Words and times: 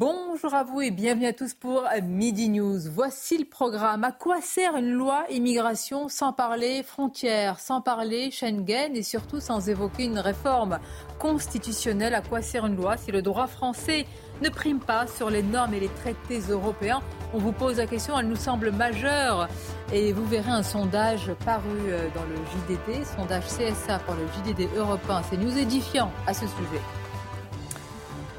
Bonjour 0.00 0.54
à 0.54 0.64
vous 0.64 0.80
et 0.80 0.90
bienvenue 0.90 1.26
à 1.26 1.34
tous 1.34 1.52
pour 1.52 1.84
Midi 2.02 2.48
News. 2.48 2.78
Voici 2.90 3.36
le 3.36 3.44
programme. 3.44 4.02
À 4.02 4.12
quoi 4.12 4.40
sert 4.40 4.74
une 4.78 4.92
loi 4.92 5.26
immigration 5.28 6.08
sans 6.08 6.32
parler 6.32 6.82
frontières, 6.82 7.60
sans 7.60 7.82
parler 7.82 8.30
Schengen 8.30 8.96
et 8.96 9.02
surtout 9.02 9.40
sans 9.40 9.68
évoquer 9.68 10.04
une 10.04 10.18
réforme 10.18 10.78
constitutionnelle? 11.18 12.14
À 12.14 12.22
quoi 12.22 12.40
sert 12.40 12.64
une 12.64 12.76
loi 12.76 12.96
si 12.96 13.12
le 13.12 13.20
droit 13.20 13.46
français 13.46 14.06
ne 14.40 14.48
prime 14.48 14.80
pas 14.80 15.06
sur 15.06 15.28
les 15.28 15.42
normes 15.42 15.74
et 15.74 15.80
les 15.80 15.90
traités 15.90 16.40
européens? 16.48 17.02
On 17.34 17.38
vous 17.38 17.52
pose 17.52 17.76
la 17.76 17.86
question, 17.86 18.18
elle 18.18 18.28
nous 18.28 18.36
semble 18.36 18.72
majeure. 18.72 19.48
Et 19.92 20.14
vous 20.14 20.24
verrez 20.24 20.50
un 20.50 20.62
sondage 20.62 21.30
paru 21.44 21.78
euh, 21.88 22.08
dans 22.14 22.24
le 22.24 22.36
JDD, 22.36 23.04
sondage 23.04 23.44
CSA 23.44 23.98
pour 23.98 24.14
le 24.14 24.26
JDD 24.28 24.66
européen. 24.78 25.20
C'est 25.28 25.36
nous 25.36 25.58
édifiant 25.58 26.10
à 26.26 26.32
ce 26.32 26.46
sujet. 26.46 26.80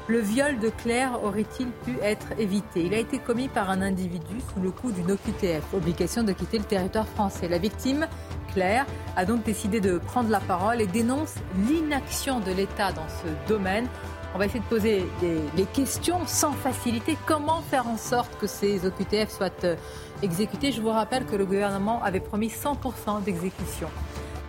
Le 0.08 0.18
viol 0.18 0.58
de 0.58 0.68
Claire 0.68 1.22
aurait-il 1.22 1.68
pu 1.68 1.96
être 2.02 2.26
évité? 2.36 2.84
Il 2.84 2.92
a 2.92 2.98
été 2.98 3.18
commis 3.18 3.46
par 3.46 3.70
un 3.70 3.82
individu 3.82 4.34
sous 4.52 4.60
le 4.60 4.72
coup 4.72 4.90
d'une 4.90 5.12
OQTF, 5.12 5.62
obligation 5.74 6.24
de 6.24 6.32
quitter 6.32 6.58
le 6.58 6.64
territoire 6.64 7.06
français. 7.06 7.46
La 7.48 7.58
victime, 7.58 8.08
Claire, 8.52 8.84
a 9.16 9.24
donc 9.24 9.44
décidé 9.44 9.80
de 9.80 9.98
prendre 9.98 10.28
la 10.28 10.40
parole 10.40 10.80
et 10.80 10.88
dénonce 10.88 11.34
l'inaction 11.68 12.40
de 12.40 12.50
l'État 12.50 12.90
dans 12.90 13.06
ce 13.08 13.48
domaine. 13.48 13.86
On 14.34 14.38
va 14.38 14.46
essayer 14.46 14.60
de 14.60 14.64
poser 14.64 15.06
des, 15.20 15.64
questions 15.66 16.26
sans 16.26 16.52
facilité. 16.52 17.16
Comment 17.24 17.62
faire 17.62 17.86
en 17.86 17.96
sorte 17.96 18.36
que 18.40 18.48
ces 18.48 18.84
OQTF 18.84 19.30
soient 19.30 19.50
euh, 19.62 19.76
exécutés? 20.22 20.72
Je 20.72 20.80
vous 20.80 20.90
rappelle 20.90 21.26
que 21.26 21.36
le 21.36 21.44
gouvernement 21.44 22.02
avait 22.02 22.20
promis 22.20 22.48
100% 22.48 23.22
d'exécution 23.22 23.88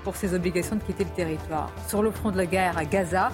pour 0.03 0.15
ses 0.15 0.33
obligations 0.33 0.77
de 0.77 0.81
quitter 0.81 1.03
le 1.03 1.11
territoire. 1.11 1.69
Sur 1.87 2.01
le 2.01 2.09
front 2.09 2.31
de 2.31 2.37
la 2.37 2.45
guerre 2.47 2.77
à 2.77 2.85
Gaza, 2.85 3.31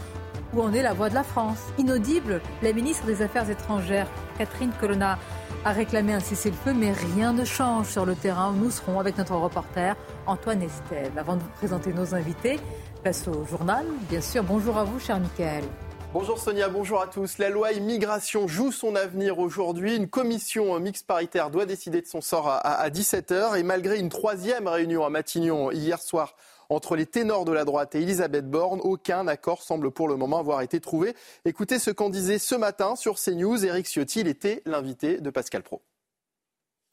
où 0.53 0.61
en 0.61 0.73
est 0.73 0.81
la 0.81 0.93
voix 0.93 1.09
de 1.09 1.15
la 1.15 1.23
France 1.23 1.59
Inaudible, 1.77 2.41
la 2.61 2.73
ministre 2.73 3.05
des 3.05 3.21
Affaires 3.21 3.49
étrangères, 3.49 4.07
Catherine 4.37 4.71
Colonna, 4.79 5.17
a 5.65 5.71
réclamé 5.71 6.13
un 6.13 6.19
cessez-le-feu, 6.19 6.73
mais 6.73 6.91
rien 6.91 7.33
ne 7.33 7.43
change 7.43 7.87
sur 7.87 8.05
le 8.05 8.15
terrain 8.15 8.53
nous 8.53 8.71
serons 8.71 8.99
avec 8.99 9.17
notre 9.17 9.35
reporter 9.35 9.95
Antoine 10.25 10.61
Estelle. 10.61 11.11
Avant 11.17 11.35
de 11.35 11.41
vous 11.41 11.49
présenter 11.57 11.93
nos 11.93 12.15
invités, 12.15 12.59
place 13.03 13.27
au 13.27 13.45
journal, 13.45 13.85
bien 14.09 14.21
sûr. 14.21 14.43
Bonjour 14.43 14.77
à 14.77 14.83
vous, 14.83 14.99
cher 14.99 15.19
Michael. 15.19 15.63
Bonjour 16.11 16.39
Sonia, 16.39 16.69
bonjour 16.69 17.01
à 17.01 17.07
tous. 17.07 17.37
La 17.37 17.49
loi 17.49 17.71
immigration 17.71 18.47
joue 18.47 18.71
son 18.71 18.95
avenir 18.95 19.37
aujourd'hui. 19.37 19.95
Une 19.95 20.07
commission 20.09 20.79
mixte 20.79 21.05
paritaire 21.05 21.51
doit 21.51 21.67
décider 21.67 22.01
de 22.01 22.07
son 22.07 22.19
sort 22.19 22.49
à 22.49 22.89
17h. 22.89 23.59
Et 23.59 23.63
malgré 23.63 23.99
une 23.99 24.09
troisième 24.09 24.67
réunion 24.67 25.05
à 25.05 25.11
Matignon 25.11 25.69
hier 25.71 26.01
soir 26.01 26.35
entre 26.69 26.95
les 26.95 27.07
ténors 27.07 27.45
de 27.45 27.51
la 27.51 27.65
droite 27.65 27.95
et 27.95 28.01
Elisabeth 28.01 28.49
Borne, 28.49 28.79
aucun 28.81 29.27
accord 29.27 29.63
semble 29.63 29.91
pour 29.91 30.07
le 30.07 30.15
moment 30.15 30.39
avoir 30.39 30.61
été 30.61 30.79
trouvé. 30.79 31.15
Écoutez 31.45 31.79
ce 31.79 31.91
qu'en 31.91 32.09
disait 32.09 32.39
ce 32.39 32.55
matin 32.55 32.95
sur 32.95 33.19
CNews 33.19 33.65
Éric 33.65 33.87
Ciotti. 33.87 34.21
Il 34.21 34.27
était 34.27 34.61
l'invité 34.65 35.19
de 35.19 35.29
Pascal 35.31 35.63
Pro. 35.63 35.81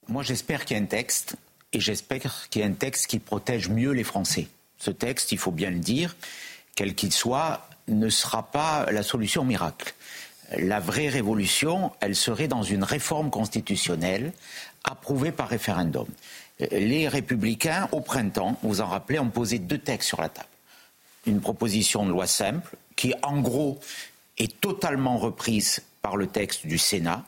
Moi, 0.08 0.22
j'espère 0.22 0.64
qu'il 0.64 0.76
y 0.76 0.80
a 0.80 0.82
un 0.82 0.86
texte 0.86 1.36
et 1.72 1.80
j'espère 1.80 2.48
qu'il 2.48 2.62
y 2.62 2.64
a 2.64 2.68
un 2.68 2.72
texte 2.72 3.06
qui 3.06 3.18
protège 3.18 3.68
mieux 3.68 3.90
les 3.90 4.04
Français. 4.04 4.48
Ce 4.78 4.90
texte, 4.90 5.32
il 5.32 5.38
faut 5.38 5.50
bien 5.50 5.70
le 5.70 5.78
dire, 5.78 6.16
quel 6.74 6.94
qu'il 6.94 7.12
soit, 7.12 7.68
ne 7.88 8.08
sera 8.08 8.44
pas 8.44 8.90
la 8.90 9.02
solution 9.02 9.44
miracle. 9.44 9.94
La 10.56 10.80
vraie 10.80 11.08
révolution, 11.08 11.92
elle 12.00 12.14
serait 12.14 12.48
dans 12.48 12.62
une 12.62 12.84
réforme 12.84 13.30
constitutionnelle 13.30 14.32
approuvée 14.84 15.32
par 15.32 15.48
référendum 15.48 16.06
les 16.58 17.08
républicains, 17.08 17.88
au 17.92 18.00
printemps, 18.00 18.58
vous 18.62 18.80
en 18.80 18.86
rappelez, 18.86 19.18
ont 19.18 19.30
posé 19.30 19.58
deux 19.58 19.78
textes 19.78 20.08
sur 20.08 20.20
la 20.20 20.28
table. 20.28 20.48
Une 21.26 21.40
proposition 21.40 22.06
de 22.06 22.10
loi 22.10 22.26
simple, 22.26 22.76
qui 22.94 23.12
en 23.22 23.40
gros 23.40 23.78
est 24.38 24.60
totalement 24.60 25.18
reprise 25.18 25.82
par 26.02 26.16
le 26.16 26.26
texte 26.26 26.66
du 26.66 26.78
Sénat, 26.78 27.24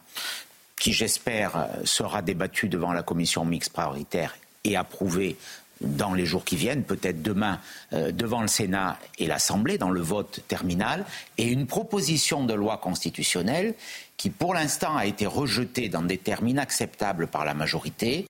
qui 0.78 0.92
j'espère 0.92 1.68
sera 1.84 2.22
débattu 2.22 2.68
devant 2.68 2.92
la 2.92 3.02
commission 3.02 3.44
mixte 3.44 3.72
prioritaire 3.72 4.36
et 4.64 4.76
approuvé 4.76 5.36
dans 5.80 6.14
les 6.14 6.26
jours 6.26 6.44
qui 6.44 6.56
viennent, 6.56 6.82
peut-être 6.82 7.22
demain, 7.22 7.60
euh, 7.92 8.10
devant 8.10 8.42
le 8.42 8.48
Sénat 8.48 8.98
et 9.18 9.26
l'Assemblée, 9.26 9.78
dans 9.78 9.90
le 9.90 10.00
vote 10.00 10.40
terminal, 10.48 11.04
et 11.36 11.46
une 11.46 11.66
proposition 11.66 12.44
de 12.44 12.54
loi 12.54 12.78
constitutionnelle 12.78 13.74
qui, 14.16 14.30
pour 14.30 14.54
l'instant, 14.54 14.96
a 14.96 15.06
été 15.06 15.26
rejetée 15.26 15.88
dans 15.88 16.02
des 16.02 16.18
termes 16.18 16.48
inacceptables 16.48 17.28
par 17.28 17.44
la 17.44 17.54
majorité. 17.54 18.26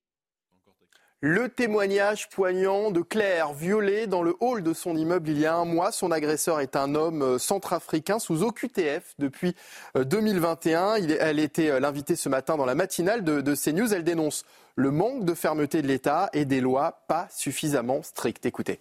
Le 1.20 1.48
témoignage 1.48 2.28
poignant 2.28 2.92
de 2.92 3.00
Claire, 3.00 3.52
violée 3.52 4.06
dans 4.06 4.22
le 4.22 4.36
hall 4.38 4.62
de 4.62 4.72
son 4.72 4.96
immeuble 4.96 5.30
il 5.30 5.40
y 5.40 5.46
a 5.46 5.54
un 5.56 5.64
mois. 5.64 5.90
Son 5.90 6.12
agresseur 6.12 6.60
est 6.60 6.76
un 6.76 6.94
homme 6.94 7.22
euh, 7.22 7.38
centrafricain 7.40 8.20
sous 8.20 8.44
OQTF 8.44 9.14
depuis 9.18 9.56
2021. 9.96 11.00
Euh, 11.00 11.16
elle 11.18 11.40
était 11.40 11.70
euh, 11.70 11.80
l'invitée 11.80 12.14
ce 12.14 12.28
matin 12.28 12.56
dans 12.56 12.66
la 12.66 12.76
matinale 12.76 13.24
de, 13.24 13.54
CNews. 13.56 13.92
Elle 13.92 14.04
dénonce 14.04 14.44
le 14.76 14.92
manque 14.92 15.24
de 15.24 15.34
fermeté 15.34 15.82
de 15.82 15.88
l'État 15.88 16.30
et 16.34 16.44
des 16.44 16.60
lois 16.60 17.02
pas 17.08 17.26
suffisamment 17.34 18.04
strictes. 18.04 18.46
Écoutez. 18.46 18.78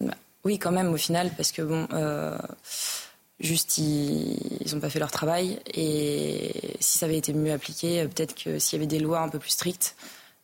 Bah, 0.00 0.14
oui, 0.44 0.58
quand 0.58 0.72
même, 0.72 0.94
au 0.94 0.96
final, 0.96 1.30
parce 1.36 1.52
que 1.52 1.60
bon. 1.60 1.88
Juste, 3.40 3.76
ils 3.78 4.72
n'ont 4.72 4.80
pas 4.80 4.88
fait 4.88 5.00
leur 5.00 5.10
travail. 5.10 5.58
Et 5.74 6.76
si 6.78 6.98
ça 6.98 7.06
avait 7.06 7.18
été 7.18 7.32
mieux 7.32 7.52
appliqué, 7.52 8.06
peut-être 8.06 8.36
que 8.36 8.60
s'il 8.60 8.78
y 8.78 8.80
avait 8.80 8.86
des 8.86 9.00
lois 9.00 9.20
un 9.20 9.28
peu 9.28 9.40
plus 9.40 9.50
strictes, 9.50 9.96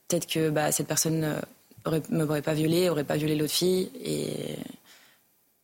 peut-être 0.09 0.27
que 0.27 0.51
bah, 0.51 0.73
cette 0.73 0.89
personne 0.89 1.41
ne 1.87 2.25
m'aurait 2.25 2.43
pas 2.43 2.55
violée, 2.55 2.89
aurait 2.89 3.05
pas 3.05 3.17
violé 3.17 3.37
l'autre 3.37 3.53
fille. 3.53 3.91
Et 4.03 4.57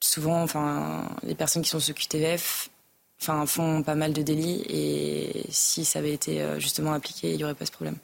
souvent, 0.01 0.43
enfin, 0.43 1.09
les 1.23 1.35
personnes 1.35 1.63
qui 1.63 1.71
sont 1.71 1.81
sous 1.81 1.95
QTF 1.95 2.71
font 3.19 3.83
pas 3.83 3.95
mal 3.95 4.13
de 4.13 4.23
délits. 4.23 4.65
Et 4.69 5.47
si 5.49 5.85
ça 5.85 5.99
avait 5.99 6.13
été 6.13 6.43
euh, 6.43 6.59
justement 6.59 6.93
appliqué, 6.93 7.33
il 7.33 7.39
n'y 7.39 7.45
aurait 7.45 7.55
pas 7.55 7.67
ce 7.67 7.73
problème. 7.73 7.97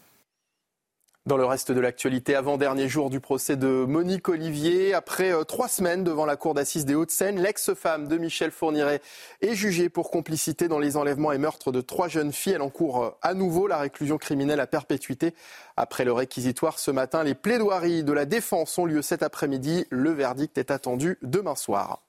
Dans 1.31 1.37
le 1.37 1.45
reste 1.45 1.71
de 1.71 1.79
l'actualité, 1.79 2.35
avant-dernier 2.35 2.89
jour 2.89 3.09
du 3.09 3.21
procès 3.21 3.55
de 3.55 3.69
Monique 3.69 4.29
Olivier, 4.29 4.95
après 4.95 5.33
euh, 5.33 5.45
trois 5.45 5.69
semaines 5.69 6.03
devant 6.03 6.27
la 6.27 6.35
cour 6.35 6.55
d'assises 6.55 6.85
des 6.85 6.97
Hauts-de-Seine, 6.97 7.41
l'ex-femme 7.41 8.09
de 8.09 8.19
Michel 8.19 8.51
Fourniret 8.51 9.01
est 9.41 9.55
jugée 9.55 9.89
pour 9.89 10.11
complicité 10.11 10.67
dans 10.67 10.81
les 10.81 10.97
enlèvements 10.97 11.31
et 11.31 11.39
meurtres 11.39 11.71
de 11.71 11.81
trois 11.81 12.09
jeunes 12.09 12.33
filles. 12.33 12.55
Elle 12.55 12.63
encourt 12.63 13.05
euh, 13.05 13.11
à 13.23 13.35
nouveau 13.35 13.69
la 13.69 13.79
réclusion 13.79 14.19
criminelle 14.19 14.59
à 14.59 14.67
perpétuité. 14.67 15.33
Après 15.77 16.05
le 16.05 16.13
réquisitoire 16.13 16.81
ce 16.81 16.91
matin, 16.91 17.23
les 17.23 17.37
plaidoiries 17.37 18.03
de 18.03 18.13
la 18.13 18.25
défense 18.25 18.77
ont 18.77 18.85
lieu 18.85 19.01
cet 19.01 19.23
après-midi. 19.23 19.87
Le 19.91 20.11
verdict 20.11 20.59
est 20.59 20.73
attendu 20.73 21.17
demain 21.23 21.55
soir. 21.55 22.03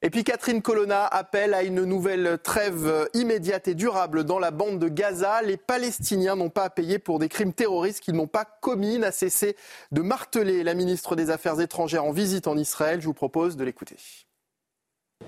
Et 0.00 0.10
puis 0.10 0.22
Catherine 0.22 0.62
Colonna 0.62 1.04
appelle 1.06 1.54
à 1.54 1.64
une 1.64 1.82
nouvelle 1.82 2.38
trêve 2.44 3.08
immédiate 3.14 3.66
et 3.66 3.74
durable 3.74 4.22
dans 4.22 4.38
la 4.38 4.52
bande 4.52 4.78
de 4.78 4.88
Gaza. 4.88 5.42
Les 5.42 5.56
Palestiniens 5.56 6.36
n'ont 6.36 6.50
pas 6.50 6.64
à 6.64 6.70
payer 6.70 7.00
pour 7.00 7.18
des 7.18 7.28
crimes 7.28 7.52
terroristes 7.52 8.00
qu'ils 8.00 8.14
n'ont 8.14 8.28
pas 8.28 8.44
commis, 8.44 8.98
n'a 8.98 9.10
cessé 9.10 9.56
de 9.90 10.00
marteler 10.00 10.62
la 10.62 10.74
ministre 10.74 11.16
des 11.16 11.30
Affaires 11.30 11.60
étrangères 11.60 12.04
en 12.04 12.12
visite 12.12 12.46
en 12.46 12.56
Israël. 12.56 13.00
Je 13.00 13.06
vous 13.06 13.14
propose 13.14 13.56
de 13.56 13.64
l'écouter. 13.64 13.96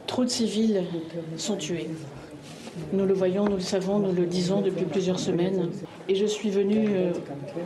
Trop 0.07 0.25
de 0.25 0.31
civils 0.31 0.87
sont 1.37 1.57
tués. 1.57 1.89
Nous 2.93 3.07
le 3.07 3.15
voyons, 3.15 3.47
nous 3.47 3.57
le 3.57 3.61
savons, 3.61 3.99
nous 3.99 4.13
le 4.13 4.27
disons 4.27 4.61
depuis 4.61 4.84
plusieurs 4.84 5.19
semaines. 5.19 5.71
Et 6.09 6.15
je 6.15 6.27
suis 6.27 6.51
venue 6.51 6.91
euh, 6.91 7.13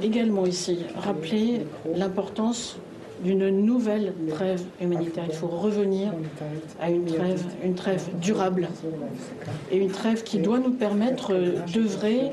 également 0.02 0.46
ici 0.46 0.86
rappeler 0.96 1.66
l'importance 1.94 2.78
d'une 3.24 3.48
nouvelle 3.48 4.12
trêve 4.30 4.62
humanitaire. 4.80 5.24
Il 5.28 5.34
faut 5.34 5.48
revenir 5.48 6.12
à 6.80 6.90
une 6.90 7.74
trêve, 7.74 8.02
durable 8.20 8.68
et 9.70 9.78
une 9.78 9.90
trêve 9.90 10.22
qui 10.22 10.38
doit 10.38 10.58
nous 10.58 10.72
permettre 10.72 11.32
d'œuvrer 11.72 12.32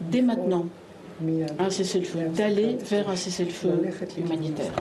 dès 0.00 0.22
maintenant 0.22 0.66
un 1.58 1.70
cessez-le-feu, 1.70 2.28
d'aller 2.34 2.76
vers 2.76 3.08
un 3.08 3.16
cessez-le-feu 3.16 3.90
humanitaire. 4.18 4.72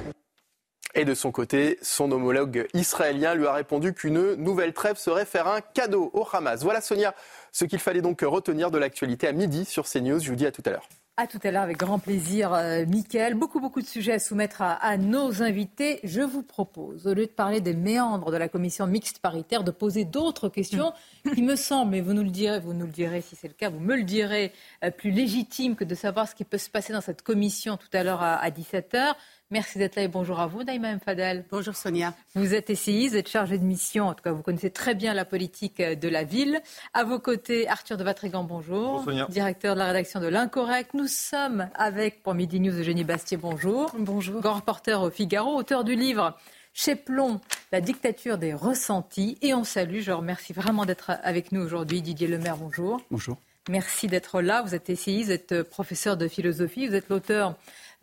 Et 0.96 1.06
de 1.06 1.14
son 1.14 1.32
côté, 1.32 1.78
son 1.84 2.12
homologue 2.12 2.68
israélien 2.74 3.36
lui 3.36 3.46
a 3.46 3.54
répondu 3.54 3.94
qu'une 3.94 4.34
nouvelle 4.34 4.74
trêve 4.74 4.98
serait 4.98 5.26
faire 5.26 5.48
un 5.48 5.62
cadeau 5.62 6.10
au 6.14 6.26
Hamas. 6.32 6.64
Voilà 6.64 6.82
Sonia, 6.82 7.14
ce 7.52 7.66
qu'il 7.66 7.78
fallait 7.78 8.02
donc 8.02 8.22
retenir 8.22 8.72
de 8.72 8.80
l'actualité 8.80 9.28
à 9.28 9.32
midi 9.32 9.66
sur 9.66 9.88
CNews. 9.88 10.20
Je 10.20 10.30
vous 10.30 10.36
dis 10.36 10.48
à 10.48 10.52
tout 10.52 10.64
à 10.66 10.72
l'heure. 10.72 10.90
À 11.20 11.26
tout 11.26 11.40
à 11.44 11.50
l'heure 11.50 11.64
avec 11.64 11.78
grand 11.78 11.98
plaisir, 11.98 12.54
euh, 12.54 12.86
Mickaël. 12.86 13.34
Beaucoup, 13.34 13.60
beaucoup 13.60 13.82
de 13.82 13.88
sujets 13.88 14.12
à 14.12 14.20
soumettre 14.20 14.62
à, 14.62 14.98
nos 14.98 15.42
invités. 15.42 16.00
Je 16.04 16.22
vous 16.22 16.44
propose, 16.44 17.08
au 17.08 17.16
lieu 17.16 17.26
de 17.26 17.32
parler 17.32 17.60
des 17.60 17.74
méandres 17.74 18.30
de 18.30 18.38
la 18.38 18.48
commission 18.48 18.86
mixte 18.86 19.18
paritaire, 19.18 19.64
de 19.64 19.72
poser 19.72 20.06
d'autres 20.06 20.48
questions 20.48 20.94
qui 21.34 21.42
me 21.42 21.56
semblent, 21.56 21.96
et 21.96 22.02
vous 22.02 22.14
nous 22.14 22.22
le 22.22 22.30
direz, 22.30 22.60
vous 22.60 22.76
nous 22.76 22.86
le 22.86 22.92
direz 22.92 23.22
si 23.22 23.36
c'est 23.36 23.48
le 23.48 23.56
cas, 23.56 23.72
vous 23.72 23.80
me 23.80 23.96
le 23.96 24.04
direz, 24.04 24.54
euh, 24.84 24.92
plus 24.92 25.10
légitimes 25.10 25.76
que 25.76 25.84
de 25.84 25.96
savoir 25.96 26.30
ce 26.30 26.36
qui 26.36 26.44
peut 26.44 26.60
se 26.60 26.70
passer 26.70 26.94
dans 26.94 27.02
cette 27.02 27.24
commission 27.24 27.78
tout 27.78 27.90
à 27.94 28.04
l'heure 28.04 28.22
à, 28.22 28.36
à 28.36 28.52
17h. 28.52 29.16
Merci 29.50 29.78
d'être 29.78 29.96
là 29.96 30.04
et 30.04 30.08
bonjour 30.10 30.42
à 30.42 30.48
vous, 30.48 30.64
Naïma 30.64 31.00
Fadel. 31.00 31.46
Bonjour 31.50 31.74
Sonia. 31.74 32.14
Vous 32.36 32.54
êtes 32.54 32.70
essayiste, 32.70 33.14
vous 33.14 33.20
êtes 33.20 33.30
chargée 33.30 33.58
de 33.58 33.64
mission, 33.64 34.08
en 34.08 34.14
tout 34.14 34.22
cas 34.22 34.34
vous 34.34 34.42
connaissez 34.42 34.72
très 34.72 34.94
bien 34.94 35.14
la 35.14 35.24
politique 35.24 35.80
euh, 35.80 35.96
de 35.96 36.10
la 36.10 36.26
ville. 36.26 36.60
À 36.94 37.06
vos 37.06 37.18
côtés, 37.18 37.66
Arthur 37.70 37.96
de 37.96 38.04
Vatrigan, 38.04 38.44
bonjour. 38.44 38.96
bonjour 38.96 39.06
Sonia. 39.06 39.26
Directeur 39.30 39.76
de 39.76 39.80
la 39.80 39.88
rédaction 39.88 40.20
de 40.20 40.28
l'Incorrect. 40.28 40.94
Nous 40.94 41.08
sommes 41.08 41.70
avec, 41.76 42.24
pour 42.24 42.34
Midi 42.34 42.60
News, 42.60 42.78
Eugénie 42.78 43.06
Bastier, 43.06 43.38
bonjour. 43.38 43.90
Bonjour. 43.98 44.42
Grand 44.42 44.56
reporter 44.56 45.02
au 45.02 45.10
Figaro, 45.10 45.56
auteur 45.56 45.86
du 45.86 45.96
livre 45.96 46.38
chez 46.74 46.96
Plomb, 46.96 47.40
la 47.72 47.80
dictature 47.80 48.38
des 48.38 48.54
ressentis. 48.54 49.38
Et 49.42 49.54
on 49.54 49.64
salue, 49.64 50.02
je 50.02 50.12
remercie 50.12 50.52
vraiment 50.52 50.86
d'être 50.86 51.12
avec 51.24 51.54
nous 51.54 51.62
aujourd'hui. 51.62 52.02
Didier 52.02 52.28
Lemaire, 52.28 52.58
bonjour. 52.58 53.00
Bonjour. 53.10 53.38
Merci 53.70 54.08
d'être 54.08 54.42
là. 54.42 54.62
Vous 54.62 54.76
êtes 54.76 54.90
essayiste, 54.90 55.28
vous 55.28 55.34
êtes 55.34 55.64
professeur 55.64 56.18
de 56.18 56.28
philosophie, 56.28 56.88
vous 56.88 56.96
êtes 56.96 57.08
l'auteur 57.10 57.56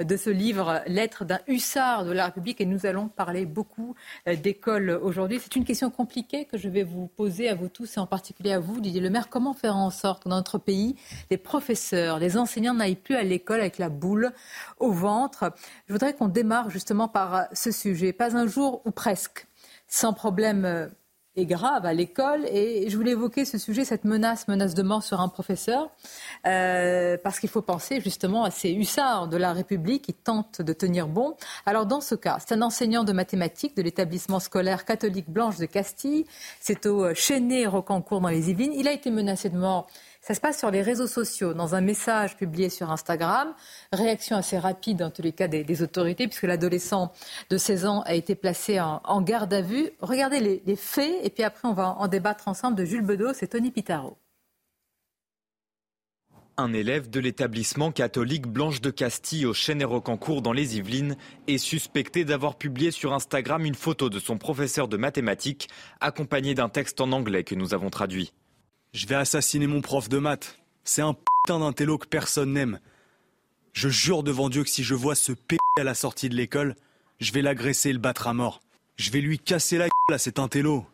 de 0.02 0.16
ce 0.16 0.30
livre 0.30 0.82
Lettre 0.86 1.24
d'un 1.24 1.38
hussard 1.46 2.04
de 2.04 2.10
la 2.10 2.26
République 2.26 2.60
et 2.60 2.66
nous 2.66 2.84
allons 2.84 3.08
parler 3.08 3.46
beaucoup 3.46 3.94
euh, 4.26 4.34
d'école 4.34 4.90
aujourd'hui. 4.90 5.38
C'est 5.40 5.54
une 5.54 5.64
question 5.64 5.90
compliquée 5.90 6.46
que 6.46 6.58
je 6.58 6.68
vais 6.68 6.82
vous 6.82 7.06
poser 7.06 7.48
à 7.48 7.54
vous 7.54 7.68
tous 7.68 7.96
et 7.96 8.00
en 8.00 8.06
particulier 8.06 8.52
à 8.52 8.58
vous, 8.58 8.80
Didier 8.80 9.00
Lemaire. 9.00 9.28
Comment 9.28 9.54
faire 9.54 9.76
en 9.76 9.90
sorte 9.90 10.24
que 10.24 10.28
dans 10.28 10.36
notre 10.36 10.58
pays, 10.58 10.96
les 11.30 11.36
professeurs, 11.36 12.18
les 12.18 12.36
enseignants 12.36 12.74
n'aillent 12.74 12.96
plus 12.96 13.14
à 13.14 13.22
l'école 13.22 13.60
avec 13.60 13.78
la 13.78 13.88
boule 13.88 14.32
au 14.78 14.90
ventre? 14.90 15.52
Je 15.86 15.92
voudrais 15.92 16.12
qu'on 16.12 16.28
démarre 16.28 16.70
justement 16.70 17.06
par 17.06 17.46
ce 17.52 17.70
sujet. 17.70 18.12
Pas 18.12 18.36
un 18.36 18.48
jour 18.48 18.82
ou 18.84 18.90
presque 18.90 19.46
sans 19.86 20.12
problème 20.12 20.64
euh, 20.64 20.88
est 21.36 21.46
grave 21.46 21.86
à 21.86 21.92
l'école. 21.92 22.46
Et 22.46 22.88
je 22.88 22.96
voulais 22.96 23.12
évoquer 23.12 23.44
ce 23.44 23.58
sujet, 23.58 23.84
cette 23.84 24.04
menace, 24.04 24.48
menace 24.48 24.74
de 24.74 24.82
mort 24.82 25.02
sur 25.02 25.20
un 25.20 25.28
professeur, 25.28 25.90
euh, 26.46 27.16
parce 27.22 27.40
qu'il 27.40 27.48
faut 27.48 27.62
penser 27.62 28.00
justement 28.00 28.44
à 28.44 28.50
ces 28.50 28.72
hussards 28.72 29.28
de 29.28 29.36
la 29.36 29.52
République 29.52 30.04
qui 30.04 30.14
tentent 30.14 30.62
de 30.62 30.72
tenir 30.72 31.08
bon. 31.08 31.36
Alors 31.66 31.86
dans 31.86 32.00
ce 32.00 32.14
cas, 32.14 32.38
c'est 32.40 32.54
un 32.54 32.62
enseignant 32.62 33.04
de 33.04 33.12
mathématiques 33.12 33.76
de 33.76 33.82
l'établissement 33.82 34.40
scolaire 34.40 34.84
catholique 34.84 35.30
Blanche 35.30 35.58
de 35.58 35.66
Castille. 35.66 36.24
C'est 36.60 36.86
au 36.86 37.14
Chénet 37.14 37.66
Rocancourt 37.66 38.20
dans 38.20 38.28
les 38.28 38.50
Yvelines. 38.50 38.72
Il 38.72 38.88
a 38.88 38.92
été 38.92 39.10
menacé 39.10 39.50
de 39.50 39.58
mort 39.58 39.88
ça 40.24 40.32
se 40.32 40.40
passe 40.40 40.58
sur 40.58 40.70
les 40.70 40.80
réseaux 40.80 41.06
sociaux, 41.06 41.52
dans 41.52 41.74
un 41.74 41.82
message 41.82 42.34
publié 42.38 42.70
sur 42.70 42.90
Instagram. 42.90 43.52
Réaction 43.92 44.36
assez 44.36 44.56
rapide, 44.56 45.02
en 45.02 45.10
tous 45.10 45.20
les 45.20 45.32
cas, 45.32 45.48
des, 45.48 45.82
autorités, 45.82 46.26
puisque 46.26 46.44
l'adolescent 46.44 47.12
de 47.50 47.58
16 47.58 47.84
ans 47.84 48.00
a 48.06 48.14
été 48.14 48.34
placé 48.34 48.80
en, 48.80 49.20
garde 49.20 49.52
à 49.52 49.60
vue. 49.60 49.90
Regardez 50.00 50.62
les, 50.64 50.76
faits, 50.76 51.14
et 51.22 51.28
puis 51.28 51.42
après, 51.42 51.68
on 51.68 51.74
va 51.74 51.90
en 51.98 52.08
débattre 52.08 52.48
ensemble 52.48 52.74
de 52.74 52.86
Jules 52.86 53.04
Bedeau, 53.04 53.34
c'est 53.34 53.48
Tony 53.48 53.70
Pitaro. 53.70 54.16
Un 56.56 56.72
élève 56.72 57.10
de 57.10 57.20
l'établissement 57.20 57.92
catholique 57.92 58.46
Blanche 58.46 58.80
de 58.80 58.88
Castille 58.88 59.44
au 59.44 59.52
Chêne-et-Rocancourt 59.52 60.40
dans 60.40 60.52
les 60.54 60.78
Yvelines 60.78 61.16
est 61.48 61.58
suspecté 61.58 62.24
d'avoir 62.24 62.56
publié 62.56 62.92
sur 62.92 63.12
Instagram 63.12 63.66
une 63.66 63.74
photo 63.74 64.08
de 64.08 64.20
son 64.20 64.38
professeur 64.38 64.88
de 64.88 64.96
mathématiques 64.96 65.68
accompagné 66.00 66.54
d'un 66.54 66.70
texte 66.70 67.02
en 67.02 67.12
anglais 67.12 67.44
que 67.44 67.54
nous 67.54 67.74
avons 67.74 67.90
traduit. 67.90 68.32
Je 68.94 69.08
vais 69.08 69.16
assassiner 69.16 69.66
mon 69.66 69.80
prof 69.80 70.08
de 70.08 70.18
maths. 70.18 70.56
C'est 70.84 71.02
un 71.02 71.14
putain 71.14 71.58
d'intello 71.58 71.98
que 71.98 72.06
personne 72.06 72.52
n'aime. 72.52 72.78
Je 73.72 73.88
jure 73.88 74.22
devant 74.22 74.48
Dieu 74.48 74.62
que 74.62 74.70
si 74.70 74.84
je 74.84 74.94
vois 74.94 75.16
ce 75.16 75.32
p 75.32 75.56
à 75.80 75.82
la 75.82 75.94
sortie 75.94 76.28
de 76.28 76.36
l'école, 76.36 76.76
je 77.18 77.32
vais 77.32 77.42
l'agresser 77.42 77.90
et 77.90 77.92
le 77.92 77.98
battre 77.98 78.28
à 78.28 78.34
mort. 78.34 78.60
Je 78.94 79.10
vais 79.10 79.20
lui 79.20 79.40
casser 79.40 79.78
la 79.78 79.86
gueule 79.86 80.14
à 80.14 80.18
cet 80.18 80.38
intello. 80.38 80.86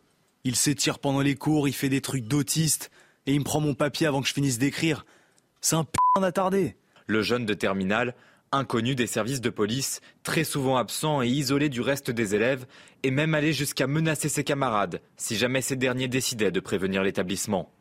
Il 0.43 0.55
s'étire 0.55 0.97
pendant 0.97 1.21
les 1.21 1.35
cours, 1.35 1.67
il 1.67 1.73
fait 1.73 1.89
des 1.89 2.01
trucs 2.01 2.25
d'autiste, 2.25 2.89
et 3.27 3.33
il 3.35 3.39
me 3.39 3.45
prend 3.45 3.61
mon 3.61 3.75
papier 3.75 4.07
avant 4.07 4.23
que 4.23 4.27
je 4.27 4.33
finisse 4.33 4.57
d'écrire. 4.57 5.05
C'est 5.61 5.75
un 5.75 5.83
putain 5.83 6.21
d'attardé. 6.21 6.77
Le 7.05 7.21
jeune 7.21 7.45
de 7.45 7.53
terminale, 7.53 8.15
inconnu 8.51 8.95
des 8.95 9.05
services 9.05 9.41
de 9.41 9.51
police, 9.51 10.01
très 10.23 10.43
souvent 10.43 10.77
absent 10.77 11.21
et 11.21 11.27
isolé 11.27 11.69
du 11.69 11.81
reste 11.81 12.09
des 12.09 12.33
élèves, 12.33 12.65
est 13.03 13.11
même 13.11 13.35
allé 13.35 13.53
jusqu'à 13.53 13.85
menacer 13.85 14.27
ses 14.27 14.43
camarades 14.43 15.01
si 15.17 15.37
jamais 15.37 15.61
ces 15.61 15.75
derniers 15.75 16.07
décidaient 16.07 16.51
de 16.51 16.59
prévenir 16.59 17.03
l'établissement. 17.03 17.71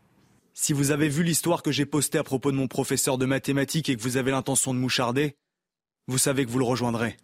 Si 0.62 0.74
vous 0.74 0.90
avez 0.90 1.08
vu 1.08 1.22
l'histoire 1.22 1.62
que 1.62 1.72
j'ai 1.72 1.86
postée 1.86 2.18
à 2.18 2.22
propos 2.22 2.52
de 2.52 2.56
mon 2.58 2.68
professeur 2.68 3.16
de 3.16 3.24
mathématiques 3.24 3.88
et 3.88 3.96
que 3.96 4.02
vous 4.02 4.18
avez 4.18 4.30
l'intention 4.30 4.74
de 4.74 4.78
moucharder, 4.78 5.34
vous 6.06 6.18
savez 6.18 6.44
que 6.44 6.50
vous 6.50 6.58
le 6.58 6.66
rejoindrez. 6.66 7.16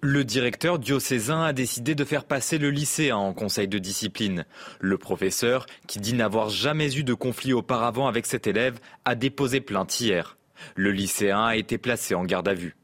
Le 0.00 0.24
directeur 0.24 0.78
diocésain 0.78 1.42
a 1.42 1.52
décidé 1.52 1.94
de 1.94 2.02
faire 2.02 2.24
passer 2.24 2.56
le 2.56 2.70
lycéen 2.70 3.18
en 3.18 3.34
conseil 3.34 3.68
de 3.68 3.76
discipline. 3.76 4.46
Le 4.80 4.96
professeur, 4.96 5.66
qui 5.86 6.00
dit 6.00 6.14
n'avoir 6.14 6.48
jamais 6.48 6.96
eu 6.96 7.04
de 7.04 7.12
conflit 7.12 7.52
auparavant 7.52 8.08
avec 8.08 8.24
cet 8.24 8.46
élève, 8.46 8.80
a 9.04 9.16
déposé 9.16 9.60
plainte 9.60 10.00
hier. 10.00 10.38
Le 10.74 10.92
lycéen 10.92 11.44
a 11.44 11.56
été 11.56 11.76
placé 11.76 12.14
en 12.14 12.24
garde 12.24 12.48
à 12.48 12.54
vue. 12.54 12.74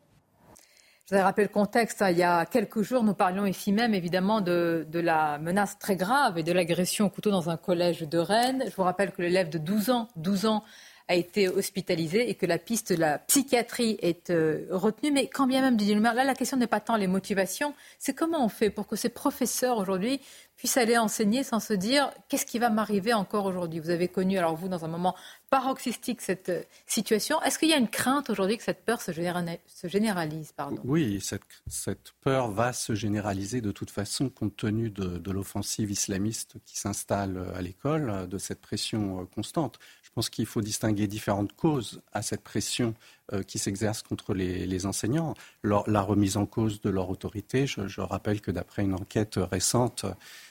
Je 1.08 1.14
voudrais 1.14 1.24
rappeler 1.24 1.44
le 1.44 1.48
contexte. 1.48 2.02
Hein. 2.02 2.10
Il 2.10 2.18
y 2.18 2.22
a 2.22 2.44
quelques 2.44 2.82
jours, 2.82 3.02
nous 3.02 3.14
parlions 3.14 3.46
ici 3.46 3.72
même 3.72 3.94
évidemment 3.94 4.42
de, 4.42 4.86
la 4.92 5.38
menace 5.38 5.78
très 5.78 5.96
grave 5.96 6.36
et 6.36 6.42
de 6.42 6.52
l'agression 6.52 7.06
au 7.06 7.08
couteau 7.08 7.30
dans 7.30 7.48
un 7.48 7.56
collège 7.56 8.00
de 8.02 8.18
Rennes. 8.18 8.64
Je 8.68 8.76
vous 8.76 8.82
rappelle 8.82 9.12
que 9.12 9.22
l'élève 9.22 9.48
de 9.48 9.56
12 9.56 9.88
ans, 9.88 10.08
12 10.16 10.44
ans 10.44 10.64
a 11.08 11.14
été 11.14 11.48
hospitalisé 11.48 12.28
et 12.28 12.34
que 12.34 12.44
la 12.44 12.58
piste 12.58 12.92
de 12.92 13.00
la 13.00 13.16
psychiatrie 13.20 13.96
est 14.02 14.28
euh, 14.28 14.66
retenue. 14.70 15.10
Mais 15.10 15.28
quand 15.28 15.46
bien 15.46 15.62
même, 15.62 15.78
Didier 15.78 15.94
Lumer, 15.94 16.12
là, 16.14 16.24
la 16.24 16.34
question 16.34 16.58
n'est 16.58 16.66
pas 16.66 16.80
tant 16.80 16.96
les 16.96 17.06
motivations, 17.06 17.72
c'est 17.98 18.12
comment 18.12 18.44
on 18.44 18.50
fait 18.50 18.68
pour 18.68 18.86
que 18.86 18.94
ces 18.94 19.08
professeurs 19.08 19.78
aujourd'hui 19.78 20.20
puissent 20.58 20.76
aller 20.76 20.98
enseigner 20.98 21.44
sans 21.44 21.60
se 21.60 21.72
dire 21.72 22.10
qu'est-ce 22.28 22.44
qui 22.44 22.58
va 22.58 22.68
m'arriver 22.68 23.14
encore 23.14 23.46
aujourd'hui? 23.46 23.78
Vous 23.78 23.90
avez 23.90 24.08
connu, 24.08 24.38
alors 24.38 24.56
vous, 24.56 24.68
dans 24.68 24.84
un 24.84 24.88
moment 24.88 25.14
paroxystique, 25.50 26.20
cette 26.20 26.48
euh, 26.48 26.62
situation. 26.86 27.40
Est-ce 27.42 27.60
qu'il 27.60 27.68
y 27.68 27.72
a 27.72 27.78
une 27.78 27.88
crainte 27.88 28.28
aujourd'hui 28.28 28.58
que 28.58 28.64
cette 28.64 28.84
peur 28.84 29.00
se, 29.00 29.12
généralise 29.12 30.52
pardon? 30.52 30.80
Oui, 30.84 31.20
cette, 31.20 32.12
peur 32.22 32.50
va 32.50 32.72
se 32.72 32.96
généraliser 32.96 33.60
de 33.60 33.70
toute 33.70 33.90
façon 33.90 34.28
compte 34.28 34.56
tenu 34.56 34.90
de, 34.90 35.30
l'offensive 35.30 35.92
islamiste 35.92 36.56
qui 36.64 36.76
s'installe 36.76 37.52
à 37.54 37.62
l'école, 37.62 38.28
de 38.28 38.38
cette 38.38 38.60
pression 38.60 39.20
euh, 39.20 39.24
constante. 39.26 39.78
Je 40.02 40.10
pense 40.12 40.28
qu'il 40.28 40.46
faut 40.46 40.60
distinguer 40.60 41.06
différentes 41.06 41.52
causes 41.52 42.02
à 42.12 42.22
cette 42.22 42.42
pression 42.42 42.88
euh, 42.88 43.17
qui 43.46 43.58
s'exerce 43.58 44.02
contre 44.02 44.34
les, 44.34 44.86
enseignants. 44.86 45.34
la 45.62 46.00
remise 46.00 46.36
en 46.36 46.46
cause 46.46 46.80
de 46.80 46.90
leur 46.90 47.10
autorité, 47.10 47.66
je, 47.66 48.00
rappelle 48.00 48.40
que 48.40 48.50
d'après 48.50 48.82
une 48.82 48.94
enquête 48.94 49.38
récente, 49.38 50.06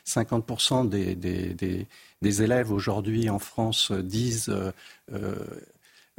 50% 0.05 0.87
des, 0.87 2.41
élèves 2.41 2.71
aujourd'hui 2.71 3.29
en 3.29 3.39
France 3.39 3.91
disent 3.91 4.49
euh, 4.49 4.71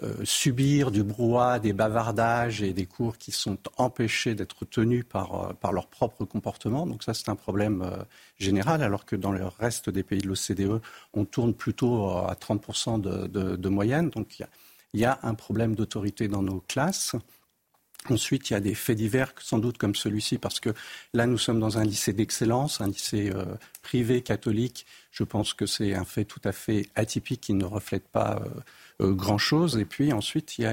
euh, 0.02 0.24
subir 0.24 0.92
du 0.92 1.02
brouhaha, 1.02 1.58
des 1.58 1.72
bavardages 1.72 2.62
et 2.62 2.72
des 2.72 2.86
cours 2.86 3.18
qui 3.18 3.32
sont 3.32 3.58
empêchés 3.76 4.36
d'être 4.36 4.64
tenus 4.64 5.04
par, 5.08 5.56
par 5.56 5.72
leur 5.72 5.88
propre 5.88 6.24
comportement. 6.24 6.86
Donc 6.86 7.02
ça, 7.02 7.14
c'est 7.14 7.28
un 7.28 7.34
problème 7.34 7.84
général, 8.38 8.82
alors 8.82 9.04
que 9.04 9.16
dans 9.16 9.32
le 9.32 9.44
reste 9.58 9.90
des 9.90 10.04
pays 10.04 10.20
de 10.20 10.28
l'OCDE, 10.28 10.80
on 11.14 11.24
tourne 11.24 11.52
plutôt 11.52 12.10
à 12.10 12.36
30% 12.40 13.00
de, 13.00 13.56
de, 13.56 13.68
moyenne. 13.68 14.10
Donc 14.10 14.38
il 14.38 14.42
y 14.42 14.44
a 14.44 14.48
il 14.92 15.00
y 15.00 15.04
a 15.04 15.18
un 15.23 15.35
problème 15.35 15.75
d'autorité 15.75 16.28
dans 16.28 16.42
nos 16.42 16.61
classes. 16.61 17.14
Ensuite, 18.11 18.49
il 18.49 18.52
y 18.54 18.57
a 18.57 18.61
des 18.61 18.75
faits 18.75 18.97
divers, 18.97 19.33
sans 19.38 19.59
doute 19.59 19.76
comme 19.76 19.95
celui-ci, 19.95 20.38
parce 20.38 20.61
que 20.61 20.71
là, 21.12 21.26
nous 21.26 21.37
sommes 21.37 21.61
dans 21.61 21.78
un 21.78 21.85
lycée 21.85 22.12
d'excellence, 22.12 22.80
un 22.80 22.87
lycée 22.87 23.30
euh, 23.35 23.45
privé 23.83 24.23
catholique. 24.23 24.87
Je 25.11 25.25
pense 25.25 25.52
que 25.52 25.66
c'est 25.66 25.95
un 25.95 26.04
fait 26.04 26.25
tout 26.25 26.40
à 26.45 26.52
fait 26.52 26.87
atypique 26.95 27.40
qui 27.40 27.54
ne 27.54 27.64
reflète 27.64 28.09
pas 28.09 28.40
euh, 28.40 29.07
euh, 29.07 29.12
grand-chose. 29.12 29.76
Et 29.76 29.85
puis 29.85 30.12
ensuite, 30.12 30.59
il 30.59 30.64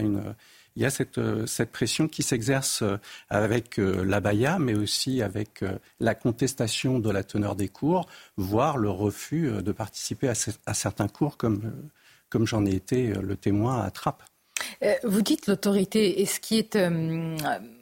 y 0.77 0.85
a, 0.85 0.89
cette, 0.89 1.71
pression 1.71 2.07
qui 2.07 2.23
s'exerce 2.23 2.83
avec 3.29 3.77
la 3.77 4.21
BAYA, 4.21 4.59
mais 4.59 4.75
aussi 4.75 5.21
avec 5.21 5.63
la 5.99 6.15
contestation 6.15 6.99
de 6.99 7.09
la 7.09 7.23
teneur 7.23 7.55
des 7.55 7.69
cours, 7.69 8.07
voire 8.37 8.77
le 8.77 8.89
refus 8.89 9.49
de 9.51 9.71
participer 9.71 10.29
à 10.29 10.73
certains 10.73 11.07
cours 11.07 11.37
comme 11.37 11.73
comme 12.35 12.45
j'en 12.45 12.65
ai 12.65 12.75
été 12.75 13.11
euh, 13.11 13.21
le 13.21 13.37
témoin 13.37 13.81
à 13.81 13.89
Trappes. 13.91 14.23
Euh, 14.83 14.93
vous 15.05 15.21
dites 15.21 15.47
l'autorité, 15.47 16.21
et 16.21 16.25
ce 16.25 16.41
qui, 16.41 16.57
est, 16.57 16.75
euh, 16.75 17.37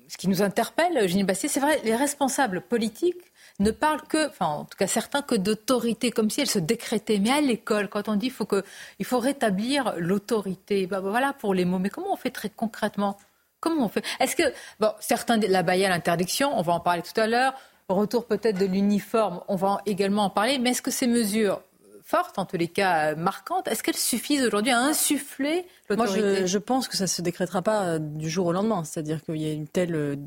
ce 0.07 0.15
qui 0.15 0.27
nous 0.27 0.43
interpelle, 0.43 1.09
Génie 1.09 1.23
Bastier, 1.23 1.49
c'est 1.49 1.59
vrai, 1.59 1.81
les 1.83 1.95
responsables 1.95 2.61
politiques 2.61 3.33
ne 3.57 3.71
parlent 3.71 4.03
que, 4.03 4.29
enfin 4.29 4.45
en 4.45 4.65
tout 4.65 4.77
cas 4.77 4.85
certains, 4.85 5.23
que 5.23 5.33
d'autorité, 5.33 6.11
comme 6.11 6.29
si 6.29 6.41
elle 6.41 6.49
se 6.51 6.59
décrétait. 6.59 7.17
Mais 7.17 7.31
à 7.31 7.41
l'école, 7.41 7.89
quand 7.89 8.07
on 8.09 8.15
dit 8.15 8.29
faut 8.29 8.45
que, 8.45 8.63
il 8.99 9.05
faut 9.05 9.17
rétablir 9.17 9.95
l'autorité, 9.97 10.85
ben, 10.85 10.99
voilà 10.99 11.33
pour 11.33 11.55
les 11.55 11.65
mots. 11.65 11.79
Mais 11.79 11.89
comment 11.89 12.13
on 12.13 12.15
fait 12.15 12.29
très 12.29 12.51
concrètement? 12.51 13.17
Comment 13.59 13.85
on 13.85 13.89
fait? 13.89 14.05
Est-ce 14.19 14.35
que, 14.35 14.43
bon, 14.79 14.91
certains, 14.99 15.37
la 15.37 15.63
baille 15.63 15.83
à 15.83 15.89
l'interdiction, 15.89 16.55
on 16.55 16.61
va 16.61 16.73
en 16.73 16.79
parler 16.79 17.01
tout 17.01 17.19
à 17.19 17.25
l'heure, 17.25 17.55
retour 17.89 18.27
peut-être 18.27 18.59
de 18.59 18.67
l'uniforme, 18.67 19.41
on 19.47 19.55
va 19.55 19.81
également 19.87 20.25
en 20.25 20.29
parler, 20.29 20.59
mais 20.59 20.71
est-ce 20.71 20.83
que 20.83 20.91
ces 20.91 21.07
mesures 21.07 21.59
fortes, 22.03 22.39
en 22.39 22.45
tous 22.45 22.57
les 22.57 22.67
cas 22.67 23.15
marquantes. 23.15 23.67
Est-ce 23.67 23.83
qu'elles 23.83 23.95
suffisent 23.95 24.45
aujourd'hui 24.45 24.71
à 24.71 24.79
insuffler 24.79 25.65
l'autorité 25.89 26.21
Moi, 26.21 26.45
je, 26.45 26.57
pense 26.57 26.87
que 26.87 26.97
ça 26.97 27.05
ne 27.05 27.09
se 27.09 27.21
décrétera 27.21 27.61
pas 27.61 27.99
du 27.99 28.29
jour 28.29 28.47
au 28.47 28.51
lendemain. 28.51 28.83
C'est-à-dire 28.83 29.23
qu'il 29.23 29.37
y 29.37 29.49
a 29.49 29.53
une 29.53 29.67
telle, 29.67 30.19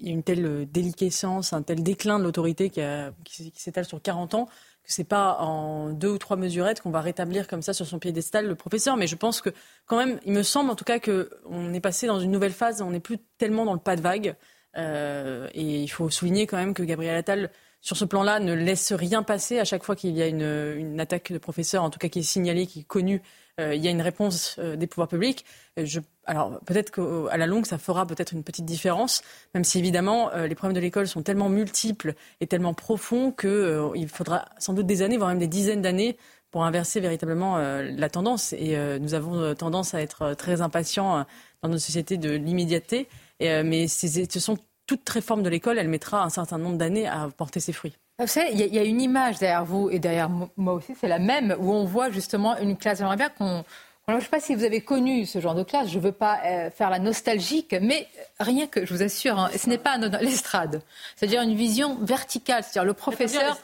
il 0.00 0.06
y 0.06 0.10
a 0.10 0.12
une 0.12 0.22
telle 0.22 0.66
déliquescence, 0.70 1.52
un 1.52 1.62
tel 1.62 1.82
déclin 1.82 2.18
de 2.18 2.24
l'autorité 2.24 2.70
qui, 2.70 2.82
qui 3.24 3.62
s'étale 3.62 3.84
sur 3.84 4.00
40 4.00 4.34
ans 4.34 4.48
que 4.84 4.92
c'est 4.92 5.04
pas 5.04 5.36
en 5.38 5.90
deux 5.90 6.10
ou 6.10 6.18
trois 6.18 6.36
mesurettes 6.36 6.80
qu'on 6.80 6.90
va 6.90 7.00
rétablir 7.00 7.46
comme 7.46 7.62
ça 7.62 7.72
sur 7.72 7.86
son 7.86 7.98
piédestal 7.98 8.46
le 8.46 8.54
professeur. 8.54 8.96
Mais 8.96 9.06
je 9.06 9.16
pense 9.16 9.40
que 9.40 9.50
quand 9.86 9.96
même, 9.96 10.18
il 10.26 10.32
me 10.32 10.42
semble 10.42 10.70
en 10.70 10.74
tout 10.74 10.84
cas 10.84 10.98
qu'on 10.98 11.72
est 11.72 11.80
passé 11.80 12.06
dans 12.06 12.18
une 12.18 12.30
nouvelle 12.30 12.52
phase. 12.52 12.82
On 12.82 12.90
n'est 12.90 13.00
plus 13.00 13.18
tellement 13.38 13.64
dans 13.64 13.74
le 13.74 13.78
pas 13.78 13.96
de 13.96 14.00
vague. 14.00 14.34
Euh, 14.76 15.48
et 15.54 15.82
il 15.82 15.88
faut 15.88 16.10
souligner 16.10 16.46
quand 16.46 16.56
même 16.56 16.74
que 16.74 16.82
Gabriel 16.82 17.16
Attal, 17.16 17.50
sur 17.82 17.96
ce 17.96 18.06
plan-là, 18.06 18.40
ne 18.40 18.54
laisse 18.54 18.92
rien 18.92 19.22
passer 19.22 19.58
à 19.58 19.64
chaque 19.64 19.82
fois 19.82 19.94
qu'il 19.94 20.16
y 20.16 20.22
a 20.22 20.26
une, 20.26 20.42
une, 20.42 20.98
attaque 20.98 21.32
de 21.32 21.38
professeur, 21.38 21.82
en 21.82 21.90
tout 21.90 21.98
cas 21.98 22.08
qui 22.08 22.20
est 22.20 22.22
signalée, 22.22 22.66
qui 22.66 22.80
est 22.80 22.84
connue 22.84 23.20
euh, 23.60 23.74
il 23.74 23.84
y 23.84 23.88
a 23.88 23.90
une 23.90 24.00
réponse 24.00 24.56
euh, 24.58 24.76
des 24.76 24.86
pouvoirs 24.86 25.08
publics. 25.08 25.44
Euh, 25.78 25.84
je, 25.84 26.00
alors 26.24 26.58
peut-être 26.64 26.90
qu'à 26.90 27.36
la 27.36 27.46
longue, 27.46 27.66
ça 27.66 27.78
fera 27.78 28.06
peut-être 28.06 28.32
une 28.32 28.44
petite 28.44 28.64
différence, 28.64 29.22
même 29.54 29.64
si 29.64 29.78
évidemment 29.78 30.30
les 30.36 30.54
problèmes 30.54 30.74
de 30.74 30.80
l'école 30.80 31.08
sont 31.08 31.22
tellement 31.22 31.48
multiples 31.48 32.14
et 32.40 32.46
tellement 32.46 32.74
profonds 32.74 33.32
qu'il 33.32 34.08
faudra 34.08 34.46
sans 34.58 34.72
doute 34.72 34.86
des 34.86 35.02
années, 35.02 35.16
voire 35.16 35.30
même 35.30 35.40
des 35.40 35.48
dizaines 35.48 35.82
d'années 35.82 36.16
pour 36.52 36.64
inverser 36.64 37.00
véritablement 37.00 37.56
la 37.58 38.08
tendance. 38.08 38.52
Et 38.52 38.76
nous 39.00 39.14
avons 39.14 39.54
tendance 39.56 39.94
à 39.94 40.00
être 40.00 40.34
très 40.34 40.60
impatients 40.60 41.26
dans 41.62 41.68
nos 41.68 41.78
sociétés 41.78 42.18
de 42.18 42.30
l'immédiateté. 42.30 43.08
mais 43.40 43.88
ce 43.88 44.38
sont 44.38 44.58
toute 44.86 45.08
réforme 45.08 45.42
de 45.42 45.48
l'école, 45.48 45.78
elle 45.78 45.88
mettra 45.88 46.22
un 46.22 46.30
certain 46.30 46.58
nombre 46.58 46.76
d'années 46.76 47.06
à 47.06 47.28
porter 47.36 47.60
ses 47.60 47.72
fruits. 47.72 47.94
Vous 48.18 48.26
savez, 48.26 48.50
il 48.52 48.74
y, 48.74 48.78
a 48.78 48.84
une 48.84 49.00
image 49.00 49.38
derrière 49.38 49.64
vous 49.64 49.90
et 49.90 49.98
derrière 49.98 50.28
moi 50.56 50.74
aussi, 50.74 50.94
c'est 51.00 51.08
la 51.08 51.18
même, 51.18 51.56
où 51.58 51.72
on 51.72 51.84
voit 51.84 52.10
justement 52.10 52.56
une 52.58 52.76
classe. 52.76 52.98
J'aimerais 52.98 53.16
bien 53.16 53.30
qu'on. 53.30 53.64
je 54.06 54.14
ne 54.14 54.20
sais 54.20 54.28
pas 54.28 54.38
si 54.38 54.54
vous 54.54 54.64
avez 54.64 54.80
connu 54.80 55.26
ce 55.26 55.40
genre 55.40 55.54
de 55.54 55.62
classe, 55.62 55.88
je 55.88 55.98
ne 55.98 56.02
veux 56.02 56.12
pas 56.12 56.40
euh, 56.44 56.70
faire 56.70 56.90
la 56.90 56.98
nostalgique, 56.98 57.74
mais 57.80 58.06
rien 58.38 58.66
que, 58.66 58.84
je 58.84 58.94
vous 58.94 59.02
assure, 59.02 59.38
hein, 59.38 59.50
ce 59.56 59.68
n'est 59.68 59.78
pas 59.78 59.96
l'estrade. 59.98 60.82
C'est-à-dire 61.16 61.42
une 61.42 61.54
vision 61.54 61.96
verticale, 62.02 62.62
c'est-à-dire 62.62 62.84
le 62.84 62.94
professeur 62.94 63.58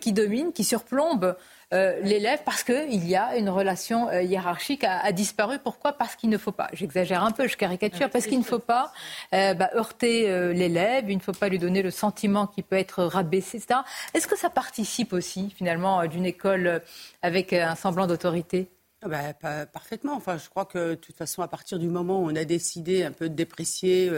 qui 0.00 0.12
domine, 0.12 0.52
qui 0.52 0.64
surplombe 0.64 1.34
euh, 1.72 2.00
l'élève 2.02 2.40
parce 2.44 2.62
qu'il 2.62 3.06
y 3.06 3.16
a 3.16 3.36
une 3.36 3.48
relation 3.48 4.08
euh, 4.08 4.22
hiérarchique 4.22 4.84
a, 4.84 5.10
disparu. 5.12 5.58
Pourquoi? 5.58 5.92
Parce 5.92 6.16
qu'il 6.16 6.30
ne 6.30 6.38
faut 6.38 6.52
pas, 6.52 6.68
j'exagère 6.72 7.24
un 7.24 7.30
peu, 7.30 7.48
je 7.48 7.56
caricature, 7.56 8.10
parce 8.10 8.26
qu'il 8.26 8.38
ne 8.38 8.44
faut 8.44 8.58
pas 8.58 8.92
euh, 9.34 9.54
bah, 9.54 9.70
heurter 9.74 10.52
l'élève, 10.52 11.10
il 11.10 11.16
ne 11.16 11.22
faut 11.22 11.32
pas 11.32 11.48
lui 11.48 11.58
donner 11.58 11.82
le 11.82 11.90
sentiment 11.90 12.46
qu'il 12.46 12.64
peut 12.64 12.76
être 12.76 13.04
rabaissé, 13.04 13.58
etc. 13.58 13.80
Est-ce 14.12 14.26
que 14.26 14.36
ça 14.36 14.50
participe 14.50 15.12
aussi 15.12 15.50
finalement 15.50 16.06
d'une 16.06 16.26
école 16.26 16.82
avec 17.22 17.52
un 17.52 17.74
semblant 17.74 18.06
d'autorité? 18.06 18.68
Ah 19.02 19.08
bah, 19.08 19.66
Parfaitement. 19.66 20.14
Enfin, 20.14 20.38
je 20.38 20.48
crois 20.48 20.64
que 20.64 20.90
de 20.90 20.94
toute 20.94 21.16
façon, 21.16 21.42
à 21.42 21.48
partir 21.48 21.78
du 21.78 21.88
moment 21.88 22.20
où 22.20 22.30
on 22.30 22.36
a 22.36 22.44
décidé 22.44 23.04
un 23.04 23.12
peu 23.12 23.28
de 23.28 23.34
déprécier 23.34 24.10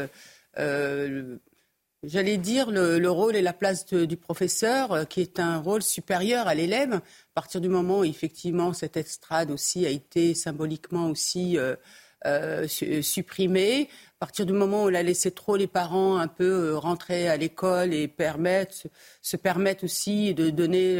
j'allais 2.02 2.36
dire, 2.36 2.70
le, 2.70 3.08
rôle 3.08 3.36
et 3.36 3.42
la 3.42 3.52
place 3.52 3.86
du 3.86 4.16
professeur, 4.16 5.08
qui 5.08 5.20
est 5.20 5.40
un 5.40 5.58
rôle 5.58 5.82
supérieur 5.82 6.46
à 6.46 6.54
l'élève. 6.54 7.00
À 7.36 7.42
partir 7.42 7.60
du 7.60 7.68
moment 7.68 7.98
où, 7.98 8.04
effectivement, 8.04 8.72
cette 8.72 8.96
estrade 8.96 9.50
aussi 9.50 9.84
a 9.84 9.90
été 9.90 10.32
symboliquement 10.32 11.10
aussi 11.10 11.58
euh, 11.58 11.76
euh, 12.24 12.66
supprimée, 12.66 13.90
à 14.14 14.20
partir 14.20 14.46
du 14.46 14.54
moment 14.54 14.84
où 14.84 14.88
on 14.88 14.94
a 14.94 15.02
laissé 15.02 15.30
trop 15.30 15.56
les 15.56 15.66
parents 15.66 16.16
un 16.16 16.28
peu 16.28 16.74
rentrer 16.76 17.28
à 17.28 17.36
l'école 17.36 17.92
et 17.92 18.08
permettre, 18.08 18.86
se 19.20 19.36
permettre 19.36 19.84
aussi 19.84 20.32
de 20.32 20.48
donner... 20.48 20.94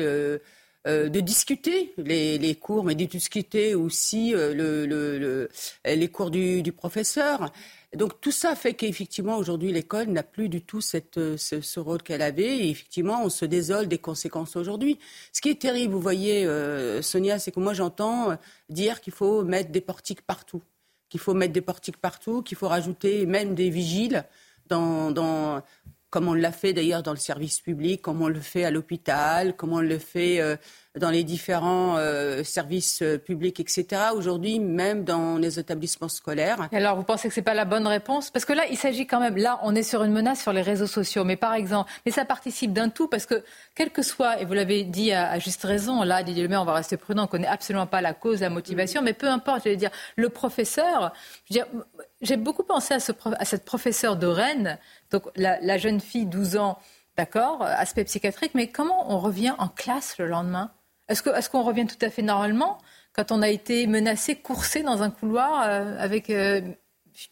de 0.85 1.21
discuter 1.21 1.95
les, 1.97 2.55
cours, 2.55 2.85
mais 2.85 2.95
de 2.95 3.07
discuter 3.07 3.75
aussi 3.75 4.35
les 5.85 6.09
cours 6.09 6.31
du 6.31 6.73
professeur 6.73 7.51
donc 7.97 8.21
tout 8.21 8.31
ça 8.31 8.55
fait 8.55 8.75
qu'effectivement 8.75 9.37
aujourd'hui 9.37 9.73
l'école 9.73 10.09
n'a 10.09 10.23
plus 10.23 10.49
du 10.49 10.63
tout 10.63 10.81
euh, 11.17 11.37
ce, 11.37 11.81
rôle 11.81 12.03
qu'elle 12.03 12.23
avait 12.23 12.59
et 12.59 12.71
effectivement 12.71 13.25
on 13.25 13.29
se 13.29 13.45
désole 13.45 13.89
des 13.89 13.99
conséquences 13.99 14.57
aujourd'hui. 14.57 14.99
Ce 15.33 15.41
qui 15.41 15.49
est 15.49 15.61
terrible, 15.61 15.95
vous 15.95 16.01
voyez 16.01 16.45
euh, 16.45 17.03
Sonia, 17.03 17.39
c'est 17.39 17.53
que 17.53 17.61
moi 17.61 17.75
j'entends 17.75 18.31
euh, 18.31 18.37
dire 18.69 19.01
qu'il 19.01 19.13
faut 19.13 19.45
mettre 19.45 19.71
des 19.71 19.81
portiques 19.81 20.23
partout, 20.23 20.63
qu'il 21.09 21.21
faut 21.21 21.35
mettre 21.35 21.53
des 21.53 21.61
portiques 21.61 21.97
partout, 21.97 22.43
qu'il 22.43 22.57
faut 22.57 22.69
rajouter 22.69 23.27
même 23.27 23.55
des 23.55 23.71
vigiles 23.71 24.25
dans, 24.69 25.63
comme 26.11 26.29
on 26.29 26.35
l'a 26.35 26.53
fait 26.53 26.73
d'ailleurs 26.73 27.03
dans 27.03 27.13
le 27.13 27.19
service 27.19 27.61
public, 27.61 28.03
comme 28.03 28.23
on 28.23 28.29
le 28.29 28.41
fait 28.41 28.65
à 28.65 28.71
l'hôpital, 28.71 29.55
comme 29.57 29.73
on 29.73 29.81
le 29.81 29.99
fait 29.99 30.41
dans 30.97 31.11
les 31.11 31.25
différents 31.25 31.97
euh, 31.99 32.43
services 32.43 33.03
euh, 33.03 33.19
publics, 33.19 33.61
etc. 33.61 33.87
Aujourd'hui, 34.15 34.59
même 34.59 35.05
dans 35.05 35.37
les 35.37 35.59
établissements 35.59 36.09
scolaires. 36.09 36.69
alors, 36.73 36.97
vous 36.97 37.03
pensez 37.03 37.29
que 37.29 37.35
c'est 37.35 37.43
pas 37.43 37.55
la 37.55 37.65
bonne 37.65 37.87
réponse? 37.87 38.31
Parce 38.31 38.45
que 38.45 38.53
là, 38.53 38.65
il 38.71 38.77
s'agit 38.77 39.07
quand 39.07 39.21
même. 39.21 39.37
Là, 39.37 39.61
on 39.63 39.75
est 39.75 39.83
sur 39.83 40.03
une 40.03 40.13
menace 40.13 40.41
sur 40.41 40.53
les 40.53 40.63
réseaux 40.63 40.87
sociaux, 40.87 41.25
mais 41.25 41.37
par 41.37 41.55
exemple, 41.55 41.91
mais 42.05 42.13
ça 42.13 42.25
participe 42.25 42.73
d'un 42.73 42.89
tout 42.89 43.09
parce 43.09 43.27
que 43.27 43.45
quel 43.75 43.91
que 43.91 44.03
soit, 44.03 44.41
et 44.41 44.45
vous 44.45 44.55
l'avez 44.55 44.85
dit 44.85 45.13
à, 45.13 45.39
juste 45.39 45.63
raison, 45.65 46.03
là, 46.03 46.23
Didier 46.23 46.45
Lemay, 46.45 46.57
on 46.57 46.65
va 46.65 46.75
rester 46.75 46.97
prudent, 46.97 47.25
on 47.25 47.27
connaît 47.27 47.47
absolument 47.47 47.87
pas 47.87 48.01
la 48.01 48.15
cause, 48.15 48.41
la 48.41 48.51
motivation, 48.51 49.03
mais 49.03 49.13
peu 49.13 49.29
importe, 49.29 49.65
je 49.65 49.71
vais 49.71 49.77
dire, 49.77 49.91
le 50.17 50.29
professeur. 50.31 51.13
J'ai 52.23 52.37
beaucoup 52.37 52.63
pensé 52.63 52.95
à, 52.95 53.01
ce, 53.01 53.13
à 53.39 53.45
cette 53.45 53.65
professeure 53.65 54.17
de 54.17 54.27
Rennes, 54.27 54.79
donc 55.11 55.25
la, 55.37 55.61
la 55.61 55.79
jeune 55.79 56.01
fille, 56.01 56.27
12 56.27 56.57
ans. 56.57 56.79
D'accord, 57.17 57.63
aspect 57.63 58.05
psychiatrique, 58.05 58.53
mais 58.55 58.69
comment 58.69 59.11
on 59.11 59.19
revient 59.19 59.55
en 59.59 59.69
classe 59.69 60.19
le 60.19 60.27
lendemain? 60.27 60.71
Est-ce 61.09 61.49
qu'on 61.51 61.63
revient 61.63 61.87
tout 61.87 62.05
à 62.05 62.11
fait 62.11 62.23
normalement 62.23 62.79
quand 63.13 63.33
on 63.33 63.41
a 63.41 63.49
été 63.49 63.87
menacé, 63.87 64.37
coursé 64.37 64.83
dans 64.83 65.03
un 65.03 65.11
couloir 65.11 65.63
euh, 65.63 65.97
avec 65.99 66.29
euh, 66.29 66.61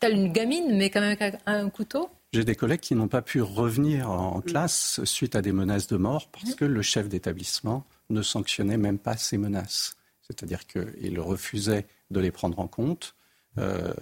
une 0.03 0.33
gamine, 0.33 0.77
mais 0.77 0.89
quand 0.89 1.01
même 1.01 1.17
avec 1.21 1.37
un, 1.45 1.69
couteau? 1.69 2.09
J'ai 2.33 2.45
des 2.45 2.55
collègues 2.55 2.81
qui 2.81 2.95
n'ont 2.95 3.09
pas 3.09 3.21
pu 3.21 3.43
revenir 3.43 4.11
en 4.11 4.41
classe 4.41 5.05
suite 5.05 5.37
à 5.37 5.43
des 5.43 5.53
menaces 5.53 5.87
de 5.87 5.97
mort 5.97 6.29
parce 6.31 6.55
que 6.55 6.65
le 6.65 6.83
chef 6.83 7.09
d'établissement 7.09 7.85
ne 8.11 8.23
sanctionnait 8.23 8.79
même 8.79 8.99
pas 8.99 9.17
ces 9.17 9.39
menaces. 9.39 9.97
C'est-à-dire 10.23 10.67
qu'il 10.67 11.21
refusait 11.21 11.87
de 12.11 12.21
les 12.21 12.31
prendre 12.31 12.59
en 12.59 12.67
compte. 12.67 13.15
Euh, 13.59 13.93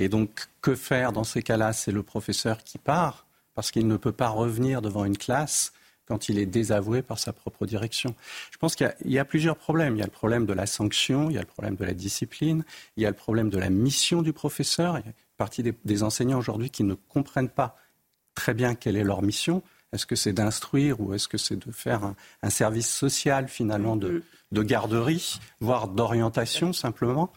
et 0.00 0.08
donc, 0.08 0.48
que 0.62 0.74
faire 0.74 1.12
dans 1.12 1.24
ces 1.24 1.42
cas-là? 1.42 1.74
C'est 1.74 1.92
le 1.92 2.02
professeur 2.02 2.64
qui 2.64 2.78
part 2.78 3.26
parce 3.54 3.70
qu'il 3.70 3.86
ne 3.86 3.98
peut 3.98 4.12
pas 4.12 4.30
revenir 4.30 4.80
devant 4.80 5.04
une 5.04 5.18
classe 5.18 5.74
quand 6.06 6.30
il 6.30 6.38
est 6.38 6.46
désavoué 6.46 7.02
par 7.02 7.18
sa 7.18 7.34
propre 7.34 7.66
direction. 7.66 8.16
Je 8.50 8.56
pense 8.56 8.74
qu'il 8.74 8.90
y, 9.04 9.18
a 9.18 9.24
plusieurs 9.26 9.56
problèmes. 9.56 9.96
Il 9.96 9.98
y 9.98 10.02
a 10.02 10.06
le 10.06 10.10
problème 10.10 10.46
de 10.46 10.54
la 10.54 10.64
sanction, 10.64 11.28
il 11.28 11.34
y 11.34 11.36
a 11.36 11.42
le 11.42 11.46
problème 11.46 11.76
de 11.76 11.84
la 11.84 11.92
discipline, 11.92 12.64
il 12.96 13.02
y 13.02 13.06
a 13.06 13.10
le 13.10 13.14
problème 13.14 13.50
de 13.50 13.58
la 13.58 13.68
mission 13.68 14.22
du 14.22 14.32
professeur. 14.32 14.96
Il 14.98 15.02
y 15.02 15.04
a 15.04 15.08
une 15.08 15.14
partie 15.36 15.62
des, 15.62 16.02
enseignants 16.02 16.38
aujourd'hui 16.38 16.70
qui 16.70 16.82
ne 16.82 16.94
comprennent 16.94 17.50
pas 17.50 17.76
très 18.34 18.54
bien 18.54 18.74
quelle 18.74 18.96
est 18.96 19.04
leur 19.04 19.20
mission. 19.20 19.62
Est-ce 19.92 20.06
que 20.06 20.16
c'est 20.16 20.32
d'instruire 20.32 20.98
ou 20.98 21.12
est-ce 21.12 21.28
que 21.28 21.36
c'est 21.36 21.56
de 21.56 21.70
faire 21.72 22.14
un, 22.42 22.50
service 22.50 22.90
social 22.90 23.48
finalement 23.48 23.96
de, 23.96 24.22
garderie, 24.50 25.38
voire 25.60 25.88
d'orientation 25.88 26.72
simplement? 26.72 27.30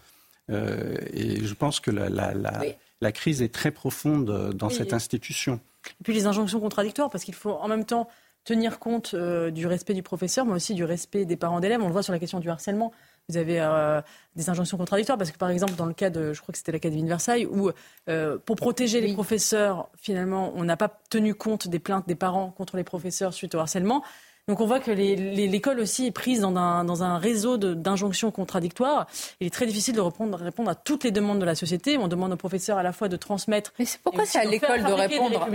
Euh, 0.52 0.96
Et 1.14 1.44
je 1.44 1.54
pense 1.54 1.80
que 1.80 1.92
la, 1.92 3.12
crise 3.12 3.42
est 3.42 3.54
très 3.54 3.72
profonde 3.72 4.54
dans 4.54 4.70
cette 4.70 4.94
institution. 4.94 5.60
Et 6.00 6.04
puis 6.04 6.14
les 6.14 6.28
injonctions 6.28 6.60
contradictoires, 6.60 7.10
parce 7.10 7.24
qu'il 7.24 7.34
faut 7.34 7.52
en 7.52 7.68
même 7.68 7.86
temps 7.86 8.08
tenir 8.44 8.80
compte 8.80 9.14
euh, 9.14 9.52
du 9.52 9.68
respect 9.68 9.94
du 9.94 10.04
professeur, 10.04 10.46
mais 10.46 10.54
aussi 10.54 10.74
du 10.74 10.84
respect 10.84 11.26
des 11.26 11.38
parents 11.38 11.60
d'élèves. 11.60 11.82
On 11.82 11.88
le 11.88 11.94
voit 11.94 12.04
sur 12.04 12.14
la 12.14 12.20
question 12.20 12.40
du 12.40 12.50
harcèlement. 12.50 12.92
Vous 13.30 13.38
avez 13.38 13.62
euh, 13.62 14.02
des 14.36 14.50
injonctions 14.50 14.78
contradictoires 14.78 15.18
parce 15.18 15.32
que, 15.32 15.38
par 15.38 15.50
exemple, 15.50 15.74
dans 15.76 15.86
le 15.86 15.94
cas 15.94 16.10
de, 16.10 16.34
je 16.34 16.42
crois 16.42 16.52
que 16.52 16.58
c'était 16.58 16.74
l'Académie 16.74 17.04
de 17.04 17.08
Versailles, 17.08 17.46
où 17.46 17.72
euh, 18.10 18.38
pour 18.46 18.58
protéger 18.58 19.00
les 19.00 19.14
professeurs, 19.14 19.90
finalement, 19.98 20.52
on 20.56 20.66
n'a 20.66 20.76
pas 20.76 21.02
tenu 21.10 21.34
compte 21.34 21.70
des 21.70 21.80
plaintes 21.80 22.08
des 22.08 22.16
parents 22.16 22.52
contre 22.52 22.76
les 22.76 22.84
professeurs 22.84 23.34
suite 23.34 23.56
au 23.56 23.60
harcèlement. 23.60 24.04
Donc 24.50 24.60
on 24.60 24.66
voit 24.66 24.82
que 24.82 24.92
l'école 24.92 25.80
aussi 25.80 26.08
est 26.08 26.12
prise 26.12 26.42
dans 26.42 26.56
un, 26.58 26.84
dans 26.84 27.02
un 27.02 27.18
réseau 27.18 27.58
d'injonctions 27.58 28.30
contradictoires. 28.30 29.08
Il 29.40 29.48
est 29.48 29.52
très 29.52 29.66
difficile 29.66 29.96
de 29.96 30.02
répondre, 30.02 30.38
répondre 30.38 30.70
à 30.70 30.76
toutes 30.76 31.06
les 31.06 31.12
demandes 31.12 31.40
de 31.40 31.46
la 31.46 31.56
société. 31.56 31.98
On 31.98 32.10
demande 32.10 32.34
aux 32.34 32.38
professeurs 32.38 32.78
à 32.78 32.84
la 32.84 32.92
fois 32.92 33.08
de 33.08 33.16
transmettre. 33.16 33.72
Mais 33.80 33.86
c'est 33.86 34.02
pourquoi 34.02 34.26
c'est 34.26 34.40
à 34.40 34.46
l'école 34.46 34.84
de 34.84 34.92
répondre 34.92 35.48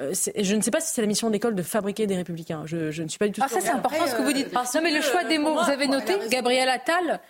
euh, 0.00 0.12
je 0.36 0.54
ne 0.54 0.60
sais 0.60 0.70
pas 0.70 0.80
si 0.80 0.92
c'est 0.92 1.00
la 1.00 1.06
mission 1.06 1.30
d'école 1.30 1.54
de 1.54 1.62
fabriquer 1.62 2.06
des 2.06 2.16
républicains. 2.16 2.64
Je, 2.66 3.02
ne 3.02 3.08
suis 3.08 3.18
pas 3.18 3.26
du 3.28 3.32
tout. 3.32 3.40
Ah, 3.42 3.48
ça, 3.48 3.60
c'est 3.60 3.70
important 3.70 4.06
ce 4.06 4.14
que 4.14 4.22
vous 4.22 4.32
dites. 4.32 4.52
non, 4.52 4.80
mais 4.82 4.90
le 4.90 5.00
choix 5.00 5.24
des 5.24 5.38
mots, 5.38 5.54
vous 5.54 5.70
avez 5.70 5.88
noté, 5.88 6.18
Gabriel 6.28 6.68
Attal 6.68 7.20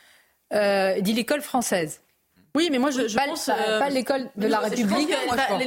euh, 0.52 1.00
dit 1.00 1.12
l'école 1.12 1.42
française. 1.42 2.00
Oui, 2.56 2.68
mais 2.72 2.78
moi 2.78 2.90
je, 2.90 3.06
je 3.06 3.14
pas, 3.14 3.26
pense 3.26 3.46
pas, 3.46 3.78
pas 3.78 3.90
l'école 3.90 4.30
de 4.34 4.46
la 4.48 4.60
République. 4.60 5.10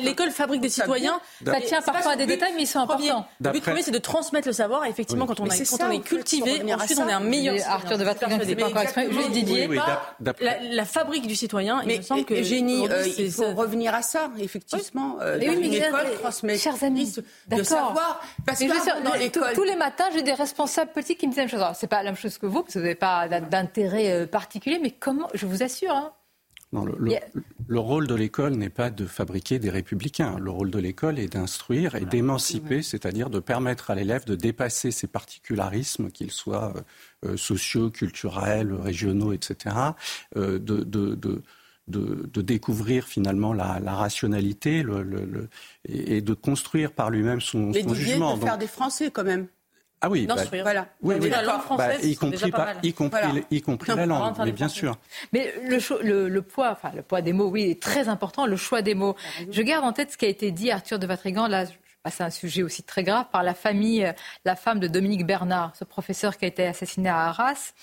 L'école 0.01 0.31
fabrique 0.31 0.61
des 0.61 0.69
citoyens. 0.69 1.19
Ça 1.45 1.61
tient 1.61 1.81
parfois 1.81 2.13
à 2.13 2.15
des 2.15 2.25
détails, 2.25 2.53
mais 2.55 2.63
ils 2.63 2.67
sont 2.67 2.79
importants. 2.79 3.27
Le 3.39 3.51
but 3.51 3.61
premier, 3.61 3.83
c'est 3.83 3.91
de 3.91 3.99
transmettre 3.99 4.47
le 4.47 4.53
savoir. 4.53 4.85
Et 4.85 4.89
effectivement, 4.89 5.27
quand 5.27 5.39
on, 5.39 5.45
a, 5.45 5.55
quand 5.55 5.87
on 5.87 5.91
est 5.91 5.99
cultivé, 5.99 6.61
ensuite 6.73 6.99
on 6.99 7.07
est 7.07 7.13
un 7.13 7.19
meilleur. 7.19 7.55
Arthur 7.67 7.97
de 7.97 8.03
Vatrigan, 8.03 8.39
c'est 8.43 8.55
pas 8.55 8.67
encore 8.67 8.81
exprimé. 8.81 9.13
Juste 9.13 9.31
Didier. 9.31 9.69
La 10.71 10.85
fabrique 10.85 11.27
du 11.27 11.35
citoyen. 11.35 11.81
Mais 11.85 11.95
il 11.95 11.99
me 11.99 12.03
semble 12.03 12.25
que 12.25 12.41
génie, 12.41 12.87
il 13.17 13.31
faut 13.31 13.53
revenir 13.53 13.93
à 13.93 14.01
ça, 14.01 14.31
effectivement. 14.39 15.17
L'école 15.37 16.13
transmet 16.19 16.57
chers 16.57 16.83
amis, 16.83 17.13
de 17.47 17.63
savoir. 17.63 18.21
Parce 18.45 18.59
que 18.59 19.53
tous 19.53 19.63
les 19.63 19.75
matins, 19.75 20.05
j'ai 20.13 20.23
des 20.23 20.33
responsables 20.33 20.91
politiques 20.91 21.19
qui 21.19 21.27
me 21.27 21.31
disent 21.31 21.37
la 21.37 21.43
même 21.43 21.51
chose. 21.51 21.77
C'est 21.79 21.87
pas 21.87 21.97
la 21.97 22.11
même 22.11 22.17
chose 22.17 22.37
que 22.37 22.47
vous, 22.47 22.63
parce 22.63 22.73
que 22.73 22.79
vous 22.79 22.85
n'avez 22.85 22.95
pas 22.95 23.27
d'intérêt 23.27 24.25
particulier, 24.25 24.79
mais 24.81 24.91
comment, 24.91 25.27
je 25.33 25.45
vous 25.45 25.61
assure, 25.61 25.93
hein, 25.93 26.13
non, 26.71 26.85
le, 26.85 26.95
le, 26.99 27.15
le, 27.67 27.79
rôle 27.79 28.05
de 28.05 28.13
l'école 28.13 28.53
n'est 28.53 28.69
pas 28.69 28.91
de 28.91 29.05
fabriquer 29.07 29.57
des 29.57 29.71
républicains. 29.71 30.37
Le 30.37 30.51
rôle 30.51 30.69
de 30.69 30.77
l'école 30.77 31.17
est 31.17 31.33
d'instruire 31.33 31.95
et 31.95 32.05
d'émanciper, 32.05 32.83
c'est-à-dire 32.83 33.31
de 33.31 33.39
permettre 33.39 33.89
à 33.89 33.95
l'élève 33.95 34.25
de 34.25 34.35
dépasser 34.35 34.91
ses 34.91 35.07
particularismes, 35.07 36.11
qu'ils 36.11 36.31
soient 36.31 36.73
euh, 37.25 37.37
sociaux, 37.37 37.89
culturels, 37.89 38.71
régionaux, 38.73 39.33
etc., 39.33 39.75
euh, 40.37 40.59
de, 40.59 40.83
de, 40.83 41.15
de 41.15 41.41
de, 41.87 42.29
de, 42.31 42.41
découvrir 42.43 43.07
finalement 43.07 43.51
la, 43.51 43.79
la 43.79 43.95
rationalité 43.95 44.83
le, 44.83 45.01
le, 45.01 45.49
et, 45.85 46.21
de 46.21 46.33
construire 46.35 46.91
par 46.91 47.09
lui-même 47.09 47.41
son, 47.41 47.71
Les 47.71 47.81
son 47.81 47.95
jugement. 47.95 48.37
de 48.37 48.41
faire 48.43 48.59
des 48.59 48.67
Français 48.67 49.09
quand 49.09 49.23
même. 49.23 49.47
Ah 50.01 50.09
oui, 50.09 50.25
bah, 50.25 50.35
voilà. 50.61 50.87
Oui, 51.01 51.15
oui, 51.19 51.29
la 51.29 51.41
langue 51.41 51.61
française, 51.61 51.99
bah, 52.01 52.07
y 52.07 52.15
compris, 52.15 52.51
pas, 52.51 52.73
y 52.81 52.93
compris, 52.93 53.21
voilà. 53.21 53.41
y 53.51 53.61
compris 53.61 53.95
la 53.95 54.05
langue, 54.05 54.33
mais 54.45 54.51
bien 54.53 54.69
sûr. 54.69 54.97
Mais 55.33 55.53
le, 55.63 55.77
le, 56.03 56.29
le, 56.29 56.41
poids, 56.41 56.71
enfin 56.71 56.91
le 56.95 57.01
poids 57.01 57.21
des 57.21 57.33
mots, 57.33 57.49
oui, 57.49 57.63
est 57.71 57.81
très 57.81 58.07
important. 58.07 58.45
Le 58.45 58.55
choix 58.55 58.81
des 58.81 58.95
mots. 58.95 59.15
Je 59.51 59.61
garde 59.61 59.83
en 59.83 59.91
tête 59.91 60.11
ce 60.11 60.17
qui 60.17 60.25
a 60.25 60.29
été 60.29 60.51
dit, 60.51 60.71
Arthur 60.71 60.99
de 60.99 61.05
Vatrigan. 61.05 61.47
Là, 61.47 61.65
c'est 62.09 62.23
un 62.23 62.29
sujet 62.29 62.63
aussi 62.63 62.81
très 62.83 63.03
grave 63.03 63.25
par 63.31 63.43
la 63.43 63.53
famille, 63.53 64.11
la 64.45 64.55
femme 64.55 64.79
de 64.79 64.87
Dominique 64.87 65.25
Bernard, 65.25 65.73
ce 65.77 65.83
professeur 65.83 66.37
qui 66.37 66.45
a 66.45 66.47
été 66.47 66.65
assassiné 66.65 67.09
à 67.09 67.17
Arras, 67.27 67.73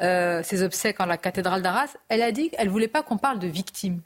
euh, 0.00 0.42
ses 0.42 0.62
obsèques 0.62 0.98
en 1.00 1.06
la 1.06 1.18
cathédrale 1.18 1.60
d'Arras. 1.60 1.94
Elle 2.08 2.22
a 2.22 2.32
dit 2.32 2.50
qu'elle 2.50 2.70
voulait 2.70 2.88
pas 2.88 3.02
qu'on 3.02 3.18
parle 3.18 3.38
de 3.38 3.48
victimes. 3.48 4.00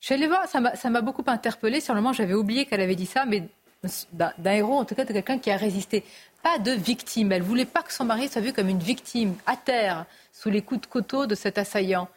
Je 0.00 0.06
suis 0.06 0.14
allée 0.14 0.28
voir, 0.28 0.46
ça 0.46 0.90
m'a 0.90 1.00
beaucoup 1.00 1.24
interpellée. 1.26 1.80
Sur 1.80 1.94
le 1.94 2.00
moment, 2.02 2.12
j'avais 2.12 2.34
oublié 2.34 2.66
qu'elle 2.66 2.82
avait 2.82 2.94
dit 2.94 3.06
ça, 3.06 3.24
mais 3.24 3.48
d'un 4.12 4.52
héros, 4.52 4.78
en 4.78 4.84
tout 4.84 4.94
cas 4.94 5.04
de 5.04 5.12
quelqu'un 5.12 5.38
qui 5.38 5.50
a 5.50 5.56
résisté. 5.56 6.04
Pas 6.46 6.60
de 6.60 6.70
victime. 6.70 7.32
Elle 7.32 7.42
voulait 7.42 7.64
pas 7.64 7.82
que 7.82 7.92
son 7.92 8.04
mari 8.04 8.28
soit 8.28 8.40
vu 8.40 8.52
comme 8.52 8.68
une 8.68 8.78
victime, 8.78 9.34
à 9.46 9.56
terre, 9.56 10.06
sous 10.32 10.48
les 10.48 10.62
coups 10.62 10.82
de 10.82 10.86
couteau 10.86 11.26
de 11.26 11.34
cet 11.34 11.58
assaillant. 11.58 12.08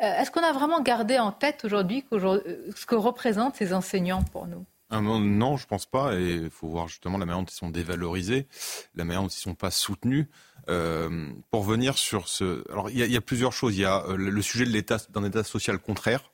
Euh, 0.00 0.04
Est-ce 0.04 0.30
qu'on 0.30 0.42
a 0.42 0.52
vraiment 0.52 0.80
gardé 0.80 1.18
en 1.18 1.32
tête 1.32 1.66
aujourd'hui 1.66 2.02
ce 2.10 2.86
que 2.86 2.94
représentent 2.94 3.56
ces 3.56 3.74
enseignants 3.74 4.22
pour 4.32 4.46
nous? 4.46 4.64
Non, 4.90 5.58
je 5.58 5.66
pense 5.66 5.84
pas. 5.84 6.14
Et 6.18 6.30
il 6.44 6.50
faut 6.50 6.66
voir 6.66 6.88
justement 6.88 7.18
la 7.18 7.26
manière 7.26 7.42
dont 7.42 7.50
ils 7.50 7.54
sont 7.54 7.68
dévalorisés, 7.68 8.46
la 8.94 9.04
manière 9.04 9.20
dont 9.20 9.28
ils 9.28 9.32
sont 9.32 9.54
pas 9.54 9.70
soutenus. 9.70 10.28
Euh, 10.70 11.28
pour 11.50 11.62
venir 11.62 11.98
sur 11.98 12.26
ce, 12.26 12.64
alors 12.72 12.88
il 12.88 12.96
y, 12.96 13.16
a 13.16 13.20
plusieurs 13.20 13.52
choses. 13.52 13.76
Il 13.76 13.82
y 13.82 13.84
a 13.84 14.02
euh, 14.06 14.16
le 14.16 14.40
sujet 14.40 14.64
de 14.64 14.70
l'état 14.70 14.96
d'un 15.10 15.24
état 15.24 15.44
social 15.44 15.78
contraire, 15.78 16.30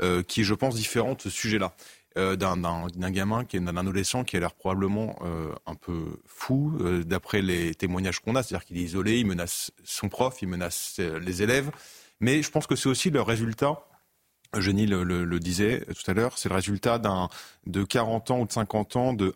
euh, 0.00 0.22
qui 0.22 0.40
est, 0.40 0.44
je 0.44 0.54
pense, 0.54 0.74
différent 0.74 1.12
de 1.12 1.20
ce 1.20 1.28
sujet-là. 1.28 1.74
Euh, 2.16 2.36
d'un 2.36 3.10
gamin, 3.10 3.44
qui 3.44 3.58
d'un 3.58 3.76
adolescent 3.76 4.22
qui 4.22 4.36
a 4.36 4.40
l'air 4.40 4.54
probablement 4.54 5.18
euh, 5.22 5.52
un 5.66 5.74
peu 5.74 6.20
fou, 6.26 6.78
euh, 6.80 7.02
d'après 7.02 7.42
les 7.42 7.74
témoignages 7.74 8.20
qu'on 8.20 8.36
a. 8.36 8.44
C'est-à-dire 8.44 8.64
qu'il 8.64 8.78
est 8.78 8.82
isolé, 8.82 9.18
il 9.18 9.26
menace 9.26 9.72
son 9.82 10.08
prof, 10.08 10.40
il 10.40 10.46
menace 10.46 11.00
les 11.20 11.42
élèves. 11.42 11.72
Mais 12.20 12.40
je 12.42 12.52
pense 12.52 12.68
que 12.68 12.76
c'est 12.76 12.88
aussi 12.88 13.10
le 13.10 13.20
résultat 13.20 13.84
Eugénie 14.54 14.86
le, 14.86 15.40
disait 15.40 15.84
tout 15.86 16.08
à 16.08 16.14
l'heure, 16.14 16.38
c'est 16.38 16.48
le 16.48 16.54
résultat 16.54 17.00
de 17.66 17.82
40 17.82 18.30
ans 18.30 18.40
ou 18.42 18.46
de 18.46 18.52
50 18.52 18.94
ans 18.94 19.12
de 19.12 19.34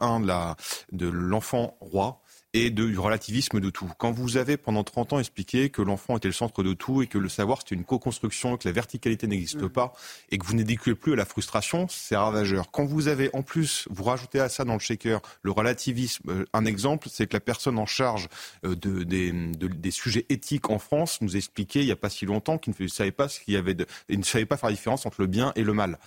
de 0.93 1.09
l'enfant 1.09 1.77
roi 1.81 2.23
et 2.59 2.71
de, 2.71 2.87
du 2.87 2.99
relativisme 2.99 3.61
de 3.61 3.71
tout. 3.71 3.91
Quand 3.99 4.11
vous 4.11 4.37
avez 4.37 4.57
pendant 4.57 4.85
30 4.85 5.15
ans 5.15 5.19
expliqué 5.19 5.71
que 5.71 5.83
l'enfant 5.83 6.17
était 6.17 6.29
le 6.29 6.35
centre 6.35 6.63
de 6.63 6.73
tout 6.73 7.03
et 7.03 7.07
que 7.07 7.19
le 7.19 7.29
savoir 7.29 7.59
c'était 7.59 7.75
une 7.75 7.85
co-construction, 7.85 8.57
que 8.57 8.67
la 8.69 8.73
verticalité 8.73 9.27
n'existe 9.27 9.63
mmh. 9.63 9.69
pas 9.69 9.93
et 10.31 10.39
que 10.39 10.47
vous 10.47 10.55
n'éduquez 10.55 10.95
plus 10.95 11.13
à 11.13 11.17
la 11.17 11.25
frustration, 11.25 11.87
c'est 11.89 12.17
ravageur. 12.17 12.71
Quand 12.71 12.85
vous 12.85 13.09
avez 13.09 13.31
en 13.33 13.43
plus, 13.43 13.87
vous 13.91 14.05
rajoutez 14.05 14.41
à 14.41 14.49
ça 14.49 14.65
dans 14.65 14.75
le 14.75 14.79
shaker 14.79 15.21
le 15.43 15.51
relativisme, 15.51 16.31
euh, 16.31 16.45
un 16.53 16.65
exemple, 16.65 17.09
c'est 17.11 17.27
que 17.27 17.35
la 17.35 17.41
personne 17.41 17.79
en 17.79 17.87
charge 17.87 18.29
euh, 18.65 18.75
de, 18.75 19.05
des, 19.05 19.33
de, 19.33 19.69
des 19.69 19.91
sujets 19.91 20.27
éthiques 20.29 20.71
en 20.71 20.79
France 20.79 21.21
nous 21.21 21.37
expliquait 21.37 21.81
il 21.81 21.87
n'y 21.87 21.93
a 21.93 21.97
pas 21.97 22.11
si 22.11 22.27
longtemps 22.27 22.59
qu'il 22.59 22.75
ne 22.79 22.89
savait 22.89 23.13
pas 23.13 23.29
ce 23.29 23.41
qu'il 23.41 23.55
y 23.55 23.57
avait 23.57 23.75
de, 23.75 23.87
il 24.09 24.19
ne 24.19 24.25
savait 24.25 24.47
pas 24.47 24.57
faire 24.57 24.69
la 24.71 24.75
différence 24.75 25.07
entre 25.07 25.21
le 25.21 25.27
bien 25.27 25.53
et 25.57 25.63
le 25.63 25.73
mal. 25.73 25.99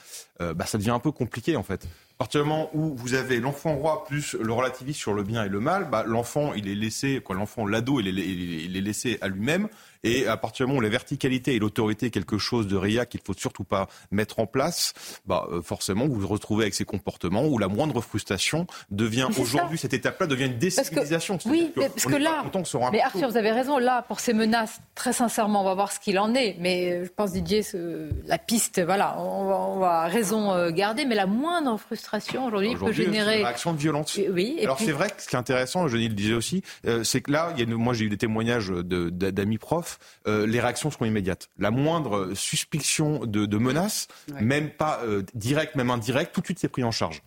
Euh, 0.41 0.53
bah, 0.53 0.65
ça 0.65 0.77
devient 0.77 0.91
un 0.91 0.99
peu 0.99 1.11
compliqué 1.11 1.55
en 1.55 1.63
fait. 1.63 1.87
À 2.21 2.23
partir 2.23 2.43
du 2.43 2.49
moment 2.49 2.69
où 2.75 2.93
vous 2.95 3.15
avez 3.15 3.39
l'enfant 3.39 3.73
roi 3.73 4.05
plus 4.05 4.35
le 4.39 4.53
relativisme 4.53 4.99
sur 4.99 5.13
le 5.15 5.23
bien 5.23 5.43
et 5.43 5.49
le 5.49 5.59
mal, 5.59 5.89
bah, 5.89 6.03
l'enfant 6.05 6.53
il 6.53 6.67
est 6.67 6.75
laissé, 6.75 7.19
quoi, 7.19 7.35
l'enfant 7.35 7.65
l'ado 7.65 7.99
il 7.99 8.07
est, 8.09 8.11
il 8.11 8.77
est 8.77 8.81
laissé 8.81 9.17
à 9.21 9.27
lui-même. 9.27 9.69
Et 10.03 10.27
à 10.27 10.37
partir 10.37 10.65
du 10.65 10.69
moment 10.69 10.79
où 10.79 10.81
la 10.81 10.89
verticalité 10.89 11.55
et 11.55 11.59
l'autorité 11.59 12.07
est 12.07 12.11
quelque 12.11 12.37
chose 12.37 12.67
de 12.67 12.75
RIA 12.75 13.05
qu'il 13.05 13.21
faut 13.23 13.33
surtout 13.33 13.63
pas 13.63 13.87
mettre 14.11 14.39
en 14.39 14.47
place, 14.47 14.93
bah, 15.25 15.47
euh, 15.51 15.61
forcément, 15.61 16.07
vous 16.07 16.19
vous 16.19 16.27
retrouvez 16.27 16.65
avec 16.65 16.73
ces 16.73 16.85
comportements 16.85 17.45
où 17.45 17.57
la 17.57 17.67
moindre 17.67 18.01
frustration 18.01 18.67
devient 18.89 19.27
aujourd'hui, 19.37 19.77
cette 19.77 19.93
étape-là 19.93 20.27
devient 20.27 20.45
une 20.45 20.57
décivilisation. 20.57 21.37
Oui, 21.45 21.71
mais 21.75 21.89
parce 21.89 22.05
que 22.05 22.15
là, 22.15 22.43
mais 22.91 23.01
Arthur, 23.01 23.29
vous 23.29 23.37
avez 23.37 23.51
raison, 23.51 23.77
là, 23.77 24.03
pour 24.03 24.19
ces 24.19 24.33
menaces, 24.33 24.79
très 24.95 25.13
sincèrement, 25.13 25.61
on 25.61 25.65
va 25.65 25.73
voir 25.73 25.91
ce 25.91 25.99
qu'il 25.99 26.19
en 26.19 26.33
est. 26.33 26.55
Mais 26.59 26.91
euh, 26.91 27.05
je 27.05 27.09
pense, 27.09 27.31
Didier, 27.31 27.63
ce, 27.63 28.09
la 28.25 28.37
piste, 28.37 28.81
voilà, 28.83 29.19
on 29.19 29.45
va, 29.45 29.55
on 29.55 29.79
va 29.79 30.07
raison 30.07 30.51
euh, 30.51 30.71
garder, 30.71 31.05
mais 31.05 31.15
la 31.15 31.25
moindre 31.25 31.77
frustration 31.77 32.45
aujourd'hui 32.45 32.75
peut 32.75 32.91
générer. 32.91 33.39
Une 33.39 33.45
réaction 33.45 33.73
de 33.73 33.77
violence. 33.77 34.19
Oui. 34.29 34.57
Alors 34.61 34.77
puis... 34.77 34.85
c'est 34.85 34.91
vrai 34.91 35.09
que 35.09 35.21
ce 35.21 35.27
qui 35.27 35.35
est 35.35 35.39
intéressant, 35.39 35.87
je 35.87 35.97
le 35.97 36.07
disais 36.09 36.33
aussi, 36.33 36.63
euh, 36.85 37.03
c'est 37.03 37.21
que 37.21 37.31
là, 37.31 37.51
il 37.53 37.59
y 37.59 37.61
a 37.61 37.65
une, 37.65 37.75
moi 37.75 37.93
j'ai 37.93 38.05
eu 38.05 38.09
des 38.09 38.17
témoignages 38.17 38.69
d'amis 38.69 39.57
profs, 39.57 39.90
euh, 40.27 40.45
les 40.45 40.59
réactions 40.59 40.91
sont 40.91 41.05
immédiates. 41.05 41.49
La 41.57 41.71
moindre 41.71 42.33
suspicion 42.33 43.25
de, 43.25 43.45
de 43.45 43.57
menace, 43.57 44.07
ouais. 44.31 44.41
même 44.41 44.69
pas 44.69 44.99
euh, 45.03 45.23
direct, 45.33 45.75
même 45.75 45.89
indirect, 45.89 46.33
tout 46.33 46.41
de 46.41 46.45
suite 46.45 46.59
c'est 46.59 46.69
pris 46.69 46.83
en 46.83 46.91
charge. 46.91 47.21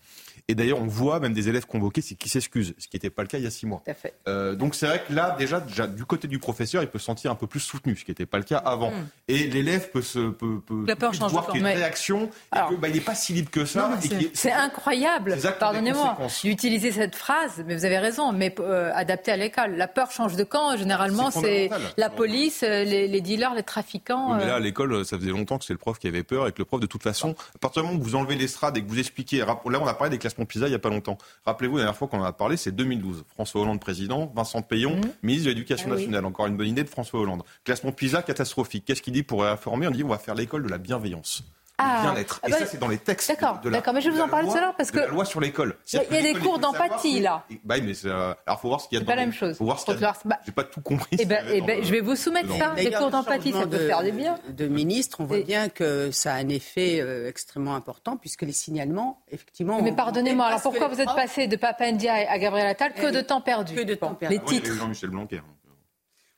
Et 0.49 0.55
d'ailleurs, 0.55 0.81
on 0.83 0.87
voit 0.87 1.21
même 1.21 1.33
des 1.33 1.49
élèves 1.49 1.65
convoqués 1.65 2.03
qui 2.03 2.29
s'excusent, 2.29 2.75
ce 2.77 2.87
qui 2.87 2.97
n'était 2.97 3.09
pas 3.09 3.23
le 3.23 3.29
cas 3.29 3.39
il 3.39 3.45
y 3.45 3.47
a 3.47 3.51
six 3.51 3.65
mois. 3.65 3.83
Euh, 4.29 4.55
donc 4.55 4.75
c'est 4.75 4.87
vrai 4.87 5.03
que 5.09 5.15
là, 5.15 5.35
déjà, 5.39 5.59
déjà, 5.61 5.87
du 5.87 6.05
côté 6.05 6.29
du 6.29 6.39
professeur, 6.39 6.83
il 6.83 6.89
peut 6.89 6.99
se 6.99 7.07
sentir 7.07 7.31
un 7.31 7.35
peu 7.35 7.47
plus 7.47 7.61
soutenu, 7.61 7.97
ce 7.97 8.05
qui 8.05 8.11
n'était 8.11 8.27
pas 8.27 8.37
le 8.37 8.45
cas 8.45 8.59
avant. 8.59 8.91
Hmm. 8.91 8.95
Mm. 8.95 9.09
Et 9.29 9.47
l'élève 9.47 9.91
peut, 9.91 10.03
se, 10.03 10.19
peut, 10.19 10.61
peut, 10.61 10.85
La 10.87 10.97
peur 10.97 11.13
peut 11.13 11.17
change 11.17 11.33
voir 11.33 11.47
qu'il 11.47 11.63
y 11.63 11.65
a 11.65 11.71
une 11.71 11.75
mais... 11.75 11.83
réaction 11.83 12.29
Alors, 12.51 12.67
et 12.67 12.73
qu'il 12.73 12.81
bah, 12.81 12.91
n'est 12.91 13.01
pas 13.01 13.15
si 13.15 13.33
libre 13.33 13.51
que 13.51 13.65
ça. 13.65 13.99
C'est 14.35 14.53
incroyable, 14.53 15.39
pardonnez-moi, 15.59 16.19
d'utiliser 16.43 16.93
cette 16.93 17.17
phrase, 17.17 17.65
mais 17.67 17.75
vous 17.75 17.87
avez 17.87 17.99
raison, 17.99 18.33
mais 18.33 18.55
euh, 18.61 18.93
adaptée 18.95 19.33
à 19.33 19.39
l'école. 19.39 19.77
La 19.77 19.89
peur 19.89 20.11
change 20.11 20.37
de 20.37 20.45
camp, 20.45 20.77
généralement, 20.77 21.31
c'est 21.31 21.71
la 21.97 22.11
police, 22.11 22.61
les, 22.61 23.09
les, 23.09 23.21
dealers, 23.23 23.55
les 23.55 23.63
trafiquants. 23.63 24.33
Oui, 24.33 24.39
mais 24.41 24.47
là, 24.47 24.57
à 24.57 24.61
l'école, 24.61 25.07
ça 25.07 25.19
faisait 25.19 25.31
longtemps 25.31 25.57
que 25.57 25.65
c'est 25.65 25.73
le 25.73 25.79
prof 25.79 25.99
qui 25.99 26.07
avait 26.07 26.23
peur 26.23 26.47
et 26.49 26.53
que 26.53 26.59
le 26.59 26.67
prof, 26.67 26.81
de 26.81 26.87
toute 26.87 27.03
façon, 27.03 27.35
à 27.55 27.59
partir 27.59 27.83
du 27.83 27.89
moment 27.89 27.99
où 27.99 28.05
vous 28.05 28.15
enlevez 28.15 28.35
l'estrade 28.35 28.77
et 28.77 28.83
que 28.83 28.89
vous 28.89 28.99
expliquez, 28.99 29.39
là, 29.39 29.59
on 29.65 29.87
a 29.87 29.95
parlé 29.95 30.11
des 30.11 30.19
PISA 30.45 30.67
il 30.67 30.71
n'y 30.71 30.75
a 30.75 30.81
pas 30.81 30.91
longtemps. 30.91 31.19
Rappelez-vous, 31.47 31.77
la 31.77 31.85
dernière 31.85 31.97
fois 31.97 32.09
qu'on 32.09 32.21
en 32.21 32.25
a 32.25 32.33
parlé, 32.33 32.57
c'est 32.57 32.73
2012. 32.73 33.25
François 33.29 33.63
Hollande 33.63 33.81
président, 33.81 34.33
Vincent 34.35 34.63
Payon, 34.63 34.97
mmh. 34.97 35.03
ministre 35.23 35.47
de 35.47 35.51
l'Éducation 35.51 35.89
ah, 35.91 35.95
nationale. 35.95 36.25
Oui. 36.25 36.29
Encore 36.29 36.47
une 36.47 36.57
bonne 36.57 36.69
idée 36.69 36.85
de 36.85 36.89
François 36.89 37.21
Hollande. 37.21 37.43
Classement 37.65 37.93
PISA 37.93 38.23
catastrophique. 38.23 38.85
Qu'est-ce 38.87 39.03
qu'il 39.03 39.13
dit 39.13 39.23
pour 39.23 39.43
réformer 39.43 39.87
On 39.87 39.91
dit 39.91 40.05
on 40.05 40.09
va 40.09 40.19
faire 40.19 40.35
l'école 40.35 40.65
de 40.65 40.69
la 40.69 40.79
bienveillance. 40.79 41.45
Ah, 41.79 42.03
bien-être. 42.03 42.41
Et 42.47 42.51
bah, 42.51 42.59
ça, 42.59 42.67
c'est 42.67 42.79
dans 42.79 42.89
les 42.89 42.99
textes. 42.99 43.29
D'accord, 43.29 43.59
d'accord. 43.65 43.95
Mais 43.95 44.01
je 44.01 44.09
vais 44.09 44.17
vous 44.17 44.23
en 44.23 44.29
parler 44.29 44.49
tout 44.49 44.57
à 44.57 44.61
l'heure 44.61 44.77
parce 44.77 44.91
que. 44.91 44.99
La 44.99 45.07
loi 45.09 45.25
sur 45.25 45.41
l'école. 45.41 45.77
Il 45.93 45.97
y 45.97 46.17
a, 46.17 46.23
des 46.23 46.35
cours 46.35 46.59
d'empathie, 46.59 47.21
là. 47.21 47.45
Bah, 47.65 47.77
mais 47.83 47.93
euh, 48.05 48.35
alors, 48.47 48.61
faut 48.61 48.69
voir 48.69 48.81
ce 48.81 48.89
qu'il 48.89 48.97
y 48.97 48.99
a 48.99 49.01
C'est 49.01 49.07
pas 49.07 49.17
la 49.17 49.23
même 49.23 49.33
chose. 49.33 49.57
Faut 49.57 49.65
voir 49.65 49.81
ce 49.81 49.87
qu'il 49.87 50.01
y 50.01 50.05
a. 50.05 50.15
Bah, 50.25 50.39
J'ai 50.47 50.53
pas 50.53 50.65
tout 50.65 50.81
compris. 50.81 51.17
Eh 51.19 51.25
ben, 51.25 51.45
eh 51.53 51.61
ben, 51.63 51.83
je 51.83 51.91
vais 51.91 52.01
vous 52.01 52.17
soumettre 52.17 52.55
ça. 52.57 52.75
Les 52.77 52.93
cours 52.93 53.11
d'empathie, 53.11 53.53
ça 53.53 53.63
peut 53.63 53.79
de, 53.79 53.87
faire 53.87 54.03
du 54.03 54.13
bien. 54.13 54.39
De 54.49 54.67
ministre, 54.67 55.21
on 55.21 55.25
voit 55.25 55.41
bien 55.41 55.69
que 55.69 56.11
ça 56.13 56.35
a 56.35 56.37
un 56.37 56.49
effet 56.49 57.01
euh, 57.01 57.29
extrêmement 57.29 57.75
important 57.75 58.17
puisque 58.17 58.43
les 58.43 58.53
signalements, 58.53 59.23
effectivement. 59.31 59.83
Mais 59.83 59.93
pardonnez-moi, 59.93 60.47
alors 60.47 60.63
pourquoi 60.63 60.89
vous 60.89 61.01
êtes 61.01 61.15
passé 61.15 61.49
de 61.49 61.57
Papa 61.57 61.91
Ndiaye 61.91 62.27
à 62.27 62.39
Gabriel 62.39 62.69
Attal 62.69 62.93
que 62.95 63.11
de 63.11 63.21
temps 63.21 63.41
perdu 63.41 63.75
Que 63.75 63.83
de 63.83 63.95
temps 63.95 64.15
perdu. 64.15 64.37
Les 64.37 64.43
titres. 64.43 64.73
Jean-Michel 64.73 65.11
Blanquer. 65.11 65.41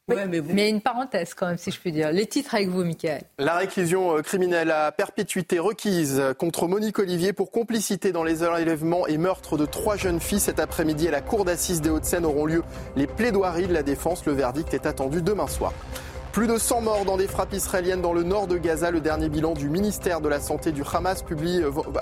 Oui, 0.09 0.17
mais, 0.29 0.39
vous... 0.39 0.55
mais, 0.55 0.71
une 0.71 0.81
parenthèse 0.81 1.35
quand 1.35 1.49
même, 1.49 1.59
si 1.59 1.73
je 1.73 1.81
puis 1.81 1.91
dire. 1.91 2.13
Les 2.13 2.27
titres 2.27 2.55
avec 2.55 2.69
vous, 2.69 2.85
Michael. 2.85 3.23
La 3.39 3.57
réclusion 3.57 4.23
criminelle 4.23 4.71
à 4.71 4.93
perpétuité 4.93 5.59
requise 5.59 6.23
contre 6.39 6.69
Monique 6.69 7.01
Olivier 7.01 7.33
pour 7.33 7.51
complicité 7.51 8.13
dans 8.13 8.23
les 8.23 8.45
enlèvements 8.45 9.09
et 9.09 9.19
meurtres 9.19 9.57
de 9.57 9.67
trois 9.67 9.97
jeunes 9.97 10.21
filles 10.21 10.39
cet 10.39 10.61
après-midi 10.61 11.09
à 11.09 11.11
la 11.11 11.23
cour 11.23 11.45
d'assises 11.45 11.81
des 11.81 11.91
Hauts-de-Seine 11.91 12.25
auront 12.25 12.47
lieu 12.47 12.63
les 12.95 13.09
plaidoiries 13.09 13.67
de 13.67 13.73
la 13.73 13.83
défense. 13.83 14.25
Le 14.27 14.33
verdict 14.33 14.73
est 14.75 14.87
attendu 14.87 15.23
demain 15.23 15.49
soir. 15.49 15.73
Plus 16.37 16.47
de 16.47 16.59
100 16.59 16.83
morts 16.83 17.07
dans 17.07 17.17
des 17.17 17.29
frappes 17.29 17.55
israéliennes 17.55 18.03
dans 18.03 18.13
le 18.13 18.23
nord 18.23 18.47
de 18.47 18.59
Gaza. 18.59 18.91
Le 18.91 19.01
dernier 19.01 19.31
bilan 19.31 19.55
du 19.55 19.71
ministère 19.71 20.21
de 20.21 20.29
la 20.29 20.39
Santé 20.39 20.71
du 20.71 20.83
Hamas 20.83 21.25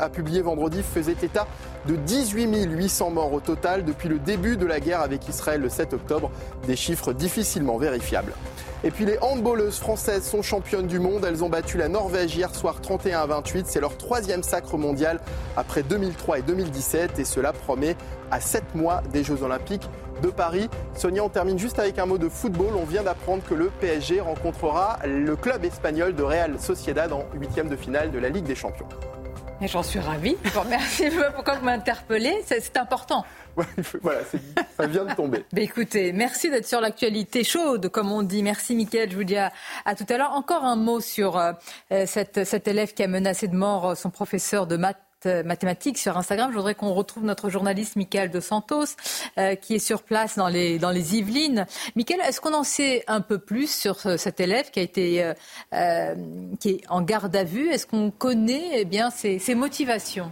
a 0.00 0.08
publié 0.08 0.42
vendredi 0.42 0.82
faisait 0.82 1.14
état 1.22 1.46
de 1.86 1.94
18 1.94 2.64
800 2.64 3.10
morts 3.10 3.32
au 3.32 3.38
total 3.38 3.84
depuis 3.84 4.08
le 4.08 4.18
début 4.18 4.56
de 4.56 4.66
la 4.66 4.80
guerre 4.80 5.02
avec 5.02 5.28
Israël 5.28 5.60
le 5.60 5.68
7 5.68 5.92
octobre. 5.92 6.32
Des 6.66 6.74
chiffres 6.74 7.12
difficilement 7.12 7.76
vérifiables. 7.78 8.32
Et 8.82 8.90
puis 8.90 9.04
les 9.04 9.20
handballeuses 9.20 9.78
françaises 9.78 10.24
sont 10.24 10.42
championnes 10.42 10.88
du 10.88 10.98
monde. 10.98 11.24
Elles 11.24 11.44
ont 11.44 11.48
battu 11.48 11.78
la 11.78 11.86
Norvège 11.86 12.34
hier 12.34 12.52
soir 12.52 12.80
31 12.80 13.20
à 13.20 13.26
28. 13.26 13.68
C'est 13.68 13.80
leur 13.80 13.96
troisième 13.96 14.42
sacre 14.42 14.76
mondial 14.76 15.20
après 15.56 15.84
2003 15.84 16.40
et 16.40 16.42
2017. 16.42 17.20
Et 17.20 17.24
cela 17.24 17.52
promet 17.52 17.94
à 18.32 18.40
7 18.40 18.74
mois 18.74 19.00
des 19.12 19.22
Jeux 19.22 19.44
Olympiques 19.44 19.88
de 20.22 20.28
Paris. 20.28 20.68
Sonia, 20.94 21.24
on 21.24 21.28
termine 21.28 21.58
juste 21.58 21.78
avec 21.78 21.98
un 21.98 22.06
mot 22.06 22.18
de 22.18 22.28
football. 22.28 22.74
On 22.76 22.84
vient 22.84 23.02
d'apprendre 23.02 23.42
que 23.48 23.54
le 23.54 23.70
PSG 23.80 24.20
rencontrera 24.20 24.98
le 25.04 25.36
club 25.36 25.64
espagnol 25.64 26.14
de 26.14 26.22
Real 26.22 26.58
Sociedad 26.60 27.12
en 27.12 27.24
huitième 27.34 27.68
de 27.68 27.76
finale 27.76 28.10
de 28.10 28.18
la 28.18 28.28
Ligue 28.28 28.44
des 28.44 28.54
Champions. 28.54 28.88
J'en 29.60 29.82
suis 29.82 30.00
ravie. 30.00 30.36
Merci 30.68 31.04
pourquoi 31.34 31.54
vous 31.54 31.64
m'interpellez. 31.64 32.42
C'est 32.46 32.76
important. 32.76 33.24
voilà, 34.02 34.20
ça 34.76 34.86
vient 34.86 35.04
de 35.04 35.14
tomber. 35.14 35.44
Bah, 35.52 35.60
écoutez, 35.60 36.12
merci 36.12 36.50
d'être 36.50 36.66
sur 36.66 36.80
l'actualité 36.80 37.44
chaude, 37.44 37.88
comme 37.88 38.10
on 38.10 38.22
dit. 38.22 38.42
Merci, 38.42 38.74
Mickaël. 38.74 39.10
Je 39.10 39.16
vous 39.16 39.24
dis 39.24 39.36
à, 39.36 39.52
tout 39.96 40.04
à 40.08 40.18
l'heure. 40.18 40.32
Encore 40.32 40.64
un 40.64 40.76
mot 40.76 41.00
sur 41.00 41.38
euh, 41.38 41.52
cette, 42.06 42.44
cet 42.44 42.66
élève 42.66 42.92
qui 42.92 43.02
a 43.02 43.08
menacé 43.08 43.46
de 43.46 43.54
mort 43.54 43.90
euh, 43.90 43.94
son 43.94 44.10
professeur 44.10 44.66
de 44.66 44.76
maths 44.76 44.96
euh, 44.96 45.03
mathématiques 45.26 45.98
sur 45.98 46.16
Instagram. 46.16 46.50
Je 46.50 46.56
voudrais 46.56 46.74
qu'on 46.74 46.92
retrouve 46.92 47.24
notre 47.24 47.50
journaliste 47.50 47.96
Michael 47.96 48.30
de 48.30 48.40
Santos, 48.40 48.96
euh, 49.38 49.54
qui 49.54 49.74
est 49.74 49.78
sur 49.78 50.02
place 50.02 50.36
dans 50.36 50.48
les, 50.48 50.78
Yvelines. 51.14 51.66
Michael, 51.96 52.20
est-ce 52.20 52.40
qu'on 52.40 52.54
en 52.54 52.64
sait 52.64 53.04
un 53.06 53.20
peu 53.20 53.38
plus 53.38 53.70
sur 53.70 53.98
cet 54.00 54.40
élève 54.40 54.70
qui 54.70 54.80
a 54.80 54.82
été 54.82 55.34
euh, 55.72 56.14
est 56.64 56.80
en 56.88 57.02
garde 57.02 57.34
à 57.36 57.44
vue? 57.44 57.70
Est-ce 57.70 57.86
qu'on 57.86 58.10
connaît 58.10 58.70
eh 58.74 58.84
bien 58.84 59.10
ses 59.10 59.54
motivations? 59.54 60.30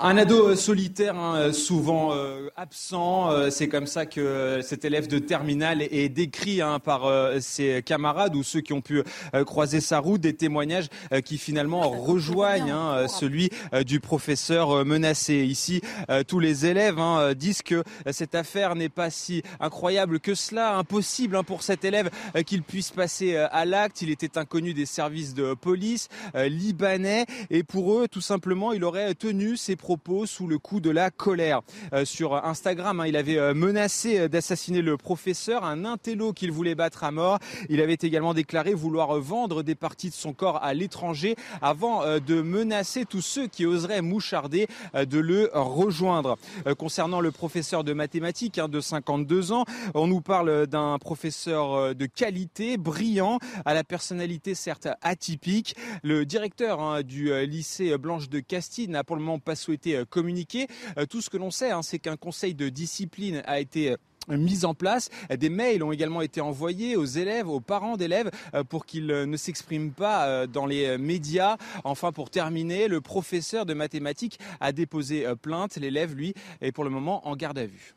Un 0.00 0.18
ado 0.18 0.48
euh, 0.48 0.56
solitaire, 0.56 1.16
hein, 1.16 1.36
euh, 1.36 1.52
souvent 1.52 2.12
euh, 2.12 2.48
absent. 2.56 3.50
c'est 3.50 3.68
comme 3.68 3.86
ça 3.86 4.06
que 4.06 4.60
cet 4.62 4.84
élève 4.84 5.08
de 5.08 5.18
terminale 5.18 5.82
est, 5.82 6.08
décrit 6.08 6.60
hein, 6.60 6.78
par 6.78 7.10
ses 7.40 7.82
camarades 7.82 8.34
ou 8.34 8.42
ceux 8.42 8.60
qui 8.60 8.72
ont 8.72 8.80
pu 8.80 9.02
croiser 9.44 9.80
sa 9.80 9.98
route. 9.98 10.20
Des 10.20 10.34
témoignages 10.34 10.86
qui 11.24 11.36
finalement 11.38 11.90
rejoignent 11.90 12.72
hein, 12.72 13.08
celui 13.08 13.50
du 13.84 14.00
professeur 14.00 14.84
menacé. 14.84 15.44
Ici, 15.44 15.82
tous 16.26 16.38
les 16.38 16.66
élèves 16.66 17.00
disent 17.34 17.62
que 17.62 17.82
cette 18.10 18.34
affaire 18.34 18.74
n'est 18.74 18.88
pas 18.88 19.10
si 19.10 19.42
incroyable 19.60 20.20
que 20.20 20.34
cela, 20.34 20.76
impossible 20.76 21.42
pour 21.44 21.62
cet 21.62 21.84
élève 21.84 22.10
qu'il 22.46 22.62
puisse 22.62 22.90
passer 22.90 23.36
à 23.36 23.64
l'acte. 23.64 24.00
Il 24.02 24.10
était 24.10 24.38
inconnu 24.38 24.72
des 24.72 24.86
services 24.86 25.34
de 25.34 25.54
police 25.54 26.08
libanais 26.34 27.26
et 27.50 27.62
pour 27.62 27.98
eux, 27.98 28.08
tout 28.08 28.20
simplement, 28.20 28.72
il 28.72 28.84
aurait 28.84 29.14
tenu 29.14 29.55
ses 29.56 29.76
propos 29.76 30.26
sous 30.26 30.46
le 30.46 30.58
coup 30.58 30.80
de 30.80 30.90
la 30.90 31.10
colère. 31.10 31.62
Euh, 31.92 32.04
sur 32.04 32.34
Instagram, 32.44 33.00
hein, 33.00 33.06
il 33.06 33.16
avait 33.16 33.38
euh, 33.38 33.54
menacé 33.54 34.18
euh, 34.18 34.28
d'assassiner 34.28 34.82
le 34.82 34.96
professeur, 34.96 35.64
un 35.64 35.84
intello 35.84 36.32
qu'il 36.32 36.52
voulait 36.52 36.74
battre 36.74 37.04
à 37.04 37.10
mort. 37.10 37.38
Il 37.68 37.80
avait 37.80 37.98
également 38.00 38.34
déclaré 38.34 38.74
vouloir 38.74 39.18
vendre 39.18 39.62
des 39.62 39.74
parties 39.74 40.10
de 40.10 40.14
son 40.14 40.32
corps 40.32 40.62
à 40.62 40.74
l'étranger 40.74 41.36
avant 41.62 42.02
de 42.18 42.42
menacer 42.42 43.04
tous 43.04 43.20
ceux 43.20 43.46
qui 43.46 43.66
oseraient 43.66 44.02
moucharder 44.02 44.66
de 44.94 45.18
le 45.18 45.50
rejoindre. 45.52 46.36
Concernant 46.78 47.20
le 47.20 47.30
professeur 47.30 47.84
de 47.84 47.92
mathématiques 47.92 48.58
hein, 48.58 48.68
de 48.68 48.80
52 48.80 49.52
ans, 49.52 49.64
on 49.94 50.06
nous 50.06 50.20
parle 50.20 50.66
d'un 50.66 50.98
professeur 50.98 51.94
de 51.94 52.06
qualité, 52.06 52.76
brillant, 52.76 53.38
à 53.64 53.74
la 53.74 53.84
personnalité 53.84 54.54
certes 54.54 54.88
atypique. 55.02 55.76
Le 56.02 56.24
directeur 56.24 56.80
hein, 56.80 57.02
du 57.02 57.32
lycée 57.46 57.96
Blanche 57.98 58.28
de 58.28 58.40
Castille 58.40 58.88
n'a 58.88 59.04
pour 59.04 59.16
le 59.16 59.22
moment 59.22 59.38
pas 59.46 59.56
souhaité 59.56 59.96
euh, 59.96 60.04
communiquer. 60.04 60.66
Euh, 60.98 61.06
tout 61.06 61.22
ce 61.22 61.30
que 61.30 61.36
l'on 61.38 61.50
sait, 61.50 61.70
hein, 61.70 61.82
c'est 61.82 62.00
qu'un 62.00 62.16
conseil 62.16 62.54
de 62.54 62.68
discipline 62.68 63.42
a 63.46 63.60
été 63.60 63.92
euh, 63.92 64.36
mis 64.36 64.64
en 64.64 64.74
place. 64.74 65.08
Des 65.30 65.48
mails 65.48 65.84
ont 65.84 65.92
également 65.92 66.20
été 66.20 66.40
envoyés 66.40 66.96
aux 66.96 67.04
élèves, 67.04 67.48
aux 67.48 67.60
parents 67.60 67.96
d'élèves 67.96 68.32
pour 68.68 68.84
qu'ils 68.84 69.06
ne 69.06 69.36
s'expriment 69.36 69.92
pas 69.92 70.48
dans 70.48 70.66
les 70.66 70.98
médias. 70.98 71.58
Enfin, 71.84 72.10
pour 72.10 72.28
terminer, 72.28 72.88
le 72.88 73.00
professeur 73.00 73.66
de 73.66 73.72
mathématiques 73.72 74.40
a 74.58 74.72
déposé 74.72 75.24
plainte. 75.40 75.76
L'élève, 75.76 76.16
lui, 76.16 76.34
est 76.60 76.72
pour 76.72 76.82
le 76.82 76.90
moment 76.90 77.28
en 77.28 77.36
garde 77.36 77.56
à 77.56 77.66
vue. 77.66 77.94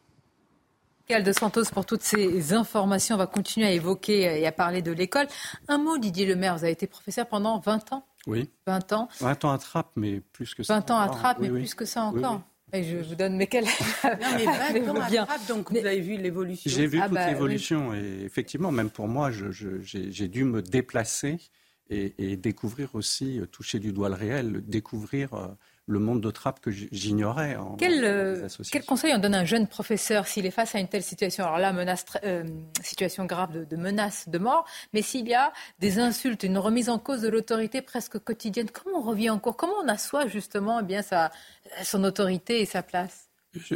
de 1.10 1.32
Santos 1.32 1.72
pour 1.74 1.88
toutes 1.88 2.04
ces 2.04 2.54
informations. 2.54 3.16
On 3.16 3.18
va 3.18 3.26
continuer 3.26 3.66
à 3.66 3.72
évoquer 3.72 4.40
et 4.40 4.46
à 4.46 4.52
parler 4.52 4.84
de 4.84 4.92
l'école. 4.92 5.26
Un 5.68 5.80
mot, 5.80 5.98
Didier 5.98 6.28
Lemaire, 6.28 6.56
vous 6.56 6.64
avez 6.64 6.74
été 6.74 6.86
professeur 6.86 7.26
pendant 7.26 7.58
20 7.58 7.92
ans 7.94 8.06
oui. 8.30 8.50
20 8.68 8.94
ans. 8.94 9.10
20 9.20 9.46
ans 9.46 9.52
à 9.52 9.58
trappe, 9.58 9.92
mais 9.96 10.20
plus 10.20 10.54
que 10.54 10.63
ça. 10.63 10.76
20 10.76 10.92
ans 10.92 11.00
à 11.00 11.10
trappe, 11.10 11.39
mais 11.39 11.50
plus 11.50 11.74
que 11.74 11.86
ça 11.86 12.04
encore. 12.04 12.42
Et 12.72 12.84
je 12.84 12.98
vous 12.98 13.15
donne 13.15 13.36
mes 13.36 13.48
quel 13.48 13.65
Non, 13.65 13.72
mais 14.38 14.46
20 14.82 14.89
ans 14.96 15.02
à 15.02 15.26
trappe, 15.26 15.48
donc 15.48 15.72
vous 15.72 15.78
avez 15.78 16.02
vu 16.02 16.18
l'évolution. 16.18 16.70
J'ai 16.70 16.86
vu 16.86 17.00
ah 17.02 17.06
toute 17.06 17.15
bah 17.15 17.28
l'évolution. 17.28 17.94
Et 17.94 18.24
effectivement, 18.24 18.72
même 18.72 18.92
pour 18.92 19.08
moi, 19.08 19.32
j'ai 19.32 20.28
dû 20.28 20.44
me 20.44 20.62
déplacer 20.62 21.39
et, 21.89 22.13
et, 22.20 22.38
découvrir 22.38 22.94
aussi, 22.94 23.42
toucher 23.52 23.80
du 23.80 23.92
doigt 23.92 24.10
le 24.10 24.15
réel, 24.15 24.62
découvrir 24.68 25.34
euh, 25.34 25.48
le 25.89 25.99
monde 25.99 26.21
de 26.21 26.30
trappe 26.30 26.60
que 26.60 26.69
j'ignorais. 26.69 27.58
Quel, 27.80 28.04
euh, 28.04 28.47
quel, 28.71 28.86
conseil 28.86 29.12
on 29.15 29.17
donne 29.17 29.34
à 29.34 29.39
un 29.39 29.45
jeune 29.45 29.65
professeur 29.65 30.28
s'il 30.28 30.45
est 30.45 30.52
face 30.52 30.75
à 30.75 30.80
une 30.80 30.88
telle 30.88 31.04
situation? 31.04 31.45
Alors 31.45 31.58
là, 31.58 31.73
menace, 31.73 32.06
euh, 32.23 32.43
situation 32.84 33.25
grave 33.25 33.52
de, 33.52 33.65
de, 33.65 33.75
menace 33.75 34.30
de 34.30 34.38
mort, 34.38 34.65
mais 34.93 35.02
s'il 35.02 35.28
y 35.28 35.34
a 35.34 35.52
des 35.80 35.99
insultes, 35.99 36.43
une 36.43 36.60
remise 36.60 36.89
en 36.89 36.99
cause 36.99 37.21
de 37.21 37.28
l'autorité 37.28 37.82
presque 37.82 38.19
quotidienne, 38.19 38.69
comment 38.71 38.99
on 38.99 39.02
revient 39.02 39.32
en 39.32 39.39
cours? 39.39 39.58
Comment 39.58 39.73
on 39.84 39.88
assoit 39.88 40.28
justement 40.28 40.80
eh 40.80 40.84
bien, 40.84 41.02
sa, 41.02 41.32
son 41.84 42.04
autorité 42.04 42.62
et 42.62 42.65
sa 42.65 42.84
place? 42.84 43.29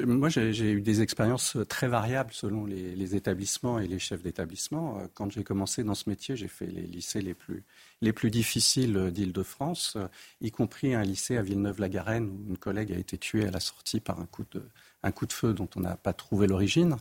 Moi, 0.06 0.30
j'ai 0.30 0.72
eu 0.72 0.82
des 0.82 1.02
expériences 1.02 1.58
très 1.68 1.88
variables 1.88 2.32
selon 2.32 2.66
les, 2.66 2.96
les 2.96 3.16
établissements 3.16 3.80
et 3.80 3.88
les 3.88 4.00
chefs 4.00 4.22
d'établissement. 4.22 5.02
Quand 5.16 5.32
j'ai 5.32 5.44
commencé 5.44 5.84
dans 5.84 5.96
ce 5.96 6.10
métier, 6.10 6.36
j'ai 6.36 6.48
fait 6.48 6.68
les 6.68 6.84
lycées 6.84 7.22
les 7.22 7.34
plus, 7.34 7.64
les 8.02 8.14
plus 8.14 8.30
difficiles 8.30 9.12
d'Île-de-France, 9.12 9.98
y 10.42 10.52
compris 10.52 10.94
un 10.94 11.02
lycée 11.02 11.38
à 11.38 11.42
Villeneuve-la-Garenne 11.42 12.30
où 12.30 12.50
une 12.50 12.58
collègue 12.58 12.92
a 12.92 12.98
été 12.98 13.18
tuée 13.18 13.48
à 13.48 13.52
la 13.52 13.60
sortie 13.60 14.00
par 14.00 14.20
un 14.20 14.26
coup 14.26 14.44
de, 14.52 14.62
un 15.04 15.12
coup 15.12 15.26
de 15.26 15.34
feu 15.34 15.54
dont 15.54 15.70
on 15.76 15.82
n'a 15.82 15.96
pas 15.96 16.14
trouvé 16.14 16.48
l'origine. 16.48 16.98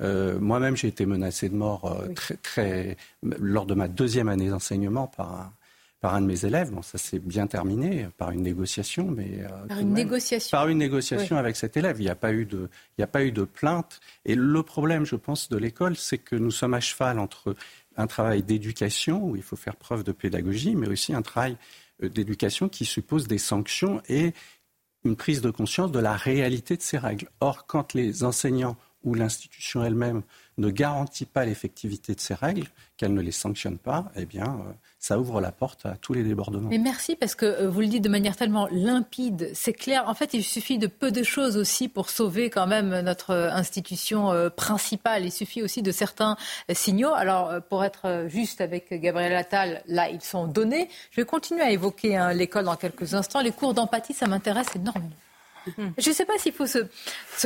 Euh, 0.00 0.38
moi-même, 0.38 0.76
j'ai 0.76 0.88
été 0.88 1.06
menacé 1.06 1.48
de 1.48 1.54
mort 1.54 1.86
euh, 1.86 2.12
très, 2.14 2.36
très, 2.36 2.96
lors 3.22 3.66
de 3.66 3.74
ma 3.74 3.88
deuxième 3.88 4.28
année 4.28 4.50
d'enseignement 4.50 5.06
par 5.06 5.32
un, 5.32 5.52
par 6.06 6.14
un 6.14 6.20
de 6.20 6.26
mes 6.26 6.44
élèves. 6.44 6.70
Bon, 6.70 6.82
ça 6.82 6.98
s'est 6.98 7.18
bien 7.18 7.48
terminé 7.48 8.06
par 8.16 8.30
une 8.30 8.42
négociation, 8.42 9.10
mais 9.10 9.40
euh, 9.40 9.66
par 9.66 9.80
une 9.80 9.92
négociation. 9.92 10.56
Par 10.56 10.68
une 10.68 10.78
négociation 10.78 11.36
avec 11.36 11.56
cet 11.56 11.76
élève. 11.76 11.96
Il 11.98 12.04
n'y 12.04 12.10
a 12.10 12.14
pas 12.14 12.32
eu 12.32 12.46
de, 12.46 12.70
il 12.96 13.02
a 13.02 13.08
pas 13.08 13.24
eu 13.24 13.32
de 13.32 13.42
plainte. 13.42 13.98
Et 14.24 14.36
le 14.36 14.62
problème, 14.62 15.04
je 15.04 15.16
pense, 15.16 15.48
de 15.48 15.56
l'école, 15.56 15.96
c'est 15.96 16.18
que 16.18 16.36
nous 16.36 16.52
sommes 16.52 16.74
à 16.74 16.80
cheval 16.80 17.18
entre 17.18 17.56
un 17.96 18.06
travail 18.06 18.44
d'éducation 18.44 19.20
où 19.24 19.34
il 19.34 19.42
faut 19.42 19.56
faire 19.56 19.74
preuve 19.74 20.04
de 20.04 20.12
pédagogie, 20.12 20.76
mais 20.76 20.86
aussi 20.86 21.12
un 21.12 21.22
travail 21.22 21.56
euh, 22.04 22.08
d'éducation 22.08 22.68
qui 22.68 22.84
suppose 22.84 23.26
des 23.26 23.38
sanctions 23.38 24.00
et 24.08 24.32
une 25.04 25.16
prise 25.16 25.40
de 25.40 25.50
conscience 25.50 25.90
de 25.90 25.98
la 25.98 26.14
réalité 26.14 26.76
de 26.76 26.82
ces 26.82 26.98
règles. 26.98 27.28
Or, 27.40 27.66
quand 27.66 27.94
les 27.94 28.22
enseignants 28.22 28.76
ou 29.02 29.14
l'institution 29.14 29.82
elle-même 29.82 30.22
ne 30.58 30.70
garantit 30.70 31.26
pas 31.26 31.44
l'effectivité 31.44 32.14
de 32.14 32.20
ces 32.20 32.34
règles, 32.34 32.66
qu'elle 32.96 33.12
ne 33.12 33.20
les 33.20 33.32
sanctionne 33.32 33.76
pas, 33.76 34.10
eh 34.16 34.24
bien, 34.24 34.44
euh, 34.46 34.72
ça 34.98 35.18
ouvre 35.18 35.40
la 35.40 35.52
porte 35.52 35.84
à 35.84 35.96
tous 35.96 36.14
les 36.14 36.22
débordements. 36.22 36.70
Mais 36.70 36.78
merci 36.78 37.14
parce 37.14 37.34
que 37.34 37.44
euh, 37.44 37.68
vous 37.68 37.80
le 37.80 37.88
dites 37.88 38.02
de 38.02 38.08
manière 38.08 38.36
tellement 38.36 38.66
limpide, 38.70 39.50
c'est 39.52 39.74
clair. 39.74 40.08
En 40.08 40.14
fait, 40.14 40.32
il 40.32 40.42
suffit 40.42 40.78
de 40.78 40.86
peu 40.86 41.10
de 41.12 41.22
choses 41.22 41.58
aussi 41.58 41.88
pour 41.88 42.08
sauver 42.08 42.48
quand 42.48 42.66
même 42.66 43.00
notre 43.00 43.34
institution 43.34 44.32
euh, 44.32 44.48
principale. 44.48 45.24
Il 45.24 45.32
suffit 45.32 45.62
aussi 45.62 45.82
de 45.82 45.92
certains 45.92 46.36
signaux. 46.72 47.12
Alors, 47.12 47.60
pour 47.68 47.84
être 47.84 48.26
juste 48.28 48.60
avec 48.60 48.92
Gabriel 48.92 49.34
Attal, 49.34 49.82
là, 49.86 50.08
ils 50.08 50.22
sont 50.22 50.46
donnés. 50.46 50.88
Je 51.10 51.20
vais 51.20 51.26
continuer 51.26 51.62
à 51.62 51.70
évoquer 51.70 52.16
hein, 52.16 52.32
l'école 52.32 52.64
dans 52.64 52.76
quelques 52.76 53.14
instants. 53.14 53.40
Les 53.40 53.52
cours 53.52 53.74
d'empathie, 53.74 54.14
ça 54.14 54.26
m'intéresse 54.26 54.68
énormément. 54.74 55.10
Je 55.98 56.08
ne 56.08 56.14
sais 56.14 56.24
pas 56.24 56.38
s'il 56.38 56.52
faut 56.52 56.66
se, 56.66 56.86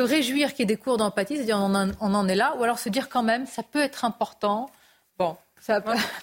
réjouir 0.01 0.51
qu'il 0.51 0.61
y 0.61 0.63
ait 0.63 0.67
des 0.67 0.77
cours 0.77 0.97
d'empathie, 0.97 1.37
c'est-à-dire 1.37 1.59
on, 1.59 1.93
on 2.01 2.15
en 2.15 2.29
est 2.29 2.35
là, 2.35 2.55
ou 2.59 2.65
alors 2.65 2.79
se 2.79 2.89
dire 2.89 3.09
quand 3.09 3.23
même, 3.23 3.47
ça 3.47 3.63
peut 3.63 3.81
être 3.81 4.05
important. 4.05 4.71
Bon, 5.19 5.37
ça 5.61 5.83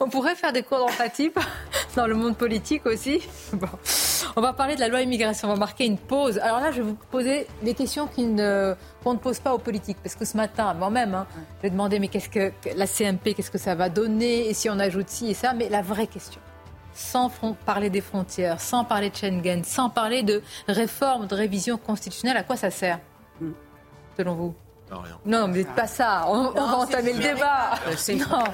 On 0.00 0.08
pourrait 0.10 0.34
faire 0.34 0.52
des 0.52 0.62
cours 0.62 0.78
d'empathie 0.78 1.32
dans 1.96 2.06
le 2.06 2.14
monde 2.14 2.36
politique 2.36 2.86
aussi. 2.86 3.20
Bon. 3.54 3.68
On 4.36 4.40
va 4.40 4.52
parler 4.52 4.74
de 4.74 4.80
la 4.80 4.88
loi 4.88 5.00
immigration. 5.00 5.48
On 5.48 5.52
va 5.52 5.58
marquer 5.58 5.86
une 5.86 5.96
pause. 5.96 6.38
Alors 6.38 6.60
là, 6.60 6.72
je 6.72 6.82
vais 6.82 6.88
vous 6.88 6.98
poser 7.10 7.46
des 7.62 7.72
questions 7.72 8.08
qu'on 8.08 8.26
ne, 8.26 8.74
ne 9.06 9.16
pose 9.16 9.38
pas 9.38 9.54
aux 9.54 9.58
politiques. 9.58 9.98
Parce 10.02 10.16
que 10.16 10.24
ce 10.24 10.36
matin, 10.36 10.74
moi-même, 10.74 11.14
hein, 11.14 11.26
j'ai 11.62 11.70
demandé 11.70 11.98
mais 11.98 12.08
qu'est-ce 12.08 12.28
que 12.28 12.52
la 12.76 12.86
CMP, 12.86 13.34
qu'est-ce 13.34 13.50
que 13.50 13.58
ça 13.58 13.74
va 13.74 13.88
donner 13.88 14.48
Et 14.48 14.54
si 14.54 14.68
on 14.68 14.78
ajoute 14.78 15.08
ci 15.08 15.30
et 15.30 15.34
ça 15.34 15.52
Mais 15.52 15.68
la 15.68 15.82
vraie 15.82 16.08
question, 16.08 16.40
sans 16.94 17.30
parler 17.66 17.90
des 17.90 18.00
frontières, 18.00 18.60
sans 18.60 18.84
parler 18.84 19.10
de 19.10 19.16
Schengen, 19.16 19.64
sans 19.64 19.90
parler 19.90 20.22
de 20.22 20.42
réforme, 20.68 21.26
de 21.26 21.34
révision 21.34 21.76
constitutionnelle, 21.76 22.36
à 22.36 22.42
quoi 22.42 22.56
ça 22.56 22.70
sert, 22.70 23.00
selon 24.16 24.34
vous? 24.34 24.54
Non, 25.24 25.48
mais 25.48 25.64
pas 25.64 25.86
ça. 25.86 26.24
On, 26.28 26.50
va 26.50 26.76
entamer 26.76 27.12
le 27.14 27.18
débat. 27.18 27.74
C'est 27.96 28.14
non. 28.14 28.44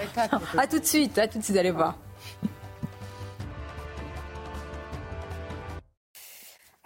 À 0.57 0.67
tout 0.67 0.79
de 0.79 0.85
suite. 0.85 1.19
À 1.19 1.29
tout 1.29 1.39
de 1.39 1.45
suite. 1.45 1.57
Allez 1.57 1.71
voir. 1.71 1.97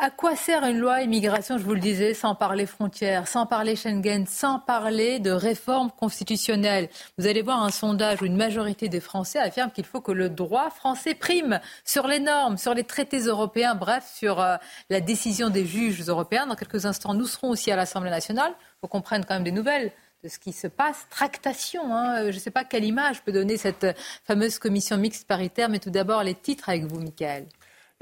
À 0.04 0.10
quoi 0.10 0.36
sert 0.36 0.66
une 0.66 0.80
loi 0.80 1.00
immigration, 1.00 1.56
je 1.56 1.62
vous 1.62 1.72
le 1.72 1.80
disais, 1.80 2.12
sans 2.12 2.34
parler 2.34 2.66
frontières, 2.66 3.26
sans 3.26 3.46
parler 3.46 3.74
Schengen, 3.74 4.26
sans 4.26 4.58
parler 4.58 5.18
de 5.18 5.30
réforme 5.30 5.90
constitutionnelle 5.90 6.90
Vous 7.16 7.26
allez 7.26 7.40
voir 7.40 7.62
un 7.62 7.70
sondage 7.70 8.20
où 8.20 8.26
une 8.26 8.36
majorité 8.36 8.90
des 8.90 9.00
Français 9.00 9.38
affirme 9.38 9.70
qu'il 9.70 9.86
faut 9.86 10.02
que 10.02 10.12
le 10.12 10.28
droit 10.28 10.68
français 10.68 11.14
prime 11.14 11.58
sur 11.86 12.06
les 12.06 12.20
normes, 12.20 12.58
sur 12.58 12.74
les 12.74 12.84
traités 12.84 13.20
européens, 13.20 13.74
bref, 13.74 14.04
sur 14.14 14.42
euh, 14.42 14.56
la 14.90 15.00
décision 15.00 15.48
des 15.48 15.64
juges 15.64 16.06
européens. 16.06 16.46
Dans 16.46 16.54
quelques 16.54 16.84
instants, 16.84 17.14
nous 17.14 17.26
serons 17.26 17.48
aussi 17.48 17.70
à 17.70 17.76
l'Assemblée 17.76 18.10
nationale. 18.10 18.52
Il 18.58 18.80
faut 18.82 18.88
qu'on 18.88 19.00
prenne 19.00 19.24
quand 19.24 19.32
même 19.32 19.44
des 19.44 19.52
nouvelles 19.52 19.90
de 20.22 20.28
ce 20.28 20.38
qui 20.38 20.52
se 20.52 20.66
passe. 20.66 21.06
Tractation, 21.08 21.96
hein. 21.96 22.30
je 22.30 22.36
ne 22.36 22.40
sais 22.40 22.50
pas 22.50 22.64
quelle 22.64 22.84
image 22.84 23.22
peut 23.22 23.32
donner 23.32 23.56
cette 23.56 23.86
fameuse 24.24 24.58
commission 24.58 24.98
mixte 24.98 25.26
paritaire, 25.26 25.70
mais 25.70 25.78
tout 25.78 25.88
d'abord 25.88 26.22
les 26.22 26.34
titres 26.34 26.68
avec 26.68 26.84
vous, 26.84 27.00
Michael. 27.00 27.46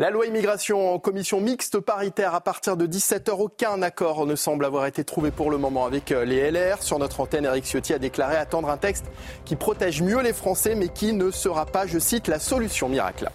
La 0.02 0.10
loi 0.10 0.26
immigration 0.26 0.92
en 0.92 0.98
commission 0.98 1.40
mixte 1.40 1.78
paritaire 1.78 2.34
à 2.34 2.40
partir 2.40 2.76
de 2.76 2.88
17h. 2.88 3.30
Aucun 3.38 3.82
accord 3.82 4.26
ne 4.26 4.34
semble 4.34 4.64
avoir 4.64 4.86
été 4.86 5.04
trouvé 5.04 5.30
pour 5.30 5.48
le 5.48 5.58
moment 5.58 5.86
avec 5.86 6.10
euh, 6.10 6.24
les 6.24 6.50
LR. 6.50 6.82
Sur 6.82 6.98
notre 6.98 7.20
antenne, 7.20 7.44
Eric 7.44 7.64
Ciotti 7.64 7.94
a 7.94 8.00
déclaré 8.00 8.34
attendre 8.34 8.68
un 8.68 8.78
texte 8.78 9.04
qui 9.44 9.54
protège 9.54 10.02
mieux 10.02 10.20
les 10.20 10.32
Français 10.32 10.74
mais 10.74 10.88
qui 10.88 11.12
ne 11.12 11.30
sera 11.30 11.66
pas, 11.66 11.86
je 11.86 12.00
cite, 12.00 12.26
la 12.26 12.40
solution 12.40 12.88
miracle. 12.88 13.30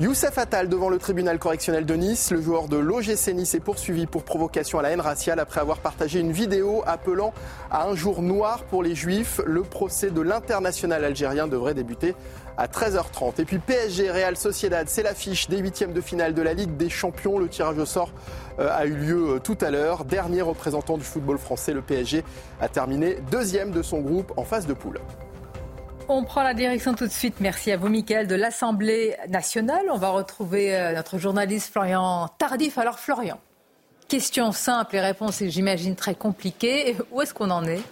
Youssef 0.00 0.38
Attal 0.38 0.68
devant 0.68 0.88
le 0.88 0.98
tribunal 0.98 1.38
correctionnel 1.38 1.84
de 1.84 1.94
Nice. 1.94 2.30
Le 2.30 2.40
joueur 2.40 2.66
de 2.66 2.76
l'OGC 2.76 3.34
Nice 3.34 3.54
est 3.54 3.60
poursuivi 3.60 4.06
pour 4.06 4.24
provocation 4.24 4.78
à 4.78 4.82
la 4.82 4.90
haine 4.90 5.00
raciale 5.00 5.38
après 5.38 5.60
avoir 5.60 5.78
partagé 5.78 6.18
une 6.18 6.32
vidéo 6.32 6.82
appelant 6.86 7.34
à 7.70 7.86
un 7.86 7.94
jour 7.94 8.22
noir 8.22 8.64
pour 8.64 8.82
les 8.82 8.94
juifs. 8.94 9.40
Le 9.46 9.62
procès 9.62 10.10
de 10.10 10.20
l'international 10.20 11.04
algérien 11.04 11.46
devrait 11.46 11.74
débuter 11.74 12.14
à 12.56 12.66
13h30. 12.66 13.40
Et 13.40 13.44
puis 13.44 13.58
PSG 13.58 14.10
Real 14.10 14.36
Sociedad, 14.36 14.88
c'est 14.88 15.02
l'affiche 15.02 15.48
des 15.48 15.58
huitièmes 15.58 15.92
de 15.92 16.00
finale 16.00 16.34
de 16.34 16.42
la 16.42 16.54
Ligue 16.54 16.76
des 16.76 16.88
Champions. 16.88 17.38
Le 17.38 17.48
tirage 17.48 17.78
au 17.78 17.86
sort 17.86 18.10
euh, 18.58 18.68
a 18.70 18.86
eu 18.86 18.94
lieu 18.94 19.30
euh, 19.30 19.38
tout 19.38 19.58
à 19.60 19.70
l'heure. 19.70 20.04
Dernier 20.04 20.42
représentant 20.42 20.98
du 20.98 21.04
football 21.04 21.38
français, 21.38 21.72
le 21.72 21.82
PSG 21.82 22.24
a 22.60 22.68
terminé 22.68 23.18
deuxième 23.30 23.70
de 23.70 23.82
son 23.82 24.00
groupe 24.00 24.32
en 24.36 24.44
phase 24.44 24.66
de 24.66 24.74
poule. 24.74 25.00
On 26.08 26.24
prend 26.24 26.42
la 26.42 26.52
direction 26.52 26.94
tout 26.94 27.06
de 27.06 27.12
suite. 27.12 27.36
Merci 27.40 27.72
à 27.72 27.76
vous, 27.76 27.88
Mickaël, 27.88 28.26
de 28.26 28.34
l'Assemblée 28.34 29.16
nationale. 29.28 29.84
On 29.90 29.98
va 29.98 30.10
retrouver 30.10 30.76
euh, 30.76 30.92
notre 30.94 31.18
journaliste 31.18 31.72
Florian 31.72 32.28
Tardif. 32.38 32.76
Alors, 32.76 32.98
Florian, 32.98 33.38
question 34.08 34.52
simple 34.52 34.96
et 34.96 35.00
réponse, 35.00 35.42
j'imagine, 35.46 35.94
très 35.96 36.14
compliquée. 36.14 36.96
Où 37.12 37.22
est-ce 37.22 37.32
qu'on 37.32 37.50
en 37.50 37.64
est? 37.64 37.82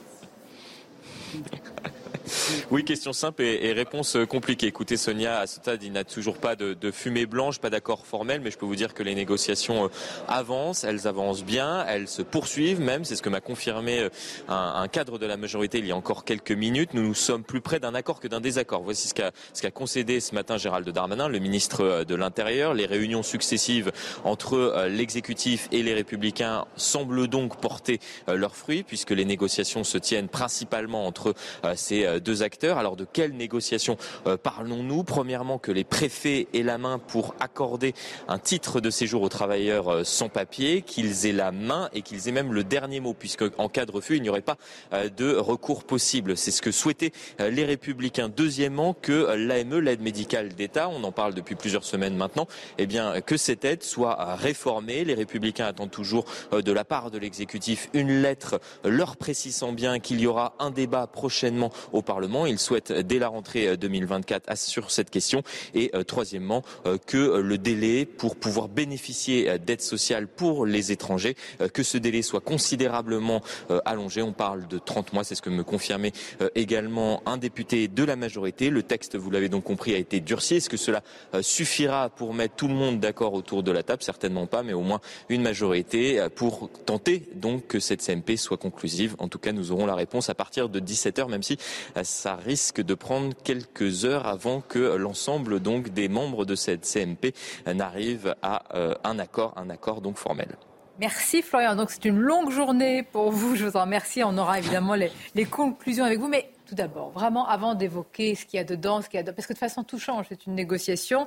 Oui, 2.70 2.84
question 2.84 3.12
simple 3.12 3.42
et, 3.42 3.72
réponse 3.72 4.16
compliquée. 4.28 4.66
Écoutez, 4.66 4.96
Sonia, 4.96 5.38
à 5.38 5.46
ce 5.46 5.56
stade, 5.56 5.82
il 5.82 5.92
n'y 5.92 5.98
a 5.98 6.04
toujours 6.04 6.36
pas 6.36 6.56
de, 6.56 6.90
fumée 6.90 7.26
blanche, 7.26 7.58
pas 7.58 7.70
d'accord 7.70 8.06
formel, 8.06 8.40
mais 8.40 8.50
je 8.50 8.58
peux 8.58 8.66
vous 8.66 8.76
dire 8.76 8.94
que 8.94 9.02
les 9.02 9.14
négociations 9.14 9.84
euh, 9.84 9.88
avancent, 10.28 10.84
elles 10.84 11.06
avancent 11.06 11.44
bien, 11.44 11.84
elles 11.86 12.08
se 12.08 12.22
poursuivent 12.22 12.80
même. 12.80 13.04
C'est 13.04 13.16
ce 13.16 13.22
que 13.22 13.28
m'a 13.28 13.40
confirmé 13.40 14.00
euh, 14.00 14.08
un, 14.48 14.88
cadre 14.88 15.18
de 15.18 15.26
la 15.26 15.36
majorité 15.36 15.78
il 15.78 15.86
y 15.86 15.92
a 15.92 15.96
encore 15.96 16.24
quelques 16.24 16.52
minutes. 16.52 16.94
Nous 16.94 17.02
nous 17.02 17.14
sommes 17.14 17.44
plus 17.44 17.60
près 17.60 17.80
d'un 17.80 17.94
accord 17.94 18.20
que 18.20 18.28
d'un 18.28 18.40
désaccord. 18.40 18.82
Voici 18.82 19.08
ce 19.08 19.14
qu'a 19.14 19.70
concédé 19.70 20.20
ce 20.20 20.34
matin 20.34 20.56
Gérald 20.56 20.88
Darmanin, 20.88 21.28
le 21.28 21.38
ministre 21.38 21.84
euh, 21.84 22.04
de 22.04 22.14
l'Intérieur. 22.14 22.74
Les 22.74 22.86
réunions 22.86 23.22
successives 23.22 23.92
entre 24.24 24.86
l'exécutif 24.88 25.68
et 25.72 25.82
les 25.82 25.94
républicains 25.94 26.64
semblent 26.76 27.28
donc 27.28 27.60
porter 27.60 28.00
leurs 28.28 28.56
fruits, 28.56 28.82
puisque 28.82 29.10
les 29.10 29.24
négociations 29.24 29.84
se 29.84 29.98
tiennent 29.98 30.28
principalement 30.28 31.06
entre 31.06 31.34
ces 31.74 32.19
deux 32.20 32.42
acteurs. 32.42 32.78
Alors 32.78 32.96
de 32.96 33.04
quelles 33.04 33.34
négociations 33.34 33.96
euh, 34.26 34.36
parlons-nous? 34.36 35.04
Premièrement, 35.04 35.58
que 35.58 35.72
les 35.72 35.84
préfets 35.84 36.48
aient 36.54 36.62
la 36.62 36.78
main 36.78 36.98
pour 36.98 37.34
accorder 37.40 37.94
un 38.28 38.38
titre 38.38 38.80
de 38.80 38.90
séjour 38.90 39.22
aux 39.22 39.28
travailleurs 39.28 39.88
euh, 39.88 40.04
sans 40.04 40.28
papier, 40.28 40.82
qu'ils 40.82 41.26
aient 41.26 41.32
la 41.32 41.52
main 41.52 41.88
et 41.92 42.02
qu'ils 42.02 42.28
aient 42.28 42.32
même 42.32 42.52
le 42.52 42.64
dernier 42.64 43.00
mot, 43.00 43.14
puisque 43.14 43.44
en 43.58 43.68
cas 43.68 43.86
de 43.86 43.92
refus, 43.92 44.16
il 44.16 44.22
n'y 44.22 44.28
aurait 44.28 44.40
pas 44.40 44.56
euh, 44.92 45.08
de 45.08 45.34
recours 45.34 45.84
possible. 45.84 46.36
C'est 46.36 46.50
ce 46.50 46.62
que 46.62 46.70
souhaitaient 46.70 47.12
les 47.38 47.64
Républicains. 47.64 48.28
Deuxièmement, 48.28 48.94
que 48.94 49.34
l'AME, 49.34 49.78
l'aide 49.78 50.00
médicale 50.00 50.50
d'État, 50.50 50.88
on 50.88 51.02
en 51.04 51.12
parle 51.12 51.34
depuis 51.34 51.54
plusieurs 51.54 51.84
semaines 51.84 52.16
maintenant, 52.16 52.46
eh 52.78 52.86
bien 52.86 53.20
que 53.20 53.36
cette 53.36 53.64
aide 53.64 53.82
soit 53.82 54.34
réformée. 54.34 55.04
Les 55.04 55.14
Républicains 55.14 55.66
attendent 55.66 55.90
toujours 55.90 56.24
de 56.52 56.72
la 56.72 56.84
part 56.84 57.10
de 57.10 57.18
l'exécutif 57.18 57.88
une 57.92 58.22
lettre 58.22 58.60
leur 58.84 59.16
précisant 59.16 59.72
bien 59.72 59.98
qu'il 59.98 60.20
y 60.20 60.26
aura 60.26 60.54
un 60.58 60.70
débat 60.70 61.06
prochainement 61.06 61.70
au 61.92 61.99
Parlement. 62.02 62.46
Il 62.46 62.58
souhaite 62.58 62.92
dès 62.92 63.18
la 63.18 63.28
rentrée 63.28 63.76
2024 63.76 64.50
euh, 64.50 64.54
sur 64.56 64.90
cette 64.90 65.10
question. 65.10 65.42
Et 65.74 65.90
euh, 65.94 66.02
troisièmement, 66.02 66.62
euh, 66.86 66.98
que 67.06 67.38
le 67.38 67.58
délai 67.58 68.04
pour 68.04 68.36
pouvoir 68.36 68.68
bénéficier 68.68 69.58
d'aide 69.58 69.80
sociale 69.80 70.26
pour 70.26 70.66
les 70.66 70.92
étrangers, 70.92 71.36
que 71.72 71.82
ce 71.82 71.98
délai 71.98 72.22
soit 72.22 72.40
considérablement 72.40 73.42
allongé. 73.84 74.22
On 74.22 74.32
parle 74.32 74.66
de 74.68 74.78
30 74.78 75.12
mois, 75.12 75.24
c'est 75.24 75.34
ce 75.34 75.42
que 75.42 75.50
me 75.50 75.64
confirmait 75.64 76.12
également 76.54 77.22
un 77.26 77.36
député 77.36 77.88
de 77.88 78.04
la 78.04 78.16
majorité. 78.16 78.70
Le 78.70 78.82
texte, 78.82 79.16
vous 79.16 79.30
l'avez 79.30 79.48
donc 79.48 79.64
compris, 79.64 79.94
a 79.94 79.98
été 79.98 80.20
durci. 80.20 80.56
Est-ce 80.56 80.68
que 80.68 80.76
cela 80.76 81.02
suffira 81.40 82.10
pour 82.10 82.34
mettre 82.34 82.56
tout 82.56 82.68
le 82.68 82.74
monde 82.74 83.00
d'accord 83.00 83.34
autour 83.34 83.62
de 83.62 83.70
la 83.70 83.82
table? 83.82 84.02
Certainement 84.02 84.46
pas, 84.46 84.62
mais 84.62 84.72
au 84.72 84.82
moins 84.82 85.00
une 85.28 85.42
majorité 85.42 86.26
pour 86.34 86.70
tenter 86.86 87.28
donc 87.34 87.66
que 87.66 87.80
cette 87.80 88.02
CMP 88.02 88.36
soit 88.36 88.56
conclusive. 88.56 89.16
En 89.18 89.28
tout 89.28 89.38
cas, 89.38 89.52
nous 89.52 89.72
aurons 89.72 89.86
la 89.86 89.94
réponse 89.94 90.30
à 90.30 90.34
partir 90.34 90.68
de 90.68 90.80
17h, 90.80 91.28
même 91.28 91.42
si 91.42 91.58
ça 92.02 92.36
risque 92.36 92.80
de 92.80 92.94
prendre 92.94 93.34
quelques 93.44 94.04
heures 94.04 94.26
avant 94.26 94.60
que 94.60 94.78
l'ensemble 94.96 95.60
donc 95.60 95.90
des 95.90 96.08
membres 96.08 96.44
de 96.44 96.54
cette 96.54 96.84
CMP 96.84 97.34
n'arrive 97.66 98.34
à 98.42 98.76
euh, 98.76 98.94
un 99.04 99.18
accord, 99.18 99.54
un 99.56 99.70
accord 99.70 100.00
donc 100.00 100.16
formel. 100.16 100.56
Merci 101.00 101.40
Florian. 101.40 101.76
Donc 101.76 101.90
c'est 101.90 102.04
une 102.04 102.18
longue 102.18 102.50
journée 102.50 103.02
pour 103.02 103.32
vous. 103.32 103.56
Je 103.56 103.64
vous 103.64 103.76
en 103.78 103.82
remercie. 103.82 104.22
On 104.22 104.36
aura 104.36 104.58
évidemment 104.58 104.94
les, 104.94 105.44
conclusions 105.46 106.04
avec 106.04 106.18
vous. 106.18 106.28
Mais 106.28 106.50
tout 106.66 106.74
d'abord, 106.74 107.10
vraiment 107.10 107.48
avant 107.48 107.74
d'évoquer 107.74 108.34
ce 108.34 108.44
qu'il 108.44 108.58
y 108.58 108.60
a 108.60 108.64
dedans, 108.64 109.00
ce 109.00 109.08
qu'il 109.08 109.16
y 109.16 109.20
a 109.20 109.22
dedans, 109.22 109.32
parce 109.34 109.46
que 109.46 109.54
de 109.54 109.58
toute 109.58 109.66
façon 109.66 109.82
tout 109.82 109.98
change, 109.98 110.26
c'est 110.28 110.44
une 110.44 110.54
négociation. 110.54 111.26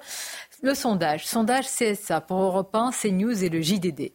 Le 0.62 0.76
sondage, 0.76 1.26
sondage 1.26 1.66
CSA 1.66 2.22
pour 2.22 2.40
Europe 2.40 2.76
1, 2.76 2.92
CNews 2.92 3.44
et 3.44 3.50
le 3.50 3.62
JDD. 3.62 4.12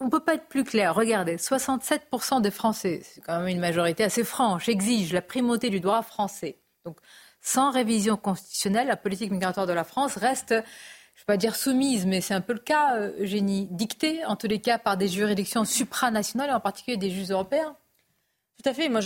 On 0.00 0.06
ne 0.06 0.10
peut 0.10 0.20
pas 0.20 0.34
être 0.34 0.48
plus 0.48 0.64
clair. 0.64 0.94
Regardez, 0.94 1.36
67% 1.36 2.42
des 2.42 2.50
Français, 2.50 3.00
c'est 3.04 3.20
quand 3.22 3.38
même 3.38 3.48
une 3.48 3.60
majorité 3.60 4.04
assez 4.04 4.24
franche, 4.24 4.68
exigent 4.68 5.14
la 5.14 5.22
primauté 5.22 5.70
du 5.70 5.80
droit 5.80 6.02
français. 6.02 6.58
Donc, 6.84 6.98
sans 7.40 7.70
révision 7.70 8.16
constitutionnelle, 8.16 8.86
la 8.86 8.96
politique 8.96 9.30
migratoire 9.30 9.66
de 9.66 9.72
la 9.72 9.84
France 9.84 10.16
reste, 10.16 10.50
je 10.50 10.54
ne 10.54 10.60
vais 11.22 11.26
pas 11.26 11.36
dire 11.36 11.56
soumise, 11.56 12.06
mais 12.06 12.20
c'est 12.20 12.34
un 12.34 12.40
peu 12.40 12.52
le 12.52 12.58
cas, 12.58 12.96
euh, 12.96 13.12
Eugénie, 13.20 13.68
dictée 13.70 14.24
en 14.24 14.36
tous 14.36 14.46
les 14.46 14.60
cas 14.60 14.78
par 14.78 14.96
des 14.96 15.08
juridictions 15.08 15.64
supranationales, 15.64 16.50
en 16.50 16.60
particulier 16.60 16.96
des 16.96 17.10
juges 17.10 17.30
européens. 17.30 17.76
Tout 18.62 18.68
à 18.68 18.74
fait. 18.74 18.88
Moi, 18.88 19.00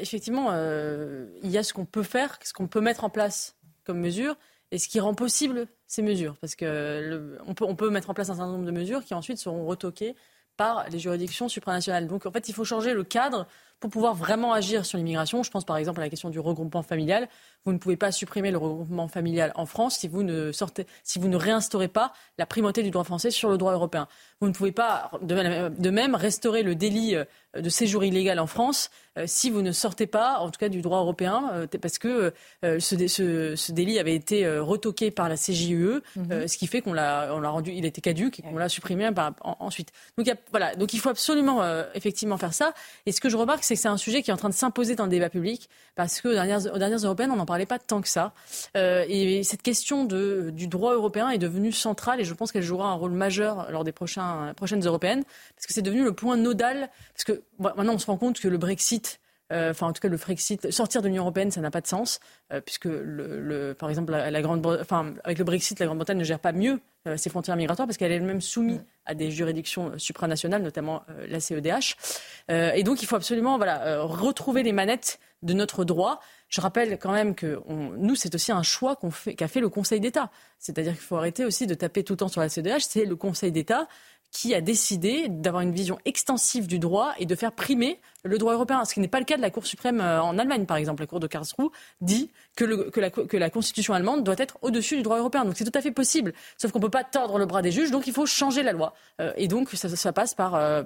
effectivement, 0.00 0.48
euh, 0.50 1.26
il 1.42 1.50
y 1.50 1.58
a 1.58 1.62
ce 1.62 1.72
qu'on 1.72 1.84
peut 1.84 2.02
faire, 2.02 2.38
ce 2.42 2.52
qu'on 2.52 2.66
peut 2.66 2.80
mettre 2.80 3.04
en 3.04 3.10
place 3.10 3.56
comme 3.84 4.00
mesure, 4.00 4.36
et 4.72 4.78
ce 4.78 4.88
qui 4.88 4.98
rend 4.98 5.14
possible 5.14 5.68
ces 5.86 6.02
mesures. 6.02 6.36
Parce 6.40 6.56
qu'on 6.56 7.36
on, 7.46 7.54
peut, 7.54 7.64
on 7.64 7.76
peut 7.76 7.90
mettre 7.90 8.10
en 8.10 8.14
place 8.14 8.30
un 8.30 8.34
certain 8.34 8.52
nombre 8.52 8.66
de 8.66 8.70
mesures 8.70 9.04
qui 9.04 9.14
ensuite 9.14 9.38
seront 9.38 9.66
retoquées 9.66 10.14
par 10.56 10.88
les 10.88 10.98
juridictions 10.98 11.48
supranationales. 11.48 12.06
Donc 12.06 12.26
en 12.26 12.30
fait, 12.30 12.48
il 12.48 12.54
faut 12.54 12.64
changer 12.64 12.94
le 12.94 13.04
cadre 13.04 13.46
pour 13.78 13.90
pouvoir 13.90 14.14
vraiment 14.14 14.54
agir 14.54 14.86
sur 14.86 14.96
l'immigration. 14.96 15.42
Je 15.42 15.50
pense 15.50 15.64
par 15.64 15.76
exemple 15.76 16.00
à 16.00 16.04
la 16.04 16.08
question 16.08 16.30
du 16.30 16.40
regroupement 16.40 16.82
familial. 16.82 17.28
Vous 17.64 17.72
ne 17.72 17.78
pouvez 17.78 17.96
pas 17.96 18.10
supprimer 18.10 18.50
le 18.50 18.56
regroupement 18.56 19.06
familial 19.06 19.52
en 19.54 19.66
France 19.66 19.98
si 19.98 20.08
vous 20.08 20.22
ne, 20.22 20.50
sortez, 20.52 20.86
si 21.02 21.18
vous 21.18 21.28
ne 21.28 21.36
réinstaurez 21.36 21.88
pas 21.88 22.12
la 22.38 22.46
primauté 22.46 22.82
du 22.82 22.90
droit 22.90 23.04
français 23.04 23.30
sur 23.30 23.50
le 23.50 23.58
droit 23.58 23.72
européen. 23.72 24.08
Vous 24.40 24.48
ne 24.48 24.52
pouvez 24.52 24.72
pas, 24.72 25.10
de 25.20 25.90
même, 25.90 26.14
restaurer 26.14 26.62
le 26.62 26.74
délit 26.74 27.16
euh, 27.16 27.24
de 27.60 27.68
séjour 27.68 28.04
illégal 28.04 28.38
en 28.38 28.46
France 28.46 28.90
euh, 29.18 29.24
si 29.26 29.50
vous 29.50 29.62
ne 29.62 29.72
sortez 29.72 30.06
pas, 30.06 30.38
en 30.40 30.50
tout 30.50 30.58
cas, 30.58 30.68
du 30.68 30.82
droit 30.82 30.98
européen, 30.98 31.50
euh, 31.52 31.66
parce 31.80 31.98
que 31.98 32.32
ce, 32.62 33.72
délit 33.72 33.98
avait 33.98 34.14
été 34.14 34.48
retoqué 34.58 35.10
par 35.10 35.28
la 35.28 35.36
CJUE, 35.36 36.00
mhm. 36.16 36.48
ce 36.48 36.56
qui 36.56 36.66
fait 36.66 36.80
qu'on 36.80 36.92
l'a, 36.92 37.30
rendu, 37.50 37.72
il 37.72 37.84
était 37.84 38.00
caduque 38.00 38.40
et 38.40 38.42
qu'on 38.42 38.56
l'a 38.56 38.68
supprimé 38.68 39.08
ensuite. 39.42 39.90
Donc, 40.16 40.28
voilà. 40.50 40.74
Donc, 40.76 40.94
il 40.94 41.00
faut 41.00 41.08
absolument, 41.08 41.62
effectivement, 41.94 42.38
faire 42.38 42.54
ça. 42.54 42.72
Et 43.06 43.12
ce 43.12 43.20
que 43.20 43.28
je 43.28 43.36
remarque, 43.36 43.64
c'est 43.64 43.74
que 43.74 43.80
c'est 43.80 43.88
un 43.88 43.96
sujet 43.96 44.22
qui 44.22 44.30
est 44.30 44.34
en 44.34 44.38
train 44.38 44.48
de 44.48 44.54
s'imposer 44.54 44.94
dans 44.94 45.04
le 45.04 45.10
débat 45.10 45.30
public, 45.30 45.68
parce 45.94 46.20
qu'aux 46.20 46.32
dernières, 46.32 46.72
aux 46.72 46.78
dernières 46.78 46.98
européennes, 46.98 47.30
on 47.30 47.36
n'en 47.36 47.46
parlait 47.46 47.66
pas 47.66 47.78
tant 47.78 48.00
que 48.00 48.08
ça. 48.08 48.32
et 48.74 49.42
cette 49.44 49.62
question 49.62 50.04
de, 50.04 50.50
du 50.52 50.66
droit 50.68 50.94
européen 50.94 51.30
est 51.30 51.38
devenue 51.38 51.72
centrale, 51.72 52.20
et 52.20 52.24
je 52.24 52.34
pense 52.34 52.52
qu'elle 52.52 52.62
jouera 52.62 52.88
un 52.88 52.94
rôle 52.94 53.12
majeur 53.12 53.70
lors 53.70 53.84
des 53.84 53.92
prochains 53.92 54.52
prochaines 54.56 54.84
européennes, 54.84 55.24
parce 55.54 55.66
que 55.66 55.72
c'est 55.72 55.82
devenu 55.82 56.04
le 56.04 56.12
point 56.12 56.36
nodal. 56.36 56.90
Parce 57.14 57.24
que 57.24 57.42
maintenant, 57.58 57.94
on 57.94 57.98
se 57.98 58.06
rend 58.06 58.16
compte 58.16 58.40
que 58.40 58.48
le 58.48 58.58
Brexit 58.58 59.20
euh, 59.52 59.70
enfin 59.70 59.86
en 59.86 59.92
tout 59.92 60.00
cas 60.00 60.08
le 60.08 60.16
Frexit, 60.16 60.72
sortir 60.72 61.02
de 61.02 61.06
l'Union 61.06 61.22
européenne, 61.22 61.52
ça 61.52 61.60
n'a 61.60 61.70
pas 61.70 61.80
de 61.80 61.86
sens, 61.86 62.18
euh, 62.52 62.60
puisque 62.60 62.86
le, 62.86 63.74
par 63.78 63.88
exemple 63.90 64.10
la, 64.12 64.42
grande, 64.42 64.66
enfin 64.80 65.14
avec 65.22 65.38
le 65.38 65.44
Brexit, 65.44 65.78
la 65.78 65.86
Grande-Bretagne 65.86 66.18
ne 66.18 66.24
gère 66.24 66.40
pas 66.40 66.50
mieux 66.50 66.80
euh, 67.06 67.16
ses 67.16 67.30
frontières 67.30 67.56
migratoires 67.56 67.86
parce 67.86 67.96
qu'elle 67.96 68.10
est 68.10 68.16
elle-même 68.16 68.40
soumise 68.40 68.82
à 69.04 69.14
des 69.14 69.30
juridictions 69.30 69.96
supranationales, 69.98 70.62
notamment 70.62 71.04
la 71.28 71.38
CEDH. 71.38 71.94
et 72.48 72.82
donc 72.82 73.02
il 73.02 73.06
faut 73.06 73.14
absolument 73.14 73.56
voilà 73.56 74.02
retrouver 74.02 74.64
les 74.64 74.72
manettes 74.72 75.20
de 75.42 75.52
notre 75.52 75.84
droit. 75.84 76.20
Je 76.48 76.60
rappelle 76.60 76.98
quand 76.98 77.12
même 77.12 77.36
que 77.36 77.60
nous, 77.68 78.16
c'est 78.16 78.34
aussi 78.34 78.50
un 78.50 78.64
choix 78.64 78.96
qu'a 78.96 79.10
fait, 79.10 79.48
fait, 79.48 79.60
le 79.60 79.68
Conseil 79.68 80.00
d'État. 80.00 80.30
C'est-à-dire 80.58 80.92
qu'il 80.92 81.02
faut 81.02 81.16
arrêter 81.16 81.44
aussi 81.44 81.68
de 81.68 81.74
taper 81.74 82.02
tout 82.02 82.14
le 82.14 82.16
temps 82.16 82.28
sur 82.28 82.40
la 82.40 82.48
CEDH. 82.48 82.80
C'est 82.80 83.04
le 83.04 83.14
Conseil 83.14 83.52
d'État 83.52 83.86
qui 84.30 84.54
a 84.54 84.60
décidé 84.60 85.28
d'avoir 85.28 85.62
une 85.62 85.72
vision 85.72 85.98
extensive 86.04 86.66
du 86.66 86.78
droit 86.78 87.14
et 87.18 87.26
de 87.26 87.34
faire 87.34 87.52
primer 87.52 88.00
le 88.22 88.38
droit 88.38 88.52
européen. 88.52 88.84
Ce 88.84 88.92
qui 88.92 89.00
n'est 89.00 89.08
pas 89.08 89.18
le 89.18 89.24
cas 89.24 89.36
de 89.36 89.42
la 89.42 89.50
Cour 89.50 89.66
suprême 89.66 90.00
euh, 90.00 90.20
en 90.20 90.38
Allemagne, 90.38 90.66
par 90.66 90.76
exemple. 90.76 91.02
La 91.02 91.06
Cour 91.06 91.20
de 91.20 91.26
Karlsruhe 91.26 91.70
dit 92.00 92.30
que, 92.56 93.36
la, 93.36 93.50
Constitution 93.50 93.94
allemande 93.94 94.24
doit 94.24 94.34
être 94.38 94.58
au-dessus 94.62 94.96
du 94.96 95.02
droit 95.02 95.18
européen. 95.18 95.44
Donc 95.44 95.54
c'est 95.56 95.64
tout 95.64 95.78
à 95.78 95.80
fait 95.80 95.90
possible. 95.90 96.34
Sauf 96.58 96.72
qu'on 96.72 96.78
ne 96.78 96.84
peut 96.84 96.90
pas 96.90 97.04
tordre 97.04 97.38
le 97.38 97.46
bras 97.46 97.62
des 97.62 97.70
juges, 97.70 97.90
donc 97.90 98.06
il 98.06 98.12
faut 98.12 98.26
changer 98.26 98.62
la 98.62 98.72
loi. 98.72 98.94
Euh, 99.20 99.32
et 99.36 99.48
donc 99.48 99.70
ça, 99.70 100.12
passe 100.12 100.34
par, 100.34 100.54
euh, 100.54 100.82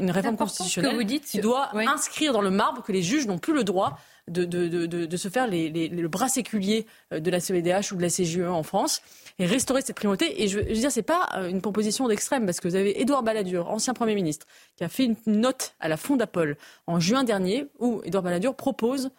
une 0.00 0.10
réforme 0.10 0.36
constitutionnelle 0.36 0.96
vous 0.96 1.04
dites, 1.04 1.24
qui 1.24 1.40
doit 1.40 1.70
inscrire 1.74 2.32
dans 2.32 2.42
le 2.42 2.50
marbre 2.50 2.82
que 2.82 2.92
les 2.92 3.02
juges 3.02 3.26
n'ont 3.26 3.38
plus 3.38 3.54
le 3.54 3.64
droit 3.64 3.98
de, 4.28 4.44
de, 4.44 5.16
se 5.16 5.28
faire 5.28 5.46
le 5.48 6.06
bras 6.06 6.28
séculier 6.28 6.86
de 7.10 7.30
la 7.30 7.40
CEDH 7.40 7.92
ou 7.92 7.96
de 7.96 8.02
la 8.02 8.08
CGE 8.08 8.40
en 8.40 8.62
France 8.62 9.02
et 9.38 9.46
restaurer 9.46 9.82
cette 9.82 9.96
primauté. 9.96 10.42
Et 10.42 10.48
je, 10.48 10.58
veux 10.58 10.64
dire, 10.64 10.92
c'est 10.92 11.02
pas 11.02 11.28
euh, 11.36 11.48
une 11.48 11.60
proposition 11.60 12.06
d'extrême 12.08 12.46
parce 12.46 12.60
que 12.60 12.68
vous 12.68 12.76
avez 12.76 13.00
Édouard 13.00 13.22
Balladur, 13.22 13.70
ancien 13.70 13.94
Premier 13.94 14.14
ministre, 14.14 14.46
qui 14.76 14.84
a 14.84 14.88
fait 14.88 15.04
une 15.04 15.16
note 15.26 15.74
à 15.80 15.88
la 15.88 15.96
Fondapol 15.96 16.56
en 16.86 17.00
juin 17.00 17.24
dernier 17.24 17.66
où 17.78 18.00
Édouard 18.04 18.22
Balladur 18.22 18.54
propose 18.54 19.10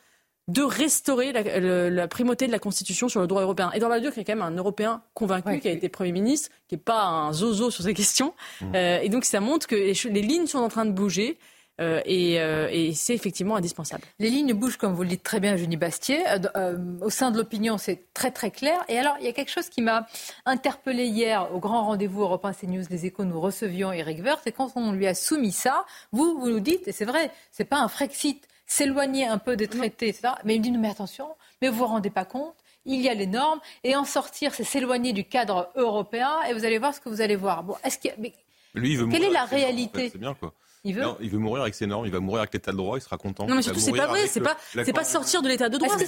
de 0.48 0.62
restaurer 0.62 1.34
la, 1.34 2.08
primauté 2.08 2.46
de 2.46 2.52
la 2.52 2.60
Constitution 2.60 3.10
sur 3.10 3.20
le 3.20 3.26
droit 3.26 3.42
européen. 3.42 3.72
Édouard 3.74 3.90
Balladur, 3.90 4.14
qui 4.14 4.20
est 4.20 4.24
quand 4.24 4.36
même 4.36 4.44
un 4.44 4.56
Européen 4.56 5.02
convaincu, 5.16 5.60
qui 5.60 5.68
a 5.68 5.72
été 5.72 5.90
Premier 5.90 6.12
ministre, 6.12 6.50
qui 6.68 6.76
n'est 6.76 6.82
pas 6.82 7.04
un 7.04 7.34
zozo 7.34 7.72
sur 7.72 7.84
ces 7.84 7.96
questions. 7.96 8.34
Mmh. 8.62 8.66
Euh, 8.76 9.00
et 9.02 9.10
donc 9.10 9.26
ça 9.26 9.40
montre 9.40 9.66
que 9.66 9.76
les 9.76 10.22
lignes 10.22 10.46
sont 10.46 10.60
en 10.60 10.70
train 10.70 10.86
de 10.86 10.92
bouger. 10.92 11.40
Euh, 11.82 12.02
euh, 12.08 12.70
et, 12.72 12.94
c'est 12.94 13.14
effectivement 13.14 13.56
indispensable. 13.56 14.04
Les 14.20 14.30
lignes 14.30 14.54
bougent, 14.54 14.78
comme 14.78 14.94
vous 14.94 15.04
le 15.04 15.10
dites 15.10 15.24
très 15.24 15.40
bien, 15.40 15.56
Eugénie 15.56 15.78
Bastier. 15.78 16.24
Euh, 16.56 16.78
au 17.02 17.10
sein 17.10 17.32
de 17.32 17.38
l'opinion, 17.38 17.78
c'est 17.78 18.14
très 18.14 18.32
très 18.32 18.52
clair. 18.52 18.80
Et 18.88 18.98
alors, 18.98 19.16
il 19.20 19.26
y 19.26 19.30
a 19.30 19.34
quelque 19.34 19.52
chose 19.52 19.70
qui 19.70 19.82
m'a 19.82 20.08
interpellé 20.46 21.06
hier 21.06 21.54
au 21.54 21.60
grand 21.60 21.86
rendez-vous 21.86 22.22
Europe 22.22 22.46
1 22.46 22.54
CNews, 22.54 22.84
les 22.90 23.06
échos, 23.06 23.26
nous 23.26 23.40
recevions 23.40 23.92
Eric 23.92 24.24
Woerth. 24.24 24.48
Et 24.48 24.52
quand 24.52 24.72
on 24.76 24.92
lui 24.92 25.08
a 25.08 25.14
soumis 25.14 25.52
ça, 25.52 25.86
vous, 26.12 26.40
vous 26.40 26.50
nous 26.50 26.60
dites, 26.60 26.88
et 26.88 26.92
c'est 26.92 27.06
vrai, 27.06 27.32
c'est 27.52 27.66
pas 27.66 27.80
un 27.80 27.88
Frexit, 27.88 28.48
s'éloigner 28.66 29.28
un 29.28 29.38
peu 29.38 29.56
des 29.56 29.68
traités, 29.68 30.10
etc. 30.10 30.30
Mais 30.44 30.56
il 30.56 30.60
me 30.60 30.64
dit, 30.64 30.72
mais 30.72 30.90
attention, 30.90 31.28
mais 31.62 31.68
vous 31.68 31.78
vous 31.78 31.86
rendez 31.86 32.10
pas 32.10 32.26
compte 32.26 32.56
il 32.88 33.02
y 33.02 33.10
a 33.10 33.16
les 33.16 33.26
normes, 33.26 33.60
et 33.84 33.96
en 33.96 34.06
sortir, 34.06 34.54
c'est 34.54 34.64
s'éloigner 34.64 35.12
du 35.12 35.24
cadre 35.24 35.72
européen, 35.76 36.30
et 36.48 36.54
vous 36.54 36.66
allez 36.66 36.78
voir 36.78 36.94
ce 36.94 37.02
que 37.02 37.10
vous 37.10 37.20
allez 37.20 37.36
voir. 37.36 37.64
Bon, 37.64 37.76
est-ce 37.84 37.98
qu'il 37.98 38.14
mais... 38.20 38.32
Lui, 38.76 38.92
il 38.92 38.98
veut 39.00 39.08
Quelle 39.08 39.24
est 39.24 39.32
la 39.32 39.46
réalité 39.46 40.10
C'est 40.12 40.20
bien, 40.20 40.36
quoi. 40.36 40.54
Il 40.86 40.94
veut 40.94 41.02
Non, 41.02 41.18
il 41.20 41.30
veut 41.32 41.40
mourir 41.40 41.64
avec 41.64 41.74
ses 41.74 41.88
normes, 41.88 42.06
il 42.06 42.12
va 42.12 42.20
mourir 42.20 42.42
avec 42.42 42.54
l'état 42.54 42.72
de 42.72 42.78
droit, 42.78 42.98
il 42.98 43.02
sera 43.02 43.18
content. 43.18 43.48
Non, 43.48 43.56
mais 43.56 43.64
surtout, 43.64 43.80
c'est 43.80 43.92
pas 43.92 44.06
vrai, 44.06 44.28
c'est 44.28 44.40
pas, 44.40 44.56
c'est 44.72 44.94
pas 44.94 45.04
sortir 45.04 45.42
de 45.42 45.50
l'état 45.50 45.68
de 45.68 45.78
droit, 45.78 45.98
c'est 45.98 46.08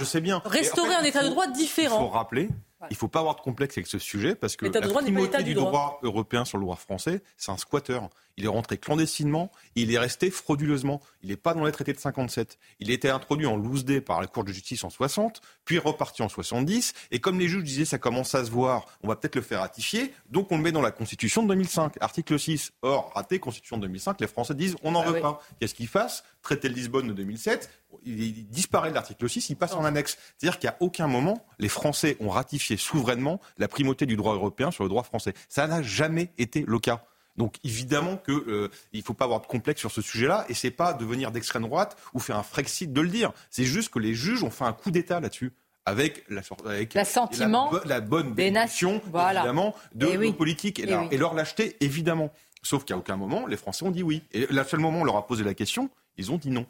Je 0.00 0.04
sais 0.04 0.20
bien. 0.20 0.42
Restaurer 0.44 0.94
un 0.94 1.04
état 1.04 1.22
de 1.22 1.28
droit 1.28 1.46
différent. 1.46 1.96
Il 1.96 2.06
faut 2.06 2.08
rappeler 2.08 2.48
il 2.82 2.92
ne 2.92 2.96
faut 2.96 3.08
pas 3.08 3.20
avoir 3.20 3.36
de 3.36 3.40
complexe 3.40 3.78
avec 3.78 3.86
ce 3.86 3.98
sujet 3.98 4.34
parce 4.34 4.56
que 4.56 4.66
la 4.66 4.80
primauté 4.80 5.42
du 5.42 5.54
droit. 5.54 5.98
européen 6.02 6.44
sur 6.44 6.58
le 6.58 6.64
droit 6.64 6.76
français, 6.76 7.22
c'est 7.36 7.50
un 7.50 7.56
squatter. 7.56 8.00
Il 8.36 8.44
est 8.44 8.48
rentré 8.48 8.76
clandestinement, 8.76 9.50
il 9.76 9.92
est 9.92 9.98
resté 9.98 10.30
frauduleusement. 10.30 11.00
Il 11.22 11.30
n'est 11.30 11.36
pas 11.36 11.54
dans 11.54 11.64
les 11.64 11.72
traités 11.72 11.94
de 11.94 11.98
57. 11.98 12.58
Il 12.80 12.90
a 12.90 12.94
été 12.94 13.08
introduit 13.08 13.46
en 13.46 13.56
loose 13.56 13.86
day 13.86 14.02
par 14.02 14.20
la 14.20 14.26
Cour 14.26 14.44
de 14.44 14.52
justice 14.52 14.84
en 14.84 14.90
60, 14.90 15.40
puis 15.64 15.78
reparti 15.78 16.22
en 16.22 16.28
70. 16.28 16.92
Et 17.12 17.18
comme 17.18 17.38
les 17.38 17.48
juges 17.48 17.64
disaient, 17.64 17.86
ça 17.86 17.98
commence 17.98 18.34
à 18.34 18.44
se 18.44 18.50
voir, 18.50 18.86
on 19.02 19.08
va 19.08 19.16
peut-être 19.16 19.36
le 19.36 19.42
faire 19.42 19.60
ratifier, 19.60 20.12
donc 20.30 20.52
on 20.52 20.58
le 20.58 20.62
met 20.62 20.72
dans 20.72 20.82
la 20.82 20.90
Constitution 20.90 21.42
de 21.42 21.48
2005, 21.48 21.94
article 22.00 22.38
6. 22.38 22.72
Or, 22.82 23.10
raté, 23.14 23.38
Constitution 23.38 23.78
de 23.78 23.82
2005, 23.82 24.20
les 24.20 24.26
Français 24.26 24.54
disent, 24.54 24.76
on 24.82 24.90
n'en 24.90 25.00
ah 25.00 25.10
veut 25.10 25.20
pas. 25.20 25.40
Qu'est-ce 25.58 25.74
qu'ils 25.74 25.88
fassent 25.88 26.22
Traité 26.42 26.68
de 26.68 26.74
Lisbonne 26.74 27.08
de 27.08 27.12
2007, 27.14 27.70
il 28.06 28.46
disparaît 28.48 28.90
de 28.90 28.94
l'article 28.94 29.28
6, 29.28 29.50
il 29.50 29.56
passe 29.56 29.74
en 29.74 29.84
annexe. 29.84 30.16
C'est-à-dire 30.38 30.58
qu'à 30.58 30.76
aucun 30.80 31.08
moment, 31.08 31.44
les 31.58 31.68
Français 31.68 32.16
ont 32.20 32.30
ratifié 32.30 32.76
souverainement 32.76 33.40
la 33.58 33.68
primauté 33.68 34.06
du 34.06 34.16
droit 34.16 34.34
européen 34.34 34.70
sur 34.70 34.84
le 34.84 34.88
droit 34.88 35.02
français. 35.02 35.34
Ça 35.48 35.66
n'a 35.66 35.82
jamais 35.82 36.30
été 36.38 36.64
le 36.66 36.78
cas. 36.78 37.04
Donc 37.36 37.56
évidemment 37.64 38.16
qu'il 38.16 38.34
euh, 38.34 38.70
ne 38.94 39.02
faut 39.02 39.12
pas 39.12 39.24
avoir 39.24 39.40
de 39.40 39.46
complexe 39.46 39.80
sur 39.80 39.90
ce 39.90 40.00
sujet-là, 40.00 40.46
et 40.48 40.54
c'est 40.54 40.70
pas 40.70 40.94
devenir 40.94 41.30
d'extrême 41.32 41.62
droite 41.64 41.96
ou 42.14 42.18
faire 42.18 42.36
un 42.36 42.42
Frexit 42.42 42.92
de 42.92 43.00
le 43.00 43.08
dire. 43.08 43.32
C'est 43.50 43.64
juste 43.64 43.90
que 43.90 43.98
les 43.98 44.14
juges 44.14 44.42
ont 44.42 44.50
fait 44.50 44.64
un 44.64 44.72
coup 44.72 44.90
d'État 44.90 45.20
là-dessus 45.20 45.52
avec 45.84 46.24
la, 46.28 46.42
avec 46.64 46.94
la, 46.94 48.00
bonne 48.00 48.32
bénédiction, 48.32 49.00
évidemment, 49.06 49.74
de 49.94 50.08
eh 50.10 50.18
nos 50.18 50.32
politiques 50.32 50.80
et, 50.80 50.86
eh 50.88 51.14
et, 51.14 51.16
leur 51.16 51.32
lâcheté, 51.34 51.76
évidemment. 51.80 52.32
Sauf 52.62 52.84
qu'à 52.84 52.96
aucun 52.96 53.16
moment, 53.16 53.46
les 53.46 53.56
Français 53.56 53.84
ont 53.84 53.92
dit 53.92 54.02
oui. 54.02 54.24
Et 54.32 54.46
le 54.50 54.64
seul 54.64 54.80
moment 54.80 54.98
où 54.98 55.02
on 55.02 55.04
leur 55.04 55.16
a 55.16 55.26
posé 55.28 55.44
la 55.44 55.54
question, 55.54 55.88
ils 56.16 56.32
ont 56.32 56.38
dit 56.38 56.50
non. 56.50 56.66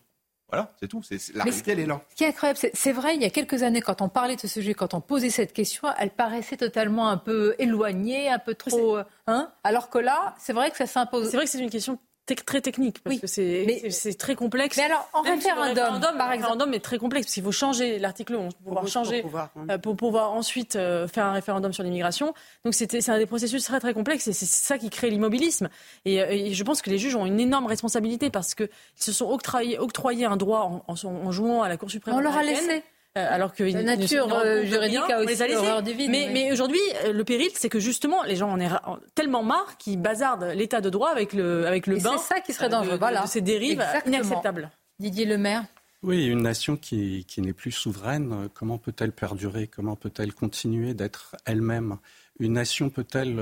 Voilà, 0.48 0.72
c'est 0.78 0.86
tout. 0.86 1.02
C'est, 1.02 1.34
la 1.34 1.42
réalité, 1.42 1.72
elle 1.72 1.80
est 1.80 1.86
là. 1.86 2.00
Ce 2.10 2.14
qui 2.14 2.24
est 2.24 2.28
incroyable, 2.28 2.58
c'est, 2.72 2.92
vrai, 2.92 3.16
il 3.16 3.22
y 3.22 3.24
a 3.24 3.30
quelques 3.30 3.64
années, 3.64 3.80
quand 3.80 4.00
on 4.00 4.08
parlait 4.08 4.36
de 4.36 4.40
ce 4.40 4.48
sujet, 4.48 4.74
quand 4.74 4.94
on 4.94 5.00
posait 5.00 5.30
cette 5.30 5.52
question, 5.52 5.88
elle 5.98 6.10
paraissait 6.10 6.56
totalement 6.56 7.08
un 7.08 7.16
peu 7.16 7.56
éloignée, 7.58 8.28
un 8.28 8.38
peu 8.38 8.54
trop. 8.54 8.98
Hein? 9.26 9.50
Alors 9.64 9.90
que 9.90 9.98
là, 9.98 10.36
c'est 10.38 10.52
vrai 10.52 10.70
que 10.70 10.76
ça 10.76 10.86
s'impose. 10.86 11.30
C'est 11.30 11.36
vrai 11.36 11.46
que 11.46 11.50
c'est 11.50 11.58
une 11.58 11.70
question 11.70 11.98
très 12.34 12.60
technique 12.60 13.00
parce 13.02 13.20
que 13.20 13.26
c'est 13.26 14.18
très 14.18 14.34
complexe. 14.34 14.76
Mais 14.76 14.84
alors, 14.84 15.08
en 15.12 15.22
référendum, 15.22 16.00
par 16.00 16.32
exemple, 16.32 16.32
référendum 16.32 16.74
est 16.74 16.80
très 16.80 16.98
complexe 16.98 17.26
parce 17.26 17.34
qu'il 17.34 17.42
faut 17.42 17.52
changer 17.52 17.98
l'article 17.98 18.34
11 18.34 18.54
pour 18.54 18.64
pouvoir 18.64 18.88
changer 18.88 19.22
pour 19.22 19.30
pouvoir, 19.30 19.50
hein. 19.56 19.66
euh, 19.70 19.78
pour 19.78 19.96
pouvoir 19.96 20.32
ensuite 20.32 20.76
euh, 20.76 21.06
faire 21.06 21.26
un 21.26 21.32
référendum 21.32 21.72
sur 21.72 21.82
l'immigration. 21.82 22.34
Donc 22.64 22.74
c'était 22.74 23.00
c'est 23.00 23.12
un 23.12 23.18
des 23.18 23.26
processus 23.26 23.64
très 23.64 23.80
très 23.80 23.94
complexes 23.94 24.26
et 24.26 24.32
c'est 24.32 24.46
ça 24.46 24.78
qui 24.78 24.90
crée 24.90 25.10
l'immobilisme. 25.10 25.68
Et, 26.04 26.20
euh, 26.20 26.26
et, 26.30 26.54
je 26.54 26.64
pense 26.64 26.82
que 26.82 26.90
les 26.90 26.98
juges 26.98 27.14
ont 27.14 27.26
une 27.26 27.38
énorme 27.38 27.66
responsabilité 27.66 28.30
parce 28.30 28.54
qu'ils 28.54 28.68
se 28.96 29.12
sont 29.12 29.30
octroyés, 29.30 29.78
octroyés 29.78 30.24
un 30.24 30.36
droit 30.36 30.82
en, 30.88 30.94
en, 30.94 31.32
jouant 31.32 31.62
à 31.62 31.68
la 31.68 31.76
Cour 31.76 31.90
suprême. 31.90 32.14
On 32.14 32.20
leur 32.20 32.36
a 32.36 32.42
laissé. 32.42 32.82
Euh, 33.16 33.26
alors 33.30 33.54
que 33.54 33.64
la 33.64 33.82
nature 33.82 34.30
euh, 34.34 34.64
juridique 34.64 34.98
a 35.08 35.20
aussi 35.20 35.54
horreur 35.54 35.82
du 35.82 35.92
vide. 35.92 36.10
Mais, 36.10 36.28
mais 36.32 36.52
aujourd'hui, 36.52 36.80
euh, 37.04 37.12
le 37.12 37.24
péril, 37.24 37.48
c'est 37.54 37.70
que 37.70 37.80
justement, 37.80 38.22
les 38.24 38.36
gens 38.36 38.50
en 38.50 38.60
ont 38.60 38.98
tellement 39.14 39.42
marre 39.42 39.78
qu'ils 39.78 39.98
bazardent 39.98 40.52
l'état 40.54 40.82
de 40.82 40.90
droit 40.90 41.10
avec 41.10 41.32
le, 41.32 41.66
avec 41.66 41.86
le 41.86 41.96
bain. 41.98 42.18
C'est 42.18 42.34
ça 42.34 42.40
qui 42.40 42.52
serait 42.52 42.68
dangereux. 42.68 42.98
voilà. 42.98 43.22
De 43.22 43.28
ces 43.28 43.40
dérives 43.40 43.82
inacceptables. 44.06 44.70
Didier 44.98 45.24
Lemaire. 45.24 45.64
Oui, 46.02 46.26
une 46.26 46.42
nation 46.42 46.76
qui, 46.76 47.24
qui 47.24 47.40
n'est 47.40 47.54
plus 47.54 47.72
souveraine, 47.72 48.48
comment 48.54 48.76
peut-elle 48.76 49.12
perdurer? 49.12 49.66
Comment 49.66 49.96
peut-elle 49.96 50.34
continuer 50.34 50.92
d'être 50.92 51.36
elle-même? 51.46 51.96
Une 52.38 52.52
nation 52.52 52.90
peut-elle 52.90 53.36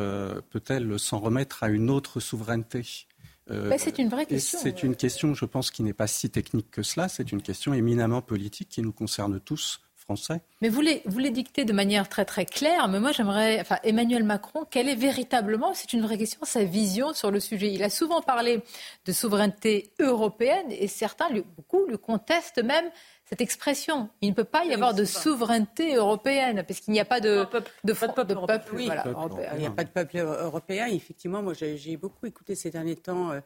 peut-elle 0.51 0.99
s'en 1.01 1.19
remettre 1.19 1.65
à 1.65 1.69
une 1.69 1.91
autre 1.91 2.21
souveraineté? 2.21 3.07
Euh, 3.51 3.69
bah, 3.69 3.79
c'est 3.79 3.99
une 3.99 4.09
vraie 4.09 4.27
question. 4.27 4.59
C'est 4.61 4.83
une 4.83 4.97
question, 4.97 5.35
je 5.35 5.45
pense, 5.45 5.71
qui 5.71 5.83
n'est 5.83 5.93
pas 5.93 6.07
si 6.07 6.31
technique 6.31 6.71
que 6.71 6.83
cela. 6.83 7.09
C'est 7.09 7.31
une 7.31 7.43
question 7.43 7.75
éminemment 7.75 8.23
politique 8.23 8.69
qui 8.69 8.83
nous 8.83 8.93
concerne 8.93 9.41
tous. 9.41 9.81
Français. 10.05 10.43
Mais 10.61 10.69
vous 10.69 10.83
les, 10.83 11.01
vous 11.07 11.19
les 11.19 11.31
dictez 11.31 11.65
de 11.65 11.73
manière 11.73 12.11
très 12.11 12.27
très 12.27 12.45
claire, 12.45 12.89
mais 12.89 13.01
moi 13.01 13.13
j'aimerais, 13.13 13.59
enfin 13.61 13.79
Emmanuel 13.85 14.23
Macron, 14.23 14.67
quelle 14.71 14.91
est 14.91 14.95
véritablement, 14.95 15.73
c'est 15.73 15.95
une 15.95 16.03
vraie 16.03 16.19
question, 16.19 16.41
sa 16.43 16.63
vision 16.63 17.15
sur 17.15 17.31
le 17.31 17.41
sujet 17.41 17.73
Il 17.73 17.83
a 17.83 17.89
souvent 17.89 18.21
parlé 18.21 18.63
de 19.07 19.13
souveraineté 19.13 19.93
européenne 20.01 20.67
et 20.69 20.89
certains, 20.89 21.31
beaucoup, 21.57 21.87
lui 21.87 21.97
contestent 21.97 22.63
même 22.63 22.85
cette 23.35 23.41
expression. 23.41 24.09
Il 24.21 24.29
ne 24.29 24.35
peut 24.35 24.45
pas 24.45 24.65
y 24.65 24.73
avoir 24.73 24.95
de 24.95 25.05
souveraineté 25.05 25.97
européenne 25.97 26.63
parce 26.69 26.79
qu'il 26.79 26.93
n'y 26.93 27.01
a 27.01 27.05
pas 27.05 27.19
de, 27.19 27.45
peuple, 27.45 27.69
de, 27.83 27.93
peuple, 27.93 28.27
de 28.27 28.35
peuple, 28.35 28.77
Il 28.79 29.59
n'y 29.59 29.67
a 29.67 29.71
pas 29.73 29.83
de 29.83 29.89
peuple 29.89 30.19
européen. 30.19 30.87
Effectivement, 30.87 31.43
moi 31.43 31.53
j'ai 31.53 31.97
beaucoup 31.97 32.27
écouté 32.27 32.55
ces 32.55 32.71
derniers 32.71 32.95
temps 32.95 33.33
euh, 33.33 33.41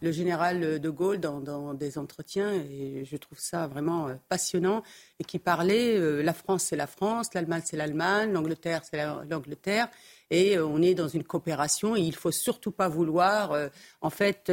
le 0.00 0.12
général 0.12 0.80
de 0.80 0.90
Gaulle 0.90 1.18
dans, 1.18 1.74
des 1.74 1.98
entretiens 1.98 2.52
et 2.52 3.04
je 3.04 3.16
trouve 3.16 3.40
ça 3.40 3.66
vraiment 3.66 4.08
euh, 4.08 4.14
passionnant 4.28 4.84
et 5.18 5.24
qui 5.24 5.40
parlait 5.40 5.98
euh, 5.98 6.22
la 6.22 6.32
France 6.32 6.62
c'est 6.62 6.76
la 6.76 6.86
France, 6.86 7.34
l'Allemagne 7.34 7.62
c'est 7.64 7.76
l'Allemagne, 7.76 8.32
l'Angleterre 8.32 8.82
c'est 8.88 9.04
l'Angleterre 9.28 9.88
et 10.30 10.56
euh, 10.56 10.66
on 10.66 10.82
est 10.82 10.94
dans 10.94 11.08
une 11.08 11.24
coopération 11.24 11.96
et 11.96 12.00
il 12.00 12.14
faut 12.14 12.30
surtout 12.30 12.70
pas 12.70 12.88
vouloir 12.88 13.56
en 14.00 14.10
fait 14.10 14.52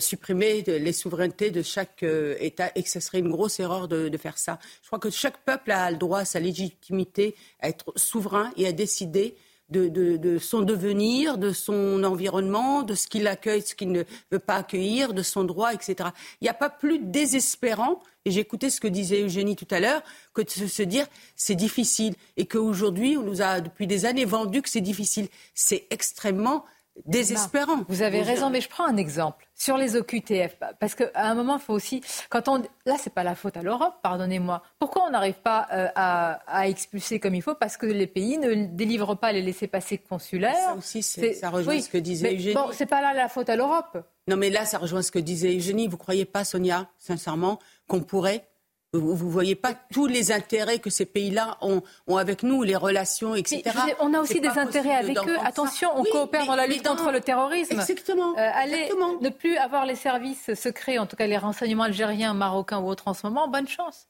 supprimer 0.00 0.62
les 0.62 0.92
souverainetés 0.92 1.50
de 1.50 1.62
chaque 1.62 2.02
État 2.02 2.70
et 2.74 2.82
que 2.82 2.88
ce 2.88 3.00
serait 3.00 3.18
une 3.18 3.30
grosse 3.30 3.60
erreur 3.60 3.88
de, 3.88 4.08
de, 4.08 4.16
faire 4.16 4.38
ça. 4.38 4.58
Je 4.82 4.86
crois 4.88 4.98
que 4.98 5.10
chaque 5.10 5.38
peuple 5.44 5.70
a 5.70 5.90
le 5.90 5.96
droit, 5.96 6.24
sa 6.24 6.40
légitimité 6.40 7.34
à 7.60 7.68
être 7.68 7.92
souverain 7.96 8.52
et 8.56 8.66
à 8.66 8.72
décider 8.72 9.36
de, 9.70 10.38
son 10.38 10.62
devenir, 10.62 11.38
de 11.38 11.52
son 11.52 12.02
environnement, 12.04 12.82
de 12.82 12.94
ce 12.94 13.06
qu'il 13.06 13.26
accueille, 13.26 13.62
ce 13.62 13.74
qu'il 13.74 13.92
ne 13.92 14.02
veut 14.30 14.38
pas 14.38 14.56
accueillir, 14.56 15.14
de 15.14 15.22
son 15.22 15.44
droit, 15.44 15.72
etc. 15.72 16.10
Il 16.40 16.44
n'y 16.44 16.48
a 16.48 16.54
pas 16.54 16.70
plus 16.70 16.98
désespérant, 16.98 18.00
et 18.24 18.30
j'écoutais 18.30 18.70
ce 18.70 18.80
que 18.80 18.88
disait 18.88 19.22
Eugénie 19.22 19.56
tout 19.56 19.68
à 19.70 19.80
l'heure, 19.80 20.02
que 20.34 20.42
de 20.42 20.48
se 20.48 20.82
dire 20.82 21.06
c'est 21.36 21.54
difficile 21.54 22.14
et 22.36 22.46
qu'aujourd'hui 22.46 23.16
on 23.16 23.22
nous 23.22 23.42
a 23.42 23.60
depuis 23.60 23.86
des 23.86 24.04
années 24.04 24.24
vendu 24.24 24.62
que 24.62 24.68
c'est 24.68 24.80
difficile. 24.80 25.28
C'est 25.54 25.86
extrêmement 25.90 26.64
désespérant. 27.06 27.84
Vous 27.88 28.02
avez 28.02 28.22
raison, 28.22 28.50
mais 28.50 28.60
je 28.60 28.68
prends 28.68 28.86
un 28.86 28.96
exemple 28.96 29.46
sur 29.54 29.76
les 29.76 29.94
OQTF, 29.96 30.56
parce 30.78 30.94
qu'à 30.94 31.10
un 31.14 31.34
moment, 31.34 31.56
il 31.56 31.60
faut 31.60 31.74
aussi, 31.74 32.00
quand 32.30 32.48
on, 32.48 32.62
là, 32.86 32.96
c'est 32.98 33.12
pas 33.12 33.24
la 33.24 33.34
faute 33.34 33.58
à 33.58 33.62
l'Europe, 33.62 33.94
pardonnez-moi. 34.02 34.62
Pourquoi 34.78 35.04
on 35.06 35.10
n'arrive 35.10 35.40
pas 35.42 35.68
euh, 35.72 35.88
à, 35.94 36.68
expulser 36.68 37.20
comme 37.20 37.34
il 37.34 37.42
faut? 37.42 37.54
Parce 37.54 37.76
que 37.76 37.84
les 37.84 38.06
pays 38.06 38.38
ne 38.38 38.54
délivrent 38.54 39.16
pas 39.16 39.32
les 39.32 39.42
laissés-passer 39.42 39.98
consulaires. 39.98 40.54
Ça 40.54 40.74
aussi, 40.76 41.02
ça 41.02 41.50
rejoint 41.50 41.80
ce 41.80 41.90
que 41.90 41.98
disait 41.98 42.34
Eugénie. 42.34 42.54
Bon, 42.54 42.70
c'est 42.72 42.86
pas 42.86 43.02
là 43.02 43.12
la 43.12 43.28
faute 43.28 43.50
à 43.50 43.56
l'Europe. 43.56 43.98
Non, 44.28 44.36
mais 44.36 44.48
là, 44.48 44.64
ça 44.64 44.78
rejoint 44.78 45.02
ce 45.02 45.10
que 45.10 45.18
disait 45.18 45.54
Eugénie. 45.54 45.88
Vous 45.88 45.98
croyez 45.98 46.24
pas, 46.24 46.44
Sonia, 46.44 46.88
sincèrement, 46.98 47.58
qu'on 47.90 48.00
pourrait 48.00 48.46
vous 48.92 49.12
ne 49.12 49.30
voyez 49.30 49.54
pas 49.54 49.72
tous 49.92 50.08
les 50.08 50.32
intérêts 50.32 50.80
que 50.80 50.90
ces 50.90 51.04
pays-là 51.04 51.58
ont, 51.60 51.80
ont, 52.08 52.16
avec 52.16 52.42
nous, 52.42 52.64
les 52.64 52.74
relations, 52.74 53.36
etc. 53.36 53.62
on 54.00 54.12
a 54.14 54.18
aussi 54.18 54.40
des 54.40 54.48
intérêts 54.48 54.96
avec 54.96 55.16
eux. 55.16 55.36
Attention, 55.44 55.90
on 55.94 56.02
coopère 56.02 56.46
dans 56.46 56.56
la 56.56 56.66
lutte 56.66 56.84
contre 56.84 57.12
le 57.12 57.20
terrorisme. 57.20 57.72
Exactement. 57.72 58.36
Euh, 58.36 58.50
allez, 58.52 58.90
ne 59.20 59.28
plus 59.28 59.56
avoir 59.58 59.86
les 59.86 59.94
services 59.94 60.52
secrets, 60.54 60.98
en 60.98 61.06
tout 61.06 61.14
cas 61.14 61.28
les 61.28 61.38
renseignements 61.38 61.84
algériens, 61.84 62.34
marocains 62.34 62.80
ou 62.80 62.88
autres 62.88 63.06
en 63.06 63.14
ce 63.14 63.24
moment, 63.28 63.46
bonne 63.46 63.68
chance. 63.68 64.08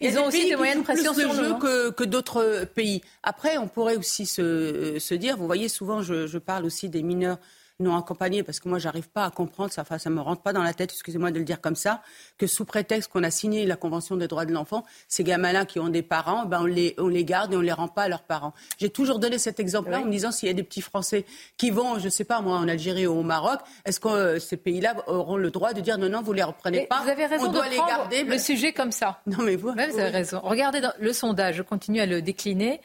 Ils 0.00 0.16
ont 0.16 0.26
aussi 0.26 0.48
des 0.48 0.54
moyens 0.54 0.78
de 0.78 0.84
pression 0.84 1.12
sur 1.12 1.32
le 1.32 1.34
jeu 1.34 1.52
hein. 1.54 1.58
que, 1.60 1.90
que 1.90 2.04
d'autres 2.04 2.68
pays. 2.72 3.02
Après, 3.24 3.58
on 3.58 3.66
pourrait 3.66 3.96
aussi 3.96 4.26
se, 4.26 4.96
se, 5.00 5.14
dire, 5.14 5.36
vous 5.36 5.46
voyez, 5.46 5.68
souvent, 5.68 6.02
je, 6.02 6.28
je 6.28 6.38
parle 6.38 6.64
aussi 6.64 6.88
des 6.88 7.02
mineurs 7.02 7.38
non 7.80 7.96
accompagnés, 7.96 8.42
parce 8.42 8.58
que 8.58 8.68
moi, 8.68 8.78
j'arrive 8.78 9.08
pas 9.08 9.24
à 9.24 9.30
comprendre, 9.30 9.72
ça 9.72 9.84
ne 10.06 10.10
me 10.10 10.20
rentre 10.20 10.42
pas 10.42 10.52
dans 10.52 10.64
la 10.64 10.74
tête, 10.74 10.90
excusez-moi 10.92 11.30
de 11.30 11.38
le 11.38 11.44
dire 11.44 11.60
comme 11.60 11.76
ça, 11.76 12.02
que 12.36 12.48
sous 12.48 12.64
prétexte 12.64 13.12
qu'on 13.12 13.22
a 13.22 13.30
signé 13.30 13.66
la 13.66 13.76
Convention 13.76 14.16
des 14.16 14.26
droits 14.26 14.44
de 14.46 14.52
l'enfant, 14.52 14.84
ces 15.06 15.22
gamins-là 15.22 15.64
qui 15.64 15.78
ont 15.78 15.88
des 15.88 16.02
parents, 16.02 16.44
ben 16.44 16.62
on, 16.62 16.66
les, 16.66 16.96
on 16.98 17.06
les 17.06 17.24
garde 17.24 17.52
et 17.52 17.56
on 17.56 17.60
les 17.60 17.72
rend 17.72 17.86
pas 17.86 18.02
à 18.02 18.08
leurs 18.08 18.24
parents. 18.24 18.52
J'ai 18.78 18.90
toujours 18.90 19.20
donné 19.20 19.38
cet 19.38 19.60
exemple-là 19.60 20.00
en 20.00 20.06
me 20.06 20.10
disant 20.10 20.32
s'il 20.32 20.48
y 20.48 20.50
a 20.50 20.54
des 20.54 20.64
petits 20.64 20.80
Français 20.80 21.24
qui 21.56 21.70
vont, 21.70 22.00
je 22.00 22.06
ne 22.06 22.10
sais 22.10 22.24
pas 22.24 22.40
moi, 22.40 22.56
en 22.56 22.66
Algérie 22.66 23.06
ou 23.06 23.20
au 23.20 23.22
Maroc, 23.22 23.60
est-ce 23.84 24.00
que 24.00 24.08
euh, 24.08 24.38
ces 24.40 24.56
pays-là 24.56 24.96
auront 25.06 25.36
le 25.36 25.50
droit 25.50 25.72
de 25.72 25.80
dire 25.80 25.98
non, 25.98 26.08
non, 26.08 26.22
vous 26.22 26.32
les 26.32 26.42
reprenez 26.42 26.86
pas 26.86 27.02
Vous 27.02 27.10
avez 27.10 27.26
raison 27.26 27.46
on 27.46 27.52
doit 27.52 27.68
les 27.68 27.76
garder. 27.76 28.24
Le 28.24 28.38
sujet 28.38 28.72
comme 28.72 28.92
ça. 28.92 29.20
Non 29.26 29.44
mais 29.44 29.56
vous, 29.56 29.72
vous 29.72 29.78
avez 29.78 30.08
raison. 30.08 30.40
Regardez 30.42 30.80
dans 30.80 30.92
le 30.98 31.12
sondage, 31.12 31.56
je 31.56 31.62
continue 31.62 32.00
à 32.00 32.06
le 32.06 32.22
décliner. 32.22 32.80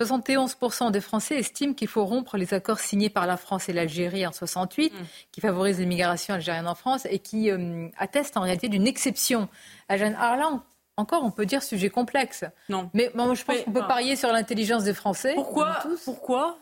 71% 0.00 0.90
des 0.90 1.00
Français 1.00 1.36
estiment 1.36 1.74
qu'il 1.74 1.88
faut 1.88 2.04
rompre 2.04 2.36
les 2.36 2.54
accords 2.54 2.78
signés 2.78 3.10
par 3.10 3.26
la 3.26 3.36
France 3.36 3.68
et 3.68 3.72
l'Algérie 3.72 4.26
en 4.26 4.32
68, 4.32 4.92
mm. 4.92 4.96
qui 5.32 5.40
favorisent 5.40 5.80
l'immigration 5.80 6.34
algérienne 6.34 6.68
en 6.68 6.74
France 6.74 7.06
et 7.10 7.18
qui 7.18 7.50
euh, 7.50 7.88
attestent 7.98 8.36
en 8.36 8.42
réalité 8.42 8.68
d'une 8.68 8.86
exception. 8.86 9.48
Alors 9.88 10.36
là, 10.36 10.62
encore, 10.96 11.24
on 11.24 11.30
peut 11.30 11.46
dire 11.46 11.62
sujet 11.62 11.90
complexe. 11.90 12.44
Non. 12.68 12.90
Mais 12.94 13.10
moi, 13.14 13.32
je 13.34 13.44
pense 13.44 13.60
qu'on 13.62 13.72
peut 13.72 13.86
parier 13.86 14.14
sur 14.14 14.32
l'intelligence 14.32 14.84
des 14.84 14.94
Français. 14.94 15.34
Pourquoi, 15.34 15.78
pourquoi, 16.04 16.58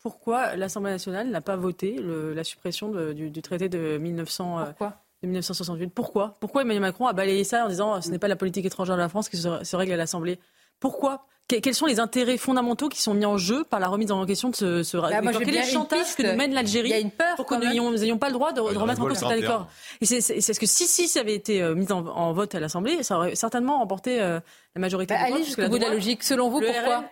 pourquoi 0.00 0.54
l'Assemblée 0.56 0.92
nationale 0.92 1.28
n'a 1.28 1.40
pas 1.40 1.56
voté 1.56 1.96
la 2.00 2.44
suppression 2.44 2.90
du, 3.12 3.42
traité 3.42 3.68
de 3.68 3.98
1900 3.98 4.64
Pourquoi 4.66 5.02
1968. 5.22 5.92
Pourquoi? 5.94 6.34
Pourquoi 6.40 6.62
Emmanuel 6.62 6.82
Macron 6.82 7.06
a 7.06 7.12
balayé 7.12 7.42
ça 7.42 7.64
en 7.64 7.68
disant 7.68 8.00
ce 8.00 8.10
n'est 8.10 8.18
pas 8.18 8.28
la 8.28 8.36
politique 8.36 8.64
étrangère 8.64 8.96
de 8.96 9.00
la 9.00 9.08
France 9.08 9.28
qui 9.28 9.36
se 9.38 9.76
règle 9.76 9.92
à 9.92 9.96
l'Assemblée? 9.96 10.38
Pourquoi 10.80 11.26
quels 11.48 11.74
sont 11.74 11.86
les 11.86 12.00
intérêts 12.00 12.38
fondamentaux 12.38 12.88
qui 12.88 13.00
sont 13.00 13.14
mis 13.14 13.24
en 13.24 13.38
jeu 13.38 13.62
par 13.62 13.78
la 13.78 13.86
remise 13.86 14.10
en 14.10 14.26
question 14.26 14.50
de 14.50 14.56
ce, 14.56 14.82
ce... 14.82 14.96
Bah, 14.96 15.10
Quel 15.10 15.54
est 15.54 15.62
le 15.62 15.70
chantage 15.70 16.16
que 16.16 16.24
nous 16.24 16.36
mène 16.36 16.52
l'Algérie 16.52 17.12
pour 17.36 17.46
que 17.46 17.54
nous 17.54 17.98
n'ayons 17.98 18.18
pas 18.18 18.28
le 18.28 18.32
droit 18.32 18.52
de, 18.52 18.60
remettre 18.60 19.00
en 19.00 19.06
cause 19.06 19.18
cet 19.18 19.30
accord. 19.30 19.68
Et 20.00 20.06
c'est 20.06 20.40
ce 20.40 20.58
que 20.58 20.66
si, 20.66 20.86
si 20.86 21.06
ça 21.06 21.20
avait 21.20 21.34
été 21.34 21.62
euh, 21.62 21.74
mis 21.74 21.90
en, 21.92 22.32
vote 22.32 22.54
à 22.54 22.60
l'Assemblée, 22.60 23.02
ça 23.02 23.16
aurait 23.16 23.36
certainement 23.36 23.78
remporté 23.78 24.20
euh, 24.20 24.40
la 24.74 24.80
majorité 24.80 25.14
bah, 25.14 25.20
Allez 25.22 25.44
jusqu'au 25.44 25.68
bout 25.68 25.78
de 25.78 25.84
la 25.84 25.90
logique. 25.90 26.24
Selon 26.24 26.50
vous, 26.50 26.60
pourquoi 26.60 27.04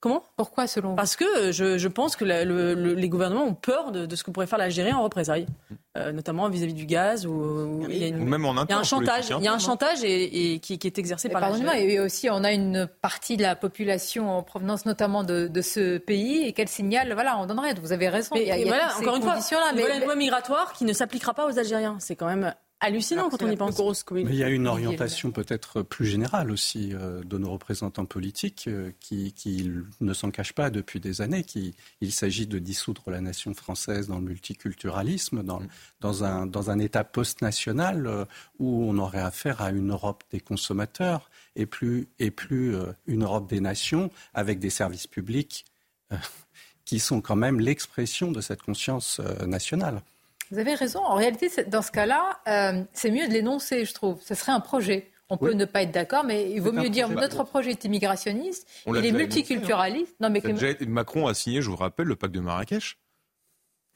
Comment? 0.00 0.22
Pourquoi 0.36 0.66
selon 0.66 0.90
vous? 0.90 0.96
Parce 0.96 1.16
que 1.16 1.24
euh, 1.24 1.52
je, 1.52 1.78
je 1.78 1.88
pense 1.88 2.16
que 2.16 2.24
les 2.24 3.08
gouvernements 3.08 3.44
ont 3.44 3.54
peur 3.54 3.92
de, 3.92 4.14
ce 4.14 4.22
que 4.22 4.30
pourrait 4.30 4.46
faire 4.46 4.58
l'Algérie 4.58 4.92
en 4.92 5.02
représailles, 5.02 5.46
euh, 5.96 6.12
notamment 6.12 6.48
vis-à-vis 6.48 6.74
du 6.74 6.84
gaz. 6.84 7.26
Ou, 7.26 7.86
il 7.88 7.96
y 7.96 8.12
a 8.12 8.16
même 8.16 8.44
en 8.44 8.52
il 8.64 8.70
y 8.70 8.72
a 8.72 8.78
un 8.78 8.82
chantage, 8.82 9.30
il 9.30 9.44
y 9.44 9.48
a 9.48 9.52
un 9.52 9.58
chantage 9.58 10.04
et, 10.04 10.58
qui, 10.60 10.74
est 10.74 10.98
exercé 10.98 11.28
par 11.30 11.40
l'Algérie. 11.40 11.90
Et 11.90 12.00
aussi, 12.00 12.28
on 12.30 12.44
a 12.44 12.52
une 12.52 12.86
partie 13.00 13.36
de 13.36 13.42
la 13.42 13.56
population 13.56 14.30
en 14.30 14.42
provenance 14.42 14.84
notamment 14.84 15.24
de, 15.24 15.50
ce 15.62 15.96
pays 15.98 16.46
et 16.46 16.52
quel 16.52 16.68
signal 16.68 17.12
voilà, 17.14 17.38
on 17.38 17.46
donnerait. 17.46 17.74
Vous 17.74 17.92
avez 17.92 18.08
raison. 18.08 18.36
il 18.36 18.42
y 18.42 18.50
a, 18.50 18.64
voilà, 18.66 18.94
encore 18.98 19.16
une 19.16 19.22
fois, 19.22 19.34
là, 19.34 19.72
mais, 19.74 19.80
voilà 19.80 19.96
une 19.96 20.04
loi 20.04 20.14
migratoire 20.14 20.72
qui 20.74 20.84
ne 20.84 20.92
s'appliquera 20.92 21.32
pas 21.32 21.46
aux 21.46 21.58
Algériens. 21.58 21.96
C'est 22.00 22.16
quand 22.16 22.26
même 22.26 22.54
hallucinant 22.80 23.30
quand 23.30 23.42
on 23.42 23.50
y 23.50 23.56
pense. 23.56 24.04
Mais 24.10 24.22
il 24.22 24.34
y 24.34 24.44
a 24.44 24.48
une 24.48 24.66
orientation 24.66 25.30
peut-être 25.30 25.82
plus 25.82 26.06
générale 26.06 26.50
aussi 26.50 26.92
euh, 26.92 27.22
de 27.22 27.38
nos 27.38 27.50
représentants 27.50 28.04
politiques 28.04 28.66
euh, 28.68 28.92
qui, 29.00 29.70
ne 30.00 30.12
s'en 30.12 30.30
cachent 30.30 30.52
pas 30.52 30.70
depuis 30.70 31.00
des 31.00 31.20
années 31.20 31.44
qu'il 31.44 31.74
s'agit 32.12 32.46
de 32.46 32.58
dissoudre 32.58 33.10
la 33.10 33.20
nation 33.20 33.54
française 33.54 34.08
dans 34.08 34.18
le 34.18 34.24
multiculturalisme, 34.24 35.42
dans, 35.42 35.60
mm. 35.60 35.68
dans, 36.00 36.24
un, 36.24 36.46
dans 36.46 36.70
un 36.70 36.78
État 36.78 37.04
post-national 37.04 38.06
euh, 38.06 38.24
où 38.58 38.84
on 38.84 38.98
aurait 38.98 39.20
affaire 39.20 39.60
à 39.62 39.70
une 39.70 39.90
Europe 39.90 40.24
des 40.30 40.40
consommateurs 40.40 41.30
et 41.54 41.66
plus, 41.66 42.08
et 42.18 42.30
plus 42.30 42.76
une 43.06 43.24
Europe 43.24 43.48
des 43.48 43.60
nations 43.60 44.10
avec 44.34 44.58
des 44.58 44.70
services 44.70 45.06
publics 45.06 45.64
qui 46.84 46.98
sont 46.98 47.20
quand 47.20 47.36
même 47.36 47.60
l'expression 47.60 48.30
de 48.30 48.40
cette 48.40 48.62
conscience 48.62 49.20
nationale. 49.46 50.02
Vous 50.50 50.58
avez 50.58 50.74
raison. 50.74 51.00
En 51.00 51.14
réalité, 51.14 51.50
dans 51.66 51.82
ce 51.82 51.90
cas-là, 51.90 52.40
euh, 52.48 52.82
c'est 52.92 53.10
mieux 53.10 53.26
de 53.26 53.32
l'énoncer, 53.32 53.84
je 53.84 53.94
trouve. 53.94 54.20
Ce 54.22 54.34
serait 54.34 54.52
un 54.52 54.60
projet. 54.60 55.10
On 55.28 55.38
peut 55.38 55.54
ne 55.54 55.64
pas 55.64 55.82
être 55.82 55.90
d'accord, 55.90 56.22
mais 56.22 56.52
il 56.52 56.60
vaut 56.60 56.70
mieux 56.70 56.88
dire 56.88 57.08
notre 57.08 57.42
projet 57.42 57.70
est 57.70 57.84
immigrationniste, 57.84 58.68
il 58.86 59.04
est 59.04 59.10
hein. 59.10 59.12
multiculturaliste. 59.12 60.14
Non, 60.20 60.30
mais 60.30 60.40
Macron 60.86 61.26
a 61.26 61.34
signé, 61.34 61.62
je 61.62 61.68
vous 61.68 61.76
rappelle, 61.76 62.06
le 62.06 62.14
pacte 62.14 62.32
de 62.32 62.38
Marrakech 62.38 62.96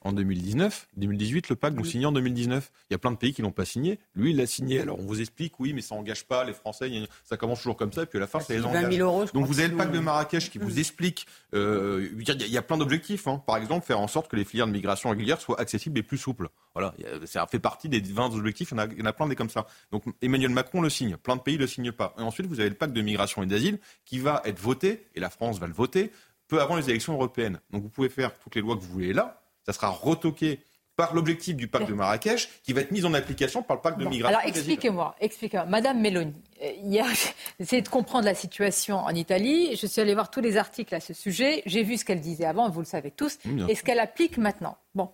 en 0.01 0.13
2019. 0.13 0.87
2018, 0.97 1.49
le 1.49 1.55
pacte, 1.55 1.77
vous 1.77 1.85
signez 1.85 2.05
en 2.05 2.11
2019. 2.11 2.71
Il 2.89 2.93
y 2.93 2.95
a 2.95 2.97
plein 2.97 3.11
de 3.11 3.17
pays 3.17 3.33
qui 3.33 3.41
l'ont 3.41 3.51
pas 3.51 3.65
signé. 3.65 3.99
Lui, 4.15 4.31
il 4.31 4.37
l'a 4.37 4.47
signé. 4.47 4.79
Alors, 4.79 4.99
on 4.99 5.05
vous 5.05 5.21
explique, 5.21 5.59
oui, 5.59 5.73
mais 5.73 5.81
ça 5.81 5.95
engage 5.95 6.25
pas 6.25 6.43
les 6.43 6.53
Français. 6.53 6.91
Ça 7.23 7.37
commence 7.37 7.59
toujours 7.59 7.77
comme 7.77 7.93
ça, 7.93 8.03
et 8.03 8.05
puis 8.05 8.17
à 8.17 8.21
la 8.21 8.27
fin, 8.27 8.39
ça 8.39 8.53
les 8.53 8.65
engage. 8.65 9.31
Donc, 9.33 9.45
vous 9.45 9.59
avez 9.59 9.69
le 9.69 9.77
pacte 9.77 9.93
de 9.93 9.99
Marrakech 9.99 10.49
qui 10.49 10.57
vous 10.57 10.79
explique. 10.79 11.27
Euh, 11.53 12.09
il 12.17 12.51
y 12.51 12.57
a 12.57 12.61
plein 12.61 12.77
d'objectifs. 12.77 13.27
Hein. 13.27 13.41
Par 13.45 13.57
exemple, 13.57 13.85
faire 13.85 13.99
en 13.99 14.07
sorte 14.07 14.29
que 14.29 14.35
les 14.35 14.45
filières 14.45 14.67
de 14.67 14.71
migration 14.71 15.09
régulière 15.09 15.39
soient 15.39 15.59
accessibles 15.59 15.99
et 15.99 16.03
plus 16.03 16.17
souples. 16.17 16.49
Voilà, 16.73 16.93
ça 17.25 17.45
fait 17.47 17.59
partie 17.59 17.89
des 17.89 17.99
20 17.99 18.33
objectifs. 18.33 18.71
Il 18.71 18.77
y 18.77 18.79
en 18.79 18.83
a, 18.83 18.87
il 18.87 18.99
y 18.99 19.01
en 19.01 19.05
a 19.05 19.13
plein 19.13 19.27
des 19.27 19.35
comme 19.35 19.49
ça. 19.49 19.67
Donc, 19.91 20.03
Emmanuel 20.21 20.51
Macron 20.51 20.81
le 20.81 20.89
signe. 20.89 21.17
Plein 21.17 21.35
de 21.35 21.41
pays 21.41 21.57
le 21.57 21.67
signent 21.67 21.91
pas. 21.91 22.15
Et 22.17 22.21
ensuite, 22.21 22.47
vous 22.47 22.59
avez 22.59 22.69
le 22.69 22.75
pacte 22.75 22.93
de 22.93 23.01
migration 23.01 23.43
et 23.43 23.45
d'asile 23.45 23.79
qui 24.05 24.19
va 24.19 24.41
être 24.45 24.59
voté, 24.59 25.05
et 25.15 25.19
la 25.19 25.29
France 25.29 25.59
va 25.59 25.67
le 25.67 25.73
voter, 25.73 26.11
peu 26.47 26.61
avant 26.61 26.75
les 26.75 26.89
élections 26.89 27.13
européennes. 27.13 27.59
Donc, 27.71 27.83
vous 27.83 27.89
pouvez 27.89 28.09
faire 28.09 28.37
toutes 28.39 28.55
les 28.55 28.61
lois 28.61 28.75
que 28.75 28.81
vous 28.81 28.91
voulez 28.91 29.13
là 29.13 29.40
ça 29.65 29.73
sera 29.73 29.89
retoqué 29.89 30.59
par 30.95 31.13
l'objectif 31.15 31.55
du 31.55 31.67
pacte 31.67 31.87
de 31.87 31.93
Marrakech 31.93 32.49
qui 32.63 32.73
va 32.73 32.81
être 32.81 32.91
mis 32.91 33.05
en 33.05 33.13
application 33.13 33.63
par 33.63 33.77
le 33.77 33.81
pacte 33.81 33.97
de 33.97 34.05
migration. 34.05 34.37
Alors 34.37 34.47
expliquez-moi, 34.47 35.15
expliquez-moi. 35.19 35.65
Madame 35.65 35.99
Meloni, 35.99 36.33
hier, 36.83 37.05
euh, 37.05 37.09
j'ai 37.59 37.63
essayé 37.63 37.81
de 37.81 37.89
comprendre 37.89 38.25
la 38.25 38.35
situation 38.35 38.97
en 38.97 39.15
Italie. 39.15 39.75
Je 39.75 39.87
suis 39.87 40.01
allée 40.01 40.13
voir 40.13 40.29
tous 40.29 40.41
les 40.41 40.57
articles 40.57 40.93
à 40.93 40.99
ce 40.99 41.13
sujet. 41.13 41.63
J'ai 41.65 41.83
vu 41.83 41.97
ce 41.97 42.05
qu'elle 42.05 42.21
disait 42.21 42.45
avant, 42.45 42.69
vous 42.69 42.81
le 42.81 42.85
savez 42.85 43.11
tous, 43.11 43.39
et 43.67 43.75
ce 43.75 43.83
qu'elle 43.83 43.99
applique 43.99 44.37
maintenant? 44.37 44.77
Bon, 44.93 45.09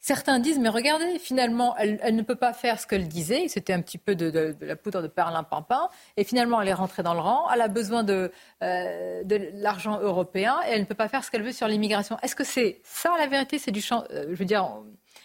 Certains 0.00 0.38
disent, 0.38 0.58
mais 0.60 0.68
regardez, 0.68 1.18
finalement, 1.18 1.76
elle, 1.76 2.14
ne 2.14 2.22
peut 2.22 2.36
pas 2.36 2.52
faire 2.52 2.78
ce 2.78 2.86
qu'elle 2.86 3.08
disait. 3.08 3.48
C'était 3.48 3.72
un 3.72 3.82
petit 3.82 3.98
peu 3.98 4.14
de, 4.14 4.56
la 4.60 4.76
poudre 4.76 5.02
de 5.02 5.08
perlimpinpin. 5.08 5.88
Et 6.16 6.24
finalement, 6.24 6.60
elle 6.60 6.68
est 6.68 6.74
rentrée 6.74 7.02
dans 7.02 7.14
le 7.14 7.20
rang. 7.20 7.50
Elle 7.52 7.60
a 7.60 7.68
besoin 7.68 8.04
de, 8.04 8.30
euh, 8.62 9.24
de 9.24 9.50
l'argent 9.54 9.98
européen 10.00 10.56
et 10.66 10.70
elle 10.70 10.80
ne 10.80 10.86
peut 10.86 10.94
pas 10.94 11.08
faire 11.08 11.24
ce 11.24 11.30
qu'elle 11.30 11.42
veut 11.42 11.52
sur 11.52 11.66
l'immigration. 11.66 12.16
Est-ce 12.22 12.36
que 12.36 12.44
c'est 12.44 12.80
ça 12.84 13.12
la 13.18 13.26
vérité? 13.26 13.58
C'est 13.58 13.72
du 13.72 13.80
champ. 13.80 14.04
Euh, 14.12 14.26
je 14.30 14.36
veux 14.36 14.44
dire, 14.44 14.68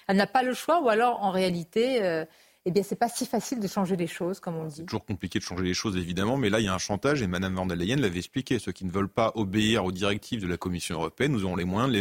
elle 0.08 0.18
n'a 0.18 0.28
pas 0.28 0.42
le 0.42 0.54
choix 0.54 0.82
ou 0.82 0.90
alors, 0.90 1.24
en 1.24 1.30
réalité, 1.30 2.04
euh, 2.04 2.26
eh 2.66 2.72
bien, 2.72 2.82
c'est 2.82 2.96
pas 2.96 3.10
si 3.10 3.26
facile 3.26 3.60
de 3.60 3.68
changer 3.68 3.98
les 3.98 4.08
choses, 4.08 4.40
comme 4.40 4.56
on 4.56 4.66
dit. 4.66 4.76
C'est 4.78 4.86
toujours 4.86 5.06
compliqué 5.06 5.38
de 5.38 5.44
changer 5.44 5.66
les 5.66 5.74
choses, 5.74 5.98
évidemment, 5.98 6.38
mais 6.38 6.50
là, 6.50 6.62
il 6.62 6.66
y 6.66 6.70
a 6.70 6.74
un 6.74 6.78
chantage, 6.78 7.22
et 7.22 7.28
Mme 7.28 7.54
van 7.56 7.66
der 7.66 7.76
Leyen 7.76 7.98
l'avait 7.98 8.20
expliqué. 8.20 8.58
Ceux 8.58 8.72
qui 8.72 8.86
ne 8.86 8.92
veulent 8.92 9.10
pas 9.10 9.34
obéir 9.36 9.84
aux 9.84 9.92
directives 9.92 10.42
de 10.42 10.48
la 10.48 10.56
Commission 10.56 10.96
européenne, 10.96 11.34
nous 11.34 11.44
aurons 11.44 11.58
les 11.58 11.66
moyens 11.66 11.92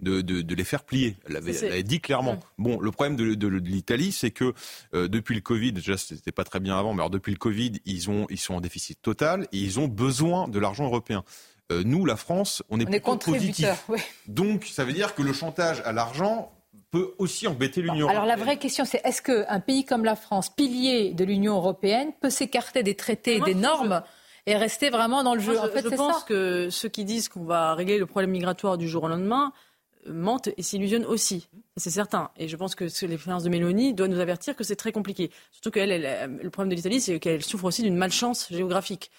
de 0.00 0.12
les, 0.18 0.22
de, 0.22 0.54
les 0.54 0.64
faire 0.64 0.84
plier. 0.84 1.16
Elle 1.26 1.34
l'avait 1.34 1.82
dit 1.82 2.00
clairement. 2.00 2.38
Bon, 2.58 2.78
le 2.80 2.90
problème 2.90 3.16
de, 3.16 3.46
l'Italie, 3.48 4.12
c'est 4.12 4.30
que 4.30 4.52
euh, 4.94 5.08
depuis 5.08 5.34
le 5.34 5.40
Covid, 5.40 5.72
déjà, 5.72 5.96
c'était 5.96 6.32
pas 6.32 6.44
très 6.44 6.60
bien 6.60 6.78
avant, 6.78 6.92
mais 6.92 7.00
alors 7.00 7.10
depuis 7.10 7.32
le 7.32 7.38
Covid, 7.38 7.80
ils, 7.86 8.10
ont, 8.10 8.26
ils 8.28 8.38
sont 8.38 8.54
en 8.54 8.60
déficit 8.60 9.00
total, 9.00 9.48
et 9.52 9.58
ils 9.58 9.80
ont 9.80 9.88
besoin 9.88 10.48
de 10.48 10.58
l'argent 10.58 10.84
européen 10.84 11.24
euh, 11.70 11.82
nous, 11.84 12.04
la 12.04 12.16
France, 12.16 12.62
on 12.68 12.80
est, 12.80 12.86
on 12.86 12.90
plutôt 12.90 13.16
positif. 13.16 13.88
Donc, 14.26 14.64
ça 14.64 14.84
veut 14.84 14.92
dire 14.92 15.14
que 15.14 15.22
le 15.22 15.32
chantage 15.32 15.80
à 15.84 15.92
l'argent 15.92 16.50
peut 16.90 17.14
aussi 17.18 17.46
embêter 17.46 17.82
l'Union 17.82 18.08
Alors 18.08 18.26
la 18.26 18.36
vraie 18.36 18.56
question, 18.56 18.84
c'est 18.84 19.00
est-ce 19.04 19.22
qu'un 19.22 19.60
pays 19.60 19.84
comme 19.84 20.04
la 20.04 20.16
France, 20.16 20.50
pilier 20.50 21.12
de 21.14 21.24
l'Union 21.24 21.54
européenne, 21.54 22.12
peut 22.20 22.30
s'écarter 22.30 22.82
des 22.82 22.94
traités 22.94 23.36
et 23.36 23.40
des 23.40 23.54
normes 23.54 24.02
et 24.46 24.56
rester 24.56 24.90
vraiment 24.90 25.22
dans 25.22 25.34
le 25.34 25.40
jeu 25.40 25.58
en 25.58 25.68
fait, 25.68 25.82
Je 25.82 25.94
pense 25.94 26.24
que 26.24 26.68
ceux 26.70 26.88
qui 26.88 27.04
disent 27.04 27.28
qu'on 27.28 27.44
va 27.44 27.74
régler 27.74 27.98
le 27.98 28.06
problème 28.06 28.30
migratoire 28.30 28.78
du 28.78 28.88
jour 28.88 29.04
au 29.04 29.08
lendemain 29.08 29.52
euh, 30.08 30.12
mentent 30.12 30.48
et 30.56 30.62
s'illusionnent 30.62 31.04
aussi. 31.04 31.48
C'est 31.76 31.90
certain. 31.90 32.30
Et 32.36 32.48
je 32.48 32.56
pense 32.56 32.74
que 32.74 32.84
l'expérience 33.06 33.44
de 33.44 33.50
Mélanie 33.50 33.94
doit 33.94 34.08
nous 34.08 34.18
avertir 34.18 34.56
que 34.56 34.64
c'est 34.64 34.76
très 34.76 34.92
compliqué. 34.92 35.30
Surtout 35.52 35.70
que 35.70 35.80
le 35.80 36.50
problème 36.50 36.70
de 36.70 36.74
l'Italie, 36.74 37.00
c'est 37.00 37.20
qu'elle 37.20 37.44
souffre 37.44 37.66
aussi 37.66 37.82
d'une 37.82 37.96
malchance 37.96 38.48
géographique. 38.50 39.10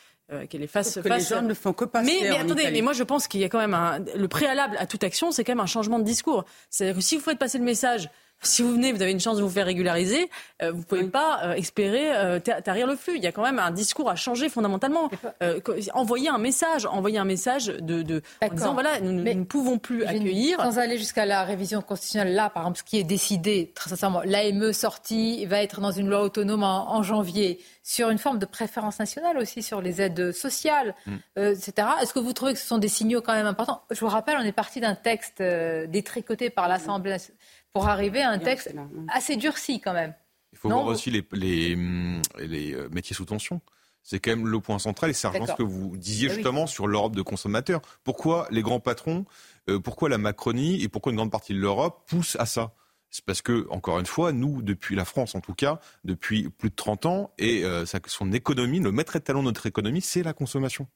Qu'elle 0.49 0.63
est 0.63 0.67
face, 0.67 0.99
que 1.01 1.07
les 1.07 1.19
gens 1.19 1.41
ne 1.41 1.53
font 1.53 1.73
que 1.73 1.85
passer 1.85 2.19
Mais, 2.21 2.29
mais 2.29 2.35
en 2.37 2.41
attendez, 2.45 2.61
Italie. 2.63 2.77
mais 2.77 2.81
moi 2.81 2.93
je 2.93 3.03
pense 3.03 3.27
qu'il 3.27 3.39
y 3.41 3.43
a 3.43 3.49
quand 3.49 3.59
même 3.59 3.73
un, 3.73 3.99
le 4.15 4.27
préalable 4.27 4.75
à 4.79 4.85
toute 4.85 5.03
action, 5.03 5.31
c'est 5.31 5.43
quand 5.43 5.51
même 5.53 5.59
un 5.59 5.65
changement 5.65 5.99
de 5.99 6.03
discours. 6.05 6.45
C'est-à-dire 6.69 6.95
que 6.95 7.01
si 7.01 7.17
vous 7.17 7.23
faites 7.23 7.39
passer 7.39 7.57
le 7.57 7.63
message. 7.65 8.09
Si 8.43 8.63
vous 8.63 8.71
venez, 8.73 8.91
vous 8.91 9.01
avez 9.01 9.11
une 9.11 9.19
chance 9.19 9.37
de 9.37 9.43
vous 9.43 9.49
faire 9.49 9.65
régulariser, 9.67 10.29
euh, 10.63 10.71
vous 10.71 10.79
ne 10.79 10.83
pouvez 10.83 11.03
pas 11.03 11.41
euh, 11.43 11.53
espérer 11.53 12.15
euh, 12.15 12.39
ta- 12.39 12.61
tarir 12.61 12.87
le 12.87 12.95
flux. 12.95 13.13
Il 13.15 13.23
y 13.23 13.27
a 13.27 13.31
quand 13.31 13.43
même 13.43 13.59
un 13.59 13.69
discours 13.71 14.09
à 14.09 14.15
changer 14.15 14.49
fondamentalement. 14.49 15.09
Euh, 15.43 15.59
envoyer 15.93 16.29
un 16.29 16.37
message, 16.39 16.85
envoyer 16.87 17.19
un 17.19 17.23
message 17.25 17.67
de, 17.67 18.01
de 18.01 18.21
en 18.41 18.47
disant 18.49 18.73
voilà, 18.73 18.99
nous, 18.99 19.11
ne 19.11 19.43
pouvons 19.43 19.77
plus 19.77 20.03
accueillir. 20.05 20.59
Sans 20.59 20.79
aller 20.79 20.97
jusqu'à 20.97 21.25
la 21.25 21.43
révision 21.43 21.81
constitutionnelle, 21.81 22.33
là, 22.33 22.49
par 22.49 22.63
exemple, 22.63 22.79
ce 22.79 22.83
qui 22.83 22.97
est 22.97 23.03
décidé, 23.03 23.71
très 23.75 23.89
sincèrement, 23.91 24.21
l'AME 24.25 24.73
sortie 24.73 25.45
va 25.45 25.61
être 25.61 25.79
dans 25.81 25.91
une 25.91 26.09
loi 26.09 26.21
autonome 26.21 26.63
en, 26.63 26.93
en 26.95 27.03
janvier, 27.03 27.59
sur 27.83 28.09
une 28.09 28.17
forme 28.19 28.39
de 28.39 28.45
préférence 28.45 28.99
nationale 28.99 29.37
aussi, 29.37 29.61
sur 29.63 29.81
les 29.81 30.01
aides 30.01 30.31
sociales, 30.31 30.95
Mm. 31.05 31.15
euh, 31.39 31.53
etc. 31.55 31.87
Est-ce 32.01 32.13
que 32.13 32.19
vous 32.19 32.33
trouvez 32.33 32.53
que 32.53 32.59
ce 32.59 32.65
sont 32.67 32.77
des 32.77 32.87
signaux 32.87 33.21
quand 33.21 33.33
même 33.33 33.45
importants? 33.47 33.81
Je 33.91 33.99
vous 33.99 34.07
rappelle, 34.07 34.37
on 34.39 34.43
est 34.45 34.51
parti 34.51 34.79
d'un 34.79 34.95
texte 34.95 35.41
euh, 35.41 35.87
détricoté 35.87 36.49
par 36.49 36.67
l'Assemblée 36.67 37.11
nationale 37.11 37.37
pour 37.73 37.87
arriver 37.87 38.21
à 38.21 38.29
un 38.29 38.39
texte 38.39 38.73
assez 39.09 39.37
durci 39.37 39.79
quand 39.79 39.93
même. 39.93 40.13
Il 40.53 40.57
faut 40.57 40.67
Non, 40.69 40.75
voir 40.77 40.85
vous- 40.87 40.91
aussi 40.93 41.11
les, 41.11 41.25
les, 41.33 41.75
hum, 41.75 42.21
les, 42.39 42.73
euh, 42.73 42.89
métiers 42.89 43.15
sous 43.15 43.25
tension. 43.25 43.61
C'est 44.03 44.19
quand 44.19 44.31
même 44.31 44.47
le 44.47 44.59
point 44.59 44.79
central 44.79 45.11
et 45.11 45.13
ça 45.13 45.29
rejoint 45.29 45.45
ce 45.47 45.53
que 45.53 45.63
vous 45.63 45.95
disiez 45.95 46.27
Ah 46.27 46.31
oui. 46.31 46.35
justement 46.37 46.67
sur 46.67 46.87
l'Europe 46.87 47.15
de 47.15 47.21
consommateurs. 47.21 47.81
Pourquoi 48.03 48.47
les 48.49 48.61
grands 48.63 48.79
patrons, 48.79 49.25
euh, 49.69 49.79
pourquoi 49.79 50.09
la 50.09 50.17
Macronie 50.17 50.81
et 50.81 50.89
pourquoi 50.89 51.11
une 51.11 51.17
grande 51.17 51.31
partie 51.31 51.53
de 51.53 51.59
l'Europe 51.59 52.03
poussent 52.07 52.35
à 52.39 52.45
ça? 52.45 52.73
C'est 53.11 53.23
parce 53.25 53.41
que, 53.41 53.67
encore 53.69 53.99
une 53.99 54.05
fois, 54.05 54.31
nous, 54.31 54.61
depuis 54.61 54.95
la 54.95 55.05
France 55.05 55.35
en 55.35 55.41
tout 55.41 55.53
cas, 55.53 55.79
depuis 56.03 56.49
plus 56.49 56.69
de 56.69 56.75
30 56.75 57.05
ans, 57.05 57.31
et 57.37 57.63
euh, 57.63 57.85
son 58.07 58.31
économie, 58.31 58.79
le 58.79 58.91
maître 58.91 59.15
étalon 59.17 59.41
de 59.41 59.45
notre 59.45 59.65
économie, 59.67 60.01
c'est 60.01 60.23
la 60.23 60.33
consommation. 60.33 60.87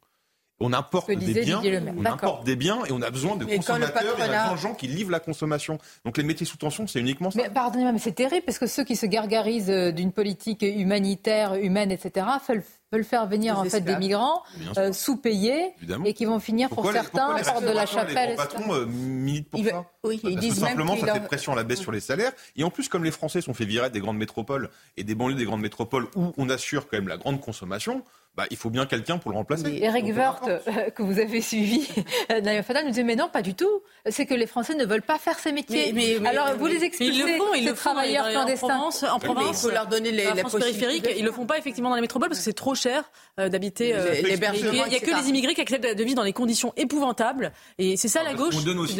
On 0.61 0.71
importe 0.71 1.11
des 1.11 1.33
biens, 1.43 1.61
on 1.97 2.05
importe 2.05 2.45
des 2.45 2.55
biens 2.55 2.85
et 2.85 2.93
on 2.93 3.01
a 3.01 3.09
besoin 3.09 3.35
de 3.35 3.43
Mais 3.43 3.57
consommateurs, 3.57 4.15
et 4.17 4.21
patronat- 4.21 4.53
de 4.53 4.57
gens 4.57 4.73
qui 4.73 4.87
livrent 4.87 5.11
la 5.11 5.19
consommation. 5.19 5.79
Donc 6.05 6.17
les 6.17 6.23
métiers 6.23 6.45
sous 6.45 6.55
tension, 6.55 6.87
c'est 6.87 7.01
uniquement 7.01 7.29
ça. 7.29 7.41
Mais 7.43 7.49
pardonnez-moi, 7.49 7.91
mais 7.91 7.99
c'est 7.99 8.13
terrible 8.13 8.45
parce 8.45 8.57
que 8.57 8.65
ceux 8.67 8.85
qui 8.85 8.95
se 8.95 9.05
gargarisent 9.05 9.69
euh, 9.69 9.91
d'une 9.91 10.13
politique 10.13 10.61
humanitaire, 10.61 11.55
humaine, 11.55 11.91
etc., 11.91 12.25
veulent, 12.47 12.63
veulent 12.93 13.03
faire 13.03 13.27
venir 13.27 13.55
Des 13.55 13.67
en 13.67 13.69
fait 13.69 13.81
des 13.81 13.97
migrants 13.97 14.43
euh, 14.77 14.93
sous-payés 14.93 15.73
et 16.05 16.13
qui 16.13 16.23
vont 16.23 16.39
finir 16.39 16.69
pour 16.69 16.85
les- 16.89 16.93
certains 16.93 17.35
porte 17.43 17.63
de 17.63 17.71
la 17.71 17.85
chapelle. 17.85 18.29
Les 18.29 18.35
patrons 18.37 18.73
euh, 18.73 18.85
militent 18.85 19.49
pour 19.49 19.59
Ils 19.59 19.69
ça. 19.71 19.85
oui, 20.05 20.21
ils 20.23 20.39
disent 20.39 20.61
même 20.61 20.69
simplement, 20.69 20.95
ça 20.95 21.13
fait 21.15 21.19
pression 21.25 21.51
à 21.51 21.55
la 21.57 21.63
baisse 21.63 21.81
sur 21.81 21.91
les 21.91 21.99
salaires. 21.99 22.31
Et 22.55 22.63
en 22.63 22.69
plus, 22.69 22.87
comme 22.87 23.03
les 23.03 23.11
Français 23.11 23.41
sont 23.41 23.53
fait 23.53 23.65
virer 23.65 23.89
des 23.89 23.99
grandes 23.99 24.17
métropoles 24.17 24.69
et 24.95 25.03
des 25.03 25.15
banlieues 25.15 25.35
des 25.35 25.43
grandes 25.45 25.61
métropoles 25.61 26.07
où 26.15 26.31
on 26.37 26.49
assure 26.49 26.87
quand 26.87 26.95
même 26.97 27.09
la 27.09 27.17
grande 27.17 27.41
consommation, 27.41 28.03
bah, 28.37 28.45
il 28.51 28.57
faut 28.57 28.69
bien 28.69 28.85
quelqu'un 28.85 29.17
pour 29.17 29.31
le 29.31 29.37
remplacer. 29.37 29.79
Eric 29.81 30.05
Donc, 30.07 30.15
Woerth, 30.17 30.47
euh, 30.67 30.89
que 30.89 31.03
vous 31.03 31.19
avez 31.19 31.41
suivi, 31.41 31.87
euh, 32.31 32.41
Naïma 32.41 32.63
Fadal, 32.63 32.83
nous 32.83 32.89
disait 32.91 33.03
mais 33.03 33.15
non, 33.15 33.29
pas 33.29 33.41
du 33.41 33.53
tout. 33.55 33.81
C'est 34.09 34.25
que 34.25 34.33
les 34.33 34.45
Français 34.47 34.75
ne 34.75 34.85
veulent 34.85 35.01
pas 35.01 35.17
faire 35.17 35.39
ces 35.39 35.51
métiers. 35.51 35.93
Mais- 35.93 36.13
mais- 36.13 36.19
mais- 36.19 36.29
Alors 36.29 36.55
vous 36.57 36.65
les 36.67 36.79
Mais 36.79 36.85
expulsez, 36.87 37.13
ils 37.13 37.19
le 37.21 37.37
font, 37.37 37.53
ils 37.55 37.63
ces 37.63 37.69
le 37.69 37.75
font 37.75 37.89
travailleurs 37.91 38.25
les- 38.27 38.33
clandestins. 38.33 38.65
En 38.67 38.69
Provence, 38.77 39.03
en 39.03 39.07
mais 39.07 39.11
il 39.29 39.33
province, 39.33 39.61
faut 39.61 39.69
leur 39.69 39.87
donner 39.87 40.11
les- 40.11 40.23
la 40.25 40.33
la 40.33 40.41
France 40.41 40.55
périphérique. 40.57 41.07
Ils 41.17 41.23
le 41.25 41.31
font 41.31 41.45
pas 41.45 41.57
effectivement 41.57 41.89
dans 41.89 41.95
les 41.95 42.01
métropoles 42.01 42.29
parce 42.29 42.39
que 42.39 42.45
c'est 42.45 42.53
trop 42.53 42.75
cher 42.75 43.03
euh, 43.39 43.49
d'habiter. 43.49 43.95
euh, 43.95 44.11
Les- 44.11 44.19
et 44.19 44.23
l'hébergement, 44.23 44.71
Il 44.87 44.93
y 44.93 44.95
a- 44.95 44.99
que 44.99 45.21
les 45.23 45.29
immigrés 45.29 45.53
qui 45.55 45.61
acceptent 45.61 45.95
de 45.97 46.03
vivre 46.03 46.15
dans 46.17 46.23
des 46.23 46.33
conditions 46.33 46.73
épouvantables. 46.77 47.51
Et 47.77 47.95
c'est 47.97 48.07
ça 48.07 48.19
la 48.23 48.31
parce 48.33 48.49
qu'on 48.49 48.61
gauche, 48.61 48.95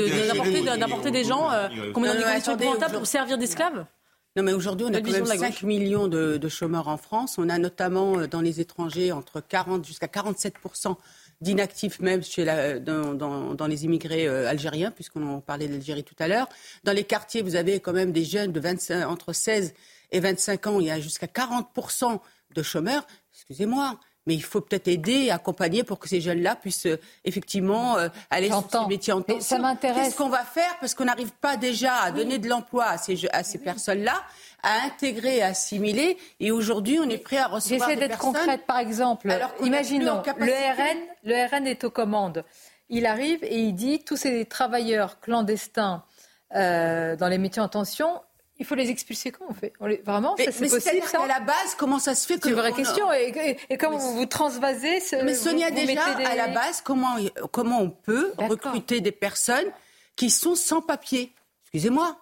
d'apporter 0.79 1.11
des 1.11 1.23
gens 1.23 1.51
euh, 1.51 1.67
qu'on 1.93 1.99
met 2.01 2.07
dans 2.07 2.15
des 2.15 2.23
conditions 2.23 2.53
épouvantables 2.55 2.95
pour 2.95 3.07
servir 3.07 3.38
d'esclaves. 3.38 3.86
Non, 4.36 4.43
mais 4.43 4.53
aujourd'hui, 4.53 4.86
on 4.89 4.93
a 4.93 4.99
quand 5.01 5.11
même 5.11 5.23
de 5.23 5.29
la 5.29 5.38
5 5.38 5.49
gauche. 5.51 5.63
millions 5.63 6.07
de, 6.07 6.38
de 6.38 6.49
chômeurs 6.49 6.88
en 6.89 6.97
France. 6.97 7.38
On 7.38 7.47
a 7.49 7.57
notamment 7.57 8.19
euh, 8.19 8.27
dans 8.27 8.41
les 8.41 8.59
étrangers 8.59 9.11
entre 9.13 9.39
40 9.41 9.86
jusqu'à 9.86 10.07
47 10.09 10.55
d'inactifs 11.41 11.99
même 11.99 12.23
chez 12.23 12.43
la- 12.45 12.79
dans, 12.79 13.13
dans- 13.13 13.53
dans 13.55 13.67
les 13.67 13.86
immigrés 13.86 14.27
euh, 14.27 14.47
algériens, 14.49 14.91
puisqu'on 14.91 15.25
en 15.27 15.39
parlait 15.41 15.67
d'Algérie 15.67 16.03
tout 16.03 16.15
à 16.19 16.27
l'heure. 16.27 16.49
Dans 16.83 16.91
les 16.93 17.03
quartiers, 17.03 17.41
vous 17.41 17.55
avez 17.55 17.79
quand 17.79 17.93
même 17.93 18.11
des 18.11 18.25
jeunes 18.25 18.51
de 18.51 18.59
25, 18.59 19.05
entre 19.07 19.31
16 19.33 19.73
et 20.11 20.19
25 20.19 20.67
ans. 20.67 20.79
Il 20.79 20.88
y 20.88 20.91
a 20.91 20.99
jusqu'à 20.99 21.27
40 21.27 21.67
de 22.55 22.61
chômeurs. 22.63 23.05
Excusez-moi. 23.33 23.99
Mais 24.28 24.34
il 24.34 24.43
faut 24.43 24.61
peut-être 24.61 24.88
aider, 24.88 25.30
accompagner 25.30 25.84
pour 25.84 25.99
que 25.99 26.09
ces 26.09 26.21
jeunes-là 26.21 26.55
puissent 26.55 26.88
euh, 26.88 26.99
effectivement 27.23 27.97
euh, 27.97 28.09
aller 28.30 28.47
sur 28.47 28.67
ces 28.71 28.88
métiers 28.88 29.13
en 29.13 29.21
tension. 29.21 29.41
ça 29.41 29.59
m'intéresse. 29.59 30.03
Qu'est-ce 30.03 30.15
qu'on 30.15 30.30
va 30.30 30.43
faire? 30.43 30.78
Parce 30.80 30.95
qu'on 30.95 31.05
n'arrive 31.05 31.32
pas 31.32 31.57
déjà 31.57 31.95
à 31.95 32.11
donner 32.11 32.39
de 32.39 32.49
l'emploi 32.49 32.86
à 32.86 32.97
ces, 32.97 33.28
à 33.32 33.43
ces 33.43 33.59
personnes-là, 33.59 34.23
à 34.63 34.86
intégrer, 34.86 35.41
à 35.41 35.47
assimiler. 35.47 36.17
Et 36.39 36.51
aujourd'hui, 36.51 36.99
on 36.99 37.09
est 37.09 37.17
prêt 37.17 37.38
à 37.38 37.47
recevoir 37.47 37.89
J'essaie 37.89 37.99
d'être 37.99 38.17
concrète, 38.17 38.65
par 38.65 38.80
exemple. 38.80 39.30
Alors 39.30 39.51
Imaginons, 39.61 40.23
le. 40.38 40.45
RN, 40.45 40.97
le 41.23 41.49
RN 41.49 41.67
est 41.67 41.84
aux 41.84 41.91
commandes. 41.91 42.43
Il 42.89 43.05
arrive 43.05 43.43
et 43.43 43.59
il 43.59 43.73
dit 43.73 44.03
tous 44.03 44.15
ces 44.15 44.45
travailleurs 44.45 45.19
clandestins 45.19 46.03
euh, 46.55 47.15
dans 47.15 47.28
les 47.28 47.38
métiers 47.38 47.61
en 47.61 47.67
tension, 47.67 48.21
il 48.59 48.65
faut 48.65 48.75
les 48.75 48.89
expulser. 48.89 49.31
Comment 49.31 49.51
on 49.51 49.53
fait? 49.53 49.73
On 49.79 49.85
les- 49.87 49.97
Vraiment, 50.05 50.35
Mais, 50.37 50.45
ça, 50.45 50.51
c'est 50.51 50.61
mais 50.61 50.69
possible 50.69 51.01
ça? 51.05 51.17
qu'à 51.19 51.27
la 51.27 51.39
base, 51.39 51.75
comment 51.77 51.99
ça 51.99 52.15
se 52.15 52.25
fait 52.25 52.35
que 52.35 52.43
C'est 52.43 52.49
une 52.49 52.55
vraie 52.55 52.71
on- 52.71 52.75
question. 52.75 53.11
Et, 53.13 53.33
et- 53.69 53.73
et 53.73 53.77
comment 53.77 53.97
vous 53.97 54.13
vous 54.15 54.25
transvasez 54.25 54.99
ce, 54.99 55.17
Mais 55.23 55.33
Sonia, 55.35 55.69
vous 55.69 55.75
déjà, 55.75 56.13
des- 56.15 56.23
à 56.25 56.35
la 56.35 56.47
base, 56.47 56.81
comment, 56.81 57.15
comment 57.51 57.81
on 57.81 57.89
peut 57.89 58.31
D'accord. 58.37 58.49
recruter 58.51 59.01
des 59.01 59.11
personnes 59.11 59.71
qui 60.15 60.29
sont 60.29 60.55
sans 60.55 60.81
papier? 60.81 61.33
Excusez-moi. 61.65 62.17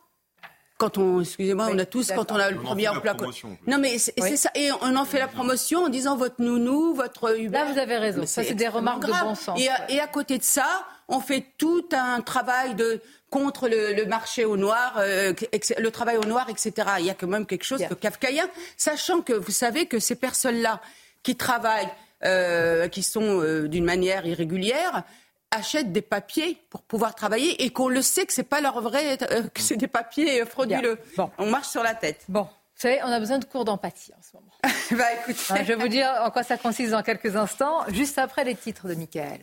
Quand 0.80 0.98
on, 0.98 1.22
excusez-moi, 1.22 1.68
Oui, 1.68 1.74
on 1.76 1.80
a 1.80 1.86
tous, 1.86 2.12
quand 2.14 2.32
on 2.32 2.36
a 2.36 2.50
le 2.50 2.58
On 2.58 2.62
en 2.62 2.64
premier 2.64 2.88
fait 2.88 2.92
la 3.06 3.14
emploi. 3.14 3.30
Non, 3.68 3.78
mais 3.78 4.00
c'est 4.00 4.14
Oui. 4.20 4.30
c'est 4.32 4.38
ça. 4.38 4.50
Et 4.56 4.70
on 4.82 4.96
en 4.96 5.06
fait 5.06 5.20
la 5.20 5.28
promotion 5.28 5.84
en 5.86 5.90
disant 5.90 6.18
votre 6.18 6.42
nounou, 6.42 6.94
votre 6.96 7.38
Uber. 7.40 7.58
Là, 7.58 7.66
vous 7.72 7.78
avez 7.78 7.98
raison. 7.98 8.22
Mais 8.22 8.26
Ça, 8.26 8.44
c'est 8.44 8.56
des 8.56 8.68
remarques 8.68 9.02
de 9.04 9.08
grave. 9.08 9.24
bon 9.24 9.36
sens. 9.36 9.62
Et 9.62 9.70
à, 9.70 9.90
et 9.92 10.00
à 10.00 10.08
côté 10.08 10.38
de 10.40 10.44
ça, 10.44 10.66
on 11.14 11.20
fait 11.20 11.46
tout 11.58 11.88
un 11.94 12.22
travail 12.22 12.76
de 12.76 13.02
contre 13.30 13.68
le, 13.68 13.94
le 13.94 14.06
marché 14.06 14.46
au 14.46 14.58
noir, 14.58 14.96
euh, 14.98 15.34
ex- 15.52 15.74
le 15.78 15.90
travail 15.92 16.18
au 16.18 16.26
noir, 16.26 16.50
etc. 16.50 16.72
Il 17.00 17.06
y 17.06 17.10
a 17.10 17.14
quand 17.16 17.28
même 17.28 17.46
quelque 17.46 17.64
chose 17.66 17.80
Bien. 17.80 17.90
de 17.90 17.96
kafkaïen, 17.96 18.48
sachant 18.78 19.22
que 19.22 19.34
vous 19.34 19.52
savez 19.52 19.86
que 19.88 20.00
ces 20.00 20.16
personnes-là 20.16 20.82
qui 21.24 21.36
travaillent, 21.36 21.90
euh, 22.26 22.88
qui 22.90 23.02
sont 23.04 23.42
euh, 23.42 23.68
d'une 23.68 23.86
manière 23.86 24.26
irrégulière, 24.26 25.04
achètent 25.52 25.92
des 25.92 26.02
papiers 26.02 26.58
pour 26.70 26.82
pouvoir 26.82 27.16
travailler 27.16 27.64
et 27.64 27.70
qu'on 27.72 27.88
le 27.90 28.02
sait 28.02 28.26
que 28.26 28.34
c'est 28.34 28.44
pas 28.44 28.62
leur 28.62 28.82
vrai, 28.82 29.18
que 29.54 29.62
c'est 29.62 29.78
des 29.78 29.88
papiers 29.88 30.46
frauduleux. 30.46 30.98
Bon. 31.18 31.30
On 31.38 31.46
marche 31.50 31.68
sur 31.70 31.84
la 31.84 31.94
tête. 31.96 32.22
Bon, 32.28 32.44
vous 32.44 32.50
savez, 32.82 33.00
on 33.04 33.12
a 33.12 33.20
besoin 33.20 33.38
de 33.40 33.46
cours 33.46 33.66
d'empathie 33.66 34.12
en 34.18 34.22
ce 34.22 34.36
moment. 34.36 34.52
bah 34.92 35.06
écoute, 35.22 35.38
Hein, 35.52 35.56
je 35.60 35.64
vais 35.64 35.76
vous 35.76 35.88
dire 35.88 36.10
en 36.24 36.32
quoi 36.32 36.44
ça 36.44 36.58
consiste 36.58 36.92
dans 36.92 37.04
quelques 37.04 37.36
instants, 37.36 37.80
juste 37.90 38.18
après 38.18 38.44
les 38.44 38.56
titres 38.56 38.88
de 38.88 38.96
Michael. 38.96 39.40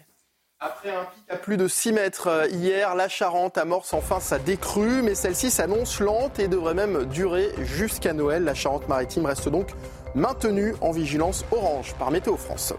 Après 0.62 0.90
un 0.90 1.04
pic 1.04 1.24
à 1.30 1.36
plus 1.36 1.56
de 1.56 1.66
6 1.66 1.92
mètres 1.92 2.26
euh, 2.26 2.46
hier, 2.48 2.94
la 2.94 3.08
Charente 3.08 3.56
amorce 3.56 3.94
enfin 3.94 4.20
sa 4.20 4.38
décrue, 4.38 5.00
mais 5.00 5.14
celle-ci 5.14 5.50
s'annonce 5.50 6.00
lente 6.00 6.38
et 6.38 6.48
devrait 6.48 6.74
même 6.74 7.06
durer 7.06 7.48
jusqu'à 7.62 8.12
Noël. 8.12 8.44
La 8.44 8.52
Charente-Maritime 8.52 9.24
reste 9.24 9.48
donc 9.48 9.68
maintenue 10.14 10.74
en 10.82 10.90
vigilance 10.90 11.46
orange 11.50 11.94
par 11.98 12.10
Météo 12.10 12.36
France. 12.36 12.74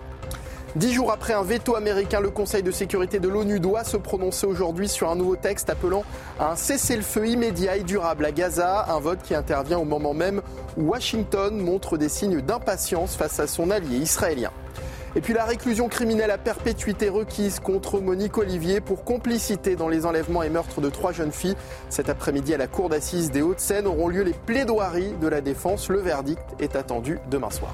Dix 0.75 0.93
jours 0.93 1.11
après 1.11 1.33
un 1.33 1.41
veto 1.41 1.75
américain, 1.75 2.19
le 2.19 2.29
Conseil 2.29 2.61
de 2.61 2.69
sécurité 2.69 3.19
de 3.19 3.27
l'ONU 3.27 3.59
doit 3.59 3.83
se 3.83 3.97
prononcer 3.97 4.45
aujourd'hui 4.45 4.87
sur 4.87 5.09
un 5.09 5.15
nouveau 5.15 5.35
texte 5.35 5.71
appelant 5.71 6.03
à 6.39 6.51
un 6.51 6.55
cessez-le-feu 6.55 7.29
immédiat 7.29 7.77
et 7.77 7.83
durable 7.83 8.25
à 8.25 8.31
Gaza, 8.31 8.85
un 8.89 8.99
vote 8.99 9.23
qui 9.23 9.33
intervient 9.33 9.79
au 9.79 9.85
moment 9.85 10.13
même 10.13 10.43
où 10.77 10.91
Washington 10.91 11.57
montre 11.57 11.97
des 11.97 12.09
signes 12.09 12.41
d'impatience 12.41 13.15
face 13.15 13.39
à 13.39 13.47
son 13.47 13.71
allié 13.71 13.97
israélien. 13.97 14.51
Et 15.13 15.19
puis 15.19 15.33
la 15.33 15.43
réclusion 15.43 15.89
criminelle 15.89 16.31
à 16.31 16.37
perpétuité 16.37 17.09
requise 17.09 17.59
contre 17.59 17.99
Monique 17.99 18.37
Olivier 18.37 18.79
pour 18.79 19.03
complicité 19.03 19.75
dans 19.75 19.89
les 19.89 20.05
enlèvements 20.05 20.41
et 20.41 20.49
meurtres 20.49 20.79
de 20.79 20.89
trois 20.89 21.11
jeunes 21.11 21.33
filles. 21.33 21.57
Cet 21.89 22.09
après-midi 22.09 22.53
à 22.53 22.57
la 22.57 22.67
cour 22.67 22.87
d'assises 22.87 23.29
des 23.29 23.41
Hauts-de-Seine 23.41 23.87
auront 23.87 24.07
lieu 24.07 24.23
les 24.23 24.33
plaidoiries 24.33 25.13
de 25.19 25.27
la 25.27 25.41
défense. 25.41 25.89
Le 25.89 25.99
verdict 25.99 26.43
est 26.59 26.77
attendu 26.77 27.19
demain 27.29 27.49
soir. 27.49 27.73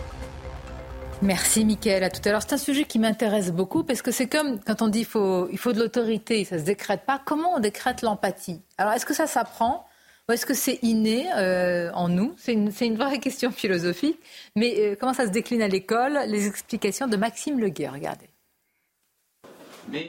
Merci 1.21 1.65
Mickaël, 1.65 2.03
à 2.03 2.09
tout 2.09 2.21
à 2.25 2.31
l'heure. 2.31 2.41
C'est 2.41 2.53
un 2.53 2.57
sujet 2.57 2.83
qui 2.85 2.99
m'intéresse 2.99 3.51
beaucoup 3.51 3.83
parce 3.83 4.01
que 4.01 4.11
c'est 4.11 4.27
comme 4.27 4.59
quand 4.59 4.81
on 4.81 4.87
dit 4.87 4.99
il 4.99 5.05
faut, 5.05 5.47
il 5.51 5.57
faut 5.57 5.73
de 5.73 5.79
l'autorité, 5.79 6.43
ça 6.43 6.55
ne 6.55 6.61
se 6.61 6.65
décrète 6.65 7.01
pas. 7.05 7.21
Comment 7.23 7.55
on 7.55 7.59
décrète 7.59 8.01
l'empathie? 8.01 8.61
Alors 8.77 8.93
est-ce 8.93 9.05
que 9.05 9.15
ça 9.15 9.25
s'apprend? 9.25 9.86
Est-ce 10.33 10.45
que 10.45 10.53
c'est 10.53 10.79
inné 10.81 11.31
euh, 11.37 11.91
en 11.93 12.09
nous? 12.09 12.33
C'est 12.37 12.53
une, 12.53 12.97
vraie 12.97 13.19
question 13.19 13.51
philosophique. 13.51 14.19
Mais 14.55 14.75
euh, 14.79 14.95
comment 14.99 15.13
ça 15.13 15.25
se 15.25 15.31
décline 15.31 15.61
à 15.61 15.67
l'école? 15.67 16.19
Les 16.27 16.47
explications 16.47 17.07
de 17.07 17.15
Maxime 17.15 17.59
Leguet, 17.59 17.87
regardez. 17.87 18.29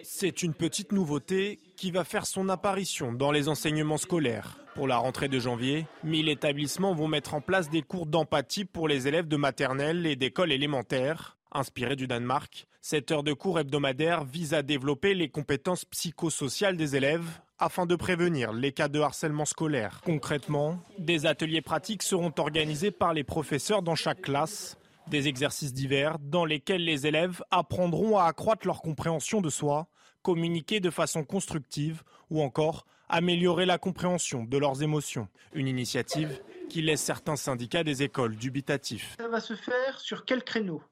C'est 0.03 0.43
une 0.43 0.55
petite 0.55 0.91
nouveauté 0.91 1.61
qui 1.77 1.93
va 1.93 2.03
faire 2.03 2.27
son 2.27 2.49
apparition 2.49 3.13
dans 3.13 3.31
les 3.31 3.49
enseignements 3.49 3.97
scolaires. 3.97 4.59
Pour 4.75 4.89
la 4.89 4.97
rentrée 4.97 5.29
de 5.29 5.39
janvier, 5.39 5.87
1000 6.03 6.29
établissements 6.29 6.95
vont 6.95 7.07
mettre 7.07 7.35
en 7.35 7.41
place 7.41 7.71
des 7.71 7.83
cours 7.83 8.07
d'empathie 8.07 8.65
pour 8.65 8.89
les 8.89 9.07
élèves 9.07 9.29
de 9.29 9.37
maternelle 9.37 10.05
et 10.07 10.17
d'école 10.17 10.51
élémentaire. 10.51 11.37
Inspiré 11.53 11.97
du 11.97 12.07
Danemark, 12.07 12.68
cette 12.81 13.11
heure 13.11 13.23
de 13.23 13.33
cours 13.33 13.59
hebdomadaire 13.59 14.25
vise 14.25 14.55
à 14.55 14.63
développer 14.63 15.15
les 15.15 15.29
compétences 15.29 15.85
psychosociales 15.85 16.77
des 16.77 16.97
élèves 16.97 17.29
afin 17.59 17.87
de 17.87 17.97
prévenir 17.97 18.53
les 18.53 18.73
cas 18.73 18.89
de 18.89 19.01
harcèlement 19.01 19.45
scolaire. 19.45 20.01
Concrètement, 20.05 20.81
des 20.99 21.27
ateliers 21.27 21.61
pratiques 21.61 22.03
seront 22.03 22.33
organisés 22.39 22.93
par 22.93 23.13
les 23.13 23.25
professeurs 23.25 23.83
dans 23.83 23.97
chaque 23.97 24.23
classe. 24.23 24.79
Des 25.09 25.27
exercices 25.27 25.73
divers 25.73 26.19
dans 26.21 26.45
lesquels 26.45 26.85
les 26.85 27.07
élèves 27.07 27.43
apprendront 27.51 28.19
à 28.19 28.25
accroître 28.27 28.67
leur 28.67 28.81
compréhension 28.81 29.41
de 29.41 29.51
soi, 29.51 29.89
communiquer 30.23 30.81
de 30.81 30.91
façon 30.91 31.25
constructive 31.25 32.03
ou 32.31 32.43
encore 32.43 32.87
améliorer 33.09 33.67
la 33.67 33.79
compréhension 33.79 34.45
de 34.45 34.59
leurs 34.59 34.83
émotions. 34.83 35.29
Une 35.53 35.67
initiative 35.67 36.41
qui 36.69 36.83
laisse 36.83 37.01
certains 37.01 37.37
syndicats 37.37 37.85
des 37.85 38.03
écoles 38.03 38.37
dubitatifs. 38.37 39.17
Ça 39.19 39.29
va 39.29 39.41
se 39.41 39.57
faire 39.57 39.99
sur 39.99 40.25
quel 40.25 40.45
créneau? 40.45 40.83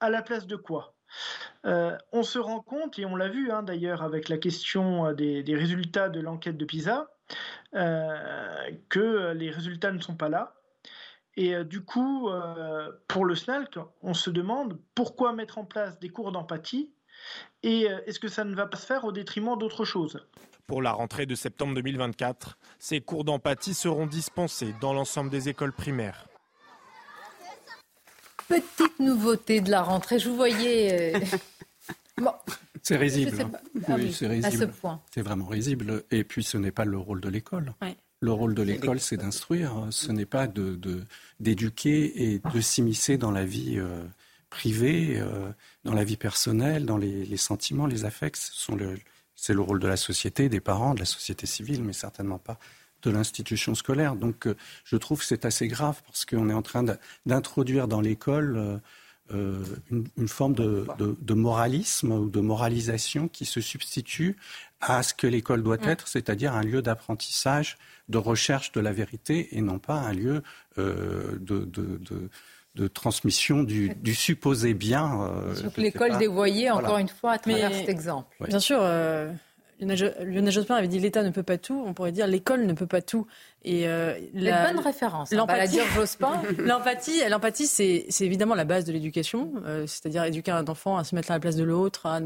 À 0.00 0.10
la 0.10 0.22
place 0.22 0.46
de 0.46 0.56
quoi? 0.56 0.95
Euh, 1.64 1.96
on 2.12 2.22
se 2.22 2.38
rend 2.38 2.60
compte, 2.60 2.98
et 2.98 3.06
on 3.06 3.16
l'a 3.16 3.28
vu 3.28 3.50
hein, 3.50 3.62
d'ailleurs 3.62 4.02
avec 4.02 4.28
la 4.28 4.38
question 4.38 5.06
euh, 5.06 5.14
des, 5.14 5.54
résultats 5.54 6.08
de 6.08 6.20
l'enquête 6.20 6.56
de 6.56 6.64
PISA, 6.64 7.10
euh, 7.74 8.70
que 8.88 9.32
les 9.32 9.50
résultats 9.50 9.92
ne 9.92 10.00
sont 10.00 10.16
pas 10.16 10.28
là. 10.28 10.54
Et 11.38 11.64
du 11.64 11.84
coup, 11.84 12.30
pour 13.08 13.26
le 13.26 13.34
SNALC, 13.34 13.78
on 14.00 14.14
se 14.14 14.30
demande 14.30 14.80
pourquoi 14.94 15.34
mettre 15.34 15.58
en 15.58 15.66
place 15.66 15.98
des 15.98 16.08
cours 16.08 16.32
d'empathie 16.32 16.94
et 17.62 17.82
est-ce 18.06 18.18
que 18.18 18.28
ça 18.28 18.44
ne 18.44 18.54
va 18.54 18.64
pas 18.64 18.78
se 18.78 18.86
faire 18.86 19.04
au 19.04 19.12
détriment 19.12 19.58
d'autres 19.58 19.84
choses 19.84 20.26
Pour 20.66 20.80
la 20.80 20.92
rentrée 20.92 21.26
de 21.26 21.34
septembre 21.34 21.74
2024, 21.74 22.56
ces 22.78 23.02
cours 23.02 23.24
d'empathie 23.24 23.74
seront 23.74 24.06
dispensés 24.06 24.74
dans 24.80 24.94
l'ensemble 24.94 25.28
des 25.28 25.50
écoles 25.50 25.74
primaires. 25.74 26.26
Petite 28.48 28.98
nouveauté 29.00 29.60
de 29.60 29.70
la 29.70 29.82
rentrée, 29.82 30.18
je 30.18 30.28
vous 30.28 30.36
voyais. 30.36 31.14
Euh, 31.14 32.24
c'est 32.82 32.96
risible. 32.96 33.40
Hein. 33.40 33.50
Ah 33.88 33.94
oui, 33.96 34.12
c'est 34.12 34.26
risible. 34.26 34.46
À 34.46 34.50
ce 34.50 34.64
point. 34.64 35.00
C'est 35.14 35.22
vraiment 35.22 35.46
risible. 35.46 36.04
Et 36.10 36.24
puis, 36.24 36.44
ce 36.44 36.56
n'est 36.56 36.70
pas 36.70 36.84
le 36.84 36.98
rôle 36.98 37.20
de 37.20 37.28
l'école. 37.28 37.74
Le 38.20 38.32
rôle 38.32 38.54
de 38.54 38.62
l'école, 38.62 39.00
c'est 39.00 39.16
d'instruire. 39.16 39.88
Ce 39.90 40.12
n'est 40.12 40.26
pas 40.26 40.46
d'éduquer 40.46 42.08
de, 42.08 42.20
et 42.20 42.40
de 42.54 42.60
s'immiscer 42.60 43.18
dans 43.18 43.30
la 43.30 43.44
vie 43.44 43.78
euh, 43.78 44.04
privée, 44.48 45.18
euh, 45.18 45.50
dans 45.84 45.94
la 45.94 46.04
vie 46.04 46.16
personnelle, 46.16 46.86
dans 46.86 46.98
les, 46.98 47.24
les 47.24 47.36
sentiments, 47.36 47.86
les 47.86 48.04
affects. 48.04 48.52
C'est 49.34 49.52
le 49.52 49.60
rôle 49.60 49.80
de 49.80 49.88
la 49.88 49.96
société, 49.96 50.48
des 50.48 50.60
parents, 50.60 50.94
de 50.94 51.00
la 51.00 51.04
société 51.04 51.46
civile, 51.46 51.82
mais 51.82 51.92
certainement 51.92 52.38
pas 52.38 52.58
de 53.02 53.10
l'institution 53.10 53.74
scolaire. 53.74 54.16
Donc 54.16 54.46
euh, 54.46 54.56
je 54.84 54.96
trouve 54.96 55.20
que 55.20 55.24
c'est 55.24 55.44
assez 55.44 55.68
grave 55.68 56.00
parce 56.06 56.24
qu'on 56.24 56.48
est 56.50 56.54
en 56.54 56.62
train 56.62 56.84
d'introduire 57.24 57.88
dans 57.88 58.00
l'école 58.00 58.56
euh, 58.56 58.76
euh, 59.34 59.64
une, 59.90 60.28
forme 60.28 60.54
de, 60.54 61.34
moralisme 61.34 62.12
ou 62.12 62.30
de 62.30 62.40
moralisation 62.40 63.26
qui 63.26 63.44
se 63.44 63.60
substitue 63.60 64.36
à 64.80 65.02
ce 65.02 65.14
que 65.14 65.26
l'école 65.26 65.64
doit 65.64 65.78
mm. 65.78 65.88
être, 65.88 66.06
c'est-à-dire 66.06 66.54
un 66.54 66.62
lieu 66.62 66.80
d'apprentissage, 66.80 67.76
de 68.08 68.18
recherche 68.18 68.70
de 68.72 68.80
la 68.80 68.92
vérité 68.92 69.56
et 69.56 69.62
non 69.62 69.80
pas 69.80 69.94
un 69.94 70.12
lieu 70.12 70.42
de, 70.76 71.68
transmission 72.94 73.64
du, 73.64 74.14
supposé 74.14 74.74
bien. 74.74 75.28
l'école 75.76 76.18
dévoyée, 76.18 76.70
encore 76.70 76.98
une 76.98 77.08
fois, 77.08 77.32
à 77.32 77.38
travers 77.38 77.72
cet 77.72 77.88
exemple. 77.88 78.36
Bien 78.46 78.60
sûr, 78.60 78.78
Lionel 79.80 80.50
Jospin 80.50 80.74
avait 80.74 80.88
dit 80.88 80.98
l'État 80.98 81.22
ne 81.22 81.30
peut 81.30 81.42
pas 81.42 81.58
tout. 81.58 81.82
On 81.86 81.94
pourrait 81.94 82.12
dire 82.12 82.26
l'école 82.26 82.66
ne 82.66 82.72
peut 82.72 82.86
pas 82.86 83.02
tout. 83.02 83.26
Et 83.64 83.88
euh, 83.88 84.18
la 84.32 84.72
bonne 84.72 84.80
référence. 84.80 85.32
Hein, 85.32 85.36
l'empathie, 85.36 85.78
l'empathie, 86.58 87.28
l'empathie, 87.28 87.66
c'est, 87.66 88.06
évidemment 88.20 88.54
la 88.54 88.64
base 88.64 88.84
de 88.84 88.92
l'éducation. 88.92 89.52
Euh, 89.64 89.86
c'est-à-dire 89.86 90.24
éduquer 90.24 90.52
un 90.52 90.66
enfant 90.66 90.96
à 90.96 91.04
se 91.04 91.14
mettre 91.14 91.30
à 91.30 91.34
la 91.34 91.40
place 91.40 91.56
de 91.56 91.64
l'autre, 91.64 92.06
à, 92.06 92.20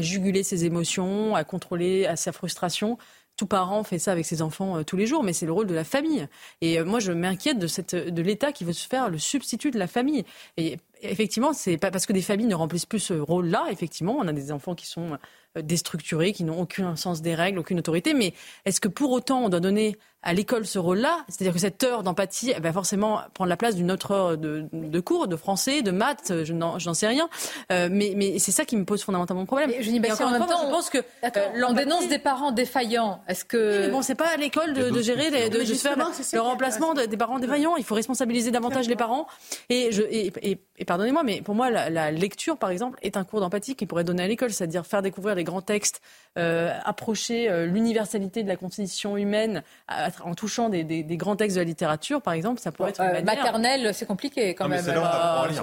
juguler 0.00 0.42
ses 0.42 0.64
émotions, 0.64 1.34
à 1.34 1.44
contrôler 1.44 2.06
à 2.06 2.16
sa 2.16 2.32
frustration 2.32 2.98
tout 3.36 3.46
parent 3.46 3.82
fait 3.82 3.98
ça 3.98 4.12
avec 4.12 4.26
ses 4.26 4.42
enfants 4.42 4.78
euh, 4.78 4.82
tous 4.84 4.96
les 4.96 5.06
jours, 5.06 5.22
mais 5.22 5.32
c'est 5.32 5.46
le 5.46 5.52
rôle 5.52 5.66
de 5.66 5.74
la 5.74 5.84
famille. 5.84 6.26
Et 6.60 6.78
euh, 6.78 6.84
moi, 6.84 7.00
je 7.00 7.12
m'inquiète 7.12 7.58
de, 7.58 7.66
cette, 7.66 7.94
de 7.94 8.22
l'État 8.22 8.52
qui 8.52 8.64
veut 8.64 8.72
se 8.72 8.86
faire 8.86 9.08
le 9.08 9.18
substitut 9.18 9.70
de 9.70 9.78
la 9.78 9.86
famille. 9.86 10.24
Et 10.56 10.78
effectivement, 11.04 11.52
c'est 11.52 11.76
pas 11.76 11.90
parce 11.90 12.06
que 12.06 12.12
des 12.12 12.22
familles 12.22 12.46
ne 12.46 12.54
remplissent 12.54 12.86
plus 12.86 13.00
ce 13.00 13.14
rôle-là. 13.14 13.66
Effectivement, 13.70 14.16
on 14.18 14.26
a 14.28 14.32
des 14.32 14.52
enfants 14.52 14.74
qui 14.74 14.86
sont 14.86 15.18
euh, 15.56 15.62
déstructurés, 15.62 16.32
qui 16.32 16.42
n'ont 16.42 16.60
aucun 16.60 16.96
sens 16.96 17.22
des 17.22 17.34
règles, 17.34 17.60
aucune 17.60 17.78
autorité. 17.78 18.12
Mais 18.12 18.34
est-ce 18.64 18.80
que 18.80 18.88
pour 18.88 19.12
autant 19.12 19.44
on 19.44 19.48
doit 19.48 19.60
donner 19.60 19.96
à 20.22 20.32
l'école 20.32 20.66
ce 20.66 20.80
rôle-là? 20.80 21.24
C'est-à-dire 21.28 21.52
que 21.52 21.60
cette 21.60 21.84
heure 21.84 22.02
d'empathie 22.02 22.52
va 22.60 22.72
forcément 22.72 23.20
prendre 23.34 23.48
la 23.50 23.56
place 23.56 23.76
d'une 23.76 23.92
autre 23.92 24.10
heure 24.10 24.36
de, 24.36 24.66
de, 24.72 25.00
cours, 25.00 25.28
de 25.28 25.36
français, 25.36 25.82
de 25.82 25.92
maths, 25.92 26.32
je 26.42 26.52
n'en, 26.52 26.78
sais 26.78 27.06
rien. 27.06 27.28
Euh, 27.70 27.88
mais, 27.88 28.14
mais 28.16 28.40
c'est 28.40 28.50
ça 28.50 28.64
qui 28.64 28.76
me 28.76 28.84
pose 28.84 29.04
fondamentalement 29.04 29.46
problème. 29.46 29.70
je 29.78 29.90
n'y 29.90 29.98
en 29.98 30.30
même 30.30 30.46
temps, 30.46 30.66
je 30.66 30.70
pense 30.70 30.90
que 30.90 30.98
euh, 30.98 31.72
dénonce 31.74 32.08
des 32.08 32.18
parents 32.18 32.50
défaillants. 32.50 33.20
Est-ce 33.28 33.44
que 33.44 33.84
oui, 33.86 33.92
bon, 33.92 34.02
c'est 34.02 34.16
pas 34.16 34.28
à 34.34 34.36
l'école 34.36 34.74
de, 34.74 34.90
de 34.90 35.02
gérer, 35.02 35.30
les, 35.30 35.50
de, 35.50 35.60
de 35.60 35.74
faire 35.74 35.96
le 36.32 36.40
remplacement 36.40 36.94
des 36.94 37.16
parents 37.16 37.38
défaillants. 37.38 37.76
Il 37.76 37.84
faut 37.84 37.94
responsabiliser 37.94 38.50
davantage 38.50 38.88
les 38.88 38.96
parents. 38.96 39.28
Et, 39.68 39.92
je, 39.92 40.02
et, 40.02 40.32
et, 40.42 40.58
et 40.78 40.84
pardonnez-moi, 40.94 41.24
mais 41.24 41.42
pour 41.42 41.56
moi, 41.56 41.70
la, 41.70 41.90
la, 41.90 42.12
lecture, 42.12 42.56
par 42.56 42.70
exemple, 42.70 43.00
est 43.02 43.16
un 43.16 43.24
cours 43.24 43.40
d'empathie 43.40 43.74
qui 43.74 43.84
pourrait 43.84 44.04
donner 44.04 44.22
à 44.22 44.28
l'école, 44.28 44.52
c'est-à-dire 44.52 44.86
faire 44.86 45.02
découvrir 45.02 45.34
les 45.34 45.42
grands 45.42 45.60
textes, 45.60 46.00
euh, 46.38 46.72
approcher 46.84 47.50
euh, 47.50 47.66
l'universalité 47.66 48.44
de 48.44 48.48
la 48.48 48.54
constitution 48.54 49.16
humaine 49.16 49.64
en 49.88 50.34
touchant 50.34 50.68
des, 50.68 50.84
des, 50.84 51.02
des, 51.02 51.16
grands 51.16 51.34
textes 51.34 51.56
de 51.56 51.60
la 51.60 51.64
littérature, 51.64 52.22
par 52.22 52.34
exemple, 52.34 52.60
ça 52.60 52.70
pourrait 52.70 52.90
être 52.90 53.00
une 53.00 53.16
euh, 53.16 53.22
Maternelle, 53.22 53.92
c'est 53.92 54.06
compliqué 54.06 54.54
quand 54.54 54.68
même. 54.68 54.84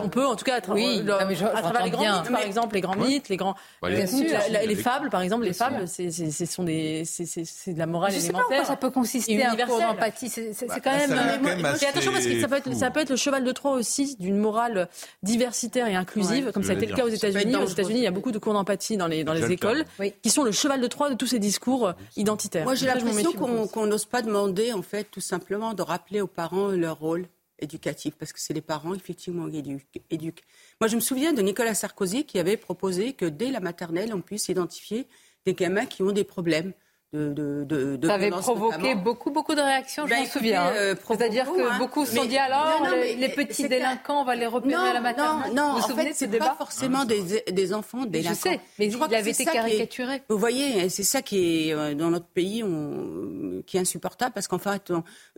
on 0.04 0.10
peut, 0.10 0.26
en 0.26 0.36
tout 0.36 0.44
cas, 0.44 0.60
à, 0.60 0.72
oui, 0.74 1.02
à 1.10 1.62
travers 1.62 1.86
les 1.86 1.92
grands 1.92 2.20
mythes, 2.20 2.32
par 2.32 2.42
exemple, 2.42 2.76
les 2.76 2.82
grands 2.82 2.96
mythes, 2.98 3.30
les 3.30 3.38
grands, 3.38 3.56
les, 3.84 4.76
fables, 4.76 5.10
par 5.10 5.22
exemple, 5.22 5.46
les 5.46 5.54
fables, 5.54 5.88
c'est 5.88 6.12
sont 6.46 6.64
des, 6.64 7.06
c'est 7.06 7.74
de 7.74 7.80
la 7.80 7.86
morale 7.86 8.14
élémentaire. 8.14 8.48
Sais 8.50 8.58
pas 8.58 8.66
ça 8.66 8.76
peut 8.76 8.92
consister 8.92 9.46
un 9.46 9.56
cours 9.56 9.80
d'empathie. 9.80 10.30
C'est 10.30 10.66
quand 10.84 10.92
même. 10.92 11.66
attention 11.66 12.12
parce 12.12 12.26
que 12.26 12.42
ça 12.42 12.48
peut 12.50 12.58
être, 12.58 12.74
ça 12.76 12.92
peut 12.92 13.00
être 13.00 13.12
le 13.12 13.16
cheval 13.16 13.46
de 13.46 13.52
Troie 13.52 13.72
aussi 13.72 14.18
d'une 14.20 14.38
morale 14.38 14.90
diversitaire 15.24 15.88
et 15.88 15.96
inclusive, 15.96 16.52
comme 16.52 16.64
ça 16.64 16.72
a 16.72 16.76
été 16.76 16.88
le 16.88 16.96
cas 16.96 17.06
aux 17.06 17.10
États-Unis. 17.10 17.56
Aux 17.56 17.68
États-Unis, 17.68 18.00
il 18.00 18.04
y 18.04 18.08
a 18.08 18.12
beaucoup 18.12 18.32
de 18.32 18.40
cours 18.40 18.54
d'empathie 18.54 18.98
dans 18.98 19.08
les 19.08 19.24
dans 19.24 19.34
les 19.34 19.52
écoles, 19.52 19.86
qui 20.22 20.30
sont 20.30 20.44
le 20.44 20.52
cheval 20.52 20.82
de 20.82 20.88
Troie 20.88 21.10
de 21.10 21.16
tous 21.16 21.28
ces 21.28 21.40
discours 21.40 21.94
identitaires. 22.18 22.64
Moi, 22.64 22.76
j'ai 22.76 22.88
l'impression 22.88 23.34
qu'on 23.34 23.86
n'ose 23.86 24.06
pas 24.06 24.22
demander, 24.22 24.74
en 24.74 24.82
fait, 24.82 25.08
tout 25.12 25.22
simplement, 25.22 25.74
de 25.74 25.82
rappeler 25.82 26.22
aux 26.22 26.28
parents 26.28 26.70
leur 26.70 27.00
rôle 27.00 27.28
éducatif, 27.60 28.16
parce 28.18 28.34
que 28.34 28.40
c'est 28.40 28.54
les 28.54 28.62
parents, 28.62 28.96
effectivement, 28.96 29.48
qui 29.48 30.02
éduquent. 30.10 30.44
Moi, 30.80 30.88
je 30.88 30.96
me 30.96 31.02
souviens 31.02 31.32
de 31.32 31.42
Nicolas 31.44 31.76
Sarkozy 31.76 32.26
qui 32.26 32.40
avait 32.40 32.58
proposé 32.58 33.14
que 33.14 33.26
dès 33.26 33.52
la 33.52 33.60
maternelle, 33.60 34.14
on 34.16 34.22
puisse 34.22 34.50
identifier 34.50 35.08
des 35.46 35.54
gamins 35.54 35.86
qui 35.86 36.02
ont 36.02 36.12
des 36.12 36.24
problèmes 36.24 36.74
de, 37.14 37.66
de, 37.66 37.98
de, 37.98 38.08
Ça 38.08 38.14
avait 38.14 38.30
provoqué 38.30 38.96
beaucoup, 38.96 39.32
beaucoup 39.32 39.54
de 39.54 39.60
réactions, 39.62 40.06
je 40.06 40.12
ben, 40.12 40.22
m'en 40.22 40.26
souviens. 40.26 40.64
Hein. 40.64 40.74
Euh, 40.76 40.96
C'est-à-dire 41.06 41.46
que 41.46 41.62
hein. 41.62 41.78
beaucoup 41.78 42.06
se 42.06 42.16
sont 42.16 42.26
dit 42.26 42.38
alors, 42.38 42.88
les, 43.18 43.30
petits 43.30 43.68
délinquants, 43.68 44.22
on 44.22 44.26
va 44.26 44.36
les 44.36 44.48
repérer 44.48 44.90
à 44.90 44.94
la 44.94 45.02
maternelle. 45.02 45.54
Non, 45.54 45.74
non, 45.74 45.80
en 45.80 45.88
fait, 45.88 46.14
c'est 46.14 46.30
pas 46.38 46.56
forcément 46.58 47.04
des, 47.04 47.44
des 47.52 47.74
enfants 47.74 48.06
délinquants. 48.06 48.36
Je 48.36 48.40
sais, 48.40 48.60
mais 48.80 48.90
je 48.90 48.98
il 48.98 49.16
avait 49.16 49.32
été 49.32 49.44
caricaturé. 49.44 50.24
vous 50.30 50.38
voyez, 50.38 50.88
c'est 50.88 51.04
ça 51.04 51.22
qui 51.22 51.70
est, 51.70 51.74
euh, 51.74 51.96
dans 51.96 52.12
notre 52.12 52.28
pays, 52.28 52.64
on, 52.64 53.62
qui 53.66 53.76
est 53.76 53.82
insupportable, 53.82 54.32
parce 54.34 54.48
qu'en 54.48 54.60
fait, 54.60 54.94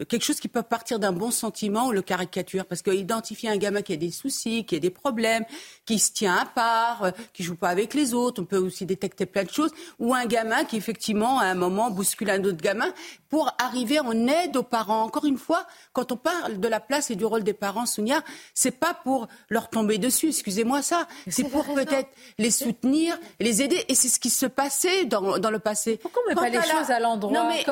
quelque 0.07 0.23
chose 0.23 0.39
qui 0.39 0.49
peut 0.49 0.61
partir 0.61 0.99
d'un 0.99 1.11
bon 1.11 1.31
sentiment, 1.31 1.87
on 1.87 1.91
le 1.91 2.03
caricature, 2.03 2.65
parce 2.65 2.83
qu'identifier 2.83 3.49
un 3.49 3.57
gamin 3.57 3.81
qui 3.81 3.93
a 3.93 3.97
des 3.97 4.11
soucis, 4.11 4.65
qui 4.65 4.75
a 4.75 4.79
des 4.79 4.89
problèmes, 4.91 5.45
qui 5.85 5.97
se 5.97 6.11
tient 6.11 6.35
à 6.35 6.45
part, 6.45 7.03
euh, 7.03 7.11
qui 7.33 7.43
joue 7.43 7.55
pas 7.55 7.69
avec 7.69 7.95
les 7.95 8.13
autres, 8.13 8.41
on 8.41 8.45
peut 8.45 8.57
aussi 8.57 8.85
détecter 8.85 9.25
plein 9.25 9.43
de 9.43 9.49
choses, 9.49 9.71
ou 9.99 10.13
un 10.13 10.25
gamin 10.25 10.65
qui, 10.65 10.77
effectivement, 10.77 11.39
a 11.39 11.45
un 11.45 11.62
moment 11.63 11.89
bousculer 11.89 12.33
un 12.33 12.43
autre 12.43 12.61
gamin 12.61 12.93
pour 13.29 13.51
arriver 13.57 13.99
en 13.99 14.27
aide 14.27 14.57
aux 14.57 14.63
parents. 14.63 15.03
Encore 15.03 15.25
une 15.25 15.37
fois, 15.37 15.65
quand 15.91 16.11
on 16.11 16.17
parle 16.17 16.59
de 16.59 16.67
la 16.67 16.79
place 16.79 17.09
et 17.09 17.15
du 17.15 17.25
rôle 17.25 17.43
des 17.43 17.53
parents, 17.53 17.85
Sonia, 17.85 18.21
c'est 18.53 18.77
pas 18.79 18.93
pour 18.93 19.27
leur 19.49 19.69
tomber 19.69 19.97
dessus, 19.97 20.27
excusez-moi 20.27 20.81
ça, 20.81 21.07
c'est 21.27 21.49
pour 21.49 21.65
peut-être 21.73 22.09
les 22.37 22.51
soutenir, 22.51 23.17
les 23.39 23.61
aider. 23.61 23.83
Et 23.87 23.95
c'est 23.95 24.09
ce 24.09 24.19
qui 24.19 24.29
se 24.29 24.45
passait 24.45 25.05
dans, 25.05 25.39
dans 25.39 25.51
le 25.51 25.59
passé. 25.59 25.97
Pourquoi 25.97 26.21
on 26.25 26.29
met 26.29 26.35
pas 26.35 26.49
les 26.49 26.61
choses 26.61 26.91
à 26.91 26.99
l'endroit 26.99 27.47
mais, 27.47 27.65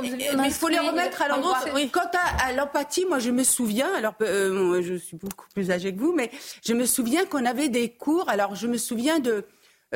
il 0.46 0.52
faut 0.52 0.68
les 0.68 0.80
remettre 0.80 1.22
à 1.22 1.28
l'endroit. 1.28 1.60
Quant 1.92 2.10
à, 2.44 2.54
l'empathie, 2.54 3.06
moi 3.06 3.20
je 3.20 3.32
me 3.32 3.44
souviens, 3.44 3.90
alors 3.96 4.14
euh, 4.22 4.82
je 4.82 4.96
suis 4.96 5.18
beaucoup 5.18 5.46
plus 5.54 5.72
âgée 5.72 5.94
que 5.94 6.00
vous, 6.00 6.14
mais 6.14 6.32
je 6.66 6.74
me 6.74 6.86
souviens 6.86 7.26
qu'on 7.26 7.46
avait 7.46 7.70
des 7.70 7.90
cours. 7.90 8.30
Alors 8.30 8.56
je 8.56 8.68
me 8.68 8.78
souviens 8.78 9.20
de 9.20 9.46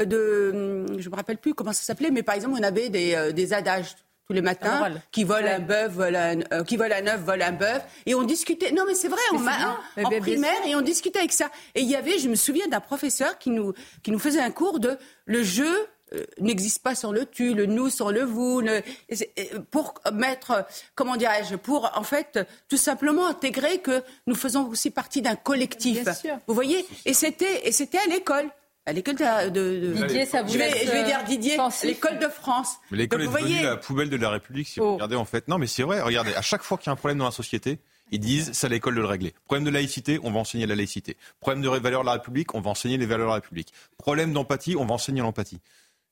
de, 0.03 0.85
je 0.97 1.09
me 1.09 1.15
rappelle 1.15 1.37
plus 1.37 1.53
comment 1.53 1.71
ça 1.71 1.83
s'appelait, 1.83 2.11
mais 2.11 2.23
par 2.23 2.35
exemple, 2.35 2.55
on 2.59 2.63
avait 2.63 2.89
des, 2.89 3.15
euh, 3.15 3.31
des 3.31 3.53
adages 3.53 3.95
tous 4.27 4.33
les 4.33 4.41
matins, 4.41 4.91
qui 5.11 5.23
vole 5.23 5.45
un 5.47 5.59
bœuf, 5.59 5.91
vole 5.91 6.15
un, 6.15 6.39
euh, 6.51 6.63
qui 6.63 6.77
vole 6.77 6.91
un 6.91 7.05
œuf, 7.05 7.21
vole 7.21 7.43
un 7.43 7.51
bœuf, 7.51 7.83
et 8.07 8.15
on 8.15 8.23
discutait. 8.23 8.71
Non, 8.71 8.83
mais 8.87 8.95
c'est 8.95 9.07
vrai, 9.07 9.21
on 9.31 9.37
en, 10.03 10.19
primaire, 10.19 10.65
et 10.65 10.75
on 10.75 10.81
discutait 10.81 11.19
avec 11.19 11.31
ça. 11.31 11.51
Et 11.75 11.81
il 11.81 11.89
y 11.89 11.95
avait, 11.95 12.17
je 12.17 12.27
me 12.27 12.35
souviens 12.35 12.67
d'un 12.67 12.79
professeur 12.79 13.37
qui 13.37 13.51
nous 13.51 13.73
qui 14.01 14.11
nous 14.11 14.19
faisait 14.19 14.41
un 14.41 14.51
cours 14.51 14.79
de 14.79 14.97
le 15.25 15.43
jeu 15.43 15.87
euh, 16.13 16.23
n'existe 16.39 16.83
pas 16.83 16.95
sans 16.95 17.11
le 17.11 17.25
tu, 17.25 17.53
le 17.53 17.65
nous 17.65 17.89
sans 17.89 18.09
le 18.11 18.23
vous, 18.23 18.61
pour 19.71 19.95
mettre, 20.13 20.65
comment 20.93 21.15
dirais-je, 21.15 21.55
pour 21.55 21.91
en 21.95 22.03
fait 22.03 22.39
tout 22.67 22.77
simplement 22.77 23.27
intégrer 23.27 23.79
que 23.79 24.03
nous 24.27 24.35
faisons 24.35 24.67
aussi 24.67 24.91
partie 24.91 25.21
d'un 25.21 25.35
collectif. 25.35 26.07
Vous 26.47 26.53
voyez, 26.53 26.85
et 27.05 27.13
c'était 27.13 27.67
et 27.67 27.71
c'était 27.71 27.97
à 27.99 28.07
l'école 28.07 28.49
à 28.85 28.93
l'école 28.93 29.15
de, 29.15 29.93
Didier, 29.93 30.25
ça 30.25 30.43
vous 30.43 30.53
je, 30.53 30.57
vais, 30.57 30.85
je 30.85 30.91
vais 30.91 31.03
dire 31.03 31.23
Didier, 31.23 31.57
l'école 31.83 32.19
de 32.19 32.27
France. 32.27 32.75
Mais 32.91 32.99
l'école 32.99 33.23
est 33.23 33.27
devenue 33.27 33.63
la 33.63 33.77
poubelle 33.77 34.09
de 34.09 34.17
la 34.17 34.29
République. 34.29 34.67
Si 34.67 34.79
vous 34.79 34.85
oh. 34.85 34.93
regardez 34.93 35.15
en 35.15 35.25
fait, 35.25 35.47
non, 35.47 35.57
mais 35.57 35.67
c'est 35.67 35.83
vrai. 35.83 36.01
Regardez, 36.01 36.35
à 36.35 36.41
chaque 36.41 36.61
fois 36.61 36.77
qu'il 36.77 36.87
y 36.87 36.89
a 36.89 36.93
un 36.93 36.95
problème 36.95 37.17
dans 37.17 37.25
la 37.25 37.31
société, 37.31 37.79
Ils 38.11 38.19
disent 38.19 38.51
c'est 38.53 38.67
à 38.67 38.69
l'école 38.69 38.95
de 38.95 39.01
le 39.01 39.07
régler. 39.07 39.33
Problème 39.45 39.63
de 39.63 39.71
laïcité, 39.71 40.19
on 40.21 40.31
va 40.31 40.39
enseigner 40.39 40.67
la 40.67 40.75
laïcité. 40.75 41.17
Problème 41.39 41.63
de 41.63 41.69
valeurs 41.69 42.01
de 42.01 42.05
la 42.05 42.13
République, 42.13 42.53
on 42.53 42.61
va 42.61 42.69
enseigner 42.69 42.97
les 42.97 43.07
valeurs 43.07 43.25
de 43.25 43.31
la 43.31 43.35
République. 43.35 43.73
Problème 43.97 44.33
d'empathie, 44.33 44.75
on 44.75 44.85
va 44.85 44.93
enseigner 44.93 45.21
l'empathie. 45.21 45.59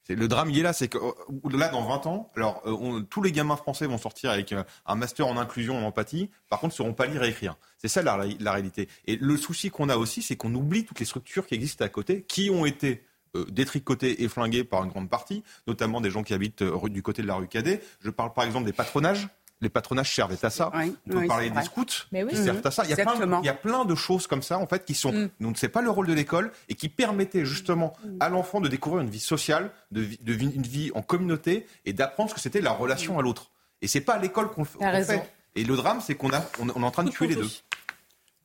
Le 0.09 0.27
drame, 0.27 0.49
il 0.49 0.59
est 0.59 0.63
là, 0.63 0.73
c'est 0.73 0.89
que 0.89 0.97
euh, 0.97 1.57
là, 1.57 1.69
dans 1.69 1.87
20 1.87 2.07
ans, 2.07 2.29
alors 2.35 2.61
euh, 2.65 3.01
tous 3.09 3.21
les 3.21 3.31
gamins 3.31 3.55
français 3.55 3.87
vont 3.87 3.97
sortir 3.97 4.31
avec 4.31 4.51
euh, 4.51 4.63
un 4.85 4.95
master 4.95 5.27
en 5.27 5.37
inclusion, 5.37 5.77
en 5.77 5.83
empathie. 5.83 6.29
Par 6.49 6.59
contre, 6.59 6.73
ne 6.73 6.77
sauront 6.77 6.93
pas 6.93 7.05
lire 7.05 7.23
et 7.23 7.29
écrire. 7.29 7.55
C'est 7.77 7.87
ça 7.87 8.01
la, 8.01 8.25
la, 8.39 8.51
réalité. 8.51 8.89
Et 9.05 9.15
le 9.15 9.37
souci 9.37 9.69
qu'on 9.69 9.87
a 9.87 9.95
aussi, 9.95 10.21
c'est 10.21 10.35
qu'on 10.35 10.53
oublie 10.53 10.83
toutes 10.83 10.99
les 10.99 11.05
structures 11.05 11.47
qui 11.47 11.55
existent 11.55 11.85
à 11.85 11.89
côté, 11.89 12.23
qui 12.23 12.49
ont 12.49 12.65
été 12.65 13.05
détricotées 13.49 14.21
et 14.21 14.27
flinguées 14.27 14.63
par 14.63 14.83
une 14.83 14.91
grande 14.91 15.09
partie, 15.09 15.43
notamment 15.65 16.01
des 16.01 16.11
gens 16.11 16.21
qui 16.21 16.35
habitent 16.35 16.61
du 16.61 17.01
côté 17.01 17.23
de 17.23 17.27
la 17.27 17.33
rue 17.33 17.47
Cadet. 17.47 17.81
Je 18.01 18.11
parle 18.11 18.31
par 18.31 18.43
exemple 18.43 18.65
des 18.65 18.73
patronages 18.73 19.27
les 19.61 19.69
patronages 19.69 20.13
servent 20.13 20.37
à 20.41 20.49
ça. 20.49 20.71
on 20.73 21.09
peut 21.09 21.27
parler 21.27 21.49
des 21.49 21.61
scouts 21.63 21.85
qui 21.85 22.35
servent 22.35 22.65
à 22.65 22.71
ça. 22.71 22.83
Il 22.83 22.89
y, 22.89 23.49
a 23.49 23.53
plein, 23.53 23.85
de 23.85 23.95
choses 23.95 24.27
comme 24.27 24.41
ça, 24.41 24.57
en 24.57 24.67
fait, 24.67 24.85
qui 24.85 24.93
sont, 24.93 25.11
mm. 25.11 25.29
nous 25.39 25.51
ne 25.51 25.55
sait 25.55 25.69
pas 25.69 25.81
le 25.81 25.89
rôle 25.89 26.07
de 26.07 26.13
l'école 26.13 26.51
et 26.69 26.75
qui 26.75 26.89
permettaient 26.89 27.45
justement 27.45 27.93
à 28.19 28.29
l'enfant 28.29 28.61
de 28.61 28.67
découvrir 28.67 29.01
une 29.01 29.09
vie 29.09 29.19
sociale, 29.19 29.71
de, 29.91 30.03
une 30.25 30.63
vie 30.63 30.91
en 30.95 31.01
communauté 31.01 31.65
et 31.85 31.93
d'apprendre 31.93 32.29
ce 32.29 32.35
que 32.35 32.41
c'était 32.41 32.61
la 32.61 32.71
relation 32.71 33.17
à 33.19 33.21
l'autre. 33.21 33.51
Et 33.81 33.87
c'est 33.87 34.01
pas 34.01 34.13
à 34.13 34.19
l'école 34.19 34.49
qu'on 34.49 34.61
le 34.63 35.03
fait. 35.03 35.23
Et 35.55 35.63
le 35.63 35.75
drame, 35.75 36.01
c'est 36.01 36.15
qu'on 36.15 36.31
on 36.59 36.69
est 36.69 36.85
en 36.85 36.91
train 36.91 37.03
de 37.03 37.11
tuer 37.11 37.27
les 37.27 37.35
deux. 37.35 37.49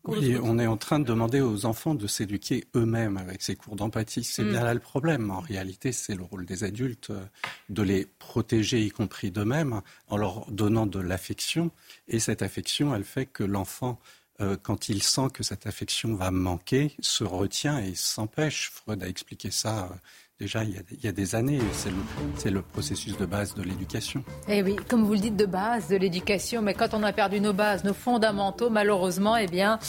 Oui, 0.08 0.36
on 0.42 0.58
est 0.58 0.66
en 0.66 0.78
train 0.78 0.98
de 0.98 1.04
demander 1.04 1.42
aux 1.42 1.66
enfants 1.66 1.94
de 1.94 2.06
s'éduquer 2.06 2.64
eux-mêmes 2.74 3.18
avec 3.18 3.42
ces 3.42 3.56
cours 3.56 3.76
d'empathie. 3.76 4.24
C'est 4.24 4.42
mm. 4.42 4.50
bien 4.50 4.64
là 4.64 4.72
le 4.72 4.80
problème. 4.80 5.30
En 5.30 5.40
réalité, 5.40 5.92
c'est 5.92 6.14
le 6.14 6.22
rôle 6.22 6.46
des 6.46 6.64
adultes 6.64 7.10
euh, 7.10 7.22
de 7.68 7.82
les 7.82 8.06
protéger, 8.06 8.82
y 8.82 8.90
compris 8.90 9.30
d'eux-mêmes, 9.30 9.82
en 10.08 10.16
leur 10.16 10.50
donnant 10.50 10.86
de 10.86 10.98
l'affection. 10.98 11.70
Et 12.08 12.20
cette 12.20 12.40
affection, 12.42 12.94
elle 12.94 13.04
fait 13.04 13.26
que 13.26 13.44
l'enfant, 13.44 14.00
euh, 14.40 14.56
quand 14.62 14.88
il 14.88 15.02
sent 15.02 15.28
que 15.34 15.42
cette 15.42 15.66
affection 15.66 16.14
va 16.14 16.30
manquer, 16.30 16.94
se 17.00 17.24
retient 17.24 17.78
et 17.78 17.94
s'empêche. 17.94 18.70
Freud 18.72 19.02
a 19.02 19.08
expliqué 19.08 19.50
ça 19.50 19.90
euh, 19.92 19.96
déjà 20.40 20.62
il 20.62 20.80
y 21.02 21.08
a, 21.08 21.12
des 21.12 21.34
années. 21.34 21.58
C'est 22.36 22.50
le, 22.50 22.62
processus 22.62 23.16
de 23.18 23.26
base 23.26 23.54
de 23.54 23.62
l'éducation. 23.62 24.22
Eh 24.48 24.62
oui, 24.62 24.76
comme 24.88 25.02
vous 25.02 25.14
le 25.14 25.18
dites, 25.18 25.36
de 25.36 25.46
base 25.46 25.88
de 25.88 25.96
l'éducation. 25.96 26.62
Mais 26.62 26.74
quand 26.74 26.94
on 26.94 27.02
a 27.02 27.12
perdu 27.12 27.40
nos 27.40 27.52
bases, 27.52 27.82
nos 27.82 27.94
fondamentaux, 27.94 28.70
malheureusement, 28.70 29.36
eh 29.36 29.48
bien, 29.48 29.80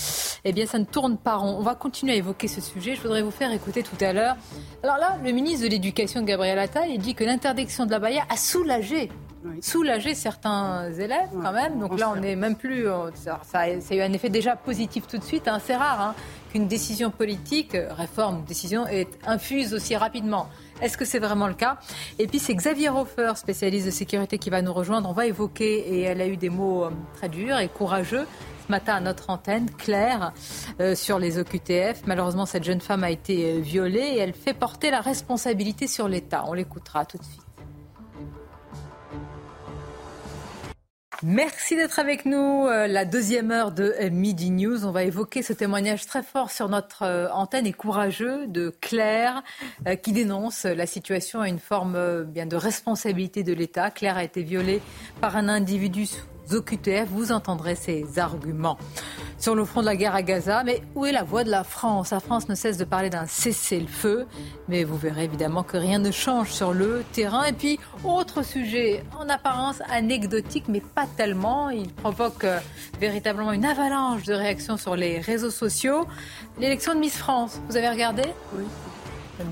eh 0.43 0.51
bien, 0.51 0.65
ça 0.65 0.79
ne 0.79 0.85
tourne 0.85 1.17
pas 1.17 1.35
rond. 1.35 1.57
On 1.59 1.61
va 1.61 1.75
continuer 1.75 2.13
à 2.13 2.15
évoquer 2.15 2.47
ce 2.47 2.61
sujet. 2.61 2.95
Je 2.95 3.01
voudrais 3.01 3.21
vous 3.21 3.31
faire 3.31 3.51
écouter 3.51 3.83
tout 3.83 4.03
à 4.03 4.11
l'heure. 4.11 4.37
Alors 4.81 4.97
là, 4.97 5.19
le 5.23 5.31
ministre 5.31 5.65
de 5.65 5.69
l'Éducation, 5.69 6.23
Gabriel 6.23 6.57
Attal, 6.57 6.89
il 6.89 6.99
dit 6.99 7.13
que 7.13 7.23
l'interdiction 7.23 7.85
de 7.85 7.91
la 7.91 7.99
baïa 7.99 8.23
a 8.29 8.37
soulagé 8.37 9.09
soulager 9.61 10.15
certains 10.15 10.91
élèves 10.91 11.29
quand 11.31 11.53
même. 11.53 11.79
Donc 11.79 11.97
là, 11.97 12.11
on 12.13 12.19
n'est 12.19 12.35
même 12.35 12.55
plus. 12.55 12.87
Euh, 12.87 13.09
ça, 13.13 13.39
ça, 13.43 13.59
a 13.59 13.69
eu 13.69 14.01
un 14.01 14.11
effet 14.13 14.29
déjà 14.29 14.55
positif 14.55 15.07
tout 15.07 15.17
de 15.17 15.23
suite. 15.23 15.47
Hein. 15.47 15.59
C'est 15.63 15.75
rare 15.75 16.01
hein, 16.01 16.15
qu'une 16.51 16.67
décision 16.67 17.11
politique, 17.11 17.75
euh, 17.75 17.93
réforme, 17.93 18.43
décision, 18.45 18.85
infuse 19.25 19.73
aussi 19.73 19.95
rapidement. 19.95 20.47
Est-ce 20.81 20.97
que 20.97 21.05
c'est 21.05 21.19
vraiment 21.19 21.47
le 21.47 21.53
cas? 21.53 21.77
Et 22.17 22.27
puis 22.27 22.39
c'est 22.39 22.53
Xavier 22.53 22.89
Hofer, 22.89 23.33
spécialiste 23.35 23.85
de 23.85 23.91
sécurité, 23.91 24.37
qui 24.37 24.49
va 24.49 24.61
nous 24.61 24.73
rejoindre. 24.73 25.09
On 25.09 25.13
va 25.13 25.25
évoquer, 25.25 25.79
et 25.79 26.01
elle 26.01 26.21
a 26.21 26.27
eu 26.27 26.37
des 26.37 26.49
mots 26.49 26.85
euh, 26.85 26.91
très 27.15 27.29
durs 27.29 27.59
et 27.59 27.67
courageux 27.67 28.25
ce 28.65 28.71
matin 28.71 28.95
à 28.95 28.99
notre 28.99 29.31
antenne, 29.31 29.67
Claire, 29.79 30.31
sur 30.93 31.17
les 31.17 31.39
OQTF. 31.39 32.03
Malheureusement, 32.05 32.45
cette 32.45 32.63
jeune 32.63 32.81
femme 32.81 33.03
a 33.03 33.09
été 33.09 33.59
violée 33.61 33.97
et 33.97 34.17
elle 34.19 34.33
fait 34.33 34.53
porter 34.53 34.91
la 34.91 35.01
responsabilité 35.01 35.87
sur 35.87 36.07
l'État. 36.07 36.43
On 36.47 36.53
l'écoutera 36.53 37.03
tout 37.03 37.17
de 37.17 37.23
suite. 37.23 37.48
Merci 41.21 41.75
d'être 41.75 41.99
avec 41.99 42.25
nous. 42.25 42.65
Euh, 42.65 42.87
la 42.87 43.03
deuxième 43.03 43.51
heure 43.51 43.73
de 43.73 43.93
euh, 43.99 44.09
Midi 44.09 44.51
News. 44.51 44.85
On 44.85 44.91
va 44.91 45.03
évoquer 45.03 45.41
ce 45.43 45.51
témoignage 45.51 46.05
très 46.05 46.23
fort 46.23 46.49
sur 46.49 46.69
notre 46.69 47.03
euh, 47.03 47.27
antenne 47.33 47.67
et 47.67 47.73
courageux 47.73 48.47
de 48.47 48.73
Claire 48.79 49.43
qui 50.01 50.13
dénonce 50.13 50.63
la 50.63 50.85
situation 50.85 51.41
à 51.41 51.49
une 51.49 51.59
forme 51.59 52.23
bien 52.23 52.45
de 52.45 52.55
responsabilité 52.55 53.43
de 53.43 53.53
l'État. 53.53 53.91
Claire 53.91 54.15
a 54.15 54.23
été 54.23 54.43
violée 54.43 54.81
par 55.19 55.35
un 55.35 55.49
individu 55.49 56.07
OQTF. 56.53 57.07
Vous 57.09 57.31
entendrez 57.31 57.75
ces 57.75 58.19
arguments 58.19 58.77
sur 59.37 59.55
le 59.55 59.63
front 59.65 59.81
de 59.81 59.85
la 59.85 59.95
guerre 59.95 60.15
à 60.15 60.21
Gaza. 60.21 60.63
Mais 60.63 60.81
où 60.95 61.05
est 61.05 61.11
la 61.11 61.23
voix 61.23 61.43
de 61.43 61.49
la 61.49 61.63
France? 61.63 62.11
La 62.11 62.19
France 62.19 62.49
ne 62.49 62.55
cesse 62.55 62.77
de 62.77 62.83
parler 62.83 63.09
d'un 63.09 63.25
cessez-le-feu. 63.25 64.27
Mais 64.67 64.83
vous 64.83 64.97
verrez 64.97 65.25
évidemment 65.25 65.63
que 65.63 65.77
rien 65.77 65.99
ne 65.99 66.11
change 66.11 66.51
sur 66.51 66.73
le 66.73 67.03
terrain. 67.13 67.45
Et 67.45 67.53
puis, 67.53 67.79
autre 68.03 68.43
sujet, 68.43 69.03
en 69.17 69.29
apparence 69.29 69.81
anecdotique, 69.89 70.65
mais 70.67 70.81
pas 70.81 71.05
tellement. 71.17 71.69
Il 71.69 71.89
provoque 71.93 72.43
euh, 72.43 72.59
véritablement 72.99 73.53
une 73.53 73.65
avalanche 73.65 74.23
de 74.23 74.33
réactions 74.33 74.77
sur 74.77 74.95
les 74.95 75.19
réseaux 75.19 75.51
sociaux. 75.51 76.05
L'élection 76.59 76.93
de 76.93 76.99
Miss 76.99 77.17
France, 77.17 77.61
vous 77.69 77.77
avez 77.77 77.89
regardé? 77.89 78.23
Oui. 78.55 78.65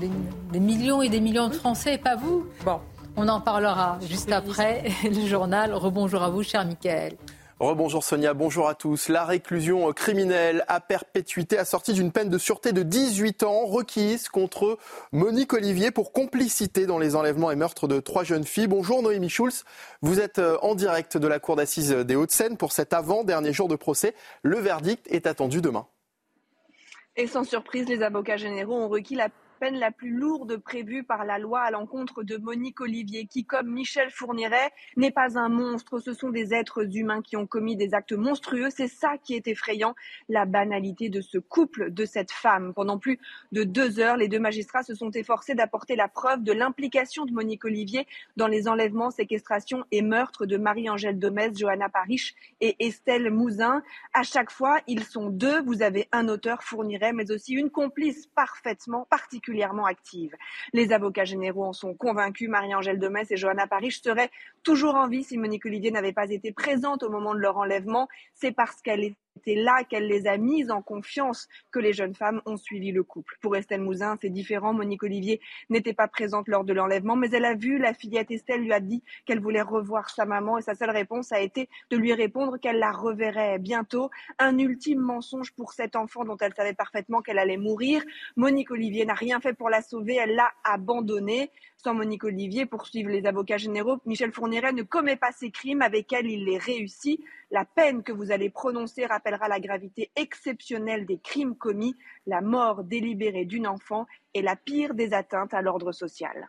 Des, 0.00 0.10
des 0.52 0.60
millions 0.60 1.00
et 1.00 1.08
des 1.08 1.20
millions 1.20 1.48
de 1.48 1.54
Français, 1.54 1.94
et 1.94 1.98
pas 1.98 2.14
vous? 2.14 2.46
Bon. 2.62 2.78
On 3.20 3.26
en 3.26 3.40
parlera 3.40 3.98
juste 4.08 4.30
après 4.30 4.84
le 5.02 5.26
journal. 5.26 5.74
Rebonjour 5.74 6.22
à 6.22 6.30
vous, 6.30 6.44
cher 6.44 6.64
Michael. 6.64 7.16
Rebonjour 7.58 8.04
Sonia, 8.04 8.32
bonjour 8.32 8.68
à 8.68 8.76
tous. 8.76 9.08
La 9.08 9.24
réclusion 9.24 9.92
criminelle 9.92 10.64
à 10.68 10.78
perpétuité 10.78 11.58
assortie 11.58 11.94
d'une 11.94 12.12
peine 12.12 12.28
de 12.28 12.38
sûreté 12.38 12.70
de 12.70 12.84
18 12.84 13.42
ans 13.42 13.66
requise 13.66 14.28
contre 14.28 14.78
Monique 15.10 15.52
Olivier 15.52 15.90
pour 15.90 16.12
complicité 16.12 16.86
dans 16.86 17.00
les 17.00 17.16
enlèvements 17.16 17.50
et 17.50 17.56
meurtres 17.56 17.88
de 17.88 17.98
trois 17.98 18.22
jeunes 18.22 18.44
filles. 18.44 18.68
Bonjour 18.68 19.02
Noémie 19.02 19.30
Schulz, 19.30 19.64
vous 20.00 20.20
êtes 20.20 20.38
euh, 20.38 20.56
en 20.62 20.76
direct 20.76 21.16
de 21.16 21.26
la 21.26 21.40
Cour 21.40 21.56
d'assises 21.56 21.90
des 21.90 22.14
Hauts-de-Seine 22.14 22.56
pour 22.56 22.70
cet 22.70 22.92
avant-dernier 22.92 23.52
jour 23.52 23.66
de 23.66 23.74
procès. 23.74 24.14
Le 24.44 24.60
verdict 24.60 25.04
est 25.10 25.26
attendu 25.26 25.60
demain. 25.60 25.88
Et 27.16 27.26
sans 27.26 27.42
surprise, 27.42 27.88
les 27.88 28.04
avocats 28.04 28.36
généraux 28.36 28.76
ont 28.76 28.88
requis 28.88 29.16
la 29.16 29.28
peine 29.58 29.78
la 29.78 29.90
plus 29.90 30.10
lourde 30.10 30.56
prévue 30.56 31.02
par 31.02 31.24
la 31.24 31.38
loi 31.38 31.60
à 31.60 31.70
l'encontre 31.70 32.22
de 32.22 32.36
Monique 32.36 32.80
Olivier, 32.80 33.26
qui, 33.26 33.44
comme 33.44 33.68
Michel 33.68 34.10
Fourniret, 34.10 34.72
n'est 34.96 35.10
pas 35.10 35.36
un 35.38 35.48
monstre. 35.48 35.98
Ce 35.98 36.14
sont 36.14 36.30
des 36.30 36.54
êtres 36.54 36.96
humains 36.96 37.22
qui 37.22 37.36
ont 37.36 37.46
commis 37.46 37.76
des 37.76 37.92
actes 37.94 38.12
monstrueux. 38.12 38.68
C'est 38.70 38.88
ça 38.88 39.18
qui 39.18 39.34
est 39.34 39.48
effrayant, 39.48 39.94
la 40.28 40.46
banalité 40.46 41.08
de 41.08 41.20
ce 41.20 41.38
couple, 41.38 41.90
de 41.90 42.04
cette 42.04 42.30
femme. 42.30 42.72
Pendant 42.72 42.98
plus 42.98 43.18
de 43.52 43.64
deux 43.64 43.98
heures, 43.98 44.16
les 44.16 44.28
deux 44.28 44.38
magistrats 44.38 44.84
se 44.84 44.94
sont 44.94 45.10
efforcés 45.10 45.54
d'apporter 45.54 45.96
la 45.96 46.08
preuve 46.08 46.42
de 46.44 46.52
l'implication 46.52 47.26
de 47.26 47.32
Monique 47.32 47.64
Olivier 47.64 48.06
dans 48.36 48.46
les 48.46 48.68
enlèvements, 48.68 49.10
séquestrations 49.10 49.84
et 49.90 50.02
meurtres 50.02 50.46
de 50.46 50.56
Marie-Angèle 50.56 51.18
Domès, 51.18 51.58
Johanna 51.58 51.88
Parish 51.88 52.34
et 52.60 52.76
Estelle 52.78 53.30
Mouzin. 53.30 53.82
À 54.14 54.22
chaque 54.22 54.50
fois, 54.50 54.78
ils 54.86 55.04
sont 55.04 55.30
deux. 55.30 55.60
Vous 55.62 55.82
avez 55.82 56.08
un 56.12 56.28
auteur, 56.28 56.62
Fourniret, 56.62 57.12
mais 57.12 57.32
aussi 57.32 57.54
une 57.54 57.70
complice 57.70 58.26
parfaitement 58.28 59.06
particulière 59.10 59.47
particulièrement. 59.48 59.86
Les 60.72 60.92
avocats 60.92 61.24
généraux 61.24 61.64
en 61.64 61.72
sont 61.72 61.94
convaincus. 61.94 62.48
Marie-Angèle 62.48 62.98
Demès 62.98 63.30
et 63.30 63.36
Johanna 63.36 63.66
Parish 63.66 64.00
seraient 64.02 64.30
toujours 64.62 64.94
en 64.94 65.08
vie 65.08 65.24
si 65.24 65.38
Monique 65.38 65.66
Olivier 65.66 65.90
n'avait 65.90 66.12
pas 66.12 66.30
été 66.30 66.52
présente 66.52 67.02
au 67.02 67.10
moment 67.10 67.34
de 67.34 67.40
leur 67.40 67.56
enlèvement. 67.56 68.08
C'est 68.34 68.52
parce 68.52 68.80
qu'elle 68.82 69.04
est 69.04 69.16
c'est 69.44 69.54
là 69.54 69.84
qu'elle 69.84 70.06
les 70.06 70.26
a 70.26 70.36
mises 70.36 70.70
en 70.70 70.82
confiance 70.82 71.48
que 71.70 71.78
les 71.78 71.92
jeunes 71.92 72.14
femmes 72.14 72.40
ont 72.46 72.56
suivi 72.56 72.92
le 72.92 73.02
couple. 73.02 73.36
Pour 73.40 73.56
Estelle 73.56 73.80
Mouzin, 73.80 74.16
c'est 74.20 74.30
différent. 74.30 74.72
Monique 74.72 75.02
Olivier 75.02 75.40
n'était 75.70 75.92
pas 75.92 76.08
présente 76.08 76.48
lors 76.48 76.64
de 76.64 76.72
l'enlèvement, 76.72 77.16
mais 77.16 77.30
elle 77.30 77.44
a 77.44 77.54
vu 77.54 77.78
la 77.78 77.94
fillette 77.94 78.30
Estelle 78.30 78.62
lui 78.62 78.72
a 78.72 78.80
dit 78.80 79.02
qu'elle 79.24 79.40
voulait 79.40 79.62
revoir 79.62 80.10
sa 80.10 80.24
maman 80.24 80.58
et 80.58 80.62
sa 80.62 80.74
seule 80.74 80.90
réponse 80.90 81.32
a 81.32 81.40
été 81.40 81.68
de 81.90 81.96
lui 81.96 82.12
répondre 82.12 82.58
qu'elle 82.58 82.78
la 82.78 82.92
reverrait 82.92 83.58
bientôt. 83.58 84.10
Un 84.38 84.58
ultime 84.58 85.00
mensonge 85.00 85.52
pour 85.52 85.72
cet 85.72 85.96
enfant 85.96 86.24
dont 86.24 86.36
elle 86.40 86.54
savait 86.54 86.74
parfaitement 86.74 87.22
qu'elle 87.22 87.38
allait 87.38 87.56
mourir. 87.56 88.02
Monique 88.36 88.70
Olivier 88.70 89.04
n'a 89.04 89.14
rien 89.14 89.40
fait 89.40 89.54
pour 89.54 89.70
la 89.70 89.82
sauver, 89.82 90.16
elle 90.16 90.34
l'a 90.34 90.52
abandonnée. 90.64 91.50
Sans 91.76 91.94
Monique 91.94 92.24
Olivier, 92.24 92.66
poursuivent 92.66 93.08
les 93.08 93.24
avocats 93.24 93.56
généraux, 93.56 93.98
Michel 94.04 94.32
Fourniret 94.32 94.72
ne 94.72 94.82
commet 94.82 95.14
pas 95.14 95.30
ses 95.30 95.52
crimes 95.52 95.80
avec 95.80 96.12
elle, 96.12 96.26
il 96.26 96.44
les 96.44 96.58
réussit. 96.58 97.20
La 97.52 97.64
peine 97.64 98.02
que 98.02 98.12
vous 98.12 98.32
allez 98.32 98.50
prononcer 98.50 99.06
rappellera 99.28 99.48
la 99.48 99.60
gravité 99.60 100.10
exceptionnelle 100.16 101.06
des 101.06 101.18
crimes 101.18 101.56
commis. 101.56 101.94
La 102.26 102.40
mort 102.40 102.84
délibérée 102.84 103.44
d'une 103.44 103.66
enfant 103.66 104.06
est 104.34 104.42
la 104.42 104.56
pire 104.56 104.94
des 104.94 105.12
atteintes 105.12 105.54
à 105.54 105.62
l'ordre 105.62 105.92
social. 105.92 106.48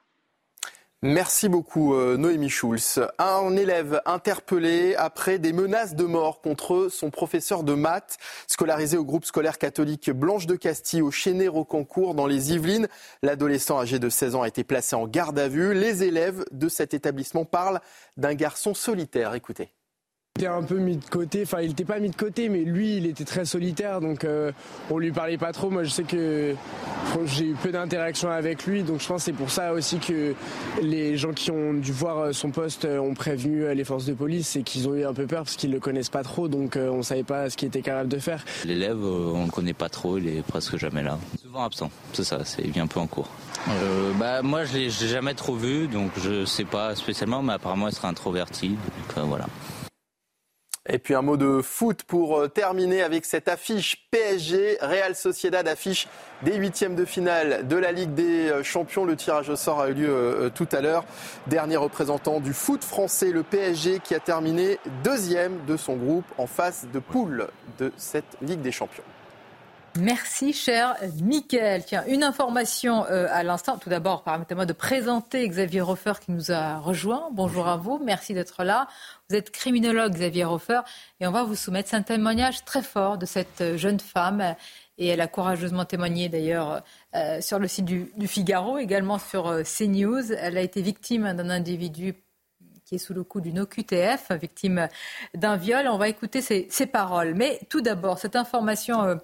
Merci 1.01 1.47
beaucoup 1.47 1.93
euh, 1.95 2.17
Noémie 2.17 2.49
Schulz. 2.49 2.99
Un 3.19 3.55
élève 3.55 4.01
interpellé 4.05 4.95
après 4.95 5.39
des 5.39 5.53
menaces 5.53 5.95
de 5.95 6.03
mort 6.03 6.41
contre 6.41 6.89
son 6.89 7.09
professeur 7.09 7.63
de 7.63 7.73
maths, 7.73 8.17
scolarisé 8.47 8.97
au 8.97 9.05
groupe 9.05 9.23
scolaire 9.23 9.57
catholique 9.57 10.11
Blanche 10.11 10.45
de 10.45 10.55
Castille 10.55 11.01
au 11.01 11.09
Chénet-Rocancourt 11.09 12.15
dans 12.15 12.27
les 12.27 12.51
Yvelines. 12.51 12.89
L'adolescent 13.23 13.79
âgé 13.79 13.97
de 13.97 14.09
16 14.09 14.35
ans 14.35 14.41
a 14.41 14.49
été 14.49 14.65
placé 14.65 14.97
en 14.97 15.07
garde 15.07 15.39
à 15.39 15.47
vue. 15.47 15.73
Les 15.73 16.03
élèves 16.03 16.43
de 16.51 16.67
cet 16.67 16.93
établissement 16.93 17.45
parlent 17.45 17.79
d'un 18.17 18.33
garçon 18.33 18.73
solitaire. 18.73 19.35
Écoutez. 19.35 19.71
Était 20.39 20.47
un 20.47 20.63
peu 20.63 20.77
mis 20.77 20.95
de 20.95 21.05
côté, 21.05 21.41
enfin 21.43 21.61
il 21.61 21.69
n'était 21.69 21.83
pas 21.83 21.99
mis 21.99 22.09
de 22.09 22.15
côté, 22.15 22.47
mais 22.47 22.59
lui 22.59 22.97
il 22.97 23.05
était 23.05 23.25
très 23.25 23.43
solitaire, 23.43 23.99
donc 23.99 24.23
euh, 24.23 24.51
on 24.89 24.97
lui 24.97 25.11
parlait 25.11 25.37
pas 25.37 25.51
trop. 25.51 25.69
Moi 25.69 25.83
je 25.83 25.89
sais 25.89 26.03
que 26.03 26.55
j'ai 27.25 27.45
eu 27.45 27.55
peu 27.61 27.71
d'interactions 27.71 28.29
avec 28.29 28.65
lui, 28.65 28.83
donc 28.83 29.01
je 29.01 29.07
pense 29.07 29.21
que 29.21 29.25
c'est 29.25 29.33
pour 29.33 29.51
ça 29.51 29.73
aussi 29.73 29.99
que 29.99 30.33
les 30.81 31.17
gens 31.17 31.33
qui 31.33 31.51
ont 31.51 31.73
dû 31.73 31.91
voir 31.91 32.33
son 32.33 32.51
poste 32.51 32.85
ont 32.85 33.13
prévenu 33.13 33.73
les 33.75 33.83
forces 33.83 34.05
de 34.05 34.13
police 34.13 34.55
et 34.55 34.63
qu'ils 34.63 34.87
ont 34.87 34.95
eu 34.95 35.03
un 35.03 35.13
peu 35.13 35.27
peur 35.27 35.43
parce 35.43 35.57
qu'ils 35.57 35.71
le 35.71 35.79
connaissent 35.79 36.09
pas 36.09 36.23
trop, 36.23 36.47
donc 36.47 36.77
on 36.77 37.03
savait 37.03 37.23
pas 37.23 37.49
ce 37.49 37.57
qu'il 37.57 37.67
était 37.67 37.81
capable 37.81 38.09
de 38.09 38.19
faire. 38.19 38.45
L'élève, 38.63 39.03
on 39.03 39.43
le 39.43 39.51
connaît 39.51 39.73
pas 39.73 39.89
trop, 39.89 40.17
il 40.17 40.27
est 40.29 40.41
presque 40.41 40.77
jamais 40.77 41.03
là. 41.03 41.19
Souvent 41.41 41.65
absent, 41.65 41.91
c'est 42.13 42.23
ça, 42.23 42.45
c'est 42.45 42.65
vient 42.65 42.83
un 42.83 42.87
peu 42.87 43.01
en 43.01 43.07
cours. 43.07 43.29
Euh, 43.67 44.13
bah 44.13 44.41
moi 44.41 44.63
je 44.63 44.77
l'ai 44.77 44.89
jamais 44.89 45.33
trop 45.33 45.55
vu, 45.55 45.87
donc 45.87 46.11
je 46.17 46.45
sais 46.45 46.63
pas 46.63 46.95
spécialement, 46.95 47.41
mais 47.43 47.53
apparemment 47.53 47.89
il 47.89 47.93
sera 47.93 48.07
introverti, 48.07 48.69
donc 48.69 49.17
euh, 49.17 49.21
voilà. 49.23 49.47
Et 50.91 50.97
puis 50.97 51.13
un 51.13 51.21
mot 51.21 51.37
de 51.37 51.61
foot 51.61 52.01
pour 52.01 52.39
euh, 52.39 52.47
terminer 52.47 53.03
avec 53.03 53.23
cette 53.23 53.47
affiche 53.47 54.07
PSG. 54.09 54.79
Real 54.81 55.15
Sociedad 55.15 55.67
affiche 55.67 56.07
des 56.41 56.55
huitièmes 56.55 56.95
de 56.95 57.05
finale 57.05 57.67
de 57.67 57.75
la 57.75 57.91
Ligue 57.91 58.15
des 58.15 58.49
euh, 58.49 58.63
Champions. 58.63 59.05
Le 59.05 59.15
tirage 59.15 59.49
au 59.49 59.55
sort 59.55 59.81
a 59.81 59.89
eu 59.89 59.93
lieu 59.93 60.09
euh, 60.09 60.49
tout 60.49 60.67
à 60.71 60.81
l'heure. 60.81 61.05
Dernier 61.45 61.77
représentant 61.77 62.39
du 62.39 62.53
foot 62.53 62.83
français, 62.83 63.29
le 63.31 63.43
PSG, 63.43 63.99
qui 64.03 64.15
a 64.15 64.19
terminé 64.19 64.79
deuxième 65.03 65.63
de 65.67 65.77
son 65.77 65.95
groupe 65.95 66.25
en 66.39 66.47
face 66.47 66.87
de 66.91 66.97
poule 66.97 67.49
de 67.77 67.93
cette 67.95 68.37
Ligue 68.41 68.61
des 68.61 68.71
Champions. 68.71 69.03
Merci, 69.97 70.53
cher 70.53 70.95
Mickaël. 71.21 71.83
Tiens, 71.85 72.03
une 72.07 72.23
information 72.23 73.03
à 73.03 73.43
l'instant. 73.43 73.77
Tout 73.77 73.89
d'abord, 73.89 74.23
permettez-moi 74.23 74.65
de 74.65 74.73
présenter 74.73 75.47
Xavier 75.47 75.81
Roffer 75.81 76.13
qui 76.23 76.31
nous 76.31 76.51
a 76.51 76.77
rejoint. 76.77 77.29
Bonjour 77.31 77.67
à 77.67 77.77
vous, 77.77 77.99
merci 78.03 78.33
d'être 78.33 78.63
là. 78.63 78.87
Vous 79.29 79.35
êtes 79.35 79.51
criminologue, 79.51 80.13
Xavier 80.13 80.45
Hofer, 80.45 80.81
et 81.19 81.27
on 81.27 81.31
va 81.31 81.43
vous 81.43 81.55
soumettre 81.55 81.93
un 81.93 82.01
témoignage 82.01 82.65
très 82.65 82.81
fort 82.81 83.17
de 83.17 83.25
cette 83.25 83.77
jeune 83.77 83.99
femme. 83.99 84.55
Et 84.99 85.07
elle 85.07 85.21
a 85.21 85.27
courageusement 85.27 85.85
témoigné 85.85 86.27
d'ailleurs 86.27 86.83
euh, 87.15 87.39
sur 87.41 87.57
le 87.57 87.67
site 87.67 87.85
du, 87.85 88.11
Figaro, 88.27 88.77
également 88.77 89.17
sur 89.17 89.47
euh, 89.47 89.63
CNews. 89.63 90.33
Elle 90.33 90.57
a 90.57 90.61
été 90.61 90.81
victime 90.81 91.33
d'un 91.33 91.49
individu 91.49 92.15
qui 92.89 92.95
est 92.95 92.97
sous 92.97 93.13
le 93.13 93.23
coup 93.23 93.39
d'une 93.39 93.59
OQTF, 93.59 94.31
victime 94.41 94.87
d'un 95.35 95.57
viol. 95.57 95.87
On 95.87 95.99
va 95.99 96.09
écouter 96.09 96.41
ses, 96.41 96.85
paroles. 96.87 97.35
Mais 97.35 97.59
tout 97.69 97.81
d'abord, 97.81 98.17
cette 98.17 98.35
information 98.35 99.03
euh, 99.03 99.15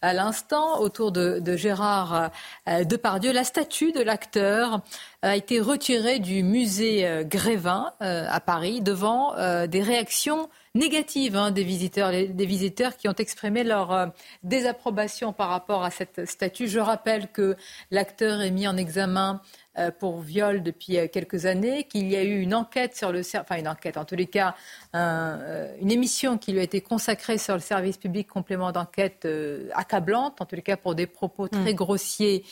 à 0.00 0.12
l'instant 0.12 0.80
autour 0.80 1.12
de, 1.12 1.40
Gérard 1.56 2.32
euh, 2.68 2.82
Depardieu. 2.82 3.32
La 3.32 3.44
statue 3.44 3.92
de 3.92 4.00
l'acteur 4.00 4.80
a 5.22 5.36
été 5.36 5.60
retirée 5.60 6.18
du 6.18 6.42
musée 6.42 7.06
euh, 7.06 7.22
Grévin 7.22 7.92
à 8.00 8.40
Paris 8.40 8.80
devant 8.80 9.34
des 9.66 9.82
réactions 9.82 10.48
négatives 10.74 11.36
hein, 11.36 11.50
des 11.50 11.62
visiteurs, 11.62 12.10
des 12.10 12.46
visiteurs 12.46 12.96
qui 12.96 13.08
ont 13.08 13.14
exprimé 13.14 13.62
leur 13.62 14.12
désapprobation 14.42 15.32
par 15.32 15.48
rapport 15.50 15.84
à 15.84 15.90
cette 15.90 16.28
statue. 16.28 16.66
Je 16.66 16.80
rappelle 16.80 17.28
que 17.28 17.56
l'acteur 17.90 18.40
est 18.40 18.50
mis 18.50 18.66
en 18.66 18.76
examen 18.76 19.40
pour 19.98 20.20
viol 20.20 20.62
depuis 20.62 20.98
euh, 20.98 21.08
quelques 21.08 21.46
années, 21.46 21.84
qu'il 21.84 22.10
y 22.10 22.16
a 22.16 22.22
eu 22.22 22.40
une 22.40 22.54
enquête 22.54 22.96
sur 22.96 23.12
le, 23.12 23.20
enfin 23.20 23.56
une 23.58 23.68
enquête, 23.68 23.96
en 23.96 24.04
tous 24.04 24.16
les 24.16 24.26
cas, 24.26 24.54
euh, 24.94 25.74
une 25.80 25.90
émission 25.90 26.38
qui 26.38 26.52
lui 26.52 26.60
a 26.60 26.62
été 26.62 26.80
consacrée 26.80 27.38
sur 27.38 27.54
le 27.54 27.60
service 27.60 27.96
public 27.96 28.28
complément 28.28 28.72
d'enquête 28.72 29.26
accablante, 29.74 30.40
en 30.40 30.46
tous 30.46 30.56
les 30.56 30.62
cas 30.62 30.76
pour 30.76 30.94
des 30.94 31.06
propos 31.06 31.48
très 31.48 31.72
mm. 31.72 31.76
grossiers, 31.76 32.44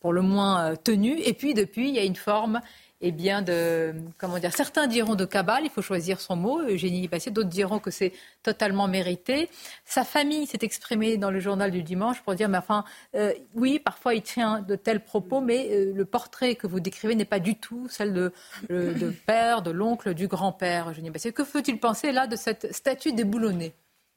pour 0.00 0.12
le 0.12 0.22
moins 0.22 0.74
tenus. 0.76 1.20
Et 1.24 1.32
puis 1.32 1.54
depuis, 1.54 1.88
il 1.88 1.94
y 1.94 1.98
a 1.98 2.04
une 2.04 2.16
forme 2.16 2.60
eh 3.06 3.12
bien 3.12 3.42
de 3.42 3.94
comment 4.16 4.38
dire 4.38 4.54
certains 4.54 4.86
diront 4.86 5.14
de 5.14 5.26
cabale, 5.26 5.64
il 5.64 5.70
faut 5.70 5.82
choisir 5.82 6.22
son 6.22 6.36
mot, 6.36 6.62
Eugénie 6.62 7.06
Passé, 7.06 7.30
d'autres 7.30 7.50
diront 7.50 7.78
que 7.78 7.90
c'est 7.90 8.12
totalement 8.42 8.88
mérité. 8.88 9.50
Sa 9.84 10.04
famille 10.04 10.46
s'est 10.46 10.60
exprimée 10.62 11.18
dans 11.18 11.30
le 11.30 11.38
journal 11.38 11.70
du 11.70 11.82
dimanche 11.82 12.22
pour 12.22 12.34
dire 12.34 12.48
mais 12.48 12.56
enfin 12.56 12.82
euh, 13.14 13.34
oui, 13.54 13.78
parfois 13.78 14.14
il 14.14 14.22
tient 14.22 14.60
de 14.60 14.74
tels 14.74 15.04
propos 15.04 15.42
mais 15.42 15.68
euh, 15.70 15.92
le 15.94 16.04
portrait 16.06 16.54
que 16.54 16.66
vous 16.66 16.80
décrivez 16.80 17.14
n'est 17.14 17.26
pas 17.26 17.40
du 17.40 17.56
tout 17.56 17.86
celle 17.90 18.14
de, 18.14 18.32
de 18.70 19.10
père, 19.26 19.60
de 19.60 19.70
l'oncle, 19.70 20.14
du 20.14 20.26
grand-père 20.26 20.88
Eugénie 20.88 21.10
Passé. 21.10 21.30
Que 21.32 21.44
faut-il 21.44 21.78
penser 21.78 22.10
là 22.10 22.26
de 22.26 22.36
cette 22.36 22.72
statue 22.72 23.12
déboulonnée 23.12 23.74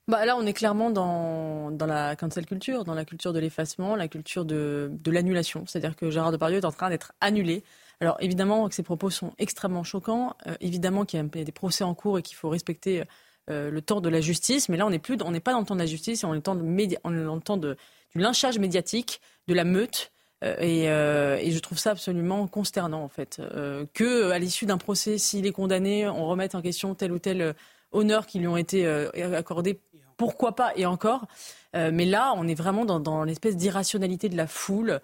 bah 0.09 0.25
là, 0.25 0.37
on 0.37 0.45
est 0.45 0.53
clairement 0.53 0.89
dans, 0.89 1.69
dans 1.69 1.85
la 1.85 2.15
cancel 2.15 2.45
culture, 2.45 2.85
dans 2.85 2.93
la 2.93 3.03
culture 3.03 3.33
de 3.33 3.39
l'effacement, 3.39 3.93
la 3.97 4.07
culture 4.07 4.45
de, 4.45 4.89
de 4.89 5.11
l'annulation. 5.11 5.65
C'est-à-dire 5.67 5.97
que 5.97 6.09
Gérard 6.09 6.31
Depardieu 6.31 6.59
est 6.59 6.65
en 6.65 6.71
train 6.71 6.89
d'être 6.89 7.11
annulé 7.19 7.61
alors 7.99 8.17
évidemment 8.19 8.67
que 8.69 8.75
ces 8.75 8.83
propos 8.83 9.09
sont 9.09 9.33
extrêmement 9.39 9.83
choquants, 9.83 10.35
euh, 10.45 10.55
évidemment 10.61 11.05
qu'il 11.05 11.19
y 11.19 11.21
a 11.21 11.43
des 11.43 11.51
procès 11.51 11.83
en 11.83 11.95
cours 11.95 12.19
et 12.19 12.21
qu'il 12.21 12.35
faut 12.35 12.49
respecter 12.49 13.03
euh, 13.49 13.71
le 13.71 13.81
temps 13.81 14.01
de 14.01 14.09
la 14.09 14.21
justice, 14.21 14.69
mais 14.69 14.77
là 14.77 14.85
on 14.85 14.91
n'est 14.91 14.99
plus, 14.99 15.17
on 15.23 15.31
n'est 15.31 15.39
pas 15.39 15.53
dans 15.53 15.59
le 15.59 15.65
temps 15.65 15.75
de 15.75 15.79
la 15.79 15.87
justice, 15.87 16.23
on 16.23 16.33
est 16.33 16.45
dans 16.45 16.53
le 16.53 17.39
temps, 17.39 17.57
du 17.57 17.75
lynchage 18.15 18.59
médiatique, 18.59 19.21
de 19.47 19.53
la 19.53 19.63
meute. 19.63 20.11
Euh, 20.43 21.37
et, 21.39 21.51
je 21.51 21.59
trouve 21.59 21.79
ça 21.79 21.91
absolument 21.91 22.45
consternant 22.47 23.03
en 23.03 23.09
fait 23.09 23.41
que 23.93 24.29
à 24.29 24.37
l'issue 24.37 24.67
d'un 24.67 24.77
procès, 24.77 25.17
s'il 25.17 25.47
est 25.47 25.51
condamné, 25.51 26.07
on 26.07 26.27
remette 26.27 26.53
en 26.53 26.61
question 26.61 26.93
tel 26.93 27.11
ou 27.11 27.17
tel 27.17 27.55
honneur 27.91 28.27
qui 28.27 28.37
lui 28.37 28.47
ont 28.47 28.57
été 28.57 28.85
accordés. 29.35 29.79
Pourquoi 30.17 30.55
pas 30.55 30.73
Et 30.75 30.85
encore. 30.85 31.25
mais 31.73 32.05
là, 32.05 32.33
on 32.35 32.47
est 32.47 32.53
vraiment 32.53 32.85
dans 32.85 33.23
l'espèce 33.23 33.55
d'irrationalité 33.55 34.29
de 34.29 34.37
la 34.37 34.45
foule, 34.45 35.01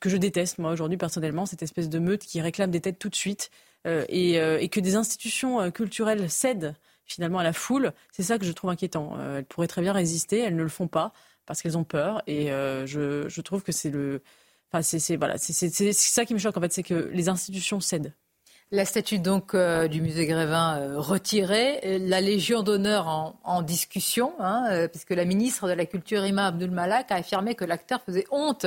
que 0.00 0.08
je 0.08 0.16
déteste, 0.16 0.58
moi, 0.58 0.72
aujourd'hui, 0.72 0.96
personnellement, 0.96 1.46
cette 1.46 1.62
espèce 1.62 1.88
de 1.88 1.98
meute 1.98 2.22
qui 2.22 2.40
réclame 2.40 2.70
des 2.70 2.80
têtes 2.80 2.98
tout 2.98 3.08
de 3.08 3.14
suite 3.14 3.50
euh, 3.86 4.04
euh, 4.12 4.58
et, 4.58 4.68
que 4.68 4.80
des 4.80 4.96
institutions 4.96 5.60
euh, 5.60 5.70
culturelles 5.70 6.28
cèdent 6.28 6.74
finalement 7.04 7.38
à 7.38 7.44
la 7.44 7.52
foule, 7.52 7.92
c'est 8.10 8.24
ça 8.24 8.38
que 8.38 8.44
je 8.44 8.52
trouve 8.52 8.70
inquiétant. 8.70 9.16
elles 9.20 9.44
pourraient 9.44 9.68
très 9.68 9.80
bien 9.80 9.92
résister, 9.92 10.40
elles 10.40 10.56
ne 10.56 10.62
le 10.64 10.68
font 10.68 10.88
pas 10.88 11.12
parce 11.46 11.62
qu'elles 11.62 11.78
ont 11.78 11.84
peur 11.84 12.20
et 12.26 12.48
je, 12.48 13.28
je, 13.28 13.40
trouve 13.42 13.62
que 13.62 13.70
c'est 13.70 13.90
le. 13.90 14.22
Enfin, 14.72 14.82
c'est 14.82 15.14
voilà, 15.14 15.38
ça 15.38 16.24
qui 16.24 16.34
me 16.34 16.40
choque 16.40 16.56
en 16.56 16.60
fait, 16.60 16.72
c'est 16.72 16.82
que 16.82 17.08
les 17.12 17.28
institutions 17.28 17.78
cèdent. 17.78 18.12
La 18.72 18.84
statue 18.84 19.20
donc 19.20 19.54
euh, 19.54 19.86
du 19.86 20.00
musée 20.00 20.26
Grévin 20.26 20.78
euh, 20.78 20.98
retirée, 20.98 22.00
la 22.00 22.20
Légion 22.20 22.64
d'honneur 22.64 23.06
en, 23.44 23.62
discussion, 23.62 24.32
hein, 24.40 24.64
euh, 24.70 24.88
puisque 24.88 25.10
la 25.10 25.24
ministre 25.24 25.68
de 25.68 25.72
la 25.72 25.86
Culture 25.86 26.26
Ima 26.26 26.46
Abdul 26.46 26.72
Malak 26.72 27.12
a 27.12 27.14
affirmé 27.14 27.54
que 27.54 27.64
l'acteur 27.64 28.02
faisait 28.02 28.26
honte 28.32 28.66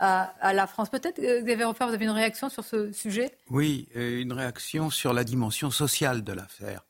à, 0.00 0.52
la 0.52 0.66
France. 0.66 0.88
Peut-être, 0.90 1.20
Xavier 1.20 1.64
Offert, 1.64 1.86
vous 1.86 1.94
avez 1.94 2.06
une 2.06 2.10
réaction 2.10 2.48
sur 2.48 2.64
ce 2.64 2.90
sujet? 2.90 3.30
Oui, 3.48 3.88
une 3.94 4.32
réaction 4.32 4.90
sur 4.90 5.12
la 5.12 5.22
dimension 5.22 5.70
sociale 5.70 6.24
de 6.24 6.32
l'affaire. 6.32 6.84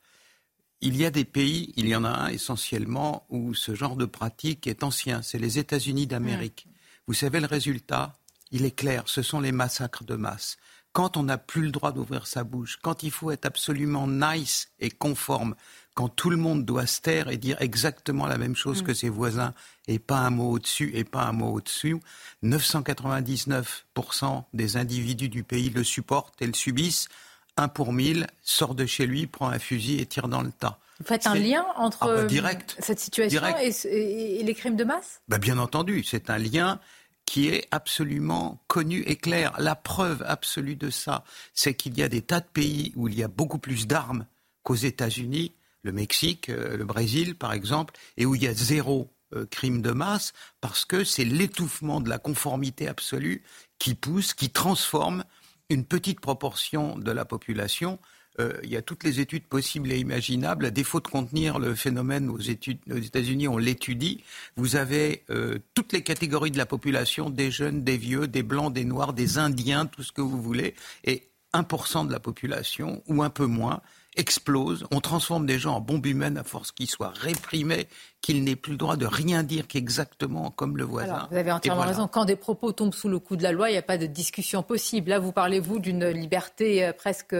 Il 0.81 0.97
y 0.97 1.05
a 1.05 1.11
des 1.11 1.25
pays, 1.25 1.73
il 1.77 1.87
y 1.87 1.95
en 1.95 2.03
a 2.05 2.09
un 2.09 2.29
essentiellement, 2.29 3.27
où 3.29 3.53
ce 3.53 3.75
genre 3.75 3.95
de 3.95 4.05
pratique 4.05 4.65
est 4.65 4.83
ancien. 4.83 5.21
C'est 5.21 5.39
les 5.39 5.59
États-Unis 5.59 6.07
d'Amérique. 6.07 6.65
Mmh. 6.67 6.73
Vous 7.05 7.13
savez 7.13 7.39
le 7.39 7.47
résultat? 7.47 8.13
Il 8.49 8.65
est 8.65 8.75
clair, 8.75 9.03
ce 9.05 9.21
sont 9.21 9.41
les 9.41 9.51
massacres 9.51 10.05
de 10.05 10.15
masse 10.15 10.57
quand 10.93 11.17
on 11.17 11.23
n'a 11.23 11.37
plus 11.37 11.63
le 11.63 11.71
droit 11.71 11.91
d'ouvrir 11.91 12.27
sa 12.27 12.43
bouche, 12.43 12.79
quand 12.81 13.03
il 13.03 13.11
faut 13.11 13.31
être 13.31 13.45
absolument 13.45 14.07
nice 14.07 14.69
et 14.79 14.89
conforme, 14.89 15.55
quand 15.93 16.07
tout 16.09 16.29
le 16.29 16.37
monde 16.37 16.63
doit 16.63 16.85
se 16.85 17.01
taire 17.01 17.27
et 17.29 17.37
dire 17.37 17.57
exactement 17.59 18.27
la 18.27 18.37
même 18.37 18.55
chose 18.55 18.83
que 18.83 18.91
mm. 18.91 18.95
ses 18.95 19.09
voisins 19.09 19.53
et 19.87 19.99
pas 19.99 20.19
un 20.19 20.29
mot 20.29 20.51
au-dessus 20.51 20.91
et 20.93 21.03
pas 21.03 21.23
un 21.23 21.31
mot 21.31 21.53
au-dessus, 21.53 21.97
999% 22.43 24.43
des 24.53 24.77
individus 24.77 25.29
du 25.29 25.43
pays 25.43 25.71
le 25.71 25.83
supportent 25.83 26.39
et 26.41 26.47
le 26.47 26.53
subissent. 26.53 27.09
Un 27.57 27.67
pour 27.67 27.93
mille 27.93 28.27
sort 28.43 28.75
de 28.75 28.85
chez 28.85 29.07
lui, 29.07 29.25
prend 29.25 29.49
un 29.49 29.57
fusil 29.57 29.99
et 29.99 30.05
tire 30.05 30.27
dans 30.27 30.43
le 30.43 30.51
tas. 30.51 30.77
Vous 30.99 31.05
faites 31.05 31.27
un 31.27 31.35
lien 31.35 31.65
entre 31.75 31.99
ah 32.01 32.27
bah, 32.27 32.49
cette 32.79 32.99
situation 32.99 33.41
Et, 33.59 34.43
les 34.43 34.53
crimes 34.53 34.75
de 34.75 34.83
masse? 34.83 35.21
Bah, 35.27 35.37
Bien 35.37 35.57
entendu, 35.57 36.03
c'est 36.03 36.29
un 36.29 36.37
lien 36.37 36.79
qui 37.27 37.49
est 37.49 37.67
absolument 37.71 38.63
connu 38.67 39.01
et 39.01 39.17
clair. 39.17 39.53
La 39.59 39.75
preuve 39.75 40.23
absolue 40.25 40.77
de 40.77 40.89
ça, 40.89 41.25
c'est 41.53 41.75
qu'il 41.75 41.95
y 41.97 42.01
a 42.01 42.07
des 42.07 42.21
tas 42.21 42.39
de 42.39 42.47
pays 42.47 42.93
où 42.95 43.09
il 43.09 43.15
y 43.15 43.21
a 43.21 43.27
beaucoup 43.27 43.59
plus 43.59 43.85
d'armes 43.85 44.25
qu'aux 44.63 44.75
États-Unis, 44.75 45.53
le 45.83 45.91
Mexique, 45.91 46.49
euh, 46.49 46.77
le 46.77 46.85
Brésil 46.85 47.35
par 47.35 47.51
exemple, 47.51 47.93
et 48.15 48.25
où 48.25 48.33
il 48.33 48.43
y 48.43 48.47
a 48.47 48.53
zéro 48.53 49.11
euh, 49.35 49.45
crime 49.45 49.81
de 49.81 49.91
masse, 49.91 50.31
parce 50.61 50.85
que 50.85 51.03
c'est 51.03 51.25
l'étouffement 51.25 51.99
de 51.99 52.09
la 52.09 52.17
conformité 52.17 52.87
absolue 52.87 53.43
qui 53.77 53.93
pousse, 53.93 54.33
qui 54.33 54.49
transforme 54.49 55.25
une 55.69 55.83
petite 55.83 56.21
proportion 56.21 56.97
de 56.97 57.11
la 57.11 57.25
population 57.25 57.99
euh, 58.39 58.53
il 58.63 58.69
y 58.69 58.77
a 58.77 58.81
toutes 58.81 59.03
les 59.03 59.19
études 59.19 59.43
possibles 59.43 59.91
et 59.91 59.97
imaginables. 59.97 60.65
À 60.65 60.71
défaut 60.71 60.99
de 60.99 61.07
contenir 61.07 61.59
le 61.59 61.75
phénomène 61.75 62.29
aux, 62.29 62.39
États-Unis, 62.39 63.47
on 63.47 63.57
l'étudie. 63.57 64.23
Vous 64.55 64.75
avez 64.75 65.23
euh, 65.29 65.57
toutes 65.73 65.93
les 65.93 66.03
catégories 66.03 66.51
de 66.51 66.57
la 66.57 66.65
population, 66.65 67.29
des 67.29 67.51
jeunes, 67.51 67.83
des 67.83 67.97
vieux, 67.97 68.27
des 68.27 68.43
blancs, 68.43 68.73
des 68.73 68.85
noirs, 68.85 69.13
des 69.13 69.37
indiens, 69.37 69.85
tout 69.85 70.03
ce 70.03 70.11
que 70.11 70.21
vous 70.21 70.41
voulez. 70.41 70.75
Et 71.03 71.23
1% 71.53 72.07
de 72.07 72.11
la 72.11 72.19
population, 72.19 73.01
ou 73.07 73.23
un 73.23 73.29
peu 73.29 73.45
moins, 73.45 73.81
explose. 74.17 74.85
On 74.91 74.99
transforme 74.99 75.45
des 75.45 75.59
gens 75.59 75.75
en 75.75 75.79
bombes 75.79 76.05
humaines 76.05 76.37
à 76.37 76.43
force 76.43 76.71
qu'ils 76.71 76.89
soient 76.89 77.13
réprimés, 77.15 77.87
qu'ils 78.21 78.43
n'aient 78.43 78.55
plus 78.55 78.71
le 78.71 78.77
droit 78.77 78.97
de 78.97 79.05
rien 79.05 79.43
dire 79.43 79.67
qu'exactement 79.67 80.51
comme 80.51 80.75
le 80.75 80.83
voisin. 80.83 81.27
vous 81.31 81.37
avez 81.37 81.51
entièrement 81.51 81.81
voilà. 81.81 81.91
raison. 81.91 82.07
Quand 82.07 82.25
des 82.25 82.35
propos 82.35 82.71
tombent 82.71 82.93
sous 82.93 83.09
le 83.09 83.19
coup 83.19 83.35
de 83.35 83.43
la 83.43 83.51
loi, 83.51 83.69
il 83.69 83.73
n'y 83.73 83.77
a 83.77 83.83
pas 83.83 83.97
de 83.97 84.07
discussion 84.07 84.63
possible. 84.63 85.11
Là, 85.11 85.19
vous 85.19 85.31
parlez, 85.31 85.59
vous, 85.59 85.79
d'une 85.79 86.07
liberté 86.07 86.83
euh, 86.83 86.93
presque, 86.93 87.35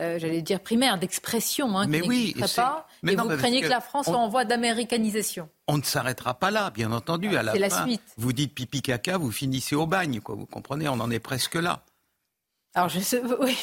euh, 0.00 0.18
j'allais 0.18 0.42
dire, 0.42 0.60
primaire, 0.60 0.98
d'expression, 0.98 1.76
hein, 1.78 1.84
qui 1.84 1.90
Mais 1.90 2.00
oui, 2.02 2.18
n'existerait 2.34 2.48
c'est- 2.48 2.60
pas. 2.62 2.86
mais 3.02 3.12
et 3.12 3.16
non, 3.16 3.24
vous 3.24 3.28
mais 3.30 3.36
craignez 3.36 3.60
que 3.60 3.66
que 3.66 3.70
la 3.70 3.80
France 3.80 4.08
on- 4.08 4.12
soit 4.12 4.20
en 4.20 4.28
voie 4.28 4.44
d'américanisation. 4.44 5.48
On 5.68 5.76
ne 5.78 5.82
s'arrêtera 5.82 6.34
pas 6.34 6.50
là, 6.50 6.70
bien 6.70 6.92
entendu. 6.92 7.36
à 7.36 7.42
la 7.42 7.52
c'est 7.52 7.58
la 7.58 7.70
fin, 7.70 7.84
suite. 7.86 8.02
Vous 8.16 8.32
dites 8.32 8.54
pipi 8.54 8.82
caca, 8.82 9.16
vous 9.18 9.30
finissez 9.30 9.74
au 9.76 9.86
bagne, 9.86 10.20
quoi. 10.20 10.34
Vous 10.34 10.46
comprenez 10.46 10.88
On 10.88 10.94
en 11.00 11.10
est 11.10 11.18
presque 11.20 11.54
là. 11.56 11.82
Alors, 12.74 12.88
je 12.88 13.00
sais, 13.00 13.20
oui, 13.40 13.54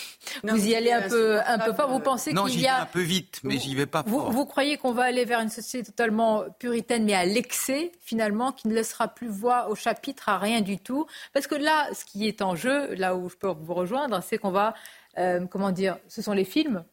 Non, 0.43 0.53
vous 0.53 0.67
y 0.67 0.75
allez 0.75 0.91
un 0.91 1.09
peu, 1.09 1.39
un 1.43 1.57
peu 1.57 1.73
fort. 1.73 1.89
Vous 1.89 1.99
pensez 1.99 2.31
Non, 2.31 2.43
qu'il 2.43 2.53
j'y 2.53 2.59
y 2.59 2.61
vais 2.61 2.67
a 2.67 2.81
un 2.83 2.85
peu 2.85 3.01
vite, 3.01 3.39
mais 3.41 3.57
j'y 3.57 3.73
vais 3.73 3.87
pas 3.87 4.03
Vous, 4.05 4.19
fort. 4.19 4.31
vous 4.31 4.45
croyez 4.45 4.77
qu'on 4.77 4.91
va 4.91 5.01
aller 5.05 5.25
vers 5.25 5.39
une 5.39 5.49
société 5.49 5.87
totalement 5.91 6.43
puritaine, 6.59 7.05
mais 7.05 7.15
à 7.15 7.25
l'excès, 7.25 7.91
finalement, 8.03 8.51
qui 8.51 8.67
ne 8.67 8.75
laissera 8.75 9.07
plus 9.07 9.27
voix 9.27 9.67
au 9.69 9.73
chapitre, 9.75 10.29
à 10.29 10.37
rien 10.37 10.61
du 10.61 10.77
tout? 10.77 11.07
Parce 11.33 11.47
que 11.47 11.55
là, 11.55 11.87
ce 11.95 12.05
qui 12.05 12.27
est 12.27 12.43
en 12.43 12.55
jeu, 12.55 12.93
là 12.93 13.15
où 13.15 13.29
je 13.29 13.35
peux 13.35 13.47
vous 13.47 13.73
rejoindre, 13.73 14.21
c'est 14.21 14.37
qu'on 14.37 14.51
va, 14.51 14.75
euh, 15.17 15.45
comment 15.47 15.71
dire, 15.71 15.97
ce 16.07 16.21
sont 16.21 16.33
les 16.33 16.45
films 16.45 16.83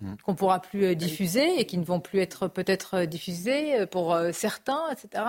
Mm. 0.00 0.14
qu'on 0.24 0.34
pourra 0.34 0.60
plus 0.60 0.86
euh, 0.86 0.94
diffuser 0.96 1.60
et 1.60 1.66
qui 1.66 1.78
ne 1.78 1.84
vont 1.84 2.00
plus 2.00 2.18
être 2.18 2.48
peut-être 2.48 2.94
euh, 2.94 3.06
diffusés 3.06 3.86
pour 3.86 4.18
certains, 4.32 4.82
etc. 4.90 5.22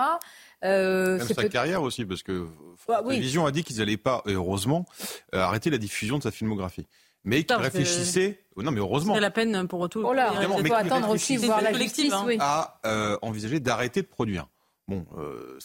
Euh, 0.64 1.18
Même 1.18 1.26
sa 1.28 1.34
peut- 1.36 1.48
carrière 1.48 1.82
aussi, 1.82 2.04
parce 2.04 2.24
que 2.24 2.48
Ah, 2.88 3.00
oui. 3.04 3.20
Vision 3.20 3.46
a 3.46 3.52
dit 3.52 3.62
qu'ils 3.62 3.76
n'allaient 3.76 3.96
pas, 3.96 4.22
heureusement, 4.26 4.84
arrêter 5.32 5.70
la 5.70 5.78
diffusion 5.78 6.18
de 6.18 6.24
sa 6.24 6.32
filmographie. 6.32 6.84
Mais 7.22 7.44
qu'ils 7.44 7.56
réfléchissaient, 7.56 8.40
non 8.56 8.72
mais 8.72 8.80
heureusement, 8.80 9.14
C'est 9.14 9.20
la 9.20 9.30
peine 9.30 9.68
pour 9.68 9.88
tout. 9.88 10.02
Oh 10.04 10.12
là, 10.12 10.32
il 10.60 10.66
faut 10.66 10.74
attendre 10.74 11.10
aussi 11.10 11.36
voir 11.36 11.60
la 11.62 11.72
justice, 11.72 12.12
hein. 12.12 12.24
oui. 12.26 12.36
à 12.40 12.80
euh, 12.86 13.16
envisager 13.22 13.60
d'arrêter 13.60 14.02
de 14.02 14.08
produire. 14.08 14.48
Bon, 14.88 15.04
euh, 15.18 15.58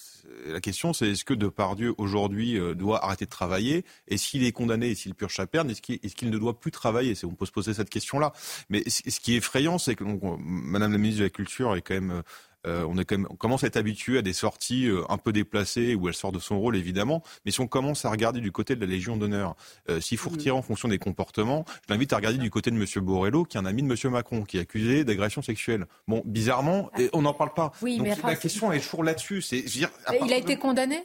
la 0.48 0.60
question 0.62 0.94
c'est 0.94 1.10
est-ce 1.12 1.24
que 1.24 1.36
Depardieu 1.36 1.94
aujourd'hui 2.00 2.58
euh, 2.58 2.74
doit 2.74 3.06
arrêter 3.06 3.26
de 3.26 3.30
travailler? 3.30 3.86
Et 4.08 4.18
s'il 4.18 4.44
est 4.44 4.52
condamné 4.52 4.88
et 4.90 4.96
s'il 4.96 5.14
purge 5.14 5.36
sa 5.36 5.46
peine, 5.46 5.70
est-ce 5.70 5.82
qu'il 6.16 6.30
ne 6.32 6.38
doit 6.40 6.60
plus 6.60 6.72
travailler? 6.72 7.14
On 7.24 7.36
peut 7.36 7.46
se 7.46 7.52
poser 7.52 7.76
cette 7.76 7.92
question-là. 7.92 8.34
Mais 8.70 8.84
ce 8.90 9.20
qui 9.20 9.34
est 9.34 9.38
effrayant, 9.38 9.78
c'est 9.78 9.94
que 9.94 10.04
donc, 10.04 10.24
on- 10.24 10.38
Madame 10.40 10.92
la 10.94 10.98
ministre 10.98 11.20
de 11.20 11.26
la 11.26 11.30
Culture 11.30 11.76
est 11.76 11.84
quand 11.84 11.94
même 11.94 12.24
euh, 12.68 12.86
on, 12.90 12.98
est 12.98 13.06
quand 13.06 13.18
même, 13.18 13.28
on 13.30 13.36
commence 13.36 13.64
à 13.64 13.68
être 13.68 13.78
habitué 13.78 14.18
à 14.18 14.22
des 14.22 14.34
sorties 14.34 14.88
euh, 14.88 15.04
un 15.10 15.18
peu 15.18 15.32
déplacées 15.34 15.96
où 15.96 16.08
elle 16.08 16.14
sort 16.14 16.32
de 16.32 16.40
son 16.40 16.60
rôle 16.60 16.76
évidemment, 16.76 17.24
mais 17.46 17.52
si 17.52 17.60
on 17.62 17.68
commence 17.68 18.06
à 18.06 18.10
regarder 18.10 18.40
du 18.40 18.52
côté 18.52 18.76
de 18.76 18.82
la 18.82 18.88
Légion 18.88 19.18
d'honneur, 19.18 19.56
euh, 19.90 20.00
s'il 20.00 20.18
faut 20.18 20.30
retirer 20.30 20.52
en 20.52 20.62
fonction 20.62 20.88
des 20.88 21.00
comportements, 21.00 21.66
je 21.88 21.94
l'invite 21.94 22.14
à 22.14 22.18
regarder 22.18 22.38
du 22.38 22.50
côté 22.50 22.72
de 22.72 22.76
Monsieur 22.76 23.02
Borrello, 23.02 23.46
qui 23.46 23.58
est 23.58 23.60
un 23.60 23.66
ami 23.66 23.82
de 23.82 23.88
Monsieur 23.88 24.10
Macron, 24.10 24.44
qui 24.44 24.58
est 24.58 24.62
accusé 24.62 25.04
d'agression 25.04 25.42
sexuelle. 25.42 25.86
Bon, 26.08 26.22
bizarrement, 26.26 26.90
et 26.98 27.10
on 27.14 27.22
n'en 27.24 27.34
parle 27.34 27.54
pas. 27.54 27.72
Oui, 27.82 27.98
Donc 27.98 28.08
mais 28.08 28.16
la 28.24 28.36
question 28.36 28.72
est 28.72 28.80
toujours 28.80 29.04
là-dessus. 29.04 29.42
C'est, 29.42 29.60
Il 29.60 29.86
a 29.86 29.90
de- 30.28 30.34
été 30.34 30.58
condamné? 30.58 31.04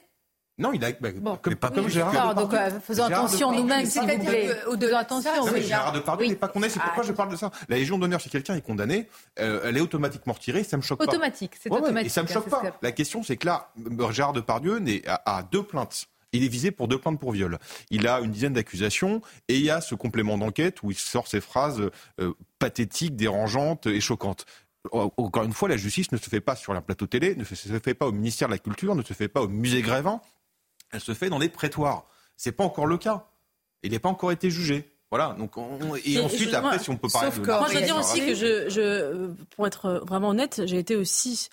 Non, 0.58 0.72
il 0.72 0.82
a. 0.84 0.92
bah, 0.92 1.10
comme, 1.42 1.54
pas 1.56 1.68
Oui, 1.68 1.74
comme 1.74 1.88
Gérard. 1.88 2.34
donc 2.34 2.50
Depardieu. 2.50 2.76
euh, 2.76 2.80
faisons 2.80 3.06
Gérard 3.08 3.24
attention 3.26 3.52
nous-mêmes, 3.52 3.84
s'il 3.84 4.00
pas 4.06 4.16
vous 4.16 4.24
plaît. 4.24 4.56
Faisons 4.64 4.96
attention. 4.96 5.36
Non, 5.36 5.44
mais 5.52 5.60
oui. 5.60 5.66
Gérard 5.66 5.92
Depardieu 5.92 6.26
n'est 6.28 6.34
pas 6.34 6.48
condamné. 6.48 6.72
C'est 6.72 6.80
pourquoi 6.80 7.02
Ah. 7.04 7.06
je 7.06 7.12
parle 7.12 7.30
de 7.30 7.36
ça. 7.36 7.50
La 7.68 7.76
Légion 7.76 7.98
d'honneur, 7.98 8.20
si 8.22 8.30
quelqu'un 8.30 8.54
est 8.56 8.62
condamné, 8.62 9.06
euh, 9.38 9.60
elle 9.64 9.76
est 9.76 9.80
automatiquement 9.80 10.32
retirée. 10.32 10.64
Ça 10.64 10.76
me 10.78 10.82
choque 10.82 10.98
pas. 10.98 11.04
Automatique, 11.04 11.52
c'est 11.60 11.70
Ouais, 11.70 11.76
ouais, 11.76 11.82
automatique. 11.82 12.06
Et 12.06 12.08
ça 12.10 12.22
me 12.22 12.28
hein, 12.28 12.32
choque 12.32 12.44
c'est 12.44 12.50
pas. 12.50 12.78
La 12.80 12.92
question, 12.92 13.22
c'est 13.22 13.36
que 13.36 13.46
là, 13.46 13.70
euh, 14.00 14.10
Gérard 14.12 14.32
Depardieu 14.32 14.78
n'est 14.78 15.06
à, 15.06 15.20
à 15.38 15.42
deux 15.42 15.62
plaintes. 15.62 16.06
Il 16.32 16.42
est 16.42 16.48
visé 16.48 16.70
pour 16.70 16.88
deux 16.88 16.98
plaintes 16.98 17.20
pour 17.20 17.32
viol. 17.32 17.58
Il 17.90 18.08
a 18.08 18.20
une 18.20 18.30
dizaine 18.30 18.52
d'accusations 18.54 19.20
et 19.48 19.56
il 19.56 19.62
y 19.62 19.70
a 19.70 19.80
ce 19.82 19.94
complément 19.94 20.36
d'enquête 20.38 20.82
où 20.82 20.90
il 20.90 20.96
sort 20.96 21.28
ces 21.28 21.40
phrases 21.42 21.82
euh, 22.20 22.32
pathétiques, 22.58 23.14
dérangeantes 23.14 23.86
et 23.86 24.00
choquantes. 24.00 24.44
Encore 24.92 25.42
une 25.44 25.52
fois, 25.52 25.68
la 25.68 25.76
justice 25.76 26.12
ne 26.12 26.16
se 26.16 26.28
fait 26.30 26.40
pas 26.40 26.54
sur 26.54 26.72
un 26.72 26.80
plateau 26.80 27.06
télé, 27.06 27.34
ne 27.34 27.42
se 27.44 27.54
se 27.56 27.78
fait 27.80 27.94
pas 27.94 28.06
au 28.06 28.12
ministère 28.12 28.48
de 28.48 28.52
la 28.52 28.58
Culture, 28.58 28.94
ne 28.94 29.02
se 29.02 29.14
fait 29.14 29.28
pas 29.28 29.42
au 29.42 29.48
musée 29.48 29.82
Grévin. 29.82 30.20
Elle 30.96 31.02
se 31.02 31.12
fait 31.14 31.28
dans 31.28 31.38
les 31.38 31.50
prétoires. 31.50 32.06
C'est 32.36 32.52
pas 32.52 32.64
encore 32.64 32.86
le 32.86 32.96
cas. 32.96 33.26
Il 33.82 33.92
n'a 33.92 33.98
pas 34.00 34.08
encore 34.08 34.32
été 34.32 34.50
jugé. 34.50 34.90
Voilà. 35.10 35.36
Donc 35.38 35.56
on- 35.58 35.94
et, 35.96 36.12
Et 36.14 36.18
ensuite, 36.20 36.40
excuse-moi, 36.40 36.58
après, 36.58 36.78
si 36.78 36.88
on 36.90 36.96
peut 36.96 37.08
parler 37.12 37.30
sauf 37.30 37.40
de. 37.40 37.46
Moi, 37.46 37.66
je 37.70 37.78
dire 37.78 37.96
aussi 37.98 38.20
que 38.20 38.34
je, 38.34 38.68
je, 38.70 39.30
pour 39.54 39.66
être 39.66 40.02
vraiment 40.06 40.30
honnête, 40.30 40.62
j'ai 40.64 40.78
été 40.78 40.96
aussi 40.96 41.48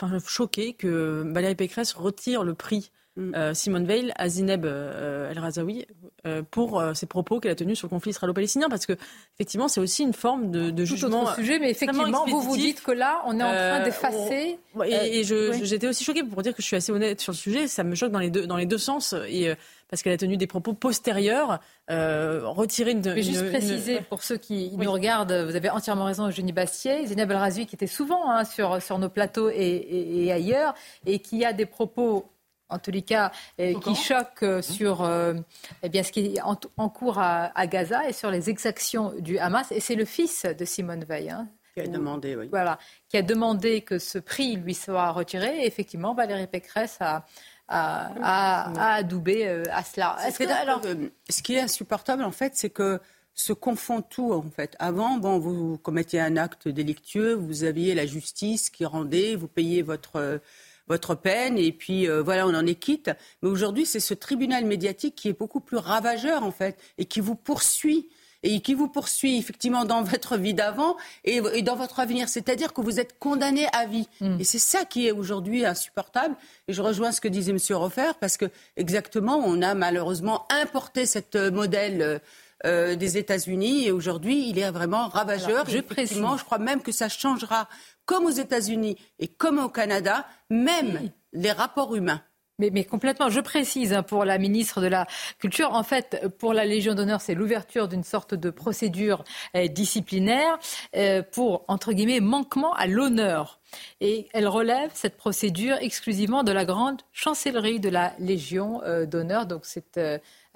enfin, 0.00 0.18
choquée 0.26 0.72
que 0.74 1.24
Valérie 1.32 1.56
Pécresse 1.56 1.92
retire 1.94 2.44
le 2.44 2.54
prix 2.54 2.90
euh, 3.18 3.54
Simone 3.54 3.86
Veil 3.86 4.12
à 4.16 4.28
Zineb 4.28 4.64
euh, 4.66 5.30
El 5.30 5.38
Razaoui 5.38 5.86
euh, 6.26 6.42
pour 6.50 6.80
euh, 6.80 6.92
ses 6.94 7.06
propos 7.06 7.40
qu'elle 7.40 7.52
a 7.52 7.54
tenus 7.54 7.78
sur 7.78 7.86
le 7.86 7.90
conflit 7.90 8.10
israélo-palestinien, 8.10 8.68
parce 8.68 8.84
que 8.86 8.92
effectivement, 9.36 9.68
c'est 9.68 9.80
aussi 9.80 10.02
une 10.02 10.12
forme 10.12 10.50
de, 10.50 10.70
de 10.70 10.84
Tout 10.84 10.96
jugement. 10.96 11.22
autre 11.22 11.36
sujet, 11.36 11.58
mais 11.58 11.70
effectivement, 11.70 12.24
vous 12.26 12.40
vous 12.40 12.56
dites 12.56 12.82
que 12.82 12.92
là, 12.92 13.22
on 13.26 13.38
est 13.38 13.42
en 13.42 13.46
train 13.48 13.80
Euh, 13.80 13.84
d'effacer. 13.84 14.58
on- 14.74 14.82
Et, 14.82 14.94
euh, 14.94 14.98
et 15.04 15.24
je- 15.24 15.50
oui. 15.52 15.60
j'étais 15.64 15.86
aussi 15.88 16.04
choquée 16.04 16.22
pour 16.24 16.42
dire 16.42 16.54
que 16.54 16.60
je 16.62 16.66
suis 16.66 16.76
assez 16.76 16.92
honnête 16.92 17.20
sur 17.20 17.32
le 17.32 17.36
sujet. 17.36 17.68
Ça 17.68 17.84
me 17.84 17.94
choque 17.94 18.10
dans 18.12 18.18
les 18.18 18.30
deux, 18.30 18.46
dans 18.46 18.56
les 18.56 18.66
deux 18.66 18.78
sens. 18.78 19.14
Et, 19.28 19.48
euh, 19.48 19.54
parce 19.88 20.02
qu'elle 20.02 20.12
a 20.12 20.16
tenu 20.16 20.36
des 20.36 20.48
propos 20.48 20.72
postérieurs, 20.72 21.60
euh, 21.90 22.40
retirer 22.44 22.90
une. 22.90 23.00
Mais 23.02 23.22
juste 23.22 23.40
une- 23.42 23.50
préciser 23.50 23.98
une- 23.98 24.04
pour 24.04 24.22
ceux 24.24 24.36
qui 24.36 24.72
nous 24.76 24.90
regardent, 24.90 25.32
vous 25.48 25.54
avez 25.54 25.70
entièrement 25.70 26.04
raison, 26.04 26.26
Eugénie 26.26 26.52
Bastier, 26.52 27.06
Zineb 27.06 27.30
El 27.30 27.36
Razoui 27.36 27.66
qui 27.66 27.76
était 27.76 27.86
souvent 27.86 28.28
hein, 28.30 28.44
sur, 28.44 28.82
sur 28.82 28.98
nos 28.98 29.08
plateaux 29.08 29.48
et, 29.48 29.54
et- 29.54 30.24
et 30.24 30.32
ailleurs, 30.32 30.74
et 31.06 31.20
qui 31.20 31.44
a 31.44 31.52
des 31.52 31.66
propos, 31.66 32.26
en 32.68 32.78
tous 32.78 32.90
les 32.90 33.02
cas, 33.02 33.30
euh, 33.60 33.78
qui 33.80 33.94
choquent 33.94 34.42
euh, 34.42 34.62
sur 34.62 35.02
euh, 35.02 35.34
eh 35.82 35.88
bien, 35.88 36.02
ce 36.02 36.10
qui 36.12 36.34
est 36.36 36.42
en, 36.42 36.58
en 36.76 36.88
cours 36.88 37.18
à, 37.18 37.52
à 37.58 37.66
Gaza 37.66 38.08
et 38.08 38.12
sur 38.12 38.30
les 38.30 38.50
exactions 38.50 39.12
du 39.18 39.38
Hamas. 39.38 39.70
Et 39.72 39.80
c'est 39.80 39.94
le 39.94 40.04
fils 40.04 40.44
de 40.44 40.64
Simone 40.64 41.04
Veil. 41.04 41.30
hein, 41.30 41.48
Qui 41.74 41.80
a 41.82 41.84
où- 41.84 41.88
demandé, 41.88 42.34
oui. 42.36 42.48
Voilà, 42.50 42.78
qui 43.08 43.16
a 43.16 43.22
demandé 43.22 43.82
que 43.82 43.98
ce 43.98 44.18
prix 44.18 44.56
lui 44.56 44.74
soit 44.74 45.10
retiré. 45.12 45.58
Et 45.62 45.66
effectivement, 45.66 46.14
Valérie 46.14 46.46
Pécresse 46.48 46.96
a, 47.00 47.24
a, 47.68 48.10
a- 48.22 48.72
a 48.80 48.94
adoubé 48.94 49.46
à 49.70 49.82
cela. 49.84 50.16
Est-ce 50.26 50.38
que, 50.38 50.44
C'est-à-dire 50.44 50.56
alors, 50.62 50.80
ce 51.28 51.42
qui 51.42 51.54
est 51.54 51.60
insupportable, 51.60 52.24
en 52.24 52.30
fait, 52.32 52.52
c'est 52.56 52.70
que 52.70 53.00
se 53.38 53.52
confond 53.52 54.00
tout, 54.00 54.32
en 54.32 54.42
fait. 54.50 54.74
Avant, 54.78 55.18
bon, 55.18 55.38
vous 55.38 55.76
commettiez 55.76 56.20
un 56.20 56.38
acte 56.38 56.68
délictueux, 56.68 57.34
vous 57.34 57.64
aviez 57.64 57.94
la 57.94 58.06
justice 58.06 58.70
qui 58.70 58.86
rendait, 58.86 59.34
vous 59.36 59.46
payez 59.46 59.82
votre, 59.82 60.40
votre 60.88 61.14
peine, 61.14 61.58
et 61.58 61.72
puis 61.72 62.08
euh, 62.08 62.22
voilà, 62.22 62.46
on 62.46 62.54
en 62.54 62.66
est 62.66 62.74
quitte. 62.76 63.10
Mais 63.42 63.48
aujourd'hui, 63.48 63.86
c'est 63.86 64.00
ce 64.00 64.14
tribunal 64.14 64.64
médiatique 64.64 65.14
qui 65.14 65.28
est 65.28 65.38
beaucoup 65.38 65.60
plus 65.60 65.78
ravageur, 65.78 66.42
en 66.42 66.52
fait, 66.52 66.78
et 66.98 67.04
qui 67.04 67.20
vous 67.20 67.34
poursuit. 67.34 68.08
Et 68.42 68.60
qui 68.60 68.74
vous 68.74 68.86
poursuit 68.86 69.38
effectivement 69.38 69.84
dans 69.84 70.04
votre 70.04 70.36
vie 70.36 70.54
d'avant 70.54 70.96
et, 71.24 71.40
et 71.54 71.62
dans 71.62 71.74
votre 71.74 71.98
avenir. 71.98 72.28
C'est-à-dire 72.28 72.72
que 72.72 72.80
vous 72.80 73.00
êtes 73.00 73.18
condamné 73.18 73.66
à 73.72 73.86
vie. 73.86 74.06
Et 74.38 74.44
c'est 74.44 74.60
ça 74.60 74.84
qui 74.84 75.08
est 75.08 75.10
aujourd'hui 75.10 75.64
insupportable. 75.64 76.36
Et 76.68 76.72
je 76.72 76.80
rejoins 76.80 77.10
ce 77.10 77.20
que 77.20 77.26
disait 77.26 77.50
M. 77.50 77.58
Rofer, 77.70 78.12
parce 78.20 78.36
que 78.36 78.44
exactement, 78.76 79.38
on 79.38 79.62
a 79.62 79.74
malheureusement 79.74 80.46
importé 80.50 81.06
cette 81.06 81.34
euh, 81.34 81.50
modèle 81.50 82.02
euh, 82.02 82.18
euh, 82.64 82.96
des 82.96 83.18
États-Unis 83.18 83.86
et 83.86 83.92
aujourd'hui, 83.92 84.48
il 84.48 84.58
est 84.58 84.70
vraiment 84.70 85.08
ravageur. 85.08 85.50
Alors, 85.50 85.68
je 85.68 85.78
effectivement, 85.78 86.36
je 86.36 86.44
crois 86.44 86.58
même 86.58 86.80
que 86.82 86.92
ça 86.92 87.08
changera, 87.08 87.68
comme 88.06 88.24
aux 88.24 88.30
États-Unis 88.30 88.96
et 89.18 89.28
comme 89.28 89.58
au 89.58 89.68
Canada, 89.68 90.26
même 90.48 91.10
les 91.32 91.52
rapports 91.52 91.94
humains. 91.94 92.22
Mais, 92.58 92.70
mais 92.72 92.84
complètement, 92.84 93.28
je 93.28 93.40
précise 93.40 93.92
hein, 93.92 94.02
pour 94.02 94.24
la 94.24 94.38
ministre 94.38 94.80
de 94.80 94.86
la 94.86 95.06
Culture, 95.38 95.74
en 95.74 95.82
fait, 95.82 96.26
pour 96.38 96.54
la 96.54 96.64
Légion 96.64 96.94
d'honneur, 96.94 97.20
c'est 97.20 97.34
l'ouverture 97.34 97.86
d'une 97.86 98.02
sorte 98.02 98.32
de 98.32 98.48
procédure 98.48 99.24
euh, 99.54 99.68
disciplinaire 99.68 100.58
euh, 100.96 101.22
pour, 101.22 101.66
entre 101.68 101.92
guillemets, 101.92 102.20
manquement 102.20 102.72
à 102.72 102.86
l'honneur. 102.86 103.60
Et 104.00 104.28
elle 104.32 104.48
relève 104.48 104.90
cette 104.94 105.18
procédure 105.18 105.76
exclusivement 105.80 106.44
de 106.44 106.52
la 106.52 106.64
grande 106.64 107.02
chancellerie 107.12 107.78
de 107.78 107.90
la 107.90 108.14
Légion 108.18 108.82
euh, 108.84 109.04
d'honneur. 109.04 109.44
Donc 109.44 109.66
c'est 109.66 110.00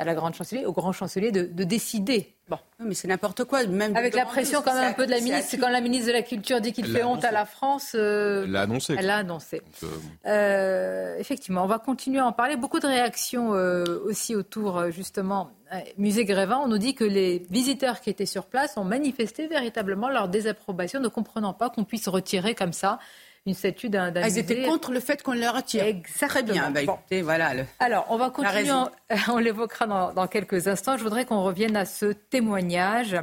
à 0.01 0.05
la 0.05 0.15
grande 0.15 0.35
chancellerie, 0.35 0.65
au 0.67 0.73
grand 0.73 0.93
chancelier 0.93 1.31
de, 1.31 1.43
de 1.45 1.65
décider. 1.65 2.35
Bon. 2.49 2.59
mais 2.81 2.95
c'est 2.95 3.07
n'importe 3.07 3.45
quoi. 3.45 3.65
Même 3.67 3.95
Avec 3.97 4.15
la 4.15 4.25
pression 4.25 4.61
quand 4.65 4.75
même 4.75 4.91
un 4.91 4.93
peu 4.93 5.07
de 5.07 5.11
la 5.13 5.21
ministre. 5.21 5.57
quand 5.61 5.69
la 5.69 5.81
ministre 5.81 6.09
de 6.09 6.13
la 6.13 6.23
Culture 6.23 6.61
dit 6.61 6.73
qu'il 6.73 6.87
fait 6.87 7.05
honte 7.05 7.25
à 7.25 7.31
la 7.31 7.45
France. 7.45 7.93
euh, 7.95 8.43
Elle 8.45 8.51
l'a 8.53 8.63
annoncé. 8.63 8.97
Elle 8.99 9.07
l'a 9.07 9.19
annoncé. 9.19 9.59
Donc, 9.59 9.91
euh, 10.27 10.31
Euh, 10.31 11.17
effectivement, 11.19 11.63
on 11.65 11.67
va 11.69 11.79
continuer 11.79 12.19
à 12.19 12.27
en 12.27 12.33
parler. 12.33 12.57
Beaucoup 12.57 12.81
de 12.81 12.87
réactions 12.87 13.55
euh, 13.55 13.85
aussi 14.05 14.35
autour, 14.35 14.91
justement, 14.91 15.51
euh, 15.73 15.79
musée 15.99 16.25
Grévin. 16.25 16.59
On 16.65 16.69
nous 16.69 16.79
dit 16.79 16.95
que 16.95 17.05
les 17.05 17.47
visiteurs 17.51 18.01
qui 18.01 18.11
étaient 18.11 18.27
sur 18.27 18.47
place 18.47 18.77
ont 18.77 18.85
manifesté 18.85 19.47
véritablement 19.47 20.09
leur 20.09 20.29
désapprobation, 20.29 20.99
ne 21.01 21.09
comprenant 21.09 21.53
pas 21.53 21.71
qu'on 21.71 21.85
puisse 21.85 22.09
retirer 22.09 22.55
comme 22.55 22.73
ça 22.73 22.99
une 23.47 23.55
statue 23.55 23.89
d'un 23.89 24.13
Ah, 24.17 24.29
ils 24.29 24.39
étaient 24.39 24.63
contre 24.65 24.93
le 24.93 25.01
fait 25.01 25.23
qu'on 25.23 25.33
le 25.33 25.49
retire. 25.49 25.85
Exactement. 25.85 26.29
Très 26.29 26.43
bien. 26.43 26.71
Bah, 26.71 26.85
Bon. 26.85 26.95
écoutez, 26.95 27.23
voilà. 27.23 27.55
le- 27.55 27.65
Alors, 27.79 28.07
on 28.11 28.17
va 28.19 28.31
continuer, 28.31 28.71
on, 29.29 29.39
l'évoquera 29.39 29.87
dans, 29.87 30.13
dans 30.13 30.27
quelques 30.27 30.69
instants. 30.69 30.97
Je 30.99 31.03
voudrais 31.03 31.25
qu'on 31.25 31.43
revienne 31.43 31.77
à 31.77 31.85
ce 31.87 32.07
témoignage. 32.13 33.17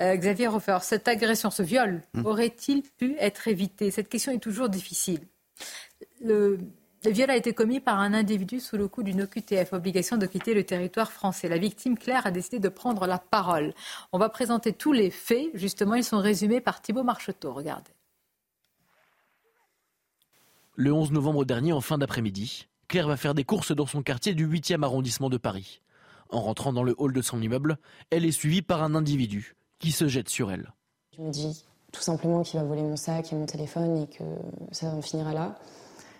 Euh, 0.00 0.14
Xavier 0.16 0.48
Hofer, 0.48 0.78
cette 0.82 1.08
agression, 1.08 1.50
ce 1.50 1.62
viol, 1.62 2.02
Hum. 2.14 2.26
aurait-il 2.26 2.82
pu 2.82 3.16
être 3.18 3.48
évité? 3.48 3.90
Cette 3.90 4.08
question 4.08 4.32
est 4.32 4.38
toujours 4.38 4.68
difficile. 4.68 5.20
Le- 6.22 6.58
Le 7.04 7.12
viol 7.12 7.30
a 7.30 7.36
été 7.36 7.52
commis 7.52 7.78
par 7.78 8.00
un 8.00 8.14
individu 8.14 8.58
sous 8.58 8.76
le 8.76 8.88
coup 8.88 9.04
d'une 9.04 9.22
OQTF, 9.22 9.72
obligation 9.72 10.16
de 10.16 10.26
quitter 10.26 10.54
le 10.54 10.64
territoire 10.64 11.12
français. 11.12 11.48
La 11.48 11.58
victime, 11.58 11.96
Claire, 11.96 12.26
a 12.26 12.32
décidé 12.32 12.58
de 12.58 12.68
prendre 12.68 13.06
la 13.06 13.18
parole. 13.18 13.74
On 14.12 14.18
va 14.18 14.28
présenter 14.28 14.72
tous 14.72 14.92
les 14.92 15.10
faits. 15.10 15.46
Justement, 15.54 15.94
ils 15.94 16.02
sont 16.02 16.18
résumés 16.18 16.60
par 16.60 16.82
Thibault 16.82 17.04
Marcheteau. 17.04 17.52
Regardez. 17.52 17.90
Le 20.78 20.92
11 20.92 21.12
novembre 21.12 21.46
dernier, 21.46 21.72
en 21.72 21.80
fin 21.80 21.96
d'après-midi, 21.96 22.68
Claire 22.86 23.08
va 23.08 23.16
faire 23.16 23.32
des 23.32 23.44
courses 23.44 23.72
dans 23.72 23.86
son 23.86 24.02
quartier 24.02 24.34
du 24.34 24.46
8e 24.46 24.82
arrondissement 24.82 25.30
de 25.30 25.38
Paris. 25.38 25.80
En 26.28 26.42
rentrant 26.42 26.74
dans 26.74 26.82
le 26.82 26.94
hall 26.98 27.14
de 27.14 27.22
son 27.22 27.40
immeuble, 27.40 27.78
elle 28.10 28.26
est 28.26 28.30
suivie 28.30 28.60
par 28.60 28.82
un 28.82 28.94
individu 28.94 29.56
qui 29.78 29.90
se 29.90 30.06
jette 30.06 30.28
sur 30.28 30.52
elle. 30.52 30.74
Je 31.16 31.22
me 31.22 31.30
dis 31.30 31.64
tout 31.92 32.02
simplement 32.02 32.42
qu'il 32.42 32.60
va 32.60 32.66
voler 32.66 32.82
mon 32.82 32.96
sac 32.96 33.32
et 33.32 33.36
mon 33.36 33.46
téléphone 33.46 34.02
et 34.02 34.06
que 34.06 34.22
ça 34.70 34.88
en 34.88 35.00
finira 35.00 35.32
là. 35.32 35.58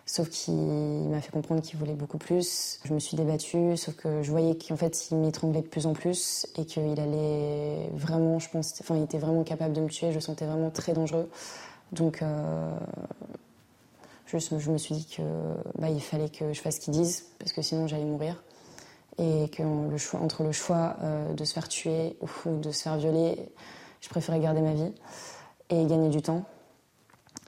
Sauf 0.07 0.31
qu'il 0.31 0.55
m'a 0.55 1.21
fait 1.21 1.33
comprendre 1.33 1.61
qu'il 1.61 1.79
voulait 1.79 1.95
beaucoup 1.95 2.17
plus. 2.17 2.81
Je 2.87 2.95
me 2.95 2.99
suis 2.99 3.19
débattue, 3.19 3.77
sauf 3.77 3.95
que 3.95 4.23
je 4.23 4.31
voyais 4.31 4.57
qu'en 4.57 4.77
fait, 4.77 5.11
il 5.11 5.19
m'étranglait 5.19 5.61
de 5.61 5.69
plus 5.69 5.85
en 5.85 5.93
plus 5.93 6.47
et 6.57 6.65
qu'il 6.65 6.99
allait 6.99 7.91
vraiment, 7.93 8.39
je 8.39 8.49
pense, 8.49 8.73
enfin, 8.81 8.97
il 8.97 9.03
était 9.03 9.19
vraiment 9.19 9.45
capable 9.45 9.75
de 9.75 9.83
me 9.83 9.89
tuer. 9.89 10.13
Je 10.13 10.19
sentais 10.19 10.47
vraiment 10.47 10.71
très 10.71 10.95
dangereux. 10.95 11.29
Donc, 11.93 12.23
euh, 12.23 12.71
je, 14.27 14.39
je, 14.39 14.71
me 14.71 14.79
suis 14.79 14.95
dit 14.95 15.07
que 15.07 15.23
bah, 15.79 15.89
il 15.89 16.01
fallait 16.01 16.29
que 16.29 16.53
je 16.53 16.61
fasse 16.61 16.77
ce 16.77 16.81
qu'ils 16.81 16.95
disent 16.95 17.27
parce 17.39 17.53
que 17.53 17.63
sinon 17.63 17.87
j'allais 17.87 18.05
mourir 18.05 18.43
et 19.19 19.49
que 19.49 19.63
le 19.63 19.97
choix, 19.97 20.21
entre 20.21 20.43
le 20.43 20.53
choix 20.53 20.97
euh, 21.03 21.33
de 21.33 21.45
se 21.45 21.55
faire 21.55 21.69
tuer 21.69 22.17
ou 22.21 22.57
de 22.57 22.71
se 22.71 22.83
faire 22.83 22.97
violer, 22.97 23.39
je 24.01 24.09
préférais 24.09 24.41
garder 24.41 24.61
ma 24.61 24.75
vie 24.75 24.93
et 25.71 25.87
gagner 25.87 26.11
du 26.11 26.23
temps. 26.23 26.45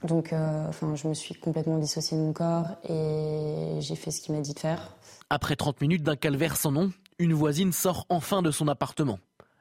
Donc, 0.04 0.32
euh, 0.32 0.70
je 0.94 1.08
me 1.08 1.14
suis 1.14 1.34
complètement 1.34 1.78
dissociée 1.78 2.16
de 2.16 2.22
mon 2.22 2.32
corps 2.32 2.66
et 2.88 3.78
j'ai 3.80 3.96
fait 3.96 4.10
ce 4.10 4.20
qu'il 4.20 4.34
m'a 4.34 4.40
dit 4.40 4.54
de 4.54 4.58
faire. 4.58 4.96
Après 5.28 5.56
30 5.56 5.80
minutes 5.80 6.02
d'un 6.04 6.16
calvaire 6.16 6.56
sans 6.56 6.70
nom, 6.70 6.92
une 7.18 7.34
voisine 7.34 7.72
sort 7.72 8.06
enfin 8.08 8.42
de 8.42 8.50
son 8.50 8.68
appartement. 8.68 9.18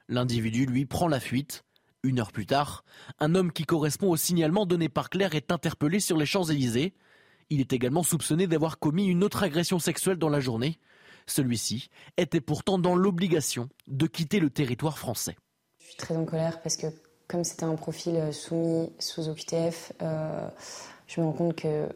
L'individu, 0.08 0.66
lui, 0.66 0.86
prend 0.86 1.08
la 1.08 1.20
fuite. 1.20 1.64
Une 2.04 2.20
heure 2.20 2.32
plus 2.32 2.46
tard, 2.46 2.86
un 3.20 3.34
homme 3.34 3.52
qui 3.52 3.66
correspond 3.66 4.12
au 4.12 4.18
signalement 4.18 4.66
donné 4.66 4.88
par 4.88 5.10
Claire 5.10 5.34
est 5.34 5.52
interpellé 5.52 6.00
sur 6.00 6.16
les 6.16 6.28
Champs-Élysées. 6.28 6.94
Il 7.50 7.62
est 7.62 7.74
également 7.74 8.04
soupçonné 8.04 8.48
d'avoir 8.48 8.80
commis 8.80 9.08
une 9.08 9.24
autre 9.24 9.44
agression 9.44 9.80
sexuelle 9.80 10.18
dans 10.18 10.30
la 10.30 10.40
journée. 10.40 10.80
Celui-ci 11.28 11.90
était 12.18 12.42
pourtant 12.42 12.78
dans 12.78 12.96
l'obligation 12.96 13.70
de 13.88 14.08
quitter 14.08 14.40
le 14.40 14.50
territoire 14.50 14.98
français. 14.98 15.36
Je 15.80 15.88
suis 15.88 15.96
très 15.96 16.16
en 16.16 16.26
colère 16.26 16.62
parce 16.62 16.76
que 16.76 16.88
comme 17.28 17.44
c'était 17.44 17.66
un 17.66 17.76
profil 17.76 18.16
euh, 18.16 18.32
soumis 18.32 18.90
sous 19.00 19.28
OQTF, 19.30 19.94
euh, 20.02 20.48
je 21.08 21.20
me 21.20 21.26
rends 21.26 21.34
compte 21.34 21.56
que 21.56 21.90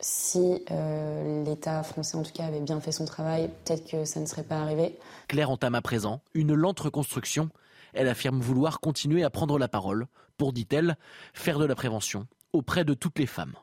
si 0.00 0.62
euh, 0.70 1.44
l'État 1.44 1.82
français, 1.82 2.16
en 2.16 2.22
tout 2.22 2.32
cas, 2.32 2.44
avait 2.44 2.60
bien 2.60 2.80
fait 2.80 2.92
son 2.92 3.06
travail, 3.06 3.48
peut-être 3.64 3.90
que 3.90 4.04
ça 4.04 4.20
ne 4.20 4.26
serait 4.26 4.42
pas 4.42 4.60
arrivé. 4.60 4.98
Claire 5.28 5.50
entame 5.50 5.74
à 5.74 5.82
présent 5.82 6.20
une 6.34 6.54
lente 6.54 6.80
reconstruction. 6.80 7.48
Elle 7.94 8.08
affirme 8.08 8.40
vouloir 8.40 8.80
continuer 8.80 9.24
à 9.24 9.30
prendre 9.30 9.58
la 9.58 9.68
parole 9.68 10.06
pour, 10.36 10.52
dit-elle, 10.52 10.96
faire 11.32 11.58
de 11.58 11.64
la 11.64 11.74
prévention 11.74 12.26
auprès 12.52 12.84
de 12.84 12.92
toutes 12.92 13.18
les 13.18 13.26
femmes. 13.26 13.54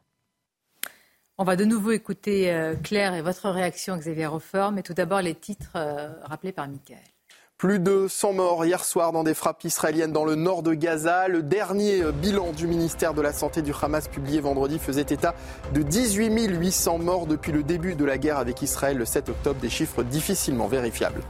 On 1.41 1.43
va 1.43 1.55
de 1.55 1.65
nouveau 1.65 1.89
écouter 1.89 2.55
Claire 2.83 3.15
et 3.15 3.23
votre 3.23 3.49
réaction, 3.49 3.97
Xavier 3.97 4.27
Hofer, 4.27 4.69
mais 4.71 4.83
tout 4.83 4.93
d'abord 4.93 5.23
les 5.23 5.33
titres 5.33 5.75
rappelés 6.23 6.51
par 6.51 6.67
Michael. 6.67 6.99
Plus 7.57 7.79
de 7.79 8.05
100 8.07 8.33
morts 8.33 8.63
hier 8.63 8.85
soir 8.85 9.11
dans 9.11 9.23
des 9.23 9.33
frappes 9.33 9.63
israéliennes 9.63 10.11
dans 10.11 10.23
le 10.23 10.35
nord 10.35 10.61
de 10.61 10.75
Gaza. 10.75 11.27
Le 11.27 11.41
dernier 11.41 12.03
bilan 12.11 12.51
du 12.51 12.67
ministère 12.67 13.15
de 13.15 13.23
la 13.23 13.33
Santé 13.33 13.63
du 13.63 13.73
Hamas 13.81 14.07
publié 14.07 14.39
vendredi 14.39 14.77
faisait 14.77 15.01
état 15.01 15.33
de 15.73 15.81
18 15.81 16.45
800 16.59 16.99
morts 16.99 17.25
depuis 17.25 17.51
le 17.51 17.63
début 17.63 17.95
de 17.95 18.05
la 18.05 18.19
guerre 18.19 18.37
avec 18.37 18.61
Israël 18.61 18.99
le 18.99 19.05
7 19.05 19.29
octobre, 19.29 19.59
des 19.59 19.69
chiffres 19.71 20.03
difficilement 20.03 20.67
vérifiables. 20.67 21.23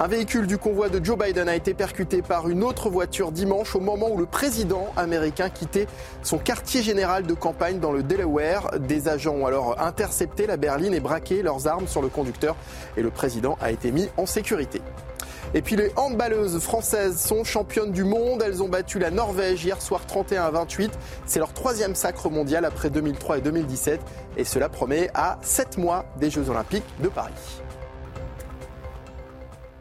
Un 0.00 0.06
véhicule 0.06 0.46
du 0.46 0.58
convoi 0.58 0.88
de 0.88 1.04
Joe 1.04 1.18
Biden 1.18 1.48
a 1.48 1.56
été 1.56 1.74
percuté 1.74 2.22
par 2.22 2.48
une 2.48 2.62
autre 2.62 2.88
voiture 2.88 3.32
dimanche 3.32 3.74
au 3.74 3.80
moment 3.80 4.08
où 4.08 4.16
le 4.16 4.26
président 4.26 4.92
américain 4.96 5.50
quittait 5.50 5.88
son 6.22 6.38
quartier 6.38 6.84
général 6.84 7.26
de 7.26 7.34
campagne 7.34 7.80
dans 7.80 7.90
le 7.90 8.04
Delaware. 8.04 8.78
Des 8.78 9.08
agents 9.08 9.34
ont 9.34 9.46
alors 9.46 9.80
intercepté 9.80 10.46
la 10.46 10.56
berline 10.56 10.94
et 10.94 11.00
braqué 11.00 11.42
leurs 11.42 11.66
armes 11.66 11.88
sur 11.88 12.00
le 12.00 12.06
conducteur 12.06 12.54
et 12.96 13.02
le 13.02 13.10
président 13.10 13.58
a 13.60 13.72
été 13.72 13.90
mis 13.90 14.08
en 14.16 14.24
sécurité. 14.24 14.82
Et 15.52 15.62
puis 15.62 15.74
les 15.74 15.90
handballeuses 15.96 16.60
françaises 16.60 17.18
sont 17.18 17.42
championnes 17.42 17.90
du 17.90 18.04
monde. 18.04 18.40
Elles 18.46 18.62
ont 18.62 18.68
battu 18.68 19.00
la 19.00 19.10
Norvège 19.10 19.64
hier 19.64 19.82
soir 19.82 20.06
31 20.06 20.44
à 20.44 20.50
28. 20.52 20.96
C'est 21.26 21.40
leur 21.40 21.52
troisième 21.52 21.96
sacre 21.96 22.30
mondial 22.30 22.64
après 22.64 22.90
2003 22.90 23.38
et 23.38 23.40
2017. 23.40 24.00
Et 24.36 24.44
cela 24.44 24.68
promet 24.68 25.10
à 25.14 25.38
7 25.42 25.76
mois 25.76 26.04
des 26.20 26.30
Jeux 26.30 26.50
Olympiques 26.50 26.86
de 27.02 27.08
Paris. 27.08 27.32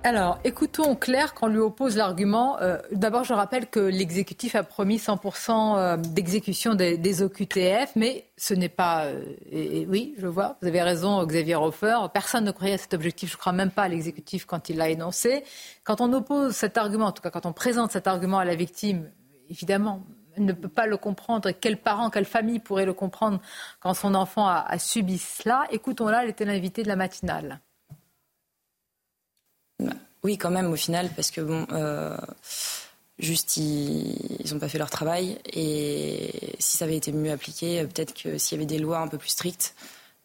Alors, 0.04 0.40
écoutons 0.44 0.96
Claire 0.96 1.34
quand 1.34 1.48
on 1.48 1.50
lui 1.50 1.60
oppose 1.60 1.98
l'argument. 1.98 2.62
Euh, 2.62 2.78
d'abord, 2.92 3.24
je 3.24 3.34
rappelle 3.34 3.68
que 3.68 3.80
l'exécutif 3.80 4.56
a 4.56 4.64
promis 4.64 4.98
100% 4.98 5.78
euh, 5.78 5.98
d'exécution 5.98 6.76
des, 6.76 7.22
OQTF, 7.22 7.96
mais 7.96 8.30
ce 8.38 8.54
n'est 8.54 8.70
pas. 8.70 9.06
Euh, 9.06 9.22
et, 9.52 9.86
oui, 9.88 10.16
je 10.18 10.28
vois, 10.28 10.58
vous 10.62 10.68
avez 10.68 10.82
raison, 10.82 11.26
Xavier 11.26 11.56
Hofer. 11.56 11.98
Personne 12.14 12.46
ne 12.46 12.52
croyait 12.52 12.76
à 12.76 12.78
cet 12.78 12.94
objectif. 12.94 13.32
Je 13.32 13.36
ne 13.36 13.40
crois 13.40 13.52
même 13.54 13.72
pas 13.72 13.84
à 13.84 13.88
l'exécutif 13.90 14.46
quand 14.46 14.70
il 14.70 14.78
l'a 14.78 14.90
énoncé. 14.90 15.44
Quand 15.84 16.00
on 16.00 16.14
oppose 16.14 16.56
cet 16.56 16.78
argument, 16.78 17.08
en 17.08 17.12
tout 17.12 17.22
cas 17.22 17.32
quand 17.32 17.46
on 17.46 17.54
présente 17.54 17.92
cet 17.92 18.08
argument 18.08 18.38
à 18.38 18.46
la 18.46 18.56
victime, 18.56 19.12
évidemment, 19.50 20.04
elle 20.38 20.46
ne 20.46 20.54
peut 20.54 20.70
pas 20.70 20.86
le 20.86 20.98
comprendre. 20.98 21.52
Quel 21.60 21.78
parent, 21.78 22.10
quelle 22.10 22.26
famille 22.26 22.60
pourrait 22.60 22.86
le 22.86 22.94
comprendre 22.94 23.42
quand 23.82 23.94
son 23.94 24.16
enfant 24.16 24.48
a, 24.48 24.64
a 24.68 24.80
subi 24.80 25.18
cela? 25.18 25.66
Écoutons-la, 25.72 26.24
elle 26.24 26.30
était 26.30 26.46
l'invitée 26.46 26.84
de 26.84 26.88
la 26.88 26.96
matinale. 26.96 27.60
Oui, 30.24 30.38
quand 30.38 30.52
même, 30.52 30.72
au 30.72 30.76
final, 30.76 31.10
parce 31.16 31.32
que 31.32 31.42
bon, 31.42 31.66
euh, 31.72 32.18
juste 33.20 33.58
ils 33.58 34.52
n'ont 34.52 34.60
pas 34.60 34.68
fait 34.70 34.78
leur 34.78 34.90
travail. 34.90 35.38
Et 35.54 36.56
si 36.60 36.78
ça 36.78 36.86
avait 36.86 36.98
été 36.98 37.12
mieux 37.12 37.32
appliqué, 37.32 37.84
peut-être 37.86 38.14
que 38.14 38.38
s'il 38.38 38.58
y 38.58 38.60
avait 38.60 38.66
des 38.66 38.80
lois 38.80 39.00
un 39.00 39.08
peu 39.08 39.18
plus 39.18 39.30
strictes, 39.30 39.76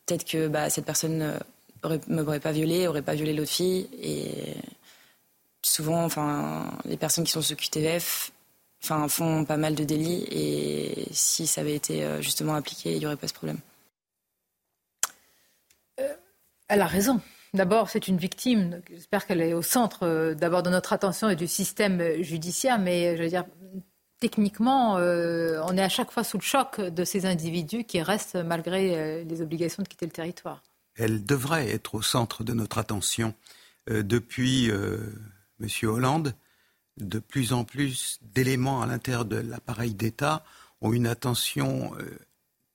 peut-être 0.06 0.24
que 0.24 0.48
bah, 0.48 0.70
cette 0.70 0.84
personne 0.84 1.18
ne 1.84 2.22
m'aurait 2.22 2.40
pas 2.40 2.52
violée, 2.52 2.88
aurait 2.88 3.02
pas 3.02 3.14
violé 3.14 3.32
l'autre 3.32 3.50
fille. 3.50 3.88
Et 4.00 4.54
souvent, 5.62 6.04
enfin, 6.04 6.70
les 6.84 6.96
personnes 6.96 7.24
qui 7.24 7.32
sont 7.32 7.42
sous 7.42 7.56
QTF 7.56 8.32
enfin, 8.82 9.08
font 9.08 9.44
pas 9.44 9.56
mal 9.56 9.74
de 9.74 9.84
délits. 9.84 10.26
Et 10.30 11.06
si 11.12 11.46
ça 11.46 11.60
avait 11.60 11.74
été 11.74 12.04
euh, 12.04 12.20
justement 12.20 12.54
appliqué, 12.54 12.92
il 12.92 12.98
n'y 12.98 13.06
aurait 13.06 13.16
pas 13.16 13.28
ce 13.28 13.34
problème. 13.34 13.58
Euh, 16.00 16.14
elle 16.68 16.80
a 16.80 16.86
raison. 16.86 17.20
D'abord, 17.54 17.90
c'est 17.90 18.08
une 18.08 18.16
victime. 18.16 18.80
J'espère 18.88 19.26
qu'elle 19.26 19.42
est 19.42 19.52
au 19.52 19.60
centre 19.60 20.06
euh, 20.06 20.34
d'abord 20.34 20.62
de 20.62 20.70
notre 20.70 20.94
attention 20.94 21.28
et 21.28 21.36
du 21.36 21.46
système 21.46 22.00
euh, 22.00 22.22
judiciaire. 22.22 22.78
Mais 22.78 23.08
euh, 23.08 23.16
je 23.18 23.22
veux 23.24 23.28
dire, 23.28 23.44
techniquement, 24.20 24.94
on 24.94 25.76
est 25.76 25.82
à 25.82 25.88
chaque 25.88 26.12
fois 26.12 26.22
sous 26.22 26.38
le 26.38 26.42
choc 26.42 26.80
de 26.80 27.04
ces 27.04 27.26
individus 27.26 27.84
qui 27.84 28.00
restent 28.00 28.36
malgré 28.36 29.24
les 29.24 29.42
obligations 29.42 29.82
de 29.82 29.88
quitter 29.88 30.06
le 30.06 30.12
territoire. 30.12 30.62
Elle 30.94 31.24
devrait 31.24 31.68
être 31.68 31.96
au 31.96 32.02
centre 32.02 32.44
de 32.44 32.52
notre 32.52 32.78
attention. 32.78 33.34
depuis 33.88 34.70
M. 34.70 35.68
Hollande, 35.82 36.36
de 36.98 37.18
plus 37.18 37.52
en 37.52 37.64
plus 37.64 38.20
d'éléments 38.22 38.80
à 38.80 38.86
l'intérieur 38.86 39.24
de 39.24 39.38
l'appareil 39.38 39.92
d'État 39.92 40.44
ont 40.82 40.92
une 40.92 41.08
attention 41.08 41.90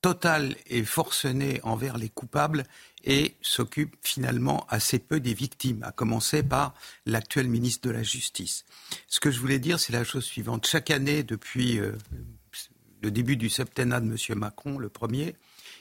totale 0.02 0.56
et 0.68 0.84
forcenée 0.84 1.62
envers 1.64 1.98
les 1.98 2.10
coupables 2.10 2.66
et 3.08 3.38
s'occupe 3.42 3.96
finalement 4.02 4.68
assez 4.70 5.00
peu 5.00 5.22
des 5.22 5.34
victimes, 5.34 5.82
à 5.84 5.94
commencer 5.94 6.44
par 6.44 6.74
l'actuel 7.06 7.48
ministre 7.48 7.88
de 7.88 7.94
la 7.94 8.04
Justice. 8.04 8.66
Ce 9.08 9.22
que 9.22 9.32
je 9.32 9.40
voulais 9.40 9.60
dire, 9.60 9.80
c'est 9.80 9.94
la 9.94 10.04
chose 10.04 10.26
suivante. 10.26 10.68
Chaque 10.68 10.92
année, 10.92 11.24
depuis 11.24 11.80
euh, 11.80 11.94
le 13.02 13.10
début 13.10 13.38
du 13.38 13.50
septennat 13.50 14.02
de 14.02 14.08
M. 14.08 14.38
Macron, 14.38 14.78
le 14.78 14.90
premier, 14.90 15.38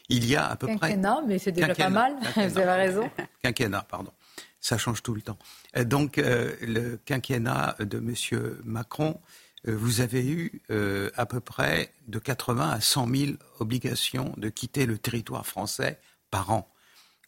il 0.09 0.25
y 0.25 0.37
a 0.37 0.47
à 0.47 0.55
peu 0.55 0.69
près... 0.69 0.91
Quinquennat, 0.91 1.23
mais 1.27 1.41
c'est 1.41 1.51
déjà 1.51 1.75
pas 1.75 1.89
mal, 1.89 2.15
vous 2.37 2.59
avez 2.59 2.87
raison. 2.87 3.11
Quinquennat, 3.43 3.83
pardon. 3.83 4.13
Ça 4.61 4.79
change 4.79 5.03
tout 5.03 5.15
le 5.15 5.23
temps. 5.23 5.39
Euh, 5.77 5.83
donc, 5.83 6.19
euh, 6.19 6.55
le 6.63 6.97
quinquennat 7.05 7.75
de 7.81 7.99
M. 7.99 8.15
Macron, 8.65 9.21
vous 9.65 10.01
avez 10.01 10.25
eu 10.25 10.63
à 11.17 11.27
peu 11.27 11.41
près 11.41 11.91
de 12.07 12.21
80 12.21 12.71
à 12.71 12.81
100 12.81 13.09
000 13.09 13.33
obligations 13.59 14.33
de 14.37 14.49
quitter 14.49 14.87
le 14.87 14.97
territoire 14.97 15.45
français 15.45 15.99
par 16.31 16.53
an 16.53 16.69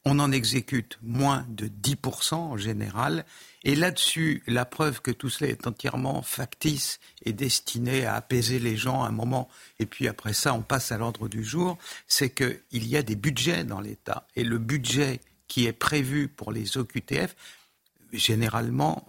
on 0.05 0.19
en 0.19 0.33
exécute 0.33 0.99
moins 1.03 1.45
de 1.49 1.67
10% 1.67 2.35
en 2.35 2.57
général. 2.57 3.25
Et 3.65 3.75
là-dessus, 3.75 4.43
la 4.47 4.65
preuve 4.65 5.03
que 5.03 5.11
tout 5.11 5.29
cela 5.29 5.51
est 5.51 5.67
entièrement 5.67 6.23
factice 6.23 7.01
et 7.25 7.33
destiné 7.33 8.07
à 8.07 8.15
apaiser 8.15 8.59
les 8.59 8.77
gens 8.77 9.03
à 9.03 9.09
un 9.09 9.13
moment, 9.13 9.49
et 9.79 9.87
puis 9.87 10.09
après 10.09 10.33
ça, 10.33 10.55
on 10.55 10.63
passe 10.63 10.93
à 10.93 10.99
l'ordre 10.99 11.29
du 11.29 11.45
jour, 11.45 11.77
c'est 12.07 12.31
qu'il 12.31 12.87
y 12.87 12.97
a 12.97 13.03
des 13.03 13.17
budgets 13.17 13.65
dans 13.65 13.81
l'État. 13.81 14.27
Et 14.37 14.45
le 14.45 14.59
budget 14.59 15.21
qui 15.49 15.67
est 15.67 15.73
prévu 15.73 16.29
pour 16.29 16.53
les 16.53 16.79
OQTF, 16.79 17.35
généralement, 18.13 19.09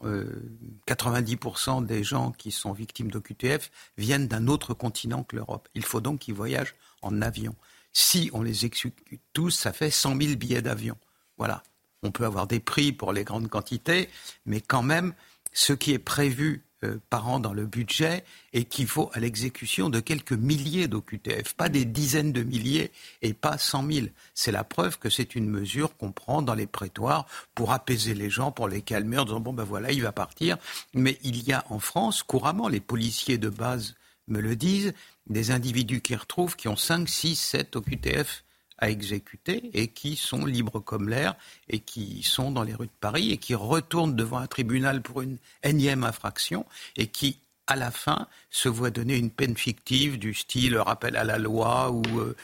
90% 0.88 1.84
euh, 1.84 1.86
des 1.86 2.04
gens 2.04 2.32
qui 2.32 2.52
sont 2.52 2.74
victimes 2.74 3.12
d'OQTF 3.12 3.72
viennent 3.98 4.28
d'un 4.28 4.48
autre 4.48 4.74
continent 4.74 5.24
que 5.24 5.36
l'Europe. 5.36 5.70
Il 5.76 5.86
faut 5.86 6.02
donc 6.02 6.20
qu'ils 6.20 6.34
voyagent 6.34 6.76
en 7.02 7.22
avion. 7.22 7.56
Si 7.94 8.30
on 8.34 8.42
les 8.42 8.66
exécute 8.66 8.96
tous, 9.34 9.52
ça 9.52 9.74
fait 9.74 9.92
100 9.92 10.22
000 10.22 10.36
billets 10.36 10.62
d'avion. 10.62 10.98
Voilà. 11.38 11.64
On 12.04 12.12
peut 12.12 12.26
avoir 12.26 12.48
des 12.48 12.60
prix 12.60 12.94
pour 12.94 13.12
les 13.12 13.24
grandes 13.24 13.50
quantités, 13.50 14.10
mais 14.46 14.62
quand 14.62 14.84
même, 14.84 15.14
ce 15.52 15.74
qui 15.74 15.92
est 15.92 16.00
prévu 16.00 16.64
euh, 16.86 16.98
par 17.10 17.28
an 17.28 17.42
dans 17.42 17.52
le 17.52 17.66
budget 17.66 18.24
équivaut 18.54 19.10
à 19.14 19.20
l'exécution 19.20 19.90
de 19.90 20.00
quelques 20.00 20.32
milliers 20.32 20.88
d'OQTF, 20.88 21.54
pas 21.56 21.68
des 21.68 21.84
dizaines 21.84 22.32
de 22.32 22.42
milliers 22.42 22.92
et 23.22 23.34
pas 23.34 23.58
cent 23.58 23.84
mille. 23.84 24.14
C'est 24.34 24.54
la 24.54 24.64
preuve 24.64 24.98
que 24.98 25.10
c'est 25.10 25.36
une 25.36 25.50
mesure 25.50 25.98
qu'on 25.98 26.14
prend 26.14 26.42
dans 26.42 26.54
les 26.54 26.68
prétoires 26.68 27.26
pour 27.54 27.74
apaiser 27.74 28.14
les 28.14 28.30
gens, 28.30 28.54
pour 28.54 28.70
les 28.70 28.82
calmer 28.82 29.18
en 29.18 29.26
disant 29.26 29.42
bon 29.42 29.52
ben 29.52 29.66
voilà, 29.66 29.92
il 29.92 30.04
va 30.04 30.14
partir. 30.14 30.58
Mais 30.94 31.18
il 31.22 31.46
y 31.46 31.52
a 31.52 31.66
en 31.70 31.80
France 31.80 32.24
couramment, 32.24 32.70
les 32.70 32.80
policiers 32.80 33.38
de 33.38 33.50
base 33.50 33.96
me 34.30 34.40
le 34.40 34.56
disent, 34.56 34.94
des 35.28 35.52
individus 35.52 36.02
qui 36.02 36.16
retrouvent 36.16 36.56
qui 36.56 36.68
ont 36.68 36.76
5, 36.76 37.08
6, 37.08 37.36
7 37.36 37.76
OQTF 37.76 38.44
à 38.80 38.90
exécuter 38.90 39.70
et 39.74 39.90
qui 39.90 40.16
sont 40.16 40.46
libres 40.46 40.80
comme 40.80 41.10
l'air 41.10 41.36
et 41.68 41.80
qui 41.80 42.24
sont 42.24 42.52
dans 42.52 42.64
les 42.64 42.74
rues 42.74 42.88
de 42.88 42.92
Paris 43.00 43.32
et 43.32 43.38
qui 43.38 43.54
retournent 43.56 44.16
devant 44.16 44.38
un 44.38 44.48
tribunal 44.48 45.02
pour 45.02 45.22
une 45.22 45.38
énième 45.64 46.04
infraction 46.04 46.66
et 46.96 47.08
qui 47.08 47.40
à 47.70 47.76
la 47.76 47.92
fin, 47.92 48.28
se 48.50 48.68
voient 48.68 48.90
donner 48.90 49.16
une 49.16 49.30
peine 49.30 49.56
fictive 49.56 50.18
du 50.18 50.34
style 50.34 50.76
rappel 50.76 51.16
à 51.16 51.24
la 51.24 51.38
loi 51.38 51.92
ou 51.92 52.02
euh, 52.18 52.36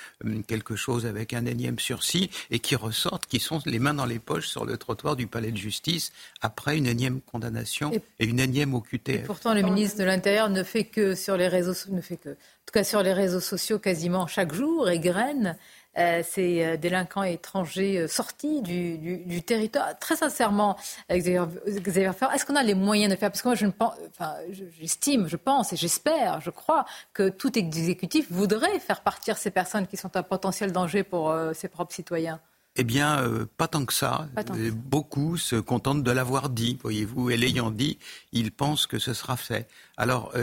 quelque 0.47 0.76
chose 0.76 1.07
avec 1.07 1.34
un 1.34 1.47
énième 1.47 1.80
sursis 1.80 2.30
et 2.52 2.60
qui 2.60 2.76
ressortent, 2.76 3.26
qui 3.26 3.39
sont 3.39 3.60
les 3.65 3.80
mains 3.80 3.95
dans 3.95 4.06
les 4.06 4.19
poches 4.19 4.47
sur 4.47 4.65
le 4.65 4.77
trottoir 4.77 5.15
du 5.15 5.26
palais 5.26 5.52
de 5.52 5.57
justice 5.57 6.14
après 6.41 6.77
une 6.77 6.85
énième 6.85 7.22
condamnation 7.22 7.91
et, 8.19 8.26
une 8.26 8.39
énième 8.39 8.76
OQTF. 8.76 9.26
pourtant, 9.26 9.56
le 9.56 9.64
ministre 9.64 9.97
de 9.97 10.03
l'Intérieur 10.03 10.49
ne 10.49 10.61
fait 10.61 10.85
que 10.85 11.15
sur 11.15 11.38
les 11.38 11.47
réseaux, 11.47 11.73
ne 11.89 12.02
fait 12.02 12.18
que, 12.18 12.30
en 12.30 12.65
tout 12.68 12.73
cas 12.73 12.84
sur 12.84 13.02
les 13.02 13.14
réseaux 13.14 13.39
sociaux 13.39 13.80
quasiment 13.80 14.27
chaque 14.27 14.53
jour, 14.53 14.89
et 14.89 14.99
graine 14.99 15.57
euh, 15.97 16.23
ces 16.30 16.63
euh, 16.63 16.77
délinquants 16.77 17.23
étrangers 17.23 17.99
euh, 17.99 18.07
sortis 18.07 18.61
du, 18.61 19.41
territoire. 19.43 19.97
Très 19.97 20.17
sincèrement, 20.17 20.77
Xavier 21.09 22.11
Fer, 22.13 22.31
est-ce 22.34 22.45
qu'on 22.45 22.55
a 22.55 22.63
les 22.63 22.73
moyens 22.73 23.13
de 23.13 23.17
faire? 23.17 23.31
Parce 23.31 23.41
que 23.41 23.47
moi, 23.47 23.55
je 23.55 23.65
ne 23.65 23.72
pense, 23.72 23.93
enfin, 24.09 24.34
j'estime, 24.80 25.27
je 25.27 25.38
pense 25.38 25.72
et 25.72 25.77
j'espère, 25.77 26.41
je 26.41 26.49
crois 26.49 26.85
que 27.13 27.30
tout 27.30 27.57
exécutif 27.57 28.30
voudrait 28.30 28.80
faire 28.80 29.01
partir 29.01 29.38
ces 29.38 29.51
personnes 29.51 29.88
qui 29.88 29.95
sont 29.95 30.17
un 30.17 30.23
potentiel 30.23 30.72
danger 30.72 31.03
pour 31.03 31.34
ses 31.53 31.67
propres 31.67 31.93
citoyens. 31.93 32.39
Eh 32.76 32.84
bien, 32.84 33.23
pas 33.57 33.67
tant 33.67 33.85
que 33.85 33.93
ça. 33.93 34.27
Beaucoup 34.73 35.38
se 35.38 35.55
contentent 35.55 36.03
de 36.03 36.11
l'avoir 36.11 36.49
dit, 36.49 36.77
voyez-vous, 36.81 37.30
et 37.30 37.38
l'ayant 37.38 37.72
dit, 37.72 37.97
ils 38.34 38.51
pensent 38.51 38.88
que 38.88 38.99
ce 38.99 39.13
sera 39.13 39.38
fait. 39.38 39.67
Alors, 39.97 40.34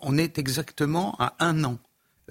on 0.00 0.18
est 0.18 0.38
exactement 0.38 1.16
à 1.18 1.34
un 1.38 1.64
an 1.64 1.78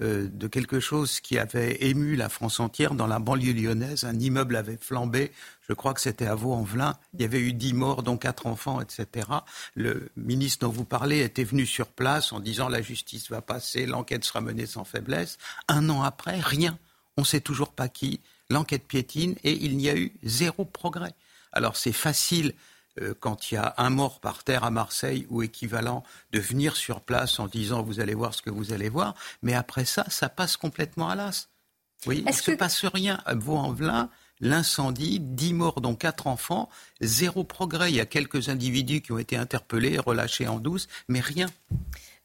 euh, 0.00 0.28
de 0.32 0.46
quelque 0.46 0.80
chose 0.80 1.20
qui 1.20 1.38
avait 1.38 1.84
ému 1.84 2.16
la 2.16 2.28
France 2.28 2.60
entière 2.60 2.94
dans 2.94 3.06
la 3.06 3.18
banlieue 3.18 3.52
lyonnaise. 3.52 4.04
Un 4.04 4.18
immeuble 4.18 4.56
avait 4.56 4.78
flambé, 4.80 5.30
je 5.68 5.74
crois 5.74 5.94
que 5.94 6.00
c'était 6.00 6.26
à 6.26 6.34
Vaux-en-Velin. 6.34 6.96
Il 7.14 7.20
y 7.20 7.24
avait 7.24 7.40
eu 7.40 7.52
dix 7.52 7.74
morts, 7.74 8.02
dont 8.02 8.16
quatre 8.16 8.46
enfants, 8.46 8.80
etc. 8.80 9.26
Le 9.74 10.10
ministre 10.16 10.66
dont 10.66 10.72
vous 10.72 10.84
parlez 10.84 11.20
était 11.20 11.44
venu 11.44 11.66
sur 11.66 11.86
place 11.86 12.32
en 12.32 12.40
disant 12.40 12.68
la 12.68 12.82
justice 12.82 13.30
va 13.30 13.42
passer, 13.42 13.86
l'enquête 13.86 14.24
sera 14.24 14.40
menée 14.40 14.66
sans 14.66 14.84
faiblesse. 14.84 15.38
Un 15.68 15.88
an 15.90 16.02
après, 16.02 16.40
rien. 16.40 16.78
On 17.16 17.22
ne 17.22 17.26
sait 17.26 17.40
toujours 17.40 17.72
pas 17.72 17.88
qui. 17.88 18.20
L'enquête 18.48 18.86
piétine 18.86 19.36
et 19.44 19.52
il 19.52 19.76
n'y 19.76 19.88
a 19.88 19.96
eu 19.96 20.12
zéro 20.22 20.64
progrès. 20.64 21.14
Alors 21.52 21.76
c'est 21.76 21.92
facile 21.92 22.54
euh, 23.00 23.14
quand 23.18 23.50
il 23.50 23.54
y 23.54 23.56
a 23.58 23.74
un 23.76 23.90
mort 23.90 24.20
par 24.20 24.44
terre 24.44 24.64
à 24.64 24.70
Marseille 24.70 25.26
ou 25.30 25.42
équivalent, 25.42 26.02
de 26.32 26.40
venir 26.40 26.76
sur 26.76 27.00
place 27.00 27.38
en 27.38 27.46
disant 27.46 27.82
vous 27.82 28.00
allez 28.00 28.14
voir 28.14 28.34
ce 28.34 28.42
que 28.42 28.50
vous 28.50 28.72
allez 28.72 28.88
voir, 28.88 29.14
mais 29.42 29.54
après 29.54 29.84
ça, 29.84 30.04
ça 30.08 30.28
passe 30.28 30.56
complètement 30.56 31.08
à 31.08 31.14
l'as. 31.14 31.48
Oui, 32.06 32.18
il 32.18 32.24
ne 32.24 32.32
se 32.32 32.52
passe 32.52 32.84
rien 32.86 33.20
à 33.26 33.34
Vaux-en-Velin, 33.34 34.08
l'incendie, 34.40 35.20
dix 35.20 35.52
morts 35.52 35.80
dont 35.80 35.94
quatre 35.94 36.26
enfants, 36.26 36.70
zéro 37.00 37.44
progrès. 37.44 37.90
Il 37.90 37.96
y 37.96 38.00
a 38.00 38.06
quelques 38.06 38.48
individus 38.48 39.02
qui 39.02 39.12
ont 39.12 39.18
été 39.18 39.36
interpellés, 39.36 39.98
relâchés 39.98 40.48
en 40.48 40.58
douce, 40.58 40.88
mais 41.08 41.20
rien. 41.20 41.46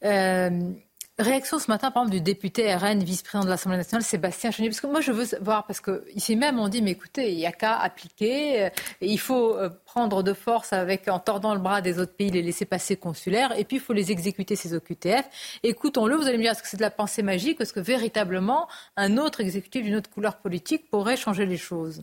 Euh, 0.04 0.72
Réaction 1.18 1.58
ce 1.58 1.70
matin, 1.70 1.90
par 1.90 2.02
exemple, 2.02 2.18
du 2.18 2.20
député 2.22 2.74
RN, 2.74 3.02
vice-président 3.02 3.42
de 3.42 3.48
l'Assemblée 3.48 3.78
nationale, 3.78 4.02
Sébastien 4.02 4.50
Chenier. 4.50 4.68
Parce 4.68 4.82
que 4.82 4.86
moi, 4.86 5.00
je 5.00 5.12
veux 5.12 5.24
voir, 5.40 5.66
parce 5.66 5.80
qu'ici 5.80 6.36
même, 6.36 6.58
on 6.58 6.68
dit, 6.68 6.82
mais 6.82 6.90
écoutez, 6.90 7.32
il 7.32 7.38
n'y 7.38 7.46
a 7.46 7.52
qu'à 7.52 7.74
appliquer. 7.78 8.64
Euh, 8.64 8.70
il 9.00 9.18
faut 9.18 9.56
euh, 9.56 9.70
prendre 9.86 10.22
de 10.22 10.34
force 10.34 10.74
avec, 10.74 11.08
en 11.08 11.18
tordant 11.18 11.54
le 11.54 11.60
bras 11.60 11.80
des 11.80 11.98
autres 11.98 12.12
pays, 12.12 12.30
les 12.30 12.42
laisser 12.42 12.66
passer 12.66 12.98
consulaires. 12.98 13.58
Et 13.58 13.64
puis, 13.64 13.78
il 13.78 13.80
faut 13.80 13.94
les 13.94 14.12
exécuter, 14.12 14.56
ces 14.56 14.74
OQTF. 14.74 15.58
Écoutons-le. 15.62 16.16
Vous 16.16 16.26
allez 16.26 16.36
me 16.36 16.42
dire, 16.42 16.52
est-ce 16.52 16.62
que 16.62 16.68
c'est 16.68 16.76
de 16.76 16.82
la 16.82 16.90
pensée 16.90 17.22
magique 17.22 17.62
Est-ce 17.62 17.72
que 17.72 17.80
véritablement, 17.80 18.68
un 18.98 19.16
autre 19.16 19.40
exécutif 19.40 19.84
d'une 19.84 19.96
autre 19.96 20.10
couleur 20.10 20.36
politique 20.36 20.90
pourrait 20.90 21.16
changer 21.16 21.46
les 21.46 21.56
choses? 21.56 22.02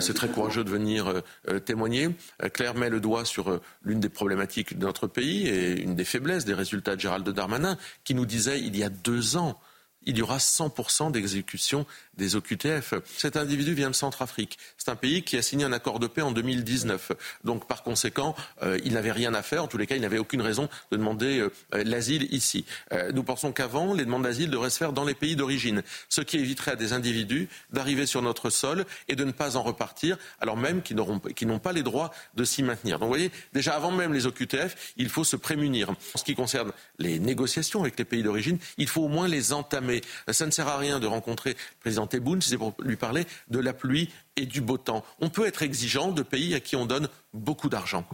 C'est 0.00 0.14
très 0.14 0.28
courageux 0.28 0.64
de 0.64 0.70
venir 0.70 1.08
euh, 1.08 1.20
euh, 1.48 1.58
témoigner. 1.58 2.10
Claire 2.52 2.74
met 2.74 2.90
le 2.90 3.00
doigt 3.00 3.24
sur 3.24 3.60
l'une 3.82 4.00
des 4.00 4.08
problématiques 4.08 4.78
de 4.78 4.84
notre 4.84 5.06
pays 5.06 5.48
et 5.48 5.80
une 5.80 5.94
des 5.94 6.04
faiblesses 6.04 6.44
des 6.44 6.54
résultats 6.54 6.96
de 6.96 7.00
Gérald 7.00 7.28
Darmanin, 7.28 7.76
qui 8.04 8.14
nous 8.14 8.26
disait 8.26 8.60
il 8.60 8.76
y 8.76 8.82
a 8.82 8.88
deux 8.88 9.36
ans 9.36 9.60
il 10.06 10.18
y 10.18 10.22
aura 10.22 10.38
100% 10.38 11.12
d'exécution 11.12 11.86
des 12.16 12.36
OQTF. 12.36 12.94
Cet 13.16 13.36
individu 13.36 13.74
vient 13.74 13.90
de 13.90 13.94
Centrafrique. 13.94 14.58
C'est 14.76 14.90
un 14.90 14.96
pays 14.96 15.22
qui 15.22 15.36
a 15.36 15.42
signé 15.42 15.64
un 15.64 15.72
accord 15.72 15.98
de 15.98 16.06
paix 16.06 16.22
en 16.22 16.32
2019. 16.32 17.12
Donc, 17.44 17.66
par 17.66 17.82
conséquent, 17.82 18.34
euh, 18.62 18.78
il 18.84 18.92
n'avait 18.94 19.12
rien 19.12 19.34
à 19.34 19.42
faire. 19.42 19.64
En 19.64 19.66
tous 19.66 19.78
les 19.78 19.86
cas, 19.86 19.96
il 19.96 20.02
n'avait 20.02 20.18
aucune 20.18 20.42
raison 20.42 20.68
de 20.90 20.96
demander 20.96 21.40
euh, 21.40 21.50
l'asile 21.84 22.28
ici. 22.32 22.64
Euh, 22.92 23.12
nous 23.12 23.22
pensons 23.22 23.52
qu'avant, 23.52 23.94
les 23.94 24.04
demandes 24.04 24.22
d'asile 24.22 24.50
devraient 24.50 24.70
se 24.70 24.78
faire 24.78 24.92
dans 24.92 25.04
les 25.04 25.14
pays 25.14 25.36
d'origine, 25.36 25.82
ce 26.08 26.20
qui 26.20 26.38
éviterait 26.38 26.72
à 26.72 26.76
des 26.76 26.92
individus 26.92 27.48
d'arriver 27.72 28.06
sur 28.06 28.22
notre 28.22 28.50
sol 28.50 28.84
et 29.08 29.16
de 29.16 29.24
ne 29.24 29.32
pas 29.32 29.56
en 29.56 29.62
repartir, 29.62 30.18
alors 30.40 30.56
même 30.56 30.82
qu'ils 30.82 30.96
n'ont 30.96 31.58
pas 31.58 31.72
les 31.72 31.82
droits 31.82 32.10
de 32.34 32.44
s'y 32.44 32.62
maintenir. 32.62 32.98
Donc, 32.98 33.06
vous 33.06 33.14
voyez, 33.14 33.30
déjà 33.52 33.74
avant 33.74 33.90
même 33.90 34.12
les 34.12 34.26
OQTF, 34.26 34.94
il 34.96 35.08
faut 35.08 35.24
se 35.24 35.36
prémunir. 35.36 35.90
En 35.90 36.18
ce 36.18 36.24
qui 36.24 36.34
concerne 36.34 36.72
les 36.98 37.18
négociations 37.18 37.80
avec 37.80 37.98
les 37.98 38.04
pays 38.04 38.22
d'origine, 38.22 38.58
il 38.78 38.88
faut 38.88 39.02
au 39.02 39.08
moins 39.08 39.28
les 39.28 39.52
entamer 39.52 39.89
mais 40.26 40.32
ça 40.32 40.46
ne 40.46 40.50
sert 40.50 40.68
à 40.68 40.78
rien 40.78 41.00
de 41.00 41.06
rencontrer 41.06 41.50
le 41.50 41.80
président 41.80 42.06
Tebboune 42.06 42.40
si 42.40 42.50
c'est 42.50 42.58
pour 42.58 42.74
lui 42.80 42.96
parler 42.96 43.26
de 43.48 43.58
la 43.58 43.72
pluie 43.72 44.10
et 44.36 44.46
du 44.46 44.60
beau 44.60 44.78
temps. 44.78 45.04
On 45.20 45.28
peut 45.28 45.46
être 45.46 45.62
exigeant 45.62 46.12
de 46.12 46.22
pays 46.22 46.54
à 46.54 46.60
qui 46.60 46.76
on 46.76 46.86
donne 46.86 47.08
beaucoup 47.32 47.68
d'argent. 47.68 48.04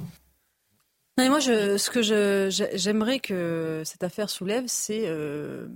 moi, 1.19 1.41
ce 1.41 1.91
que 1.91 2.03
j'aimerais 2.77 3.21
que 3.21 3.83
cette 3.85 4.05
affaire 4.05 4.31
soulève, 4.31 4.65
c'est 4.67 5.03
euh, 5.05 5.67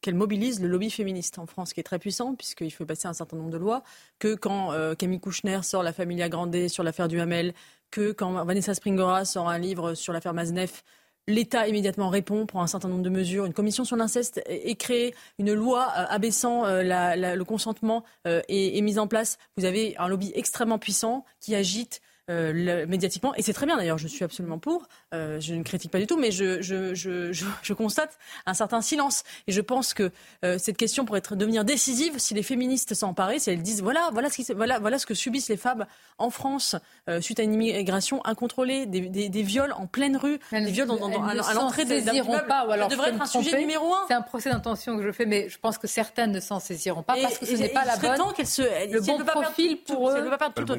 qu'elle 0.00 0.14
mobilise 0.14 0.60
le 0.60 0.68
lobby 0.68 0.90
féministe 0.90 1.38
en 1.38 1.46
France, 1.46 1.72
qui 1.72 1.80
est 1.80 1.84
très 1.84 1.98
puissant, 1.98 2.34
puisqu'il 2.34 2.70
faut 2.70 2.86
passer 2.86 3.08
un 3.08 3.12
certain 3.12 3.36
nombre 3.36 3.50
de 3.50 3.58
lois, 3.58 3.82
que 4.18 4.34
quand 4.34 4.72
euh, 4.72 4.94
Camille 4.94 5.20
Kouchner 5.20 5.60
sort 5.62 5.82
La 5.82 5.92
Familia 5.92 6.28
Grande 6.28 6.68
sur 6.68 6.84
l'affaire 6.84 7.08
du 7.08 7.20
Hamel, 7.20 7.54
que 7.90 8.12
quand 8.12 8.44
Vanessa 8.44 8.74
Springora 8.74 9.24
sort 9.24 9.48
un 9.48 9.58
livre 9.58 9.94
sur 9.94 10.12
l'affaire 10.12 10.34
Maznef, 10.34 10.84
L'État 11.28 11.68
immédiatement 11.68 12.08
répond, 12.08 12.46
prend 12.46 12.62
un 12.62 12.66
certain 12.66 12.88
nombre 12.88 13.02
de 13.02 13.10
mesures. 13.10 13.44
Une 13.44 13.52
commission 13.52 13.84
sur 13.84 13.96
l'inceste 13.96 14.40
est 14.46 14.76
créée, 14.76 15.14
une 15.38 15.52
loi 15.52 15.92
euh, 15.94 16.06
abaissant 16.08 16.64
euh, 16.64 16.82
le 16.82 17.44
consentement 17.44 18.02
euh, 18.26 18.40
est, 18.48 18.80
mise 18.80 18.98
en 18.98 19.06
place. 19.06 19.36
Vous 19.58 19.66
avez 19.66 19.94
un 19.98 20.08
lobby 20.08 20.32
extrêmement 20.34 20.78
puissant 20.78 21.26
qui 21.40 21.54
agite 21.54 22.00
euh, 22.28 22.86
médiatiquement. 22.86 23.34
Et 23.36 23.42
c'est 23.42 23.52
très 23.52 23.66
bien 23.66 23.76
d'ailleurs, 23.76 23.98
je 23.98 24.08
suis 24.08 24.24
absolument 24.24 24.58
pour. 24.58 24.86
Euh, 25.14 25.40
je 25.40 25.54
ne 25.54 25.62
critique 25.62 25.90
pas 25.90 25.98
du 25.98 26.06
tout, 26.06 26.16
mais 26.16 26.30
je, 26.30 26.60
je, 26.60 26.94
je, 26.94 27.32
je, 27.32 27.72
constate 27.72 28.18
un 28.46 28.54
certain 28.54 28.80
silence. 28.80 29.24
Et 29.46 29.52
je 29.52 29.60
pense 29.60 29.94
que 29.94 30.10
euh, 30.44 30.58
cette 30.58 30.76
question 30.76 31.04
pourrait 31.04 31.18
être, 31.18 31.36
devenir 31.36 31.64
décisive 31.64 32.18
si 32.18 32.34
les 32.34 32.42
féministes 32.42 32.94
s'emparaient, 32.94 33.38
si 33.38 33.50
elles 33.50 33.62
disent 33.62 33.82
voilà, 33.82 34.10
voilà, 34.12 34.30
ce 34.30 34.36
qui, 34.36 34.52
voilà, 34.52 34.78
voilà 34.78 34.98
ce 34.98 35.06
que 35.06 35.14
subissent 35.14 35.48
les 35.48 35.56
femmes 35.56 35.86
en 36.18 36.30
France 36.30 36.76
suite 37.20 37.38
à 37.40 37.44
une 37.44 37.54
immigration 37.54 38.24
incontrôlée, 38.26 38.86
des, 38.86 39.00
des, 39.02 39.28
des 39.28 39.42
viols 39.42 39.72
en 39.72 39.86
pleine 39.86 40.16
rue, 40.16 40.38
des 40.52 40.70
viols 40.70 40.88
dans, 40.88 40.96
dans, 40.96 41.24
à, 41.24 41.54
l'entrée 41.54 41.84
des 41.84 42.02
pas. 42.02 42.66
Ou 42.66 42.72
alors 42.72 42.88
devrait 42.88 43.10
être 43.10 43.22
un 43.22 43.26
sujet 43.26 43.58
numéro 43.58 43.94
un. 43.94 44.04
C'est 44.08 44.14
un 44.14 44.22
procès 44.22 44.50
d'intention 44.50 44.96
que 44.96 45.02
je 45.02 45.12
fais, 45.12 45.26
mais 45.26 45.48
je 45.48 45.58
pense 45.58 45.78
que 45.78 45.86
certaines 45.86 46.32
ne 46.32 46.40
s'en 46.40 46.60
saisiront 46.60 47.02
pas 47.02 47.16
parce 47.20 47.38
que 47.38 47.46
ce 47.46 47.54
n'est 47.54 47.68
pas 47.68 47.84
la 47.84 47.96
bonne. 47.96 48.16
Temps 48.16 48.34
se, 48.44 48.62
le 48.92 49.00
bon 49.00 49.18
profil 49.24 49.78
pour 49.82 50.10
eux. 50.10 50.30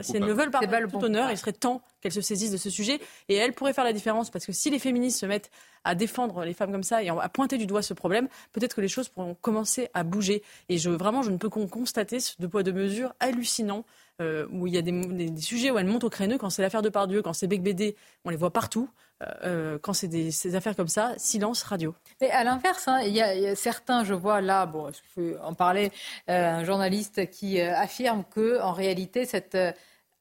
Si 0.02 0.18
elles 0.18 0.26
ne 0.26 0.34
veulent 0.34 0.52
pas 0.52 0.60
perdre 0.60 0.92
tout 0.92 1.04
honneur, 1.04 1.30
serait 1.40 1.54
temps 1.54 1.82
qu'elles 2.02 2.12
se 2.12 2.22
saisissent 2.22 2.52
de 2.52 2.58
ce 2.58 2.70
sujet. 2.70 3.00
Et 3.28 3.36
elles 3.36 3.54
pourraient 3.54 3.74
faire 3.74 3.84
la 3.84 3.94
différence 3.94 4.30
parce 4.30 4.46
que 4.46 4.52
si 4.52 4.70
les 4.70 4.80
féministes 4.80 5.20
se 5.20 5.26
mettent 5.26 5.52
à 5.84 5.96
défendre 5.96 6.44
les 6.44 6.54
femmes 6.54 6.72
comme 6.72 6.84
ça 6.84 7.04
et 7.04 7.10
à 7.10 7.30
pointer 7.30 7.58
du 7.58 7.66
doigt 7.66 7.82
ce 7.82 7.94
problème, 7.94 8.28
peut-être 8.52 8.76
que 8.76 8.82
les 8.82 8.88
choses 8.88 9.10
pourront 9.10 9.36
commencer 9.36 9.90
à 9.94 10.04
bouger. 10.04 10.44
Et 10.68 10.78
vraiment, 10.78 11.24
je 11.24 11.32
ne 11.32 11.38
peux 11.38 11.50
qu'en 11.50 11.68
constater 11.68 12.20
ce 12.20 12.34
de 12.40 12.48
poids 12.48 12.64
de 12.64 12.72
mesure 12.72 13.14
hallucinant 13.20 13.86
euh, 14.22 14.46
où 14.52 14.68
il 14.68 14.74
y 14.74 14.78
a 14.78 14.82
des, 14.82 15.38
sujets 15.38 15.72
où 15.72 15.78
elles 15.78 15.86
montent 15.86 16.04
au 16.04 16.10
créneau. 16.10 16.38
Quand 16.38 16.50
c'est 16.50 16.62
l'affaire 16.62 16.82
de 16.82 16.90
Pardieu, 16.90 17.22
quand 17.22 17.34
c'est 17.34 17.48
Bec 17.48 17.64
BD, 17.64 17.96
on 18.26 18.30
les 18.30 18.36
voit 18.36 18.52
partout. 18.52 18.90
Euh, 19.22 19.28
euh, 19.44 19.80
quand 19.82 19.94
c'est 19.94 20.08
des, 20.08 20.56
affaires 20.56 20.76
comme 20.76 20.90
ça, 20.90 21.14
silence 21.18 21.64
radio. 21.64 21.96
Et 22.20 22.30
à 22.30 22.44
l'inverse, 22.44 22.88
hein, 22.88 23.00
il 23.02 23.14
y, 23.14 23.22
a 23.22 23.56
certains, 23.56 24.04
je 24.04 24.14
vois 24.14 24.42
là, 24.42 24.66
bon, 24.66 24.92
je 24.92 25.00
peux 25.16 25.38
en 25.42 25.54
parler, 25.54 25.92
un 26.28 26.64
journaliste 26.64 27.30
qui 27.30 27.62
affirme 27.62 28.24
que 28.30 28.62
en 28.62 28.74
réalité 28.74 29.26
cette 29.26 29.58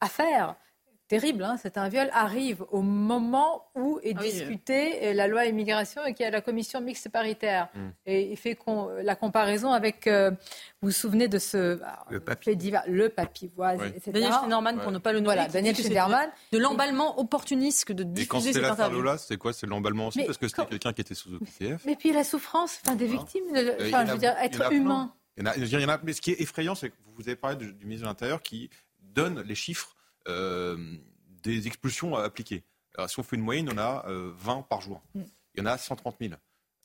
affaire 0.01 0.57
terrible, 1.09 1.43
hein, 1.43 1.57
c'est 1.61 1.79
un 1.79 1.89
viol, 1.89 2.09
arrive 2.13 2.65
au 2.71 2.83
moment 2.83 3.65
où 3.75 3.99
est 4.03 4.13
Ah 4.17 4.21
oui, 4.21 4.31
discutée 4.31 5.09
euh, 5.09 5.13
la 5.15 5.27
loi 5.27 5.47
immigration 5.47 6.05
et 6.05 6.15
qu'il 6.15 6.25
y 6.25 6.27
a 6.27 6.31
la 6.31 6.41
commission 6.41 6.81
mixte 6.81 7.09
paritaire. 7.09 7.69
Mm. 7.75 7.89
Et 8.07 8.31
il 8.31 8.37
fait 8.37 8.55
qu'on- 8.55 8.89
la 9.03 9.17
comparaison 9.17 9.73
avec, 9.73 10.07
euh, 10.07 10.31
vous 10.83 10.89
vous 10.89 10.91
souvenez 10.91 11.27
de 11.29 11.39
ce 11.39 11.81
Le 12.11 12.21
fait 12.43 12.55
divers, 12.57 12.85
le 12.87 13.11
Oui. 13.81 13.89
etc. 13.97 14.11
Daniel 14.13 14.33
Schneiderman, 14.33 14.81
pour 14.81 14.93
ne 14.93 14.99
pas 14.99 15.13
le 15.13 15.21
nommer, 15.21 15.35
Voilà, 15.35 15.49
Daniel 15.49 15.75
c'est 15.75 15.83
Schneiderman. 15.83 16.29
De 16.53 16.59
l'emballement 16.59 17.19
opportuniste 17.19 17.87
que 17.87 17.93
de 17.95 18.03
Et 18.03 18.27
quand 18.27 18.39
diffuser 18.39 18.53
c'était 18.53 18.67
cette 18.67 18.73
interview. 18.75 18.99
Lola, 18.99 19.19
c'était 19.19 19.37
quoi? 19.39 19.53
C'est 19.53 19.67
l'emballement 19.67 20.09
aussi 20.09 20.19
Mais 20.19 20.27
Parce 20.27 20.39
que 20.39 20.47
c'était 20.49 20.67
quelqu'un 20.67 20.93
qui 20.93 21.01
était 21.01 21.15
sous 21.15 21.35
OQTF. 21.35 21.85
Mais 21.87 21.97
puis 21.97 22.13
la 22.13 22.23
souffrance 22.25 22.81
enfin, 22.85 22.95
des 22.97 23.07
victimes, 23.07 23.45
le- 23.53 23.59
Euh, 23.59 23.77
il 23.81 23.87
y 23.87 23.95
enfin, 23.95 24.03
en 24.03 24.07
je 24.07 24.11
a- 24.11 24.15
veux 24.15 24.21
dire, 24.21 24.37
être 24.43 24.73
humain. 24.73 25.13
Il 25.37 25.45
y 25.45 25.85
en 25.85 25.89
a, 25.89 25.99
mais 26.03 26.13
ce 26.13 26.21
qui 26.21 26.33
est 26.33 26.41
effrayant, 26.41 26.75
c'est 26.75 26.91
que 26.91 26.95
vous 27.17 27.23
avez 27.29 27.37
parlé 27.37 27.57
du, 27.57 27.73
du 27.73 27.85
ministre 27.87 28.05
de 28.07 28.11
l'Intérieur 28.11 28.43
qui 28.43 28.71
donne 29.01 29.41
les 29.43 29.55
chiffres 29.55 29.95
euh, 29.95 29.98
des 30.29 31.67
expulsions 31.67 32.17
appliquées. 32.17 32.65
Alors, 32.99 33.09
si 33.09 33.19
on 33.19 33.23
fait 33.23 33.37
une 33.37 33.43
moyenne, 33.43 33.71
on 33.73 33.79
a 33.79 34.05
euh, 34.09 34.33
20 34.39 34.63
par 34.63 34.81
jour. 34.81 35.01
Mm. 35.15 35.23
Il 35.55 35.61
y 35.61 35.63
en 35.63 35.67
a 35.67 35.79
130 35.79 36.17
000. 36.21 36.35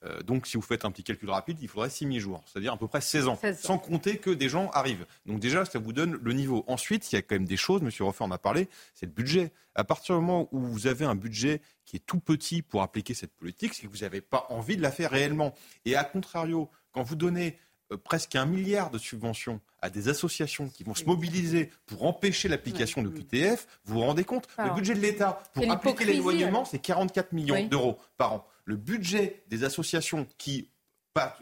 Euh, 0.05 0.21
donc, 0.21 0.47
si 0.47 0.57
vous 0.57 0.63
faites 0.63 0.85
un 0.85 0.91
petit 0.91 1.03
calcul 1.03 1.29
rapide, 1.29 1.57
il 1.61 1.67
faudrait 1.67 1.89
6 1.89 2.05
000 2.05 2.19
jours, 2.19 2.43
c'est-à-dire 2.45 2.73
à 2.73 2.77
peu 2.77 2.87
près 2.87 3.01
16 3.01 3.27
ans, 3.27 3.35
16 3.35 3.57
ans. 3.57 3.67
sans 3.67 3.77
compter 3.77 4.17
que 4.17 4.29
des 4.29 4.49
gens 4.49 4.69
arrivent. 4.71 5.05
Donc 5.25 5.39
déjà, 5.39 5.65
ça 5.65 5.79
vous 5.79 5.93
donne 5.93 6.19
le 6.21 6.33
niveau. 6.33 6.65
Ensuite, 6.67 7.11
il 7.11 7.15
y 7.15 7.17
a 7.17 7.21
quand 7.21 7.35
même 7.35 7.45
des 7.45 7.57
choses, 7.57 7.81
Monsieur 7.81 8.03
Roffer 8.03 8.23
en 8.23 8.31
a 8.31 8.37
parlé, 8.37 8.67
c'est 8.93 9.05
le 9.05 9.11
budget. 9.11 9.53
À 9.75 9.83
partir 9.83 10.15
du 10.15 10.21
moment 10.21 10.49
où 10.51 10.59
vous 10.59 10.87
avez 10.87 11.05
un 11.05 11.15
budget 11.15 11.61
qui 11.85 11.95
est 11.95 12.05
tout 12.05 12.19
petit 12.19 12.61
pour 12.61 12.81
appliquer 12.81 13.13
cette 13.13 13.33
politique, 13.33 13.73
c'est 13.73 13.87
que 13.87 13.91
vous 13.91 14.03
n'avez 14.03 14.21
pas 14.21 14.45
envie 14.49 14.75
de 14.75 14.81
la 14.81 14.91
faire 14.91 15.09
réellement. 15.09 15.53
Et 15.85 15.95
à 15.95 16.03
contrario, 16.03 16.69
quand 16.91 17.03
vous 17.03 17.15
donnez 17.15 17.57
euh, 17.57 17.72
presque 17.95 18.35
un 18.35 18.45
milliard 18.45 18.89
de 18.91 18.97
subventions 18.97 19.59
à 19.81 19.89
des 19.89 20.07
associations 20.09 20.69
qui 20.69 20.83
vont 20.83 20.95
se 20.95 21.05
mobiliser 21.05 21.71
pour 21.85 22.05
empêcher 22.05 22.47
l'application 22.47 23.01
de 23.03 23.09
QTF, 23.09 23.67
vous 23.85 23.95
vous 23.95 24.01
rendez 24.01 24.23
compte 24.23 24.47
Alors, 24.57 24.71
Le 24.73 24.75
budget 24.81 24.93
de 24.95 24.99
l'État 24.99 25.43
pour 25.53 25.69
appliquer 25.69 26.05
l'éloignement, 26.05 26.65
c'est 26.65 26.79
44 26.79 27.33
millions 27.33 27.55
Oui. 27.55 27.67
d'euros 27.67 27.97
par 28.17 28.33
an. 28.33 28.47
Le 28.65 28.77
budget 28.77 29.43
des 29.47 29.63
associations 29.63 30.25
qui 30.37 30.69
pas 31.13 31.37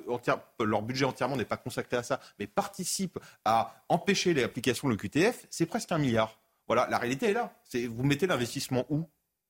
leur 0.60 0.82
budget 0.82 1.06
entièrement 1.06 1.38
n'est 1.38 1.46
pas 1.46 1.56
consacré 1.58 1.96
à 1.96 2.04
ça, 2.04 2.20
mais 2.40 2.48
participent 2.48 3.20
à 3.46 3.74
empêcher 3.88 4.34
l'application 4.34 4.90
de 4.90 4.94
l'EQTF, 4.94 5.48
c'est 5.50 5.66
presque 5.66 5.92
un 5.94 5.98
milliard. 5.98 6.38
Voilà, 6.68 6.88
la 6.90 6.98
réalité 6.98 7.28
est 7.30 7.34
là. 7.34 7.54
C'est 7.64 7.88
vous 7.88 8.04
mettez 8.04 8.28
l'investissement 8.28 8.86
où? 8.90 9.08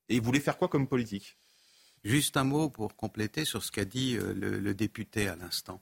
Et 0.10 0.20
vous 0.20 0.26
voulez 0.26 0.40
faire 0.40 0.58
quoi 0.58 0.68
comme 0.68 0.88
politique? 0.88 1.38
Juste 2.04 2.38
un 2.38 2.44
mot 2.44 2.70
pour 2.70 2.96
compléter 2.96 3.46
sur 3.46 3.64
ce 3.64 3.72
qu'a 3.72 3.86
dit 3.86 4.16
euh, 4.18 4.34
le, 4.34 4.60
le 4.60 4.74
député 4.74 5.28
à 5.28 5.36
l'instant. 5.36 5.82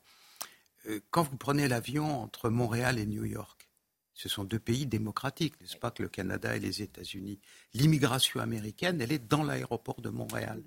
Euh, 0.88 1.00
Quand 1.12 1.24
vous 1.24 1.38
prenez 1.38 1.68
l'avion 1.68 2.22
entre 2.22 2.50
Montréal 2.50 3.00
et 3.00 3.06
New 3.06 3.26
York, 3.26 3.70
ce 4.14 4.28
sont 4.30 4.44
deux 4.44 4.60
pays 4.60 4.86
démocratiques, 4.86 5.60
n'est-ce 5.62 5.78
pas, 5.78 5.92
que 5.92 6.04
le 6.04 6.10
Canada 6.10 6.56
et 6.56 6.60
les 6.60 6.82
États-Unis. 6.82 7.40
L'immigration 7.74 8.40
américaine, 8.42 9.00
elle 9.02 9.12
est 9.12 9.28
dans 9.28 9.44
l'aéroport 9.44 10.02
de 10.02 10.10
Montréal. 10.10 10.62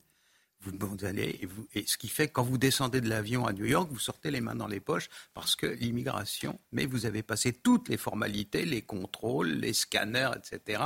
Vous, 0.60 0.70
vous 0.78 1.04
allez, 1.04 1.38
et, 1.42 1.46
vous- 1.46 1.66
et 1.74 1.84
ce 1.86 1.98
qui 1.98 2.08
fait 2.08 2.28
que 2.28 2.34
quand 2.34 2.44
vous 2.44 2.56
descendez 2.56 3.00
de 3.00 3.08
l'avion 3.08 3.46
à 3.46 3.52
New 3.52 3.64
York, 3.66 3.88
vous 3.90 3.98
sortez 3.98 4.30
les 4.30 4.40
mains 4.40 4.54
dans 4.54 4.68
les 4.68 4.78
poches 4.80 5.08
parce 5.34 5.56
que 5.56 5.66
l'immigration, 5.66 6.58
mais 6.70 6.86
vous 6.86 7.04
avez 7.04 7.22
passé 7.22 7.52
toutes 7.52 7.88
les 7.88 7.96
formalités, 7.96 8.64
les 8.64 8.82
contrôles, 8.82 9.50
les 9.50 9.72
scanners, 9.72 10.30
etc. 10.36 10.84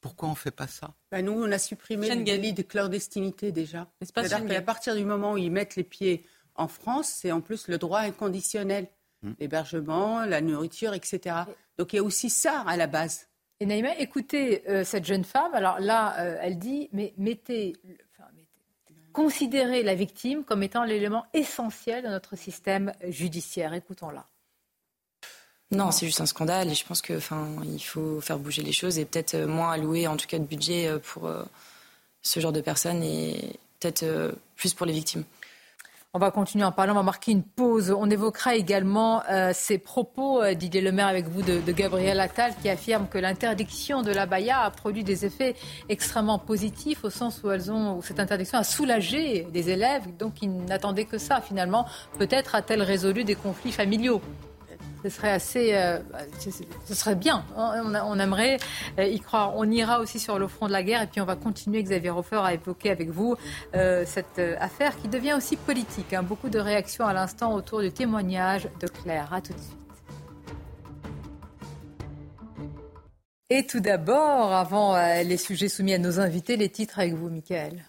Pourquoi 0.00 0.28
on 0.28 0.32
ne 0.32 0.36
fait 0.36 0.52
pas 0.52 0.68
ça? 0.68 0.94
Ben, 1.10 1.24
nous, 1.24 1.32
on 1.32 1.50
a 1.50 1.58
supprimé 1.58 2.08
le 2.14 2.22
délit 2.24 2.52
de 2.54 2.62
clandestinité 2.62 3.50
déjà. 3.52 3.90
pas 4.14 4.22
qu'à 4.28 4.62
partir 4.62 4.94
du 4.96 5.04
moment 5.04 5.32
où 5.32 5.36
ils 5.38 5.50
mettent 5.50 5.76
les 5.76 5.84
pieds 5.84 6.24
en 6.60 6.68
France, 6.68 7.08
c'est 7.20 7.32
en 7.32 7.40
plus 7.40 7.68
le 7.68 7.78
droit 7.78 8.00
inconditionnel. 8.00 8.86
Hmm. 9.22 9.32
L'hébergement, 9.38 10.24
la 10.24 10.40
nourriture, 10.40 10.94
etc. 10.94 11.36
Donc 11.76 11.92
il 11.92 11.96
y 11.96 11.98
a 11.98 12.02
aussi 12.02 12.30
ça 12.30 12.60
à 12.66 12.76
la 12.76 12.86
base. 12.86 13.26
Et 13.60 13.66
Naïma, 13.66 13.94
écoutez 13.98 14.62
euh, 14.68 14.84
cette 14.84 15.04
jeune 15.04 15.24
femme. 15.24 15.52
Alors 15.54 15.78
là, 15.80 16.18
euh, 16.20 16.38
elle 16.40 16.58
dit, 16.58 16.88
mais 16.92 17.12
mettez, 17.18 17.76
enfin, 18.14 18.28
mettez- 18.34 18.94
considérez 19.12 19.82
la 19.82 19.94
victime 19.94 20.44
comme 20.44 20.62
étant 20.62 20.84
l'élément 20.84 21.26
essentiel 21.34 22.04
de 22.04 22.08
notre 22.08 22.36
système 22.36 22.94
judiciaire. 23.08 23.74
Écoutons-la. 23.74 24.26
Non, 25.72 25.90
c'est 25.90 26.06
juste 26.06 26.20
un 26.20 26.26
scandale 26.26 26.70
et 26.70 26.74
je 26.74 26.84
pense 26.84 27.02
que, 27.02 27.16
enfin, 27.16 27.46
il 27.64 27.78
faut 27.78 28.20
faire 28.20 28.38
bouger 28.38 28.62
les 28.62 28.72
choses 28.72 28.98
et 28.98 29.04
peut-être 29.04 29.34
euh, 29.34 29.46
moins 29.46 29.70
allouer, 29.72 30.06
en 30.06 30.16
tout 30.16 30.26
cas, 30.26 30.38
de 30.38 30.44
budget 30.44 30.90
pour 31.04 31.26
euh, 31.26 31.44
ce 32.22 32.40
genre 32.40 32.52
de 32.52 32.60
personnes 32.60 33.02
et 33.02 33.58
peut-être 33.78 34.02
euh, 34.02 34.32
plus 34.56 34.74
pour 34.74 34.86
les 34.86 34.92
victimes. 34.92 35.24
On 36.12 36.18
va 36.18 36.32
continuer 36.32 36.64
en 36.64 36.72
parlant, 36.72 36.94
on 36.94 36.96
va 36.96 37.02
marquer 37.04 37.30
une 37.30 37.44
pause. 37.44 37.94
On 37.96 38.10
évoquera 38.10 38.56
également 38.56 39.22
euh, 39.30 39.52
ces 39.54 39.78
propos, 39.78 40.42
euh, 40.42 40.54
Didier 40.54 40.80
Lemaire, 40.80 41.06
avec 41.06 41.28
vous, 41.28 41.40
de, 41.40 41.60
de 41.60 41.70
Gabriel 41.72 42.18
Attal, 42.18 42.52
qui 42.60 42.68
affirme 42.68 43.06
que 43.06 43.16
l'interdiction 43.16 44.02
de 44.02 44.10
la 44.10 44.26
baya 44.26 44.62
a 44.62 44.72
produit 44.72 45.04
des 45.04 45.24
effets 45.24 45.54
extrêmement 45.88 46.40
positifs, 46.40 47.04
au 47.04 47.10
sens 47.10 47.40
où, 47.44 47.50
elles 47.52 47.70
ont, 47.70 47.96
où 47.96 48.02
cette 48.02 48.18
interdiction 48.18 48.58
a 48.58 48.64
soulagé 48.64 49.46
des 49.52 49.70
élèves, 49.70 50.16
donc 50.16 50.42
ils 50.42 50.52
n'attendaient 50.52 51.04
que 51.04 51.16
ça, 51.16 51.40
finalement. 51.40 51.86
Peut-être 52.18 52.56
a-t-elle 52.56 52.82
résolu 52.82 53.22
des 53.22 53.36
conflits 53.36 53.70
familiaux? 53.70 54.20
Ce 55.02 55.08
serait 55.08 55.30
assez, 55.30 55.74
euh, 55.74 55.98
ce 56.84 56.94
serait 56.94 57.14
bien. 57.14 57.44
On, 57.56 58.18
aimerait 58.18 58.58
euh, 58.98 59.04
y 59.04 59.20
croire. 59.20 59.56
On 59.56 59.70
ira 59.70 60.00
aussi 60.00 60.18
sur 60.18 60.38
le 60.38 60.46
front 60.46 60.66
de 60.66 60.72
la 60.72 60.82
guerre 60.82 61.02
et 61.02 61.06
puis 61.06 61.20
on 61.20 61.24
va 61.24 61.36
continuer, 61.36 61.82
Xavier 61.82 62.10
Hofer, 62.10 62.40
à 62.42 62.54
évoquer 62.54 62.90
avec 62.90 63.10
vous 63.10 63.36
euh, 63.74 64.04
cette 64.06 64.38
affaire 64.58 64.96
qui 65.00 65.08
devient 65.08 65.34
aussi 65.34 65.56
politique. 65.56 66.12
hein. 66.12 66.22
Beaucoup 66.22 66.48
de 66.48 66.58
réactions 66.58 67.06
à 67.06 67.12
l'instant 67.12 67.54
autour 67.54 67.80
du 67.80 67.90
témoignage 67.90 68.68
de 68.80 68.86
Claire. 68.86 69.32
À 69.32 69.40
tout 69.40 69.52
de 69.52 69.58
suite. 69.58 69.76
Et 73.52 73.66
tout 73.66 73.80
d'abord, 73.80 74.52
avant 74.52 74.96
les 75.24 75.36
sujets 75.36 75.68
soumis 75.68 75.94
à 75.94 75.98
nos 75.98 76.20
invités, 76.20 76.56
les 76.56 76.68
titres 76.68 77.00
avec 77.00 77.14
vous, 77.14 77.28
Michael. 77.28 77.84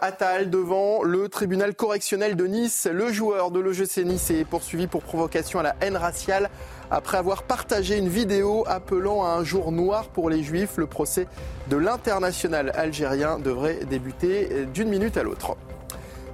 Attal 0.00 0.50
devant 0.50 1.02
le 1.02 1.28
tribunal 1.28 1.74
correctionnel 1.74 2.36
de 2.36 2.46
Nice. 2.46 2.88
Le 2.90 3.12
joueur 3.12 3.50
de 3.50 3.60
l'OGC 3.60 4.04
Nice 4.04 4.30
est 4.30 4.44
poursuivi 4.44 4.86
pour 4.86 5.02
provocation 5.02 5.58
à 5.58 5.62
la 5.62 5.76
haine 5.80 5.96
raciale 5.96 6.50
après 6.90 7.18
avoir 7.18 7.42
partagé 7.42 7.98
une 7.98 8.08
vidéo 8.08 8.64
appelant 8.66 9.24
à 9.24 9.30
un 9.30 9.44
jour 9.44 9.72
noir 9.72 10.08
pour 10.08 10.30
les 10.30 10.42
juifs. 10.42 10.76
Le 10.76 10.86
procès 10.86 11.26
de 11.68 11.76
l'international 11.76 12.72
algérien 12.74 13.38
devrait 13.38 13.84
débuter 13.84 14.66
d'une 14.72 14.88
minute 14.88 15.16
à 15.16 15.22
l'autre. 15.22 15.56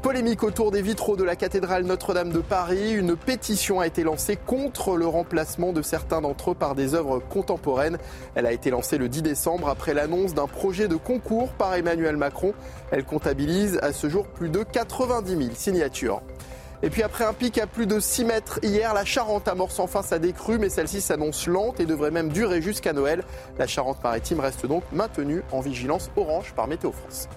Polémique 0.03 0.43
autour 0.43 0.73
des 0.73 0.83
vitraux 0.83 1.15
de 1.15 1.23
la 1.23 1.37
cathédrale 1.37 1.85
Notre-Dame 1.85 2.33
de 2.33 2.41
Paris. 2.41 2.93
Une 2.93 3.15
pétition 3.15 3.79
a 3.79 3.87
été 3.87 4.03
lancée 4.03 4.35
contre 4.35 4.97
le 4.97 5.07
remplacement 5.07 5.73
de 5.73 5.81
certains 5.81 6.21
d'entre 6.21 6.51
eux 6.51 6.55
par 6.57 6.75
des 6.75 6.97
œuvres 6.97 7.21
contemporaines. 7.21 7.99
Elle 8.35 8.47
a 8.47 8.53
été 8.53 8.71
lancée 8.71 8.99
le 8.99 9.09
10 9.09 9.23
décembre 9.23 9.69
après 9.69 9.95
l'annonce 9.95 10.35
d'un 10.35 10.49
projet 10.49 10.89
de 10.89 10.97
concours 10.97 11.51
par 11.53 11.77
Emmanuel 11.77 12.17
Macron. 12.17 12.53
Elle 12.91 13.05
comptabilise 13.05 13.79
à 13.81 13.93
ce 13.93 14.09
jour 14.09 14.27
plus 14.27 14.49
de 14.49 14.65
90 14.65 15.37
000 15.37 15.51
signatures. 15.55 16.21
Et 16.83 16.91
puis 16.91 17.05
après 17.05 17.25
un 17.25 17.33
pic 17.33 17.59
à 17.59 17.69
plus 17.69 17.87
de 17.87 18.01
6 18.01 18.25
mètres 18.25 18.59
hier, 18.65 18.95
la 18.95 19.05
Charente 19.05 19.47
amorce 19.47 19.79
enfin 19.79 20.03
sa 20.03 20.19
décrue, 20.19 20.59
mais 20.59 20.69
celle-ci 20.69 21.01
s'annonce 21.01 21.47
lente 21.47 21.79
et 21.79 21.87
devrait 21.87 22.11
même 22.11 22.31
durer 22.31 22.61
jusqu'à 22.61 22.93
Noël. 22.93 23.23
La 23.57 23.69
Charente-Maritime 23.69 24.41
reste 24.41 24.67
donc 24.67 24.83
maintenue 24.93 25.43
en 25.53 25.61
vigilance 25.61 26.11
orange 26.17 26.55
par 26.57 26.67
Météo 26.67 26.91
France. 26.91 27.29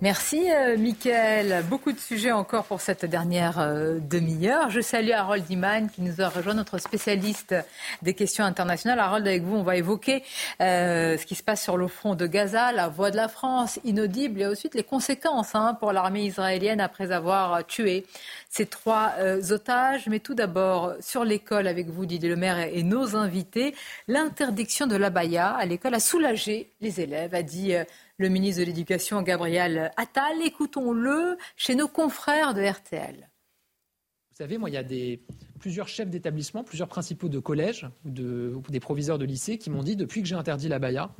Merci, 0.00 0.48
euh, 0.48 0.76
Michael. 0.78 1.64
Beaucoup 1.68 1.90
de 1.90 1.98
sujets 1.98 2.30
encore 2.30 2.66
pour 2.66 2.80
cette 2.80 3.04
dernière 3.04 3.58
euh, 3.58 3.98
demi-heure. 3.98 4.70
Je 4.70 4.80
salue 4.80 5.10
Harold 5.10 5.50
Iman 5.50 5.90
qui 5.90 6.02
nous 6.02 6.20
a 6.20 6.28
rejoint, 6.28 6.54
notre 6.54 6.78
spécialiste 6.78 7.56
des 8.02 8.14
questions 8.14 8.44
internationales. 8.44 9.00
Harold, 9.00 9.26
avec 9.26 9.42
vous, 9.42 9.56
on 9.56 9.64
va 9.64 9.74
évoquer 9.74 10.22
euh, 10.60 11.18
ce 11.18 11.26
qui 11.26 11.34
se 11.34 11.42
passe 11.42 11.64
sur 11.64 11.76
le 11.76 11.88
front 11.88 12.14
de 12.14 12.28
Gaza, 12.28 12.70
la 12.70 12.86
voix 12.86 13.10
de 13.10 13.16
la 13.16 13.26
France 13.26 13.80
inaudible 13.82 14.40
et 14.40 14.46
ensuite 14.46 14.76
les 14.76 14.84
conséquences 14.84 15.56
hein, 15.56 15.76
pour 15.80 15.92
l'armée 15.92 16.26
israélienne 16.26 16.80
après 16.80 17.10
avoir 17.10 17.66
tué 17.66 18.06
ces 18.50 18.66
trois 18.66 19.14
euh, 19.18 19.42
otages. 19.50 20.06
Mais 20.06 20.20
tout 20.20 20.34
d'abord, 20.34 20.92
sur 21.00 21.24
l'école, 21.24 21.66
avec 21.66 21.88
vous, 21.88 22.06
Didier 22.06 22.28
Lemaire 22.28 22.60
et, 22.60 22.78
et 22.78 22.82
nos 22.84 23.16
invités, 23.16 23.74
l'interdiction 24.06 24.86
de 24.86 24.94
l'abaya 24.94 25.48
à 25.48 25.66
l'école 25.66 25.94
a 25.94 26.00
soulagé 26.00 26.70
les 26.80 27.00
élèves, 27.00 27.34
a 27.34 27.42
dit 27.42 27.74
euh, 27.74 27.82
le 28.18 28.28
ministre 28.28 28.60
de 28.60 28.66
l'Éducation, 28.66 29.22
Gabriel 29.22 29.92
Attal. 29.96 30.42
Écoutons-le 30.44 31.38
chez 31.56 31.76
nos 31.76 31.86
confrères 31.86 32.52
de 32.52 32.62
RTL. 32.62 33.16
Vous 33.16 34.36
savez, 34.36 34.58
moi, 34.58 34.70
il 34.70 34.74
y 34.74 34.76
a 34.78 34.82
des, 34.82 35.22
plusieurs 35.60 35.86
chefs 35.86 36.10
d'établissement, 36.10 36.64
plusieurs 36.64 36.88
principaux 36.88 37.28
de 37.28 37.38
collèges 37.38 37.88
ou, 38.04 38.10
de, 38.10 38.52
ou 38.54 38.70
des 38.70 38.80
proviseurs 38.80 39.18
de 39.18 39.24
lycée 39.24 39.56
qui 39.56 39.70
m'ont 39.70 39.84
dit, 39.84 39.94
depuis 39.94 40.20
que 40.20 40.28
j'ai 40.28 40.34
interdit 40.34 40.68
la 40.68 40.80
baya, 40.80 41.10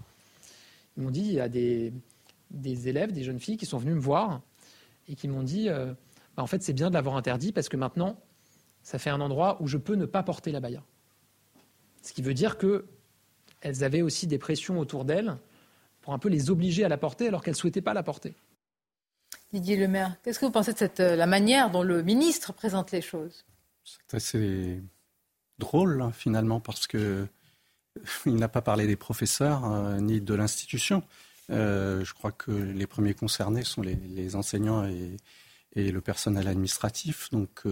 ils 0.96 1.04
m'ont 1.04 1.10
dit, 1.10 1.20
il 1.20 1.32
y 1.34 1.40
a 1.40 1.48
des, 1.48 1.92
élèves, 2.52 3.12
des 3.12 3.22
jeunes 3.22 3.40
filles 3.40 3.56
qui 3.56 3.66
sont 3.66 3.78
venus 3.78 3.94
me 3.94 4.00
voir 4.00 4.42
et 5.08 5.14
qui 5.14 5.28
m'ont 5.28 5.44
dit, 5.44 5.68
euh, 5.68 5.94
bah, 6.36 6.42
en 6.42 6.48
fait, 6.48 6.62
c'est 6.64 6.72
bien 6.72 6.88
de 6.88 6.94
l'avoir 6.94 7.16
interdit 7.16 7.52
parce 7.52 7.68
que 7.68 7.76
maintenant, 7.76 8.20
ça 8.82 8.98
fait 8.98 9.10
un 9.10 9.20
endroit 9.20 9.62
où 9.62 9.68
je 9.68 9.78
peux 9.78 9.94
ne 9.94 10.06
pas 10.06 10.24
porter 10.24 10.50
la 10.50 10.58
baya. 10.58 10.82
Ce 12.02 12.12
qui 12.12 12.22
veut 12.22 12.34
dire 12.34 12.58
que 12.58 12.86
elles 13.60 13.84
avaient 13.84 14.02
aussi 14.02 14.26
des 14.26 14.38
pressions 14.38 14.78
autour 14.78 15.04
d'elles 15.04 15.36
pour 16.08 16.14
un 16.14 16.18
peu 16.18 16.30
les 16.30 16.48
obliger 16.48 16.84
à 16.84 16.88
la 16.88 16.96
porter 16.96 17.28
alors 17.28 17.42
qu'elles 17.42 17.52
ne 17.52 17.58
souhaitaient 17.58 17.82
pas 17.82 17.92
la 17.92 18.02
porter. 18.02 18.32
Didier 19.52 19.76
Lemaire, 19.76 20.16
qu'est-ce 20.22 20.38
que 20.38 20.46
vous 20.46 20.50
pensez 20.50 20.72
de 20.72 20.78
cette, 20.78 21.00
euh, 21.00 21.16
la 21.16 21.26
manière 21.26 21.70
dont 21.70 21.82
le 21.82 22.02
ministre 22.02 22.54
présente 22.54 22.92
les 22.92 23.02
choses? 23.02 23.44
C'est 23.84 24.16
assez 24.16 24.80
drôle 25.58 26.00
hein, 26.00 26.10
finalement 26.10 26.60
parce 26.60 26.86
que 26.86 27.26
il 28.24 28.36
n'a 28.36 28.48
pas 28.48 28.62
parlé 28.62 28.86
des 28.86 28.96
professeurs 28.96 29.68
ni 30.00 30.22
de 30.22 30.32
l'institution. 30.32 31.02
je 31.50 32.12
crois 32.14 32.32
que 32.32 32.52
les 32.52 32.86
premiers 32.86 33.12
concernés 33.12 33.64
sont 33.64 33.82
les, 33.82 34.34
enseignants 34.34 34.86
et, 34.86 35.14
et, 35.74 35.92
le 35.92 36.00
personnel 36.00 36.48
administratif. 36.48 37.28
Donc, 37.32 37.64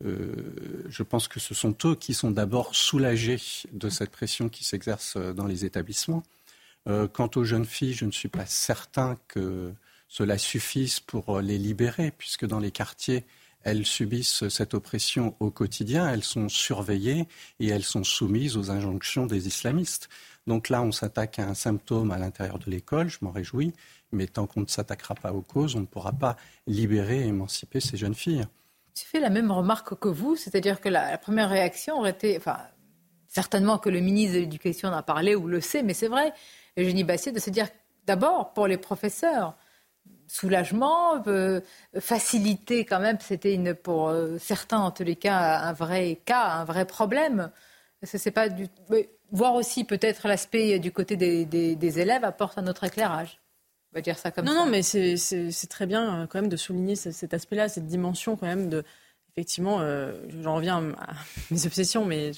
je 0.00 1.02
pense 1.02 1.28
que 1.28 1.38
ce 1.38 1.54
sont 1.54 1.76
eux 1.84 1.96
qui 1.96 2.14
sont 2.14 2.30
d'abord 2.30 2.74
soulagés 2.74 3.42
de 3.72 3.90
cette 3.90 4.10
pression 4.10 4.48
qui 4.48 4.64
s'exerce 4.64 5.18
dans 5.18 5.46
les 5.46 5.66
établissements. 5.66 6.22
Quant 6.86 7.30
aux 7.36 7.44
jeunes 7.44 7.64
filles, 7.64 7.94
je 7.94 8.04
ne 8.04 8.10
suis 8.10 8.28
pas 8.28 8.46
certain 8.46 9.18
que 9.28 9.72
cela 10.08 10.36
suffise 10.38 11.00
pour 11.00 11.40
les 11.40 11.58
libérer, 11.58 12.12
puisque 12.16 12.44
dans 12.44 12.58
les 12.58 12.70
quartiers, 12.70 13.24
elles 13.64 13.86
subissent 13.86 14.48
cette 14.48 14.74
oppression 14.74 15.36
au 15.40 15.50
quotidien, 15.50 16.08
elles 16.08 16.24
sont 16.24 16.48
surveillées 16.48 17.26
et 17.60 17.68
elles 17.68 17.84
sont 17.84 18.04
soumises 18.04 18.56
aux 18.56 18.70
injonctions 18.70 19.26
des 19.26 19.46
islamistes. 19.46 20.08
Donc 20.46 20.68
là, 20.68 20.82
on 20.82 20.92
s'attaque 20.92 21.38
à 21.38 21.46
un 21.46 21.54
symptôme 21.54 22.10
à 22.10 22.18
l'intérieur 22.18 22.58
de 22.58 22.70
l'école, 22.70 23.08
je 23.08 23.18
m'en 23.22 23.30
réjouis, 23.30 23.72
mais 24.10 24.26
tant 24.26 24.46
qu'on 24.46 24.62
ne 24.62 24.66
s'attaquera 24.66 25.14
pas 25.14 25.32
aux 25.32 25.42
causes, 25.42 25.76
on 25.76 25.80
ne 25.80 25.86
pourra 25.86 26.12
pas 26.12 26.36
libérer 26.66 27.20
et 27.20 27.28
émanciper 27.28 27.80
ces 27.80 27.96
jeunes 27.96 28.14
filles. 28.14 28.46
J'ai 28.94 29.04
fait 29.04 29.20
la 29.20 29.30
même 29.30 29.50
remarque 29.50 29.98
que 29.98 30.08
vous, 30.08 30.36
c'est-à-dire 30.36 30.80
que 30.80 30.88
la, 30.88 31.16
première 31.16 31.48
réaction 31.48 31.98
aurait 31.98 32.10
été, 32.10 32.36
enfin, 32.36 32.58
certainement 33.28 33.78
que 33.78 33.88
le 33.88 34.00
ministre 34.00 34.34
de 34.34 34.40
l'Éducation 34.40 34.88
en 34.88 34.92
a 34.92 35.02
parlé 35.02 35.34
ou 35.34 35.46
le 35.46 35.60
sait, 35.60 35.82
mais 35.82 35.94
c'est 35.94 36.08
vrai, 36.08 36.32
Eugénie 36.78 37.04
Bassier, 37.04 37.32
de 37.32 37.38
se 37.38 37.50
dire 37.50 37.68
d'abord 38.06 38.52
pour 38.52 38.66
les 38.66 38.78
professeurs, 38.78 39.56
soulagement, 40.32 41.22
euh, 41.26 41.60
faciliter 41.98 42.84
quand 42.84 43.00
même, 43.00 43.18
c'était 43.20 43.74
pour 43.74 44.08
euh, 44.08 44.38
certains 44.38 44.78
en 44.78 44.90
tous 44.90 45.04
les 45.04 45.16
cas 45.16 45.58
un 45.60 45.72
vrai 45.72 46.20
cas, 46.24 46.44
un 46.44 46.64
vrai 46.64 46.86
problème. 46.86 47.50
C'est 48.02 48.30
pas 48.30 48.48
du... 48.48 48.66
voir 49.30 49.54
aussi 49.54 49.84
peut-être 49.84 50.26
l'aspect 50.26 50.78
du 50.78 50.90
côté 50.90 51.16
des, 51.16 52.00
élèves 52.00 52.24
apporte 52.24 52.58
un 52.58 52.66
autre 52.66 52.84
éclairage. 52.84 53.40
On 53.92 53.98
va 53.98 54.00
dire 54.00 54.18
ça 54.18 54.30
comme 54.30 54.46
non, 54.46 54.52
ça. 54.52 54.58
Non, 54.64 54.66
mais 54.66 54.82
c'est 54.82 55.66
très 55.68 55.86
bien 55.86 56.22
euh, 56.22 56.26
quand 56.26 56.40
même 56.40 56.50
de 56.50 56.56
souligner 56.56 56.96
cet 56.96 57.34
aspect-là, 57.34 57.68
cette 57.68 57.86
dimension 57.86 58.36
quand 58.36 58.46
même 58.46 58.68
de... 58.68 58.84
Effectivement, 59.34 59.80
j'en 60.42 60.56
reviens 60.56 60.92
à 60.98 61.14
mes 61.50 61.64
obsessions, 61.64 62.04
mais 62.04 62.32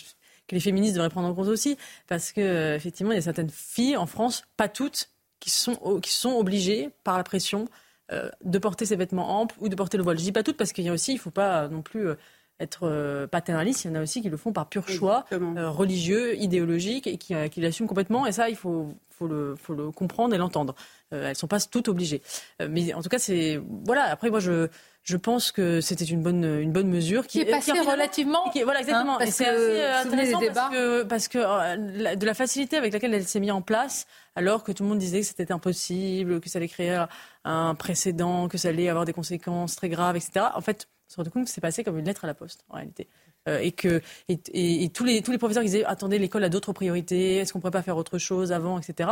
que 0.47 0.55
les 0.55 0.61
féministes 0.61 0.95
devraient 0.95 1.11
prendre 1.11 1.29
en 1.29 1.35
compte 1.35 1.49
aussi, 1.49 1.77
parce 2.07 2.33
que 2.33 2.75
effectivement, 2.75 3.13
il 3.13 3.17
y 3.17 3.19
a 3.19 3.23
certaines 3.23 3.51
filles 3.51 3.97
en 3.97 4.07
France, 4.07 4.45
pas 4.57 4.69
toutes, 4.69 5.11
qui 5.41 5.51
sont, 5.51 6.01
qui 6.01 6.13
sont 6.13 6.33
obligées 6.33 6.91
par 7.05 7.19
la 7.19 7.25
pression 7.25 7.67
euh, 8.13 8.31
de 8.45 8.59
porter 8.59 8.87
ses 8.87 8.97
vêtements 8.97 9.41
amples 9.41 9.55
ou 9.61 9.69
de 9.69 9.75
porter 9.75 9.97
le 9.97 10.03
voile. 10.03 10.19
Je 10.19 10.23
dis 10.23 10.33
pas 10.33 10.43
toutes 10.43 10.57
parce 10.57 10.73
qu'il 10.73 10.85
y 10.85 10.89
a 10.89 10.93
aussi, 10.93 11.13
il 11.13 11.19
faut 11.19 11.31
pas 11.31 11.69
non 11.69 11.83
plus 11.83 12.09
euh, 12.09 12.15
être 12.61 12.85
euh, 12.85 13.27
paternaliste. 13.27 13.85
Il 13.85 13.89
y 13.89 13.91
en 13.91 13.95
a 13.95 14.03
aussi 14.03 14.23
qui 14.23 14.29
le 14.29 14.37
font 14.37 14.53
par 14.53 14.69
pur 14.69 14.89
choix 14.89 15.25
religieux, 15.31 16.37
idéologique 16.37 17.07
et 17.07 17.17
qui, 17.17 17.35
qui 17.51 17.61
l'assument 17.61 17.89
complètement. 17.89 18.27
Et 18.27 18.33
ça, 18.33 18.49
il 18.49 18.57
faut, 18.57 18.89
faut, 19.11 19.27
le, 19.27 19.55
faut 19.57 19.75
le 19.75 19.91
comprendre 19.91 20.35
et 20.35 20.39
l'entendre. 20.39 20.75
elles 21.11 21.37
sont 21.37 21.47
pas 21.47 21.61
toutes 21.61 21.89
obligées. 21.89 22.23
mais 22.69 22.93
en 22.95 23.03
tout 23.03 23.09
cas, 23.09 23.19
c'est 23.19 23.61
voilà. 23.85 24.05
Après, 24.05 24.31
moi, 24.31 24.41
je 24.41 24.69
je 25.05 25.19
pense 25.19 25.53
que 25.53 25.83
c'était 25.83 26.07
une 26.07 26.23
bonne, 26.23 26.45
une 26.45 26.73
bonne 26.73 26.89
mesure 26.89 27.27
qui, 27.27 27.41
est 27.41 27.45
passée 27.45 27.73
relativement. 27.73 28.51
voilà, 28.65 28.81
exactement. 28.81 29.21
Hein, 29.21 29.27
c'est 29.27 29.47
assez 29.47 29.85
intéressant 30.09 30.41
parce 30.41 30.71
que, 30.71 31.03
parce 31.03 31.29
que 31.29 32.15
de 32.15 32.27
la 32.27 32.35
facilité 32.35 32.79
avec 32.79 32.93
laquelle 32.95 33.13
elle 33.13 33.27
s'est 33.27 33.41
mise 33.41 33.53
en 33.53 33.61
place, 33.61 34.07
alors 34.35 34.65
que 34.65 34.73
tout 34.73 34.83
le 34.83 34.89
monde 34.89 34.99
disait 34.99 35.21
que 35.21 35.27
c'était 35.27 35.53
impossible, 35.53 36.41
que 36.41 36.49
ça 36.49 36.59
allait 36.59 36.69
créer 36.69 37.05
un 37.45 37.75
précédent, 37.75 38.49
que 38.49 38.57
ça 38.57 38.69
allait 38.69 38.89
avoir 38.89 39.05
des 39.05 39.13
conséquences 39.13 39.77
très 39.77 39.91
graves, 39.91 40.17
etc. 40.17 40.47
En 40.55 40.63
fait, 40.63 40.89
on 41.11 41.13
se 41.13 41.17
rend 41.17 41.31
compte 41.31 41.45
que 41.45 41.51
c'est 41.51 41.61
passé 41.61 41.85
comme 41.85 41.99
une 41.99 42.07
lettre 42.07 42.25
à 42.25 42.27
la 42.27 42.35
poste, 42.35 42.65
en 42.71 42.77
réalité. 42.77 43.07
Euh, 43.47 43.59
et 43.59 43.73
que 43.73 44.01
et, 44.29 44.89
tous 44.89 45.05
les 45.05 45.21
tous 45.21 45.31
les 45.31 45.37
professeurs 45.37 45.63
qui 45.63 45.69
disaient 45.69 45.85
attendez 45.85 46.19
l'école 46.19 46.45
a 46.45 46.49
d'autres 46.49 46.73
priorités 46.73 47.37
est-ce 47.37 47.53
qu'on 47.53 47.61
pourrait 47.61 47.73
pas 47.73 47.83
faire 47.83 47.99
autre 47.99 48.17
chose 48.17 48.53
avant 48.53 48.79
etc 48.79 49.11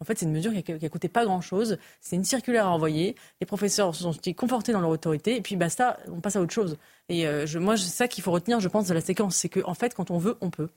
en 0.00 0.04
fait 0.06 0.18
c'est 0.18 0.24
une 0.24 0.32
mesure 0.32 0.52
qui 0.54 0.72
a, 0.72 0.88
coûté 0.88 1.08
pas 1.08 1.26
grand 1.26 1.42
chose 1.42 1.76
c'est 2.00 2.16
une 2.16 2.24
circulaire 2.24 2.66
à 2.66 2.70
envoyer. 2.70 3.14
Les 3.40 3.46
professeurs 3.46 3.94
se 3.94 4.02
sont 4.02 4.14
confortés 4.36 4.72
dans 4.72 4.80
leur 4.80 4.90
autorité. 4.90 5.36
Et 5.36 5.40
puis 5.40 5.56
basta 5.56 5.98
on 6.08 6.20
passe 6.20 6.36
à 6.36 6.40
autre 6.40 6.52
chose. 6.52 6.76
Et 7.08 7.26
euh, 7.26 7.46
je, 7.46 7.58
moi 7.58 7.76
c'est 7.76 7.84
ça 7.84 8.08
qu'il 8.08 8.24
faut 8.24 8.32
retenir 8.32 8.60
je 8.60 8.68
pense 8.68 8.88
de 8.88 8.94
la 8.94 9.00
séquence. 9.00 9.36
C'est 9.36 9.48
que 9.48 9.60
en 9.64 9.74
fait 9.74 9.94
quand 9.94 10.10
on 10.10 10.18
veut 10.18 10.36
on 10.40 10.50
peut. 10.50 10.68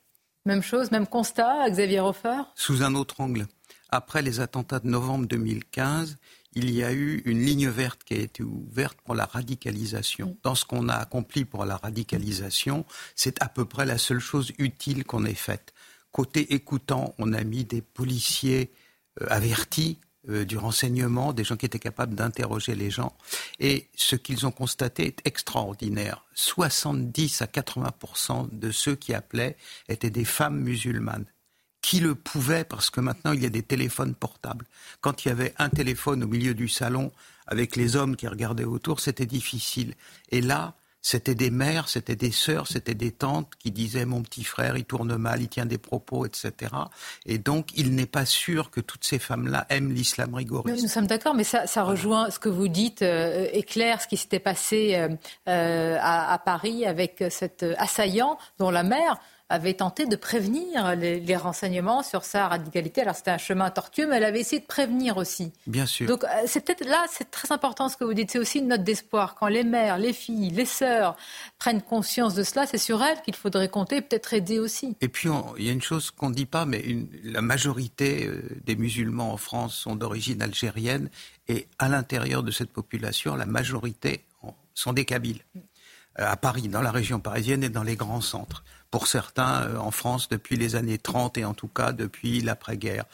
Même 0.45 0.61
chose 0.61 0.91
même 0.91 1.07
constat 1.07 1.69
Xavier 1.69 2.01
Hofer 2.01 2.41
sous 2.55 2.84
un 2.84 2.93
autre 2.95 3.21
angle. 3.21 3.47
Après 3.89 4.21
les 4.21 4.41
attentats 4.41 4.79
de 4.79 4.88
novembre 4.88 5.27
2015, 5.27 6.17
il 6.57 6.71
y 6.71 6.84
a 6.84 6.91
eu 6.91 7.21
une 7.25 7.45
ligne 7.45 7.69
verte 7.69 8.03
qui 8.03 8.15
a 8.15 8.17
été 8.17 8.41
ouverte 8.41 8.97
pour 9.05 9.13
la 9.13 9.25
radicalisation. 9.25 10.35
Dans 10.41 10.55
ce 10.55 10.65
qu'on 10.65 10.89
a 10.89 10.95
accompli 10.95 11.45
pour 11.45 11.65
la 11.65 11.77
radicalisation, 11.77 12.84
c'est 13.15 13.39
à 13.43 13.47
peu 13.47 13.65
près 13.65 13.85
la 13.85 13.99
seule 13.99 14.19
chose 14.19 14.51
utile 14.57 15.03
qu'on 15.03 15.23
ait 15.25 15.35
faite. 15.35 15.75
Côté 16.11 16.55
écoutant, 16.55 17.13
on 17.19 17.31
a 17.31 17.43
mis 17.43 17.63
des 17.63 17.84
policiers 17.84 18.71
euh, 19.21 19.27
avertis 19.29 19.99
euh, 20.29 20.45
du 20.45 20.57
renseignement, 20.57 21.31
des 21.31 21.43
gens 21.43 21.57
qui 21.57 21.67
étaient 21.67 21.77
capables 21.77 22.15
d'interroger 22.15 22.73
les 22.73 22.89
gens. 22.89 23.15
Et 23.59 23.88
ce 23.95 24.15
qu'ils 24.15 24.47
ont 24.47 24.51
constaté 24.51 25.05
est 25.05 25.21
extraordinaire. 25.25 26.25
70 26.34 27.43
à 27.43 27.47
80 27.47 28.49
de 28.51 28.71
ceux 28.71 28.95
qui 28.95 29.13
appelaient 29.13 29.55
étaient 29.89 30.09
des 30.09 30.25
femmes 30.25 30.59
musulmanes 30.59 31.25
qui 31.82 31.99
le 31.99 32.16
pouvait, 32.16 32.64
parce 32.64 32.90
que 32.90 32.99
maintenant 32.99 33.32
il 33.32 33.41
y 33.41 33.45
a 33.45 33.49
des 33.49 33.64
téléphones 33.64 34.16
portables. 34.16 34.66
Quand 35.02 35.26
il 35.26 35.30
y 35.30 35.32
avait 35.32 35.54
un 35.58 35.70
téléphone 35.70 36.24
au 36.24 36.28
milieu 36.28 36.54
du 36.54 36.68
salon 36.68 37.12
avec 37.48 37.76
les 37.76 37.95
hommes 37.95 38.16
qui 38.16 38.28
regardaient 38.28 38.66
autour, 38.66 38.99
c'était 38.99 39.26
difficile. 39.26 39.94
Et 40.32 40.41
là, 40.41 40.76
c'était 41.08 41.36
des 41.36 41.52
mères, 41.52 41.88
c'était 41.88 42.18
des 42.18 42.32
sœurs, 42.32 42.68
c'était 42.68 42.94
des 42.94 43.12
tantes 43.12 43.54
qui 43.60 43.72
disaient 43.72 44.04
mon 44.04 44.24
petit 44.24 44.44
frère, 44.44 44.76
il 44.76 44.84
tourne 44.84 45.16
mal, 45.16 45.41
il 45.41 45.48
tient 45.48 45.66
des 45.66 45.78
propos, 45.78 46.26
etc. 46.26 46.72
Et 47.26 47.38
donc, 47.38 47.70
il 47.78 47.95
n'est 47.95 48.08
pas 48.08 48.26
sûr 48.26 48.72
que 48.72 48.82
toutes 48.82 49.06
ces 49.06 49.18
femmes-là 49.18 49.66
aiment 49.70 49.94
l'islam 49.94 50.34
rigoriste. 50.34 50.84
Nous 50.84 50.90
sommes 50.90 51.08
d'accord, 51.08 51.34
mais 51.34 51.45
ça, 51.45 51.84
rejoint 51.84 52.30
ce 52.30 52.40
que 52.40 52.49
vous 52.49 52.68
dites, 52.68 53.04
euh, 53.04 53.48
éclaire 53.54 54.02
ce 54.02 54.08
qui 54.08 54.18
s'était 54.18 54.40
passé 54.40 54.95
euh, 54.95 55.08
euh, 55.48 55.98
à, 56.02 56.38
Paris 56.44 56.86
avec 56.86 57.24
cet 57.30 57.64
assaillant 57.78 58.38
dont 58.60 58.70
la 58.70 58.84
mère 58.84 59.18
avait 59.49 59.76
tenté 59.76 60.06
de 60.06 60.15
prévenir 60.15 60.95
les, 60.95 61.38
renseignements 61.38 62.03
sur 62.03 62.26
sa 62.26 62.48
radicalité. 62.48 63.02
Alors 63.02 63.15
c'était 63.15 63.32
un 63.32 63.38
chemin 63.38 63.69
tortueux, 63.69 64.07
mais 64.07 64.18
elle 64.18 64.24
avait 64.24 64.40
essayé 64.40 64.60
de 64.60 64.65
prévenir 64.65 65.18
aussi. 65.18 65.53
Bien 65.68 65.86
sûr. 65.86 66.07
Donc 66.07 66.24
euh, 66.24 66.28
c'est 66.48 66.65
peut-être 66.65 66.86
là, 66.86 67.06
c'est 67.11 67.30
très 67.32 67.52
important 67.52 67.90
ce 67.90 67.95
que 67.95 68.03
vous 68.03 68.14
dites. 68.14 68.32
C'est 68.32 68.40
aussi 68.40 68.60
une 68.60 68.68
note 68.68 68.84
d'espoir. 68.84 69.36
Quand 69.36 69.48
les 69.48 69.64
mères, 69.64 69.98
les 69.98 70.14
filles, 70.14 70.49
les 70.49 70.65
sœurs 70.65 71.15
prennent 71.60 71.82
conscience 71.82 72.34
de 72.34 72.44
cela, 72.44 72.65
c'est 72.65 72.78
sur 72.78 73.02
elles 73.03 73.22
qu'il 73.22 73.36
faudrait 73.36 73.69
compter, 73.69 74.02
peut-être 74.02 74.34
aider 74.34 74.60
aussi. 74.60 74.95
Et 75.02 75.07
puis 75.07 75.30
il 75.57 75.65
y 75.65 75.69
a 75.69 75.74
une 75.74 75.82
chose 75.82 76.11
qu'on 76.11 76.30
ne 76.30 76.36
dit 76.36 76.45
pas, 76.45 76.65
mais 76.65 76.84
la 77.24 77.41
majorité 77.41 78.26
euh, 78.26 78.41
des 78.65 78.76
musulmans 78.76 79.32
en 79.32 79.38
France 79.38 79.76
sont 79.76 79.95
d'origine 79.95 80.41
algérienne, 80.41 81.10
et 81.48 81.68
à 81.80 81.88
l'intérieur 81.88 82.44
de 82.44 82.52
cette 82.52 82.72
population, 82.72 83.36
la 83.36 83.45
majorité 83.45 84.26
sont 84.74 84.94
des 84.94 85.06
Kabyles. 85.06 85.44
Euh, 86.19 86.26
à 86.26 86.36
Paris, 86.36 86.68
dans 86.68 86.82
la 86.82 86.91
région 86.91 87.19
parisienne 87.19 87.64
et 87.64 87.69
dans 87.69 87.84
les 87.84 87.95
grands 87.95 88.22
centres 88.22 88.64
pour 88.91 89.07
certains 89.07 89.64
euh, 89.64 89.77
en 89.77 89.91
France 89.91 90.30
depuis 90.30 90.55
les 90.55 90.76
années 90.76 90.97
30 90.97 91.38
et 91.38 91.45
en 91.45 91.53
tout 91.53 91.68
cas 91.68 91.91
depuis 91.91 92.41
l'après-guerre 92.41 93.05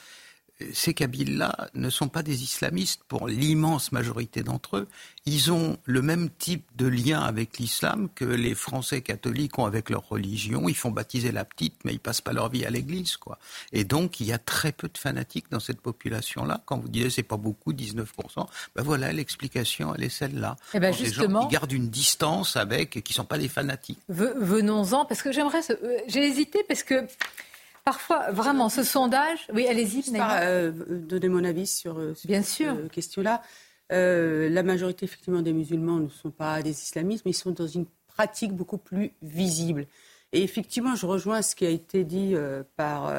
ces 0.74 0.94
Kabyles-là 0.94 1.70
ne 1.74 1.90
sont 1.90 2.08
pas 2.08 2.24
des 2.24 2.44
islamistes 2.44 3.02
pour 3.08 3.28
l'immense 3.28 3.92
majorité 3.92 4.44
d'entre 4.44 4.78
eux. 4.78 4.88
Ils 5.26 5.52
ont 5.52 5.78
le 5.86 6.02
même 6.02 6.30
type 6.30 6.66
de 6.76 6.86
lien 6.86 7.22
avec 7.22 7.58
l'islam 7.58 8.10
que 8.14 8.26
les 8.26 8.56
Français 8.56 9.02
catholiques 9.02 9.58
ont 9.58 9.66
avec 9.66 9.90
leur 9.90 10.08
religion. 10.08 10.68
Ils 10.68 10.76
font 10.76 10.92
baptiser 10.92 11.32
la 11.32 11.46
petite, 11.46 11.76
mais 11.86 11.94
ils 11.94 12.00
passent 12.00 12.22
pas 12.22 12.34
leur 12.34 12.50
vie 12.50 12.66
à 12.66 12.70
l'église, 12.70 13.18
quoi. 13.18 13.40
Et 13.72 13.84
donc, 13.84 14.20
il 14.20 14.28
y 14.28 14.34
a 14.34 14.38
très 14.38 14.72
peu 14.72 14.88
de 14.88 14.98
fanatiques 14.98 15.50
dans 15.50 15.60
cette 15.60 15.82
population-là. 15.82 16.62
Quand 16.66 16.78
vous 16.78 16.90
disiez 16.90 17.10
c'est 17.10 17.24
pas 17.24 17.38
beaucoup, 17.38 17.74
19%, 17.74 18.06
ben 18.76 18.84
voilà, 18.84 19.12
l'explication, 19.14 19.96
elle 19.96 20.04
est 20.04 20.10
celle-là. 20.10 20.58
Et 20.74 20.78
eh 20.78 20.80
ben 20.80 20.94
justement, 20.94 21.42
gens 21.42 21.48
qui 21.48 21.54
gardent 21.54 21.72
une 21.72 21.90
distance 21.90 22.58
avec, 22.58 23.02
qui 23.04 23.14
sont 23.14 23.26
pas 23.26 23.38
des 23.38 23.50
fanatiques. 23.50 24.00
Venons-en, 24.10 25.06
parce 25.06 25.22
que 25.22 25.32
j'aimerais, 25.32 25.62
euh, 25.70 25.98
j'ai 26.08 26.26
hésité 26.26 26.64
parce 26.68 26.84
que 26.84 27.06
Parfois, 27.84 28.32
vraiment, 28.32 28.70
ce 28.70 28.84
sondage. 28.84 29.40
Oui, 29.54 29.68
allez-y. 29.68 30.04
Euh, 30.18 30.72
donner 30.90 31.28
mon 31.28 31.44
avis 31.44 31.68
sur, 31.68 32.00
euh, 32.00 32.14
Bien 32.26 32.42
sûr. 32.42 32.76
cette 32.76 32.92
question-là. 32.92 33.42
Euh, 33.92 34.50
la 34.50 34.64
majorité, 34.64 35.06
effectivement, 35.06 35.42
des 35.42 35.52
musulmans 35.52 36.00
ne 36.00 36.08
sont 36.08 36.32
pas 36.32 36.62
des 36.62 36.72
islamistes, 36.72 37.26
mais 37.26 37.32
ils 37.32 37.36
sont 37.36 37.52
dans 37.52 37.68
une 37.68 37.86
pratique 38.08 38.54
beaucoup 38.54 38.78
plus 38.78 39.12
visible. 39.22 39.88
Et 40.32 40.44
effectivement, 40.44 40.96
je 40.96 41.06
rejoins 41.06 41.42
ce 41.42 41.56
qui 41.56 41.66
a 41.66 41.70
été 41.70 42.04
dit 42.06 42.36
par 42.76 43.14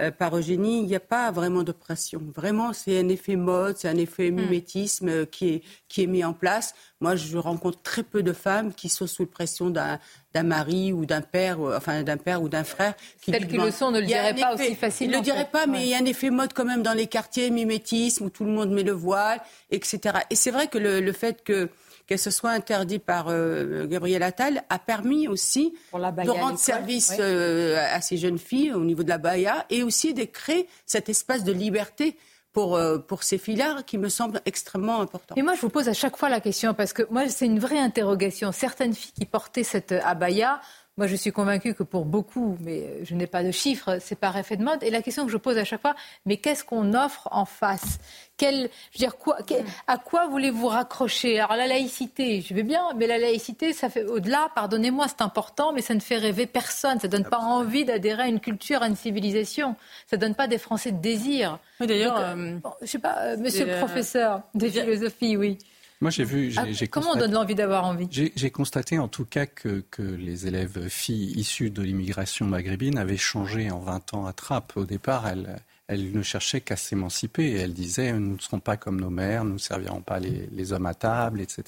euh, 0.00 0.10
par 0.10 0.36
Eugénie, 0.36 0.80
il 0.80 0.86
n'y 0.86 0.96
a 0.96 1.00
pas 1.00 1.30
vraiment 1.30 1.62
d'oppression. 1.62 2.20
Vraiment, 2.34 2.72
c'est 2.72 2.98
un 2.98 3.08
effet 3.08 3.36
mode, 3.36 3.76
c'est 3.76 3.88
un 3.88 3.96
effet 3.96 4.30
hmm. 4.30 4.34
mimétisme 4.36 5.08
euh, 5.08 5.24
qui, 5.24 5.48
est, 5.48 5.62
qui 5.88 6.02
est 6.02 6.06
mis 6.06 6.24
en 6.24 6.32
place. 6.32 6.74
Moi, 7.00 7.16
je 7.16 7.36
rencontre 7.36 7.80
très 7.82 8.02
peu 8.02 8.22
de 8.22 8.32
femmes 8.32 8.72
qui 8.72 8.88
sont 8.88 9.06
sous 9.06 9.26
pression 9.26 9.70
d'un 9.70 9.98
d'un 10.34 10.42
mari 10.42 10.92
ou 10.92 11.06
d'un 11.06 11.22
père, 11.22 11.58
enfin 11.58 12.02
d'un 12.02 12.18
père 12.18 12.42
ou 12.42 12.50
d'un 12.50 12.62
frère. 12.62 12.94
Qui 13.22 13.32
qu'ils 13.32 13.56
le 13.56 13.70
sont, 13.70 13.90
ne 13.90 14.00
le 14.00 14.06
diraient 14.06 14.34
pas 14.34 14.54
aussi 14.54 14.74
facilement. 14.74 15.12
Ils 15.12 15.14
ne 15.14 15.18
le 15.20 15.24
diraient 15.24 15.48
pas, 15.50 15.66
mais 15.66 15.84
il 15.84 15.88
y 15.88 15.94
a 15.94 15.98
un 15.98 16.04
effet 16.04 16.28
mode 16.28 16.52
quand 16.52 16.66
même 16.66 16.82
dans 16.82 16.92
les 16.92 17.06
quartiers, 17.06 17.50
mimétisme, 17.50 18.26
où 18.26 18.30
tout 18.30 18.44
le 18.44 18.50
monde 18.50 18.70
met 18.70 18.82
le 18.82 18.92
voile, 18.92 19.40
etc. 19.70 20.18
Et 20.28 20.34
c'est 20.34 20.50
vrai 20.50 20.66
que 20.68 20.76
le, 20.76 21.00
le 21.00 21.12
fait 21.12 21.42
que 21.42 21.70
qu'elle 22.08 22.18
se 22.18 22.30
soit 22.30 22.50
interdite 22.50 23.04
par 23.04 23.26
euh, 23.28 23.86
Gabriel 23.86 24.22
Attal 24.22 24.64
a 24.70 24.78
permis 24.78 25.28
aussi 25.28 25.74
de 25.92 26.30
rendre 26.30 26.58
service 26.58 27.12
euh, 27.20 27.76
à 27.92 28.00
ces 28.00 28.16
jeunes 28.16 28.38
filles 28.38 28.72
au 28.72 28.82
niveau 28.82 29.02
de 29.02 29.10
la 29.10 29.18
Baïa 29.18 29.66
et 29.68 29.82
aussi 29.82 30.14
de 30.14 30.24
créer 30.24 30.66
cet 30.86 31.10
espace 31.10 31.44
de 31.44 31.52
liberté 31.52 32.16
pour, 32.54 32.76
euh, 32.76 32.96
pour 32.96 33.24
ces 33.24 33.36
filles-là 33.36 33.82
qui 33.86 33.98
me 33.98 34.08
semble 34.08 34.40
extrêmement 34.46 35.02
important. 35.02 35.34
Et 35.36 35.42
moi, 35.42 35.54
je 35.54 35.60
vous 35.60 35.68
pose 35.68 35.86
à 35.88 35.92
chaque 35.92 36.16
fois 36.16 36.30
la 36.30 36.40
question 36.40 36.72
parce 36.72 36.94
que 36.94 37.02
moi, 37.10 37.28
c'est 37.28 37.44
une 37.44 37.60
vraie 37.60 37.78
interrogation. 37.78 38.52
Certaines 38.52 38.94
filles 38.94 39.12
qui 39.12 39.26
portaient 39.26 39.62
cette 39.62 39.92
abaya 39.92 40.62
moi, 40.98 41.06
je 41.06 41.14
suis 41.14 41.30
convaincue 41.30 41.74
que 41.74 41.84
pour 41.84 42.04
beaucoup, 42.04 42.58
mais 42.60 43.04
je 43.04 43.14
n'ai 43.14 43.28
pas 43.28 43.44
de 43.44 43.52
chiffres, 43.52 43.98
c'est 44.00 44.18
pas 44.18 44.34
effet 44.36 44.56
de 44.56 44.64
mode. 44.64 44.82
Et 44.82 44.90
la 44.90 45.00
question 45.00 45.24
que 45.24 45.30
je 45.30 45.36
pose 45.36 45.56
à 45.56 45.62
chaque 45.62 45.80
fois, 45.80 45.94
mais 46.26 46.38
qu'est-ce 46.38 46.64
qu'on 46.64 46.92
offre 46.92 47.28
en 47.30 47.44
face? 47.44 48.00
Quel, 48.36 48.68
je 48.90 48.98
veux 48.98 48.98
dire, 48.98 49.16
quoi, 49.16 49.38
À 49.86 49.98
quoi 49.98 50.26
voulez-vous 50.26 50.66
raccrocher? 50.66 51.38
Alors 51.38 51.56
la 51.56 51.68
laïcité, 51.68 52.40
je 52.40 52.52
vais 52.52 52.64
bien, 52.64 52.82
mais 52.96 53.06
la 53.06 53.16
laïcité, 53.16 53.72
ça 53.72 53.88
fait 53.88 54.04
au-delà. 54.04 54.50
Pardonnez-moi, 54.56 55.06
c'est 55.06 55.22
important, 55.22 55.72
mais 55.72 55.82
ça 55.82 55.94
ne 55.94 56.00
fait 56.00 56.16
rêver 56.16 56.46
personne. 56.46 56.98
Ça 56.98 57.06
donne 57.06 57.24
pas 57.24 57.38
envie 57.38 57.84
d'adhérer 57.84 58.24
à 58.24 58.28
une 58.28 58.40
culture, 58.40 58.82
à 58.82 58.88
une 58.88 58.96
civilisation. 58.96 59.76
Ça 60.08 60.16
donne 60.16 60.34
pas 60.34 60.48
des 60.48 60.58
Français 60.58 60.90
de 60.90 61.00
désir. 61.00 61.60
Oui, 61.78 61.86
d'ailleurs, 61.86 62.18
euh, 62.18 62.58
je 62.82 62.86
sais 62.86 62.98
pas, 62.98 63.18
euh, 63.18 63.36
Monsieur 63.36 63.66
le 63.66 63.78
professeur 63.78 64.42
de 64.54 64.68
philosophie, 64.68 65.36
oui. 65.36 65.58
Moi, 66.00 66.10
j'ai 66.10 66.24
vu. 66.24 66.52
Ah, 66.56 66.64
comment 66.90 67.12
on 67.12 67.18
donne 67.18 67.32
l'envie 67.32 67.56
d'avoir 67.56 67.84
envie? 67.84 68.08
J'ai 68.10 68.50
constaté 68.50 68.98
en 68.98 69.08
tout 69.08 69.24
cas 69.24 69.46
que, 69.46 69.84
que, 69.90 70.02
les 70.02 70.46
élèves 70.46 70.88
filles 70.88 71.32
issues 71.38 71.70
de 71.70 71.82
l'immigration 71.82 72.46
maghrébine 72.46 72.98
avaient 72.98 73.16
changé 73.16 73.70
en 73.70 73.80
20 73.80 74.14
ans 74.14 74.26
à 74.26 74.32
trappe. 74.32 74.76
Au 74.76 74.84
départ, 74.84 75.26
elles, 75.26 75.60
elles 75.88 76.12
ne 76.12 76.22
cherchaient 76.22 76.60
qu'à 76.60 76.76
s'émanciper. 76.76 77.52
Elles 77.52 77.74
disaient 77.74 78.12
Nous 78.12 78.34
ne 78.34 78.40
serons 78.40 78.60
pas 78.60 78.76
comme 78.76 79.00
nos 79.00 79.10
mères, 79.10 79.44
nous 79.44 79.54
ne 79.54 79.58
servirons 79.58 80.02
pas 80.02 80.20
les, 80.20 80.48
les 80.52 80.72
hommes 80.72 80.86
à 80.86 80.94
table, 80.94 81.40
etc. 81.40 81.64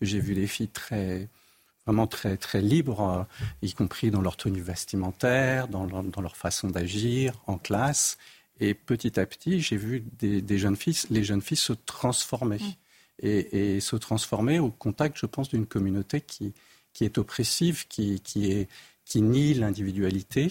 J'ai 0.00 0.20
vu 0.20 0.34
des 0.34 0.46
filles 0.46 0.68
très 0.68 1.28
vraiment 1.86 2.06
très, 2.08 2.36
très 2.36 2.60
libres, 2.60 3.26
y 3.62 3.72
compris 3.72 4.10
dans 4.10 4.20
leur 4.20 4.36
tenue 4.36 4.60
vestimentaire, 4.60 5.68
dans 5.68 5.86
leur, 5.86 6.02
dans 6.02 6.20
leur 6.20 6.36
façon 6.36 6.68
d'agir, 6.68 7.40
en 7.46 7.58
classe. 7.58 8.18
Et 8.58 8.74
petit 8.74 9.20
à 9.20 9.26
petit, 9.26 9.60
j'ai 9.60 9.76
vu 9.76 10.04
des, 10.18 10.42
des, 10.42 10.58
jeunes 10.58 10.76
filles, 10.76 10.98
les 11.10 11.22
jeunes 11.22 11.42
filles 11.42 11.56
se 11.56 11.72
transformer. 11.72 12.58
Et, 13.20 13.80
se 13.80 13.96
transformer 13.96 14.58
au 14.58 14.70
contact, 14.70 15.16
je 15.18 15.26
pense, 15.26 15.48
d'une 15.48 15.66
communauté 15.66 16.20
qui, 16.20 16.52
qui 16.92 17.04
est 17.04 17.18
oppressive, 17.18 17.86
qui, 17.88 18.20
qui, 18.20 18.50
est, 18.52 18.68
qui 19.04 19.22
nie 19.22 19.54
l'individualité. 19.54 20.50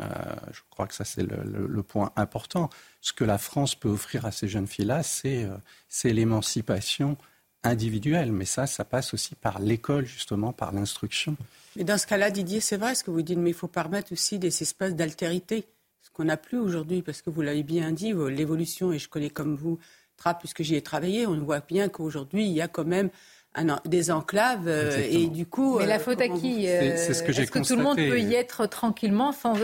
Euh, 0.00 0.08
je 0.52 0.60
crois 0.70 0.86
que 0.86 0.94
ça, 0.94 1.04
c'est 1.04 1.22
le, 1.22 1.82
point 1.82 2.12
important. 2.16 2.70
Ce 3.00 3.12
que 3.12 3.24
la 3.24 3.38
France 3.38 3.74
peut 3.74 3.88
offrir 3.88 4.26
à 4.26 4.32
ces 4.32 4.48
jeunes 4.48 4.66
filles-là, 4.66 5.02
c'est 5.02 5.44
euh, 5.44 5.56
l'émancipation 6.04 7.16
individuelle. 7.62 8.32
Mais 8.32 8.44
ça, 8.44 8.66
ça 8.66 8.84
passe 8.84 9.14
aussi 9.14 9.34
par 9.34 9.58
l'école, 9.58 10.06
justement, 10.06 10.52
par 10.52 10.72
l'instruction. 10.72 11.36
Mais 11.76 11.84
dans 11.84 11.98
ce 11.98 12.06
cas-là, 12.06 12.30
Didier, 12.30 12.60
c'est 12.60 12.76
vrai 12.76 12.94
ce 12.94 13.04
que 13.04 13.10
vous 13.10 13.22
dites, 13.22 13.38
mais 13.38 13.50
il 13.50 13.56
faut 13.56 13.68
permettre 13.68 14.12
aussi 14.12 14.38
des 14.38 14.62
espaces 14.62 14.94
d'altérité. 14.94 15.66
Ce 16.02 16.10
qu'on 16.10 16.24
n'a 16.24 16.36
plus 16.36 16.58
aujourd'hui, 16.58 17.02
parce 17.02 17.22
que 17.22 17.30
vous 17.30 17.42
l'avez 17.42 17.62
bien 17.62 17.92
dit, 17.92 18.12
l'évolution, 18.12 18.92
et 18.92 18.98
je 18.98 19.08
connais 19.08 19.30
comme 19.30 19.56
vous 19.56 19.78
puisque 20.38 20.62
j'y 20.62 20.74
ai 20.74 20.82
travaillé, 20.82 21.26
on 21.26 21.38
voit 21.40 21.60
bien 21.60 21.88
qu'aujourd'hui, 21.88 22.46
il 22.46 22.52
y 22.52 22.60
a 22.60 22.68
quand 22.68 22.84
même 22.84 23.10
des 23.84 24.10
enclaves 24.10 24.66
euh, 24.66 25.06
et 25.10 25.26
du 25.26 25.46
coup. 25.46 25.78
Mais 25.78 25.86
la 25.86 25.96
euh, 25.96 25.98
faute 25.98 26.20
à 26.20 26.28
qui 26.28 26.68
euh, 26.68 26.96
C'est 26.96 27.14
ce 27.14 27.22
que 27.22 27.32
j'ai 27.32 27.42
Est-ce 27.42 27.50
que 27.50 27.58
tout 27.58 27.76
le 27.76 27.82
monde 27.82 27.96
peut 27.96 28.20
y 28.20 28.34
être 28.34 28.66
tranquillement 28.66 29.32
sans 29.32 29.56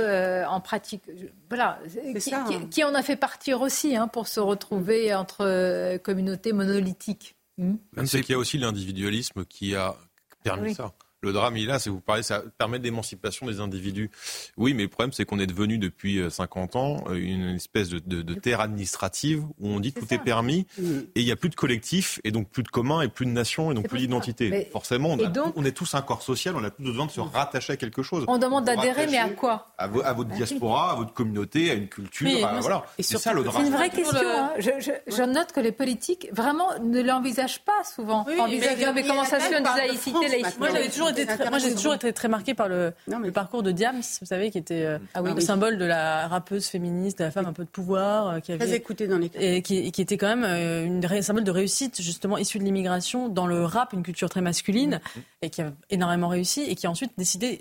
en 0.46 0.60
pratique 0.60 1.02
Voilà. 1.48 1.78
Qui, 2.14 2.20
ça, 2.20 2.44
hein. 2.44 2.68
qui, 2.70 2.84
en 2.84 2.94
a 2.94 3.02
fait 3.02 3.16
partir 3.16 3.62
aussi 3.62 3.96
hein, 3.96 4.08
pour 4.08 4.28
se 4.28 4.40
retrouver 4.40 5.14
entre 5.14 5.96
communautés 5.98 6.52
monolithiques 6.52 7.36
hmm 7.56 7.76
C'est 8.04 8.20
qu'il 8.20 8.32
y 8.32 8.36
a 8.36 8.38
aussi 8.38 8.58
l'individualisme 8.58 9.44
qui 9.44 9.74
a 9.74 9.96
permis 10.42 10.74
ça. 10.74 10.92
Le 11.20 11.32
drame, 11.32 11.56
il 11.56 11.64
est 11.64 11.66
là, 11.66 11.78
c'est 11.80 11.90
vous 11.90 12.00
parlez, 12.00 12.22
ça 12.22 12.42
permet 12.58 12.78
d'émancipation 12.78 13.46
des 13.46 13.58
individus. 13.58 14.10
Oui, 14.56 14.72
mais 14.72 14.84
le 14.84 14.88
problème, 14.88 15.12
c'est 15.12 15.24
qu'on 15.24 15.40
est 15.40 15.48
devenu 15.48 15.78
depuis 15.78 16.20
50 16.30 16.76
euh, 16.76 16.78
ans 16.78 17.04
euh, 17.08 17.14
une 17.14 17.56
espèce 17.56 17.88
de, 17.88 17.98
de, 17.98 18.22
de 18.22 18.34
terre 18.34 18.60
administrative 18.60 19.42
où 19.58 19.68
on 19.68 19.80
dit 19.80 19.92
tout 19.92 20.06
est 20.14 20.18
permis 20.18 20.66
mm. 20.78 20.98
et 21.16 21.20
il 21.20 21.24
n'y 21.24 21.32
a 21.32 21.36
plus 21.36 21.48
de 21.48 21.56
collectif 21.56 22.20
et 22.22 22.30
donc 22.30 22.48
plus 22.48 22.62
de 22.62 22.68
commun 22.68 23.00
et 23.00 23.08
plus 23.08 23.26
de 23.26 23.32
nation 23.32 23.72
et 23.72 23.74
donc 23.74 23.88
plus 23.88 23.98
d'identité. 23.98 24.68
Forcément, 24.70 25.16
on, 25.18 25.52
on, 25.56 25.64
est 25.64 25.72
tous 25.72 25.94
un 25.94 26.02
corps 26.02 26.22
social, 26.22 26.54
on 26.56 26.62
a 26.62 26.70
tous 26.70 26.84
besoin 26.84 27.06
de 27.06 27.10
se 27.10 27.20
rattacher 27.20 27.72
à 27.72 27.76
quelque 27.76 28.02
chose. 28.02 28.24
On 28.28 28.38
demande 28.38 28.64
d'adhérer, 28.64 29.08
mais 29.08 29.18
à 29.18 29.28
quoi? 29.30 29.74
À, 29.76 29.88
votre 29.88 30.30
diaspora, 30.30 30.92
à 30.92 30.94
votre 30.94 31.12
communauté, 31.12 31.72
à 31.72 31.74
une 31.74 31.88
culture. 31.88 32.28
voilà. 32.60 32.84
C'est 33.00 33.18
ça 33.18 33.32
le 33.32 33.42
drame. 33.42 33.62
C'est 33.62 33.68
une 33.68 33.74
vraie 33.74 33.90
question. 33.90 34.20
Hein. 34.22 34.52
Je, 34.58 34.70
je, 35.06 35.22
note 35.22 35.52
que 35.52 35.60
les 35.60 35.72
politiques 35.72 36.28
vraiment 36.32 36.68
ne 36.80 37.02
l'envisagent 37.02 37.64
pas 37.64 37.82
souvent. 37.84 38.24
Oui, 38.28 38.34
mais, 38.60 38.92
mais, 38.94 39.02
comment 39.02 39.24
ça 39.24 39.40
se 39.40 39.46
fait, 39.46 39.60
laïcité, 39.60 40.28
laïcité. 40.28 40.58
Moi, 40.58 40.68
j'avais 40.70 40.88
toujours 40.88 41.07
moi, 41.50 41.58
j'ai 41.58 41.74
toujours 41.74 41.94
été 41.94 42.12
très 42.12 42.28
marquée 42.28 42.54
par 42.54 42.68
le, 42.68 42.92
le 43.06 43.30
parcours 43.30 43.62
de 43.62 43.70
Diams, 43.70 44.02
vous 44.20 44.26
savez, 44.26 44.50
qui 44.50 44.58
était 44.58 44.84
euh, 44.84 44.98
ah 45.14 45.22
le 45.22 45.40
symbole 45.40 45.78
de 45.78 45.84
la 45.84 46.28
rappeuse 46.28 46.66
féministe, 46.66 47.18
de 47.18 47.24
la 47.24 47.30
femme 47.30 47.46
un 47.46 47.52
peu 47.52 47.64
de 47.64 47.68
pouvoir, 47.68 48.28
euh, 48.28 48.40
qui 48.40 48.52
avait, 48.52 48.64
très 48.64 48.76
écoutée 48.76 49.06
dans 49.06 49.18
les 49.18 49.30
et 49.38 49.62
qui, 49.62 49.90
qui, 49.92 50.02
était 50.02 50.16
quand 50.16 50.28
même 50.28 50.44
euh, 50.44 50.84
une 50.84 51.22
symbole 51.22 51.44
de 51.44 51.50
réussite, 51.50 52.00
justement 52.00 52.38
issue 52.38 52.58
de 52.58 52.64
l'immigration 52.64 53.28
dans 53.28 53.46
le 53.46 53.64
rap, 53.64 53.92
une 53.92 54.02
culture 54.02 54.28
très 54.28 54.40
masculine, 54.40 55.00
mm. 55.14 55.20
et 55.42 55.50
qui 55.50 55.62
a 55.62 55.72
énormément 55.90 56.28
réussi, 56.28 56.62
et 56.62 56.74
qui 56.74 56.86
a 56.86 56.90
ensuite 56.90 57.12
décidé 57.18 57.60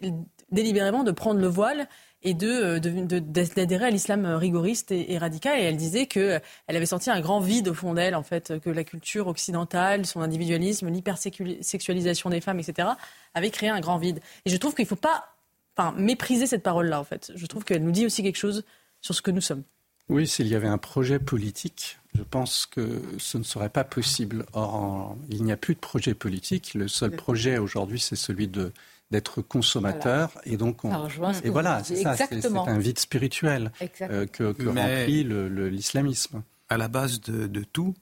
délibérément 0.52 1.03
de 1.03 1.11
prendre 1.11 1.40
le 1.40 1.48
voile 1.48 1.88
et 2.27 2.33
de, 2.33 2.77
d'adhérer 3.19 3.85
à 3.85 3.89
l'islam 3.89 4.25
rigoriste 4.25 4.91
et, 4.91 5.17
radical. 5.17 5.57
Et 5.59 5.63
elle 5.63 5.77
disait 5.77 6.07
qu'elle 6.07 6.41
avait 6.67 6.85
senti 6.85 7.09
un 7.09 7.21
grand 7.21 7.39
vide 7.39 7.69
au 7.69 7.73
fond 7.73 7.93
d'elle, 7.93 8.15
en 8.15 8.23
fait, 8.23 8.59
que 8.59 8.69
la 8.69 8.83
culture 8.83 9.27
occidentale, 9.27 10.05
son 10.05 10.19
individualisme, 10.19 10.89
l'hypersexualisation 10.89 12.29
des 12.29 12.41
femmes, 12.41 12.59
etc., 12.59 12.89
avait 13.33 13.49
créé 13.49 13.69
un 13.69 13.79
grand 13.79 13.97
vide. 13.97 14.19
Et 14.45 14.49
je 14.49 14.57
trouve 14.57 14.75
qu'il 14.75 14.83
ne 14.83 14.89
faut 14.89 14.97
pas 14.97 15.37
enfin, 15.77 15.95
mépriser 15.97 16.47
cette 16.47 16.63
parole-là, 16.63 16.99
en 16.99 17.05
fait. 17.05 17.31
Je 17.33 17.45
trouve 17.45 17.63
qu'elle 17.63 17.81
nous 17.81 17.91
dit 17.91 18.05
aussi 18.05 18.23
quelque 18.23 18.35
chose 18.35 18.65
sur 18.99 19.15
ce 19.15 19.21
que 19.21 19.31
nous 19.31 19.41
sommes. 19.41 19.63
Oui, 20.09 20.27
s'il 20.27 20.47
y 20.47 20.55
avait 20.55 20.67
un 20.67 20.77
projet 20.77 21.19
politique, 21.19 21.97
je 22.13 22.23
pense 22.23 22.65
que 22.65 23.01
ce 23.19 23.37
ne 23.37 23.43
serait 23.43 23.69
pas 23.69 23.85
possible. 23.85 24.45
Or, 24.51 25.15
il 25.29 25.43
n'y 25.43 25.53
a 25.53 25.57
plus 25.57 25.75
de 25.75 25.79
projet 25.79 26.13
politique. 26.13 26.73
Le 26.73 26.89
seul 26.89 27.11
projet 27.11 27.57
aujourd'hui, 27.57 27.99
c'est 27.99 28.15
celui 28.17 28.49
de 28.49 28.73
d'être 29.11 29.41
consommateur 29.41 30.31
et 30.43 30.57
donc 30.57 30.84
on... 30.84 31.07
et 31.43 31.49
voilà 31.49 31.84
c'est 31.84 31.95
ça 31.95 32.15
c'est 32.15 32.45
un 32.45 32.77
vide 32.77 32.99
spirituel 32.99 33.71
euh, 34.01 34.25
que, 34.25 34.51
que 34.51 34.67
remplit 34.67 35.23
l'islamisme. 35.23 36.43
à 36.67 36.77
la 36.77 36.89
base 36.89 37.21
de, 37.21 37.47
de, 37.47 37.63
tout 37.63 37.95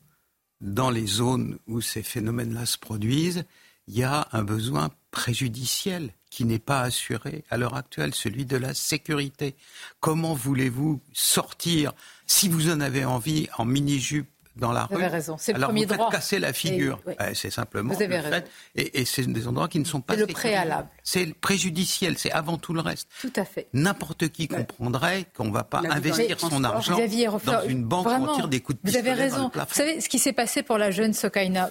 dans 0.61 0.89
les 0.89 1.05
zones 1.05 1.59
où 1.67 1.79
ces 1.79 2.01
phénomènes-là 2.01 2.65
se 2.65 2.79
produisent 2.79 3.45
il 3.87 3.99
y 3.99 4.03
a 4.03 4.27
un 4.31 4.43
besoin 4.43 4.89
préjudiciel 5.11 6.11
qui 6.29 6.43
n'est 6.43 6.59
pas 6.59 6.81
assuré 6.81 7.45
à 7.49 7.57
l'heure 7.57 7.75
actuelle, 7.75 8.13
celui 8.13 8.45
de 8.45 8.57
la 8.57 8.73
sécurité. 8.73 9.55
Comment 10.01 10.33
voulez-vous 10.33 10.99
sortir, 11.13 11.93
si 12.27 12.49
vous 12.49 12.69
en 12.69 12.81
avez 12.81 13.05
envie, 13.05 13.47
en 13.57 13.63
mini-jupe 13.63 14.29
dans 14.55 14.71
la 14.71 14.87
vous 14.89 14.95
rue. 14.97 15.03
Avez 15.03 15.11
raison. 15.11 15.35
C'est 15.37 15.51
le 15.51 15.57
Alors 15.57 15.69
premier 15.69 15.85
vous 15.85 15.95
droit. 15.95 16.09
casser 16.09 16.39
la 16.39 16.53
figure. 16.53 16.99
c'est 17.33 17.51
simplement. 17.51 17.93
Vous 17.93 18.01
avez 18.01 18.19
raison. 18.19 18.43
Et, 18.75 19.01
et 19.01 19.05
c'est 19.05 19.25
des 19.25 19.47
endroits 19.47 19.67
qui 19.67 19.79
ne 19.79 19.85
sont 19.85 20.01
pas. 20.01 20.13
C'est 20.13 20.21
le 20.21 20.27
préalable. 20.27 20.87
C'est 21.03 21.33
préjudiciel. 21.33 22.17
C'est 22.17 22.31
avant 22.31 22.57
tout 22.57 22.73
le 22.73 22.81
reste. 22.81 23.07
Tout 23.21 23.33
à 23.35 23.45
fait. 23.45 23.67
N'importe 23.73 24.29
qui 24.29 24.47
comprendrait 24.47 25.25
qu'on 25.35 25.45
ne 25.45 25.53
va 25.53 25.63
pas 25.63 25.81
investir 25.89 26.39
son 26.39 26.63
argent 26.63 26.97
dans 27.45 27.63
une 27.67 27.83
banque 27.83 28.07
où 28.07 28.09
on 28.09 28.35
tire 28.35 28.47
des 28.47 28.61
coups 28.61 28.79
de 28.79 28.83
pistolet. 28.83 29.01
Vous 29.03 29.09
avez 29.09 29.21
raison. 29.21 29.51
Vous 29.53 29.73
savez 29.73 30.01
ce 30.01 30.09
qui 30.09 30.19
s'est 30.19 30.33
passé 30.33 30.63
pour 30.63 30.77
la 30.77 30.91
jeune 30.91 31.13
Sokaina 31.13 31.69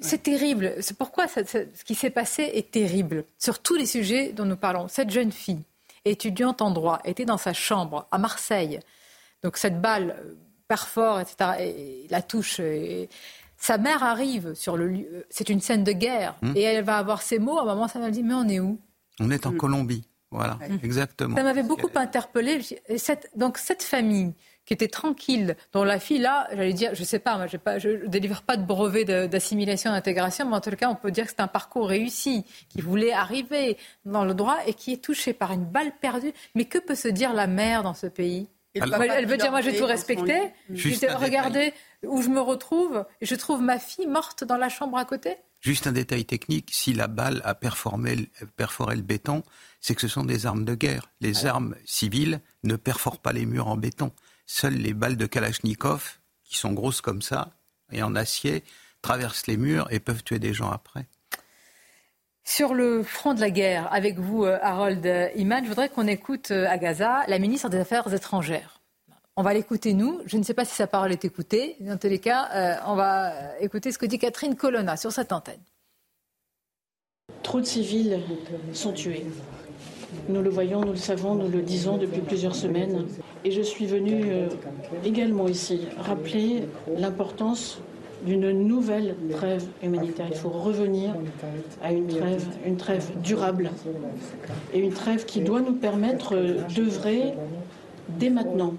c'est 0.00 0.22
terrible. 0.22 0.74
C'est 0.80 0.96
pourquoi 0.96 1.26
ce 1.28 1.84
qui 1.84 1.94
s'est 1.94 2.10
passé 2.10 2.50
est 2.54 2.70
terrible 2.70 3.24
sur 3.38 3.58
tous 3.58 3.74
les 3.74 3.86
sujets 3.86 4.32
dont 4.32 4.46
nous 4.46 4.56
parlons. 4.56 4.88
Cette 4.88 5.10
jeune 5.10 5.30
fille, 5.32 5.62
étudiante 6.04 6.62
en 6.62 6.70
droit, 6.70 7.00
était 7.04 7.26
dans 7.26 7.36
sa 7.36 7.52
chambre 7.52 8.06
à 8.10 8.18
Marseille. 8.18 8.80
Donc 9.42 9.56
cette 9.56 9.80
balle 9.80 10.16
perfore, 10.70 11.18
etc. 11.18 11.34
Et 11.58 12.06
la 12.10 12.22
touche. 12.22 12.60
Et 12.60 13.08
sa 13.56 13.76
mère 13.76 14.04
arrive 14.04 14.54
sur 14.54 14.76
le 14.76 14.86
lieu. 14.86 15.08
Euh, 15.12 15.22
c'est 15.28 15.48
une 15.48 15.60
scène 15.60 15.82
de 15.82 15.92
guerre. 15.92 16.36
Hum. 16.42 16.52
Et 16.54 16.62
elle 16.62 16.84
va 16.84 16.96
avoir 16.96 17.22
ces 17.22 17.40
mots. 17.40 17.58
À 17.58 17.62
un 17.62 17.64
moment, 17.64 17.88
ça 17.88 17.98
m'a 17.98 18.10
dit 18.10 18.22
Mais 18.22 18.34
on 18.34 18.48
est 18.48 18.60
où? 18.60 18.78
On 19.18 19.30
est 19.32 19.46
en 19.46 19.50
hum. 19.50 19.56
Colombie. 19.56 20.04
Voilà, 20.30 20.58
exactement. 20.84 21.36
Ça 21.36 21.42
m'avait 21.42 21.64
beaucoup 21.64 21.90
interpellée. 21.96 22.60
donc 23.34 23.58
cette 23.58 23.82
famille 23.82 24.32
qui 24.64 24.74
était 24.74 24.86
tranquille, 24.86 25.56
dont 25.72 25.82
la 25.82 25.98
fille, 25.98 26.20
là, 26.20 26.46
j'allais 26.52 26.72
dire, 26.72 26.94
je 26.94 27.02
sais 27.02 27.18
pas, 27.18 27.36
moi, 27.36 27.46
pas, 27.58 27.80
je 27.80 27.88
ne 27.88 28.06
délivre 28.06 28.42
pas 28.42 28.56
de 28.56 28.64
brevet 28.64 29.04
d'assimilation, 29.04 29.90
d'intégration, 29.90 30.48
mais 30.48 30.54
en 30.54 30.60
tout 30.60 30.70
cas, 30.76 30.88
on 30.88 30.94
peut 30.94 31.10
dire 31.10 31.24
que 31.24 31.30
c'est 31.30 31.40
un 31.40 31.48
parcours 31.48 31.88
réussi, 31.88 32.44
qui 32.68 32.80
voulait 32.80 33.12
arriver 33.12 33.76
dans 34.04 34.24
le 34.24 34.32
droit 34.32 34.58
et 34.68 34.74
qui 34.74 34.92
est 34.92 35.02
touché 35.02 35.32
par 35.32 35.50
une 35.50 35.64
balle 35.64 35.90
perdue. 36.00 36.32
Mais 36.54 36.66
que 36.66 36.78
peut 36.78 36.94
se 36.94 37.08
dire 37.08 37.32
la 37.32 37.48
mère 37.48 37.82
dans 37.82 37.94
ce 37.94 38.06
pays? 38.06 38.46
Elle, 38.74 39.26
veut 39.26 39.36
dire, 39.36 39.50
moi, 39.50 39.60
j'ai 39.60 39.76
tout 39.76 39.86
respecté. 39.86 40.52
Regardez 40.68 41.72
où 42.04 42.22
je 42.22 42.28
me 42.28 42.40
retrouve. 42.40 43.04
Et 43.20 43.26
je 43.26 43.34
trouve 43.34 43.62
ma 43.62 43.78
fille 43.78 44.06
morte 44.06 44.44
dans 44.44 44.56
la 44.56 44.68
chambre 44.68 44.96
à 44.98 45.04
côté. 45.04 45.36
Juste 45.60 45.86
un 45.86 45.92
détail 45.92 46.24
technique, 46.24 46.70
si 46.72 46.94
la 46.94 47.06
balle 47.06 47.42
a 47.44 47.54
perforé 47.54 48.16
le 48.96 49.02
béton, 49.02 49.42
c'est 49.80 49.94
que 49.94 50.00
ce 50.00 50.08
sont 50.08 50.24
des 50.24 50.46
armes 50.46 50.64
de 50.64 50.74
guerre. 50.74 51.10
Les 51.20 51.44
armes 51.44 51.74
civiles 51.84 52.40
ne 52.62 52.76
perforent 52.76 53.20
pas 53.20 53.32
les 53.32 53.44
murs 53.44 53.68
en 53.68 53.76
béton. 53.76 54.12
Seules 54.46 54.78
les 54.78 54.94
balles 54.94 55.18
de 55.18 55.26
Kalachnikov, 55.26 56.18
qui 56.44 56.56
sont 56.56 56.72
grosses 56.72 57.02
comme 57.02 57.20
ça 57.20 57.52
et 57.92 58.02
en 58.02 58.16
acier, 58.16 58.64
traversent 59.02 59.46
les 59.46 59.58
murs 59.58 59.86
et 59.90 60.00
peuvent 60.00 60.24
tuer 60.24 60.38
des 60.38 60.54
gens 60.54 60.70
après. 60.70 61.06
Sur 62.50 62.74
le 62.74 63.04
front 63.04 63.32
de 63.32 63.40
la 63.40 63.50
guerre, 63.50 63.88
avec 63.92 64.18
vous, 64.18 64.44
euh, 64.44 64.58
Harold 64.60 65.06
Iman, 65.36 65.62
je 65.62 65.68
voudrais 65.68 65.88
qu'on 65.88 66.08
écoute 66.08 66.50
euh, 66.50 66.66
à 66.68 66.78
Gaza 66.78 67.22
la 67.28 67.38
ministre 67.38 67.68
des 67.68 67.78
Affaires 67.78 68.12
étrangères. 68.12 68.80
On 69.36 69.44
va 69.44 69.54
l'écouter, 69.54 69.94
nous. 69.94 70.20
Je 70.26 70.36
ne 70.36 70.42
sais 70.42 70.52
pas 70.52 70.64
si 70.64 70.74
sa 70.74 70.88
parole 70.88 71.12
est 71.12 71.24
écoutée. 71.24 71.76
Dans 71.78 71.96
tous 71.96 72.08
les 72.08 72.18
cas, 72.18 72.48
euh, 72.52 72.74
on 72.88 72.96
va 72.96 73.34
écouter 73.60 73.92
ce 73.92 73.98
que 73.98 74.06
dit 74.06 74.18
Catherine 74.18 74.56
Colonna 74.56 74.96
sur 74.96 75.12
cette 75.12 75.30
antenne. 75.30 75.60
Trop 77.44 77.60
de 77.60 77.66
civils 77.66 78.18
sont 78.72 78.94
tués. 78.94 79.26
Nous 80.28 80.42
le 80.42 80.50
voyons, 80.50 80.80
nous 80.80 80.90
le 80.90 80.96
savons, 80.96 81.36
nous 81.36 81.48
le 81.48 81.62
disons 81.62 81.98
depuis 81.98 82.20
plusieurs 82.20 82.56
semaines. 82.56 83.06
Et 83.44 83.52
je 83.52 83.62
suis 83.62 83.86
venue 83.86 84.48
également 85.04 85.46
ici 85.46 85.86
rappeler 85.98 86.64
l'importance 86.96 87.80
d'une 88.24 88.50
nouvelle 88.50 89.16
trêve 89.32 89.64
humanitaire. 89.82 90.26
Il 90.30 90.36
faut 90.36 90.50
revenir 90.50 91.14
à 91.82 91.92
une 91.92 92.06
trêve, 92.06 92.46
une 92.64 92.76
trêve 92.76 93.10
durable 93.22 93.70
et 94.72 94.78
une 94.78 94.92
trêve 94.92 95.24
qui 95.24 95.40
doit 95.40 95.60
nous 95.60 95.74
permettre 95.74 96.36
d'œuvrer 96.74 97.34
dès 98.08 98.30
maintenant 98.30 98.74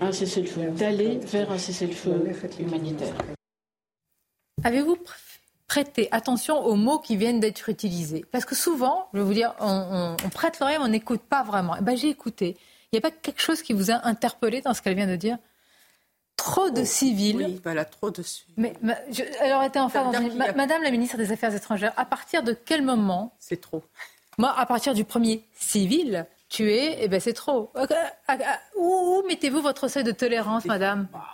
un 0.00 0.12
cessez-le-feu, 0.12 0.70
d'aller 0.76 1.18
vers 1.18 1.50
un 1.50 1.58
cessez-le-feu 1.58 2.30
humanitaire. 2.58 3.14
Avez-vous 4.62 4.98
prêté 5.66 6.08
attention 6.12 6.64
aux 6.64 6.74
mots 6.74 6.98
qui 6.98 7.16
viennent 7.16 7.40
d'être 7.40 7.68
utilisés? 7.68 8.24
Parce 8.30 8.44
que 8.44 8.54
souvent, 8.54 9.08
je 9.12 9.18
vais 9.18 9.24
vous 9.24 9.34
dire, 9.34 9.54
on, 9.60 10.16
prête 10.30 10.60
l'oreille, 10.60 10.78
on 10.80 10.88
n'écoute 10.88 11.22
pas 11.22 11.42
vraiment. 11.42 11.74
Eh 11.78 11.82
ben, 11.82 11.96
J'ai 11.96 12.08
écouté. 12.08 12.56
Il 12.92 12.96
n'y 12.96 12.98
a 12.98 13.02
pas 13.02 13.10
quelque 13.10 13.40
chose 13.40 13.62
qui 13.62 13.72
vous 13.72 13.90
a 13.90 14.06
interpellé 14.06 14.60
dans 14.60 14.72
ce 14.72 14.82
qu'elle 14.82 14.94
vient 14.94 15.06
de 15.06 15.16
dire? 15.16 15.38
Trop 16.36 16.70
de 16.70 16.84
civils. 16.84 17.36
Oui, 17.36 17.60
voilà, 17.62 17.84
trop 17.84 18.10
de 18.10 18.22
civils. 18.22 18.54
Mais 18.56 18.74
je, 19.10 19.22
alors, 19.40 19.62
était 19.62 19.78
enfin 19.78 20.10
Madame 20.54 20.82
la 20.82 20.90
ministre 20.90 21.16
des 21.16 21.32
Affaires 21.32 21.54
étrangères, 21.54 21.92
à 21.96 22.04
partir 22.04 22.42
de 22.42 22.52
quel 22.52 22.82
moment 22.82 23.34
C'est 23.38 23.60
trop. 23.60 23.82
Moi, 24.38 24.52
à 24.56 24.66
partir 24.66 24.94
du 24.94 25.04
premier 25.04 25.44
civil 25.58 26.26
tué, 26.48 26.96
eh 27.00 27.08
ben 27.08 27.20
c'est 27.20 27.32
trop. 27.32 27.70
Euh, 27.76 27.86
euh, 27.90 28.32
euh, 28.32 28.78
où, 28.78 29.22
mettez-vous 29.26 29.60
votre 29.60 29.88
seuil 29.88 30.04
de 30.04 30.12
tolérance, 30.12 30.64
madame 30.64 31.08
bah, 31.12 31.24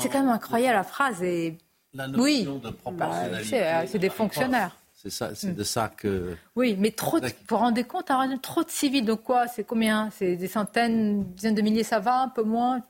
C'est 0.00 0.08
quand 0.08 0.20
même 0.20 0.28
incroyable 0.28 0.76
la 0.76 0.84
phrase. 0.84 1.22
Et... 1.22 1.58
La 1.92 2.06
notion 2.06 2.22
oui. 2.22 2.60
de 2.62 2.70
proportionnalité. 2.70 3.60
Bah, 3.60 3.86
c'est 3.86 3.98
des 3.98 4.10
fonctionnaires. 4.10 4.76
C'est 4.94 5.10
ça, 5.10 5.34
c'est 5.34 5.54
de 5.54 5.64
ça 5.64 5.90
que. 5.96 6.36
Oui, 6.56 6.76
mais 6.78 6.90
trop. 6.90 7.20
De, 7.20 7.26
vous 7.26 7.32
vous 7.48 7.56
rendez 7.56 7.84
compte, 7.84 8.10
trop 8.42 8.62
de 8.62 8.70
civils. 8.70 9.04
Donc 9.04 9.22
quoi 9.22 9.48
C'est 9.48 9.64
combien 9.64 10.10
C'est 10.10 10.36
des 10.36 10.48
centaines, 10.48 11.24
dizaines 11.32 11.54
de 11.54 11.62
milliers, 11.62 11.84
ça 11.84 12.00
va 12.00 12.20
un 12.20 12.28
peu 12.28 12.42
moins 12.42 12.82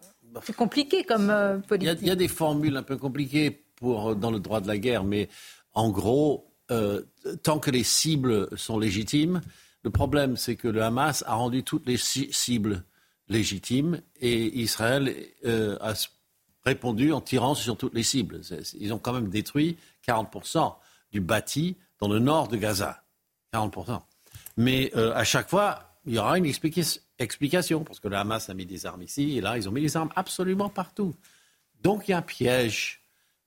c'est 0.43 0.57
compliqué 0.57 1.05
comme 1.05 1.31
euh, 1.31 1.59
politique. 1.59 1.99
Il 2.03 2.09
y, 2.09 2.11
a 2.11 2.17
des 2.17 2.29
formules 2.29 2.77
un 2.77 2.83
peu 2.83 2.97
compliquées 2.97 3.51
pour, 3.77 4.11
euh, 4.11 4.15
dans 4.15 4.31
le 4.31 4.41
droit 4.41 4.61
de 4.61 4.69
la 4.69 4.79
guerre, 4.79 5.05
mais 5.05 5.29
en 5.75 5.91
gros, 5.91 6.53
euh, 6.71 7.03
tant 7.43 7.59
que 7.59 7.71
les 7.71 7.85
cibles 7.85 8.49
sont 8.57 8.79
légitimes, 8.79 9.41
le 9.83 9.91
problème 9.91 10.37
c'est 10.37 10.57
que 10.57 10.69
le 10.69 10.83
Hamas 10.83 11.25
a 11.27 11.35
rendu 11.35 11.63
toutes 11.65 11.87
les 11.87 11.97
cibles 11.97 12.85
légitimes 13.29 14.03
et 14.21 14.61
Israël 14.61 15.15
a 15.81 15.95
répondu 16.65 17.13
en 17.13 17.21
tirant 17.21 17.55
sur 17.55 17.79
toutes 17.79 17.95
les 17.95 18.03
cibles. 18.03 18.41
Ils 18.79 18.93
ont 18.93 18.99
quand 18.99 19.15
même 19.15 19.29
détruit 19.29 19.79
40% 20.07 20.75
du 21.13 21.21
bâti 21.21 21.77
dans 21.99 22.09
le 22.09 22.19
nord 22.19 22.49
de 22.49 22.57
Gaza. 22.57 23.05
40%. 23.55 24.03
Mais 24.59 24.93
à 24.95 25.25
chaque 25.25 25.49
fois, 25.49 25.97
il 26.05 26.15
y 26.15 26.19
aura 26.19 26.37
une 26.37 26.45
explication 26.45 27.01
explication, 27.21 27.85
parce 27.85 28.01
que 28.01 28.09
le 28.09 28.17
Hamas 28.17 28.51
a 28.51 28.55
mis 28.55 28.67
des 28.67 28.87
armes 28.87 29.03
ici, 29.03 29.39
et 29.39 29.41
là, 29.41 29.57
ils 29.57 29.69
ont 29.69 29.73
mis 29.73 29.83
des 29.83 29.97
armes 29.97 30.11
absolument 30.17 30.69
partout. 30.69 31.15
Donc, 31.83 32.09
il 32.09 32.11
y 32.11 32.15
a 32.15 32.19
un 32.19 32.23
piège, 32.23 33.03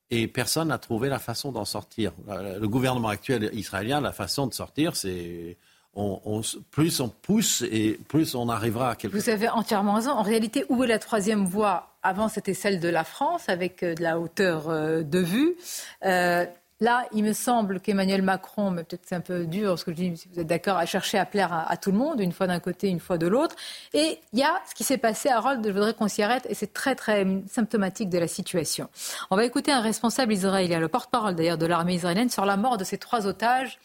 et 0.10 0.28
personne 0.28 0.70
n'a 0.70 0.78
trouvé 0.78 1.10
la 1.10 1.20
façon 1.20 1.52
d'en 1.52 1.66
sortir. 1.66 2.14
Le 2.28 2.68
gouvernement 2.68 3.10
actuel 3.10 3.50
israélien, 3.54 4.00
la 4.00 4.14
façon 4.14 4.48
de 4.48 4.54
sortir, 4.54 4.96
c'est... 4.96 5.58
On, 5.96 6.42
plus 6.72 7.02
on 7.02 7.08
pousse 7.08 7.62
et 7.62 8.00
plus 8.08 8.34
on 8.34 8.50
arrivera 8.50 8.90
à 8.90 8.96
quelque 8.96 9.14
chose. 9.14 9.26
Vous 9.26 9.30
avez 9.30 9.50
entièrement 9.50 9.94
raison. 9.94 10.10
En 10.10 10.24
réalité, 10.24 10.66
où 10.70 10.84
est 10.84 10.88
la 10.88 10.98
troisième 10.98 11.46
voie? 11.46 11.96
Avant, 12.02 12.30
c'était 12.30 12.56
celle 12.56 12.80
de 12.80 12.90
la 12.90 13.04
France, 13.04 13.48
avec 13.48 13.84
euh, 13.84 13.94
de 13.94 14.02
la 14.02 14.20
hauteur 14.20 14.70
euh, 14.70 15.04
de 15.04 15.20
vue. 15.20 15.56
Euh, 16.04 16.48
Là, 16.84 17.08
il 17.14 17.24
me 17.24 17.32
semble 17.32 17.80
qu'Emmanuel 17.80 18.22
Macron, 18.22 18.70
mais 18.70 18.84
peut-être 18.84 19.04
c'est 19.06 19.16
un 19.16 19.22
peu 19.22 19.46
dur 19.46 19.80
ce 19.80 19.86
que 19.86 19.92
je 19.92 19.96
dis, 19.96 20.18
si 20.18 20.28
vous 20.28 20.42
êtes 20.42 20.48
d'accord, 20.48 20.76
a 20.76 20.86
cherché 20.86 21.18
à 21.18 21.26
plaire 21.26 21.54
à, 21.54 21.78
tout 21.78 21.94
le 21.94 21.98
monde, 21.98 22.20
une 22.20 22.34
fois 22.34 22.46
d'un 22.46 22.60
côté, 22.60 22.90
une 22.90 23.00
fois 23.00 23.18
de 23.18 23.26
l'autre. 23.26 23.56
Et 23.94 24.20
il 24.34 24.40
y 24.40 24.44
a 24.44 24.62
ce 24.70 24.76
qui 24.76 24.84
s'est 24.84 24.98
passé 24.98 25.30
à 25.30 25.38
Harold, 25.38 25.66
je 25.66 25.72
voudrais 25.72 25.94
qu'on 25.94 26.10
s'y 26.10 26.22
arrête, 26.22 26.46
et 26.50 26.54
c'est 26.54 26.74
très 26.74 26.94
très 26.96 27.26
symptomatique 27.50 28.10
de 28.10 28.18
la 28.18 28.28
situation. 28.28 28.90
On 29.32 29.38
va 29.38 29.46
écouter 29.46 29.72
un 29.72 29.80
responsable 29.80 30.34
israélien, 30.34 30.78
le 30.82 30.90
porte-parole 30.90 31.36
d'ailleurs 31.36 31.58
de 31.58 31.66
l'armée 31.66 31.94
israélienne, 31.94 32.30
sur 32.30 32.44
la 32.44 32.58
mort 32.58 32.76
de 32.76 32.84
ces 32.84 32.98
trois 32.98 33.28
otages 33.28 33.80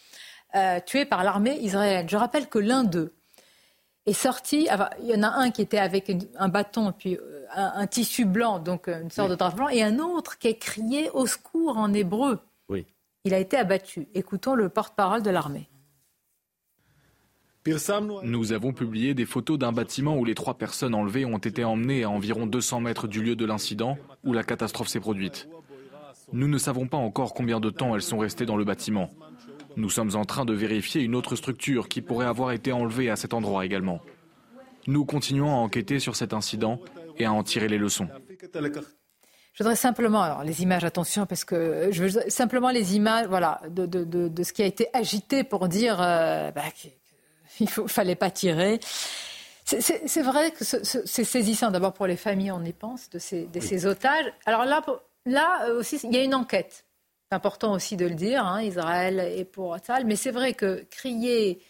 euh, 0.56 0.80
tués 0.84 1.04
par 1.04 1.22
l'armée 1.22 1.56
israélienne. 1.60 2.08
Je 2.08 2.16
rappelle 2.16 2.48
que 2.48 2.58
l'un 2.58 2.82
d'eux 2.82 3.14
est 4.06 4.12
sorti, 4.12 4.66
il 5.02 5.06
y 5.06 5.14
en 5.14 5.22
a 5.22 5.28
un 5.28 5.52
qui 5.52 5.62
était 5.62 5.78
avec 5.78 6.10
un 6.36 6.48
bâton, 6.48 6.90
puis 6.90 7.16
euh, 7.16 7.46
un, 7.54 7.86
tissu 7.86 8.24
blanc, 8.24 8.58
donc 8.58 8.88
euh, 8.88 9.02
une 9.02 9.12
sorte 9.12 9.30
de 9.30 9.36
drap 9.36 9.54
blanc, 9.54 9.68
et 9.68 9.84
un 9.84 10.00
autre 10.00 10.36
qui 10.36 10.48
a 10.48 10.52
crié 10.52 11.10
au 11.10 11.28
secours 11.28 11.78
en 11.78 11.94
hébreu. 11.94 12.40
Il 13.24 13.34
a 13.34 13.38
été 13.38 13.56
abattu. 13.56 14.08
Écoutons 14.14 14.54
le 14.54 14.68
porte-parole 14.68 15.22
de 15.22 15.30
l'armée. 15.30 15.68
Nous 18.22 18.52
avons 18.52 18.72
publié 18.72 19.12
des 19.12 19.26
photos 19.26 19.58
d'un 19.58 19.72
bâtiment 19.72 20.16
où 20.16 20.24
les 20.24 20.34
trois 20.34 20.54
personnes 20.54 20.94
enlevées 20.94 21.26
ont 21.26 21.38
été 21.38 21.64
emmenées 21.64 22.04
à 22.04 22.10
environ 22.10 22.46
200 22.46 22.80
mètres 22.80 23.06
du 23.06 23.22
lieu 23.22 23.36
de 23.36 23.44
l'incident 23.44 23.98
où 24.24 24.32
la 24.32 24.42
catastrophe 24.42 24.88
s'est 24.88 25.00
produite. 25.00 25.48
Nous 26.32 26.48
ne 26.48 26.56
savons 26.56 26.86
pas 26.86 26.96
encore 26.96 27.34
combien 27.34 27.60
de 27.60 27.68
temps 27.68 27.94
elles 27.94 28.02
sont 28.02 28.18
restées 28.18 28.46
dans 28.46 28.56
le 28.56 28.64
bâtiment. 28.64 29.10
Nous 29.76 29.90
sommes 29.90 30.16
en 30.16 30.24
train 30.24 30.44
de 30.44 30.54
vérifier 30.54 31.02
une 31.02 31.14
autre 31.14 31.36
structure 31.36 31.88
qui 31.88 32.00
pourrait 32.00 32.26
avoir 32.26 32.52
été 32.52 32.72
enlevée 32.72 33.10
à 33.10 33.16
cet 33.16 33.34
endroit 33.34 33.66
également. 33.66 34.00
Nous 34.86 35.04
continuons 35.04 35.50
à 35.50 35.58
enquêter 35.58 35.98
sur 35.98 36.16
cet 36.16 36.32
incident 36.32 36.80
et 37.18 37.26
à 37.26 37.32
en 37.32 37.42
tirer 37.42 37.68
les 37.68 37.78
leçons. 37.78 38.08
Je 39.58 39.64
voudrais 39.64 39.74
simplement, 39.74 40.22
alors 40.22 40.44
les 40.44 40.62
images, 40.62 40.84
attention, 40.84 41.26
parce 41.26 41.44
que 41.44 41.88
je 41.90 42.04
veux 42.04 42.30
simplement 42.30 42.70
les 42.70 42.94
images, 42.94 43.26
voilà, 43.26 43.60
de, 43.68 43.86
de, 43.86 44.04
de, 44.04 44.42
ce 44.44 44.52
qui 44.52 44.62
a 44.62 44.66
été 44.66 44.86
agité 44.92 45.42
pour 45.42 45.66
dire 45.66 46.00
euh, 46.00 46.52
bah, 46.52 46.62
qu'il 46.70 46.92
ne 47.82 47.88
fallait 47.88 48.14
pas 48.14 48.30
tirer. 48.30 48.78
C'est 49.64 50.22
vrai 50.22 50.52
que 50.52 50.62
c'est 50.62 51.24
saisissant 51.24 51.72
d'abord 51.72 51.92
pour 51.92 52.06
les 52.06 52.16
familles, 52.16 52.52
on 52.52 52.62
y 52.62 52.72
pense, 52.72 53.10
de 53.10 53.18
ces, 53.18 53.46
de 53.46 53.58
ces 53.58 53.84
otages. 53.84 54.32
Alors 54.46 54.64
là, 54.64 54.80
là 55.26 55.66
euh, 55.66 55.80
aussi, 55.80 55.98
il 56.04 56.14
y 56.14 56.18
a 56.18 56.22
une 56.22 56.36
enquête. 56.36 56.84
C'est 57.28 57.34
important 57.34 57.72
aussi 57.72 57.96
de 57.96 58.06
le 58.06 58.14
dire, 58.14 58.46
hein, 58.46 58.62
Israël 58.62 59.18
est 59.18 59.44
pour 59.44 59.76
ça. 59.82 59.98
Mais 60.04 60.14
c'est 60.14 60.30
vrai 60.30 60.54
que 60.54 60.86
crier 60.88 61.60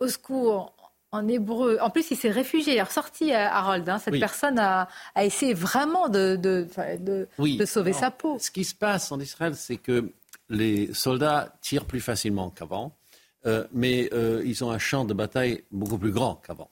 au 0.00 0.08
secours 0.08 0.73
en 1.14 1.28
hébreu. 1.28 1.78
En 1.80 1.90
plus, 1.90 2.10
il 2.10 2.16
s'est 2.16 2.30
réfugié, 2.30 2.74
il 2.74 2.78
est 2.78 2.82
ressorti, 2.82 3.32
euh, 3.32 3.48
Harold. 3.48 3.88
Hein. 3.88 3.98
Cette 3.98 4.18
personne 4.18 4.58
a, 4.58 4.88
essayé 5.16 5.54
vraiment 5.54 6.08
de, 6.08 6.36
de, 6.36 7.64
sauver 7.64 7.92
sa 7.92 8.10
peau. 8.10 8.36
Ce 8.40 8.50
qui 8.50 8.64
se 8.64 8.74
passe 8.74 9.12
en 9.12 9.20
Israël, 9.20 9.54
c'est 9.54 9.76
que 9.76 10.12
les 10.48 10.92
soldats 10.92 11.54
tirent 11.60 11.86
plus 11.86 12.00
facilement 12.00 12.50
qu'avant, 12.50 12.96
euh, 13.46 13.64
mais 13.72 14.10
euh, 14.12 14.42
ils 14.44 14.64
ont 14.64 14.70
un 14.70 14.78
champ 14.78 15.04
de 15.04 15.14
bataille 15.14 15.62
beaucoup 15.70 15.98
plus 15.98 16.12
grand 16.12 16.36
qu'avant. 16.36 16.70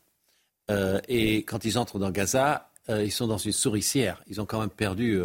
et 1.08 1.38
quand 1.44 1.64
ils 1.64 1.78
entrent 1.78 1.98
dans 1.98 2.10
Gaza, 2.10 2.70
ils 2.88 3.12
sont 3.12 3.28
dans 3.28 3.38
une 3.38 3.52
souricière. 3.52 4.22
Ils 4.26 4.40
ont 4.40 4.46
quand 4.46 4.60
même 4.60 4.70
perdu 4.70 5.20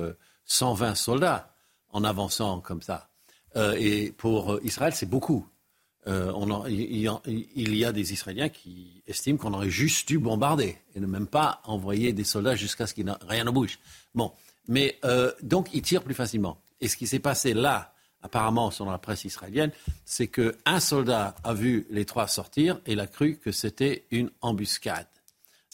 120 0.45 0.95
soldats 0.95 1.55
en 1.89 2.03
avançant 2.03 2.59
comme 2.59 2.81
ça. 2.81 3.09
et 3.55 4.13
pour 4.17 4.59
Israël, 4.63 4.93
c'est 4.93 5.09
beaucoup. 5.09 5.47
Euh, 6.07 6.31
il, 6.69 7.75
y 7.75 7.85
a 7.85 7.91
des 7.91 8.13
Israéliens 8.13 8.49
qui 8.49 9.03
estiment 9.07 9.37
qu'on 9.37 9.53
aurait 9.53 9.69
juste 9.69 10.07
dû 10.07 10.19
bombarder 10.19 10.77
et 10.95 10.99
ne 10.99 11.05
même 11.05 11.27
pas 11.27 11.61
envoyer 11.65 12.13
des 12.13 12.23
soldats 12.23 12.55
jusqu'à 12.55 12.87
ce 12.87 12.93
qu'il 12.93 13.05
n'y 13.05 13.11
ait 13.11 13.15
rien 13.27 13.43
ne 13.43 13.51
bouge. 13.51 13.77
Bon, 14.15 14.31
mais 14.67 14.97
euh, 15.03 15.31
donc 15.43 15.69
ils 15.73 15.81
tirent 15.81 16.03
plus 16.03 16.13
facilement. 16.13 16.61
Et 16.79 16.87
ce 16.87 16.95
qui 16.95 17.07
s'est 17.07 17.19
passé 17.19 17.53
là, 17.53 17.93
apparemment, 18.21 18.71
selon 18.71 18.91
la 18.91 18.97
presse 18.97 19.25
israélienne, 19.25 19.71
c'est 20.05 20.27
qu'un 20.27 20.79
soldat 20.79 21.35
a 21.43 21.53
vu 21.53 21.85
les 21.89 22.05
trois 22.05 22.27
sortir 22.27 22.79
et 22.85 22.93
il 22.93 22.99
a 22.99 23.07
cru 23.07 23.37
que 23.37 23.51
c'était 23.51 24.05
une 24.11 24.31
embuscade 24.41 25.07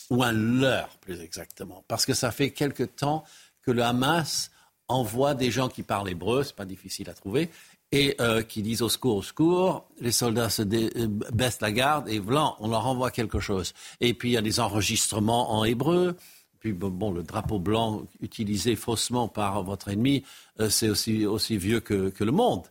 ou 0.09 0.23
un 0.23 0.33
leurre, 0.33 0.97
plus 0.99 1.21
exactement, 1.21 1.83
parce 1.87 2.05
que 2.05 2.13
ça 2.13 2.31
fait 2.31 2.51
quelque 2.51 2.83
temps 2.83 3.23
que 3.61 3.71
le 3.71 3.83
Hamas 3.83 4.51
envoie 4.87 5.33
des 5.33 5.49
gens 5.49 5.69
qui 5.69 5.83
parlent 5.83 6.09
hébreu, 6.09 6.43
c'est 6.43 6.55
pas 6.55 6.65
difficile 6.65 7.09
à 7.09 7.13
trouver, 7.13 7.49
et 7.93 8.15
euh, 8.19 8.41
qui 8.41 8.63
disent 8.63 8.81
au 8.81 8.89
secours, 8.89 9.17
au 9.17 9.21
secours. 9.21 9.85
Les 10.01 10.11
soldats 10.11 10.49
se 10.49 10.63
euh, 10.63 11.07
baissent 11.31 11.61
la 11.61 11.71
garde 11.71 12.09
et 12.09 12.17
voilà, 12.17 12.55
on 12.59 12.67
leur 12.67 12.87
envoie 12.87 13.11
quelque 13.11 13.39
chose. 13.39 13.73
Et 14.01 14.15
puis 14.15 14.29
il 14.29 14.31
y 14.33 14.37
a 14.37 14.41
des 14.41 14.59
enregistrements 14.59 15.53
en 15.53 15.63
hébreu. 15.63 16.17
Puis 16.59 16.73
bon, 16.73 17.11
le 17.11 17.21
drapeau 17.21 17.59
blanc 17.59 18.01
utilisé 18.19 18.75
faussement 18.75 19.27
par 19.27 19.61
votre 19.61 19.89
ennemi, 19.89 20.23
euh, 20.59 20.71
c'est 20.71 20.89
aussi, 20.89 21.27
aussi 21.27 21.57
vieux 21.57 21.81
que, 21.81 22.09
que 22.09 22.23
le 22.23 22.31
monde, 22.31 22.63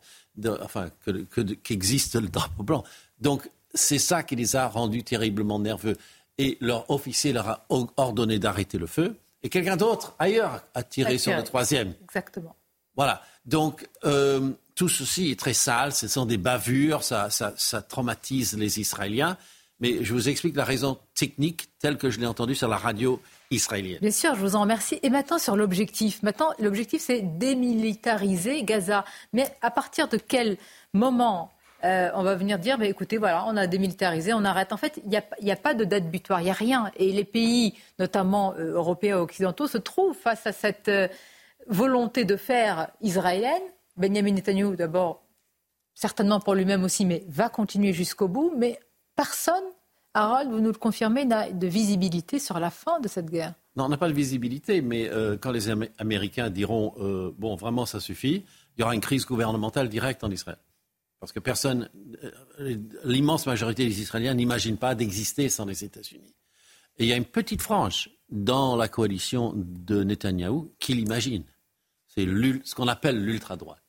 enfin, 0.60 0.88
qu'existe 1.62 2.16
le 2.16 2.26
drapeau 2.26 2.64
blanc. 2.64 2.82
Donc 3.20 3.48
c'est 3.74 4.00
ça 4.00 4.24
qui 4.24 4.34
les 4.34 4.56
a 4.56 4.66
rendus 4.66 5.04
terriblement 5.04 5.60
nerveux. 5.60 5.96
Et 6.38 6.58
leur 6.60 6.90
officier 6.90 7.32
leur 7.32 7.48
a 7.48 7.66
ordonné 7.68 8.40
d'arrêter 8.40 8.76
le 8.76 8.88
feu. 8.88 9.14
Et 9.44 9.48
quelqu'un 9.48 9.76
d'autre, 9.76 10.16
ailleurs, 10.18 10.64
a 10.74 10.82
tiré 10.82 11.18
sur 11.18 11.36
le 11.36 11.44
troisième. 11.44 11.94
Exactement. 12.02 12.56
Voilà. 12.96 13.22
Donc, 13.44 13.88
euh, 14.04 14.52
tout 14.74 14.88
ceci 14.88 15.30
est 15.30 15.38
très 15.38 15.54
sale, 15.54 15.92
ce 15.92 16.08
sont 16.08 16.26
des 16.26 16.38
bavures, 16.38 17.02
ça, 17.02 17.28
ça, 17.30 17.82
traumatise 17.82 18.56
les 18.56 18.80
Israéliens. 18.80 19.36
Mais 19.80 20.04
je 20.04 20.12
vous 20.12 20.28
explique 20.28 20.54
la 20.54 20.64
raison 20.64 20.98
technique 21.14 21.68
telle 21.80 21.98
que 21.98 22.08
je 22.08 22.20
l'ai 22.20 22.26
entendue 22.26 22.54
sur 22.54 22.68
la 22.68 22.76
radio 22.76 23.20
israélienne. 23.50 23.98
Bien 24.00 24.12
sûr, 24.12 24.36
je 24.36 24.40
vous 24.40 24.54
en 24.54 24.60
remercie. 24.60 25.00
Et 25.02 25.10
maintenant 25.10 25.38
sur 25.38 25.56
l'objectif. 25.56 26.22
Maintenant, 26.22 26.52
l'objectif, 26.60 27.02
c'est 27.02 27.20
démilitariser 27.20 28.62
Gaza. 28.62 29.04
Mais 29.32 29.52
à 29.60 29.72
partir 29.72 30.06
de 30.06 30.18
quel 30.18 30.56
moment 30.92 31.50
euh, 31.84 32.10
on 32.14 32.22
va 32.22 32.36
venir 32.36 32.58
dire, 32.58 32.78
bah, 32.78 32.86
écoutez, 32.86 33.18
voilà, 33.18 33.44
on 33.48 33.56
a 33.56 33.66
démilitarisé, 33.66 34.32
on 34.32 34.44
arrête. 34.44 34.72
En 34.72 34.76
fait, 34.76 35.00
il 35.04 35.10
n'y 35.42 35.50
a, 35.50 35.56
pas 35.56 35.74
de 35.74 35.84
date 35.84 36.08
butoir, 36.10 36.40
il 36.40 36.44
n'y 36.44 36.50
a 36.50 36.54
rien. 36.54 36.90
Et 36.96 37.10
les 37.10 37.24
pays, 37.24 37.74
notamment 37.98 38.54
euh, 38.54 38.74
européens 38.74 39.16
et 39.16 39.20
occidentaux, 39.20 39.66
se 39.66 39.78
trouvent 39.78 40.16
face 40.16 40.46
à 40.46 40.52
cette 40.52 40.88
euh, 40.88 41.08
volonté 41.66 42.24
de 42.24 42.36
faire 42.36 42.88
israélienne. 43.00 43.62
Benjamin 43.96 44.32
Netanyahu, 44.32 44.76
d'abord, 44.76 45.24
certainement 45.94 46.40
pour 46.40 46.54
lui-même 46.54 46.84
aussi, 46.84 47.04
mais 47.04 47.24
va 47.28 47.48
continuer 47.48 47.92
jusqu'au 47.92 48.28
bout. 48.28 48.52
Mais 48.56 48.78
personne, 49.14 49.64
Harold, 50.14 50.50
vous 50.50 50.60
nous 50.60 50.72
le 50.72 50.78
confirmez, 50.78 51.24
n'a 51.24 51.50
de 51.50 51.66
visibilité 51.66 52.38
sur 52.38 52.58
la 52.58 52.70
fin 52.70 53.00
de 53.00 53.08
cette 53.08 53.30
guerre. 53.30 53.54
Non, 53.76 53.84
on 53.84 53.88
n'a 53.88 53.96
pas 53.96 54.08
de 54.08 54.14
visibilité, 54.14 54.82
mais 54.82 55.10
quand 55.40 55.50
les 55.50 55.70
Américains 55.98 56.50
diront, 56.50 56.94
bon, 57.38 57.56
vraiment, 57.56 57.86
ça 57.86 58.00
suffit, 58.00 58.44
il 58.76 58.80
y 58.80 58.84
aura 58.84 58.94
une 58.94 59.00
crise 59.00 59.24
gouvernementale 59.26 59.88
directe 59.88 60.24
en 60.24 60.30
Israël. 60.30 60.58
Parce 61.22 61.30
que 61.30 61.38
personne, 61.38 61.88
euh, 62.58 62.76
l'immense 63.04 63.46
majorité 63.46 63.86
des 63.86 64.00
Israéliens 64.00 64.34
n'imaginent 64.34 64.76
pas 64.76 64.96
d'exister 64.96 65.48
sans 65.48 65.64
les 65.66 65.84
États-Unis. 65.84 66.34
Et 66.98 67.04
il 67.04 67.06
y 67.06 67.12
a 67.12 67.16
une 67.16 67.24
petite 67.24 67.62
frange 67.62 68.10
dans 68.28 68.74
la 68.74 68.88
coalition 68.88 69.52
de 69.54 70.02
Netanyahou 70.02 70.74
qui 70.80 70.94
l'imagine. 70.94 71.44
C'est 72.08 72.24
ce 72.24 72.74
qu'on 72.74 72.88
appelle 72.88 73.24
l'ultra-droite. 73.24 73.81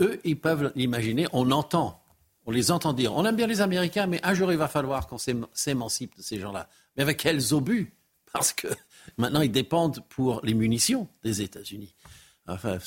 Eux, 0.00 0.20
ils 0.24 0.38
peuvent 0.38 0.72
l'imaginer. 0.74 1.26
On 1.32 1.50
entend, 1.50 2.02
on 2.46 2.50
les 2.50 2.70
entend 2.70 2.92
dire 2.92 3.14
on 3.14 3.24
aime 3.24 3.36
bien 3.36 3.46
les 3.46 3.60
Américains, 3.60 4.06
mais 4.06 4.20
un 4.22 4.34
jour 4.34 4.52
il 4.52 4.58
va 4.58 4.68
falloir 4.68 5.06
qu'on 5.06 5.18
s'émancipe 5.18 6.16
de 6.16 6.22
ces 6.22 6.38
gens-là. 6.38 6.68
Mais 6.96 7.02
avec 7.02 7.18
quels 7.18 7.54
obus? 7.54 7.94
Parce 8.32 8.52
que 8.52 8.68
maintenant 9.18 9.40
ils 9.40 9.52
dépendent 9.52 10.04
pour 10.08 10.40
les 10.44 10.54
munitions 10.54 11.08
des 11.22 11.42
États-Unis. 11.42 11.94
Enfin, 12.48 12.78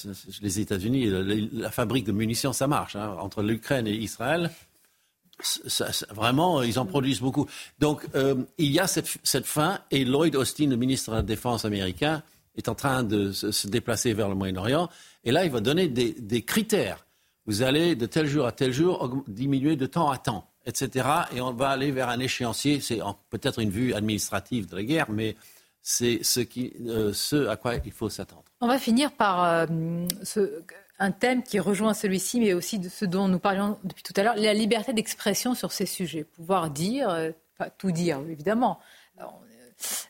les 0.41 0.59
États-Unis, 0.59 1.09
la, 1.53 1.72
fabrique 1.72 2.03
de 2.05 2.11
munitions, 2.11 2.51
ça 2.51 2.67
marche. 2.67 2.97
Hein. 2.97 3.15
Entre 3.19 3.41
l'Ukraine 3.41 3.88
et 3.88 3.93
Israël, 3.93 4.51
vraiment, 6.11 6.61
ils 6.61 6.77
en 6.77 6.85
produisent 6.85 7.22
beaucoup. 7.22 7.47
Donc, 7.80 8.05
euh, 8.15 8.35
il 8.57 8.72
y 8.72 8.80
a 8.80 8.88
cette, 8.88 9.17
cette, 9.23 9.45
fin, 9.45 9.80
et 9.91 10.03
Lloyd 10.03 10.35
Austin, 10.35 10.67
le 10.67 10.76
ministre 10.76 11.11
de 11.11 11.15
la 11.15 11.22
Défense 11.22 11.63
américain, 11.63 12.22
est 12.57 12.69
en 12.69 12.76
train 12.76 13.03
de 13.03 13.32
se, 13.32 13.68
déplacer 13.68 14.14
vers 14.14 14.30
le 14.30 14.36
Moyen-Orient. 14.36 14.90
Et 15.23 15.32
là, 15.32 15.45
il 15.45 15.52
va 15.52 15.60
donner 15.60 15.88
des, 15.88 16.41
critères. 16.44 17.06
Vous 17.45 17.61
allez 17.61 17.95
de 17.95 18.06
tel 18.06 18.27
jour 18.27 18.45
à 18.45 18.52
tel 18.52 18.72
jour 18.72 19.23
diminuer 19.27 19.76
de 19.76 19.86
temps 19.86 20.10
à 20.10 20.18
temps, 20.18 20.49
etc. 20.65 21.07
Et 21.36 21.41
on 21.41 21.53
va 21.53 21.69
aller 21.69 21.91
vers 21.91 22.10
un 22.10 22.19
échéancier. 22.19 22.80
C'est 22.82 22.99
peut-être 23.30 23.60
une 23.60 23.69
vue 23.69 23.94
administrative 23.94 24.68
de 24.68 24.76
la 24.76 24.84
guerre, 24.84 25.11
mais 25.11 25.36
c'est 25.82 26.23
ce, 26.23 26.41
euh, 26.88 27.49
à 27.49 27.56
quoi 27.57 27.76
il 27.76 27.91
faut 27.91 28.10
s'attendre. 28.10 28.45
On 28.61 28.68
va 28.68 28.80
finir 28.80 29.11
par 29.11 29.44
euh, 29.44 29.65
un 30.98 31.11
thème 31.11 31.44
qui 31.44 31.60
rejoint 31.60 31.94
celui-ci, 31.94 32.40
mais 32.40 32.53
aussi 32.53 32.80
de 32.80 32.90
ce 32.90 33.06
dont 33.06 33.27
nous 33.27 33.38
parlions 33.38 33.77
depuis 33.84 34.02
tout 34.02 34.14
à 34.15 34.23
l'heure, 34.23 34.36
la 34.36 34.53
liberté 34.56 34.94
d'expression 34.94 35.53
sur 35.53 35.72
ces 35.72 35.86
sujets. 35.86 36.23
Pouvoir 36.23 36.72
dire, 36.72 37.10
euh, 37.10 37.32
pas 37.57 37.69
tout 37.69 37.91
dire, 37.91 38.19
évidemment. 38.27 38.80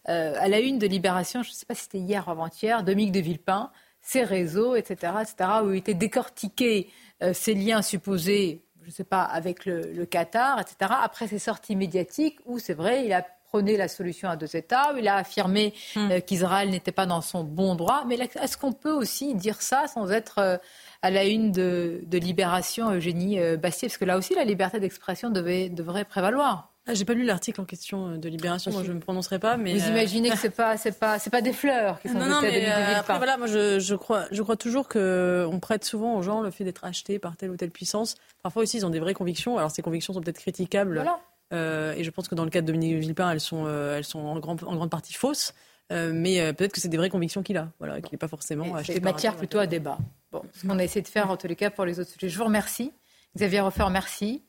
À 0.05 0.47
la 0.47 0.59
une 0.59 0.79
de 0.79 0.87
Libération, 0.87 1.43
je 1.43 1.49
ne 1.49 1.53
sais 1.53 1.65
pas 1.65 1.75
si 1.75 1.83
c'était 1.83 1.99
hier 1.99 2.27
ou 2.27 2.31
avant-hier, 2.31 2.83
Dominique 2.83 3.11
de 3.11 3.19
Villepin, 3.19 3.71
ses 4.01 4.23
réseaux, 4.23 4.75
etc., 4.75 5.13
etc., 5.21 5.49
où 5.63 5.71
il 5.71 5.77
était 5.77 5.93
décortiqué 5.93 6.89
ces 7.33 7.53
liens 7.53 7.81
supposés 7.81 8.61
je 8.81 8.91
ne 8.91 8.93
sais 8.93 9.03
pas, 9.03 9.23
avec 9.23 9.65
le, 9.65 9.81
le, 9.93 10.05
Qatar, 10.05 10.59
etc., 10.59 10.91
après 11.01 11.27
ses 11.27 11.39
sorties 11.39 11.75
médiatiques, 11.75 12.37
où 12.45 12.59
c'est 12.59 12.75
vrai, 12.75 13.03
il 13.03 13.13
a 13.13 13.25
la 13.61 13.87
solution 13.87 14.29
à 14.29 14.35
deux 14.35 14.55
États, 14.55 14.93
il 14.97 15.07
a 15.07 15.15
affirmé 15.15 15.73
hmm. 15.95 16.11
euh, 16.11 16.19
qu'Israël 16.19 16.69
n'était 16.69 16.91
pas 16.91 17.05
dans 17.05 17.21
son 17.21 17.43
bon 17.43 17.75
droit. 17.75 18.03
Mais 18.07 18.15
est-ce 18.15 18.57
qu'on 18.57 18.73
peut 18.73 18.91
aussi 18.91 19.35
dire 19.35 19.61
ça 19.61 19.87
sans 19.87 20.11
être 20.11 20.39
euh, 20.39 20.57
à 21.01 21.09
la 21.09 21.25
une 21.25 21.51
de, 21.51 22.05
Libération, 22.11 22.91
Eugénie 22.91 23.39
euh, 23.39 23.57
Bastier? 23.57 23.87
Parce 23.87 23.97
que 23.97 24.05
là 24.05 24.17
aussi, 24.17 24.35
la 24.35 24.43
liberté 24.43 24.79
d'expression 24.79 25.29
devrait 25.29 26.05
prévaloir. 26.05 26.73
Ah, 26.87 26.93
J'ai 26.93 27.05
pas 27.05 27.13
lu 27.13 27.23
l'article 27.23 27.61
en 27.61 27.65
question 27.65 28.17
de 28.17 28.29
Libération, 28.29 28.71
moi 28.71 28.83
je 28.83 28.89
ne 28.89 28.95
me 28.95 28.99
prononcerai 28.99 29.39
pas. 29.39 29.57
Mais 29.57 29.75
Vous 29.75 29.87
imaginez 29.87 30.29
que 30.29 30.37
c'est 30.37 30.51
pas 30.51 30.77
c'est 30.77 30.99
pas 30.99 31.17
c'est 31.17 31.31
pas 31.31 31.41
des 31.41 31.53
fleurs 31.53 31.99
qui 31.99 32.09
sont 32.09 32.19
non, 32.19 32.27
non, 32.27 32.41
mais 32.41 32.67
après, 32.67 33.17
voilà, 33.17 33.37
moi 33.37 33.47
je, 33.47 33.79
je, 33.79 33.95
crois 33.95 34.25
je 34.31 34.41
crois 34.43 34.55
toujours 34.55 34.87
que 34.87 35.47
on 35.51 35.59
prête 35.59 35.83
souvent 35.83 36.15
aux 36.15 36.21
gens 36.21 36.41
le 36.41 36.51
fait 36.51 36.63
d'être 36.63 36.85
achetés 36.85 37.17
par 37.17 37.37
telle 37.37 37.49
ou 37.49 37.57
telle 37.57 37.71
puissance. 37.71 38.15
Parfois 38.43 38.63
aussi 38.63 38.77
ils 38.77 38.85
ont 38.85 38.91
des 38.91 38.99
vraies 38.99 39.15
convictions. 39.15 39.57
Alors 39.57 39.71
ces 39.71 39.81
convictions 39.81 40.13
sont 40.13 40.21
peut-être 40.21 40.39
critiquables. 40.39 40.95
Voilà. 40.95 41.19
Euh, 41.53 41.93
et 41.93 42.03
je 42.03 42.11
pense 42.11 42.27
que 42.27 42.35
dans 42.35 42.43
le 42.43 42.49
cas 42.49 42.61
de 42.61 42.67
Dominique 42.67 42.97
Villepin, 42.97 43.31
elles 43.31 43.39
sont, 43.39 43.65
euh, 43.65 43.97
elles 43.97 44.03
sont 44.03 44.19
en, 44.19 44.37
en 44.37 44.39
grande 44.39 44.89
partie 44.89 45.13
fausses. 45.13 45.53
Euh, 45.91 46.11
mais 46.13 46.51
peut-être 46.53 46.71
que 46.73 46.81
c'est 46.81 46.89
des 46.89 46.97
vraies 46.97 47.11
convictions 47.11 47.43
qu'il 47.43 47.57
a, 47.57 47.69
voilà, 47.77 48.01
qu'il 48.01 48.11
n'est 48.11 48.17
pas 48.17 48.27
forcément 48.27 48.73
acheté. 48.75 48.93
C'est 48.93 49.03
matière 49.03 49.35
plutôt 49.35 49.59
à 49.59 49.67
débat. 49.67 49.99
Bon, 50.31 50.41
ce 50.53 50.65
qu'on 50.65 50.79
a 50.79 50.83
essayé 50.83 51.03
de 51.03 51.07
faire 51.07 51.29
en 51.29 51.37
tous 51.37 51.47
les 51.47 51.55
cas 51.55 51.69
pour 51.69 51.85
les 51.85 51.99
autres 51.99 52.09
sujets. 52.09 52.29
Je 52.29 52.37
vous 52.37 52.45
remercie. 52.45 52.91
Xavier 53.35 53.59
Roffer, 53.59 53.85
merci. 53.91 54.43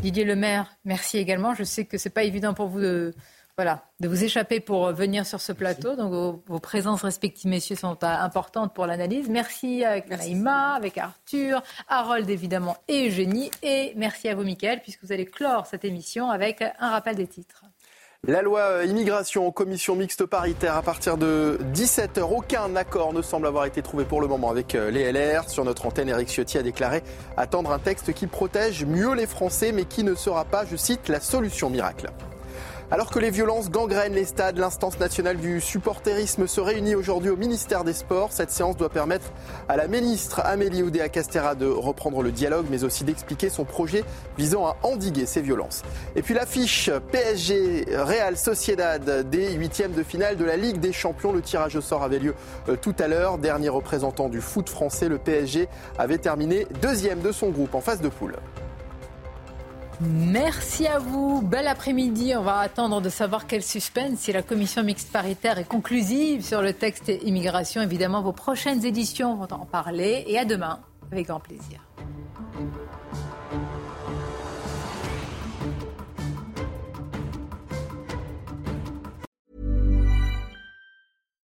Didier 0.00 0.24
Lemaire, 0.24 0.76
merci 0.84 1.18
également. 1.18 1.54
Je 1.54 1.64
sais 1.64 1.84
que 1.84 1.98
c'est 1.98 2.10
pas 2.10 2.22
évident 2.22 2.54
pour 2.54 2.68
vous 2.68 2.80
de, 2.80 3.14
voilà, 3.56 3.84
de 4.00 4.08
vous 4.08 4.24
échapper 4.24 4.60
pour 4.60 4.90
venir 4.92 5.26
sur 5.26 5.40
ce 5.40 5.52
plateau. 5.52 5.94
Donc 5.94 6.42
vos, 6.46 6.58
présences 6.58 7.02
respectives, 7.02 7.50
messieurs, 7.50 7.76
sont 7.76 7.98
euh, 8.02 8.06
importantes 8.06 8.72
pour 8.72 8.86
l'analyse. 8.86 9.28
Merci 9.28 9.84
avec 9.84 10.08
Naïma, 10.08 10.72
avec 10.74 10.96
Arthur, 10.96 11.62
Harold 11.86 12.30
évidemment 12.30 12.78
et 12.88 13.08
Eugénie. 13.08 13.50
Et 13.62 13.92
merci 13.96 14.28
à 14.28 14.34
vous, 14.34 14.44
Mickaël, 14.44 14.80
puisque 14.80 15.04
vous 15.04 15.12
allez 15.12 15.26
clore 15.26 15.66
cette 15.66 15.84
émission 15.84 16.30
avec 16.30 16.62
un 16.62 16.90
rappel 16.90 17.16
des 17.16 17.26
titres. 17.26 17.64
La 18.28 18.42
loi 18.42 18.60
euh, 18.60 18.84
immigration 18.84 19.46
en 19.46 19.50
commission 19.50 19.96
mixte 19.96 20.26
paritaire 20.26 20.76
à 20.76 20.82
partir 20.82 21.16
de 21.16 21.58
17h. 21.72 22.20
Aucun 22.20 22.76
accord 22.76 23.14
ne 23.14 23.22
semble 23.22 23.46
avoir 23.46 23.64
été 23.64 23.80
trouvé 23.80 24.04
pour 24.04 24.20
le 24.20 24.26
moment 24.26 24.50
avec 24.50 24.74
euh, 24.74 24.90
les 24.90 25.10
LR. 25.10 25.48
Sur 25.48 25.64
notre 25.64 25.86
antenne, 25.86 26.10
Eric 26.10 26.28
Ciotti 26.28 26.58
a 26.58 26.62
déclaré 26.62 27.02
attendre 27.38 27.72
un 27.72 27.78
texte 27.78 28.12
qui 28.12 28.26
protège 28.26 28.84
mieux 28.84 29.14
les 29.14 29.26
Français 29.26 29.72
mais 29.72 29.86
qui 29.86 30.04
ne 30.04 30.14
sera 30.14 30.44
pas, 30.44 30.66
je 30.66 30.76
cite, 30.76 31.08
la 31.08 31.18
solution 31.18 31.70
miracle. 31.70 32.10
Alors 32.92 33.08
que 33.08 33.20
les 33.20 33.30
violences 33.30 33.70
gangrènent 33.70 34.14
les 34.14 34.24
stades, 34.24 34.58
l'instance 34.58 34.98
nationale 34.98 35.36
du 35.36 35.60
supporterisme 35.60 36.48
se 36.48 36.60
réunit 36.60 36.96
aujourd'hui 36.96 37.30
au 37.30 37.36
ministère 37.36 37.84
des 37.84 37.92
Sports. 37.92 38.32
Cette 38.32 38.50
séance 38.50 38.76
doit 38.76 38.88
permettre 38.88 39.26
à 39.68 39.76
la 39.76 39.86
ministre 39.86 40.40
Amélie 40.44 40.82
Oudéa 40.82 41.08
Castera 41.08 41.54
de 41.54 41.66
reprendre 41.66 42.20
le 42.20 42.32
dialogue, 42.32 42.66
mais 42.68 42.82
aussi 42.82 43.04
d'expliquer 43.04 43.48
son 43.48 43.64
projet 43.64 44.02
visant 44.36 44.66
à 44.66 44.76
endiguer 44.82 45.24
ces 45.26 45.40
violences. 45.40 45.82
Et 46.16 46.22
puis 46.22 46.34
l'affiche 46.34 46.90
PSG 47.12 47.86
Real 47.96 48.36
Sociedad 48.36 49.30
des 49.30 49.52
huitièmes 49.52 49.92
de 49.92 50.02
finale 50.02 50.36
de 50.36 50.44
la 50.44 50.56
Ligue 50.56 50.80
des 50.80 50.92
Champions. 50.92 51.32
Le 51.32 51.42
tirage 51.42 51.76
au 51.76 51.80
sort 51.80 52.02
avait 52.02 52.18
lieu 52.18 52.34
euh, 52.68 52.74
tout 52.74 52.96
à 52.98 53.06
l'heure. 53.06 53.38
Dernier 53.38 53.68
représentant 53.68 54.28
du 54.28 54.40
foot 54.40 54.68
français, 54.68 55.08
le 55.08 55.18
PSG 55.18 55.68
avait 55.96 56.18
terminé 56.18 56.66
deuxième 56.82 57.20
de 57.20 57.30
son 57.30 57.50
groupe 57.50 57.76
en 57.76 57.80
phase 57.80 58.00
de 58.00 58.08
poule. 58.08 58.34
Merci 60.00 60.86
à 60.86 60.98
vous. 60.98 61.42
Bel 61.42 61.68
après-midi. 61.68 62.34
On 62.34 62.42
va 62.42 62.58
attendre 62.60 63.02
de 63.02 63.10
savoir 63.10 63.46
quel 63.46 63.62
suspense 63.62 64.20
si 64.20 64.32
la 64.32 64.42
commission 64.42 64.82
mixte 64.82 65.12
paritaire 65.12 65.58
est 65.58 65.68
conclusive 65.68 66.42
sur 66.42 66.62
le 66.62 66.72
texte 66.72 67.12
immigration. 67.22 67.82
Évidemment, 67.82 68.22
vos 68.22 68.32
prochaines 68.32 68.84
éditions 68.84 69.36
vont 69.36 69.52
en 69.52 69.66
parler. 69.66 70.24
Et 70.26 70.38
à 70.38 70.46
demain, 70.46 70.80
avec 71.12 71.26
grand 71.26 71.40
plaisir. 71.40 71.80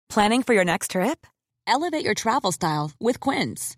Planning 0.09 0.43
for 0.43 0.53
your 0.53 0.65
next 0.65 0.91
trip? 0.91 1.25
Elevate 1.65 2.03
your 2.03 2.13
travel 2.13 2.51
style 2.51 2.91
with 2.99 3.19
Quince. 3.19 3.77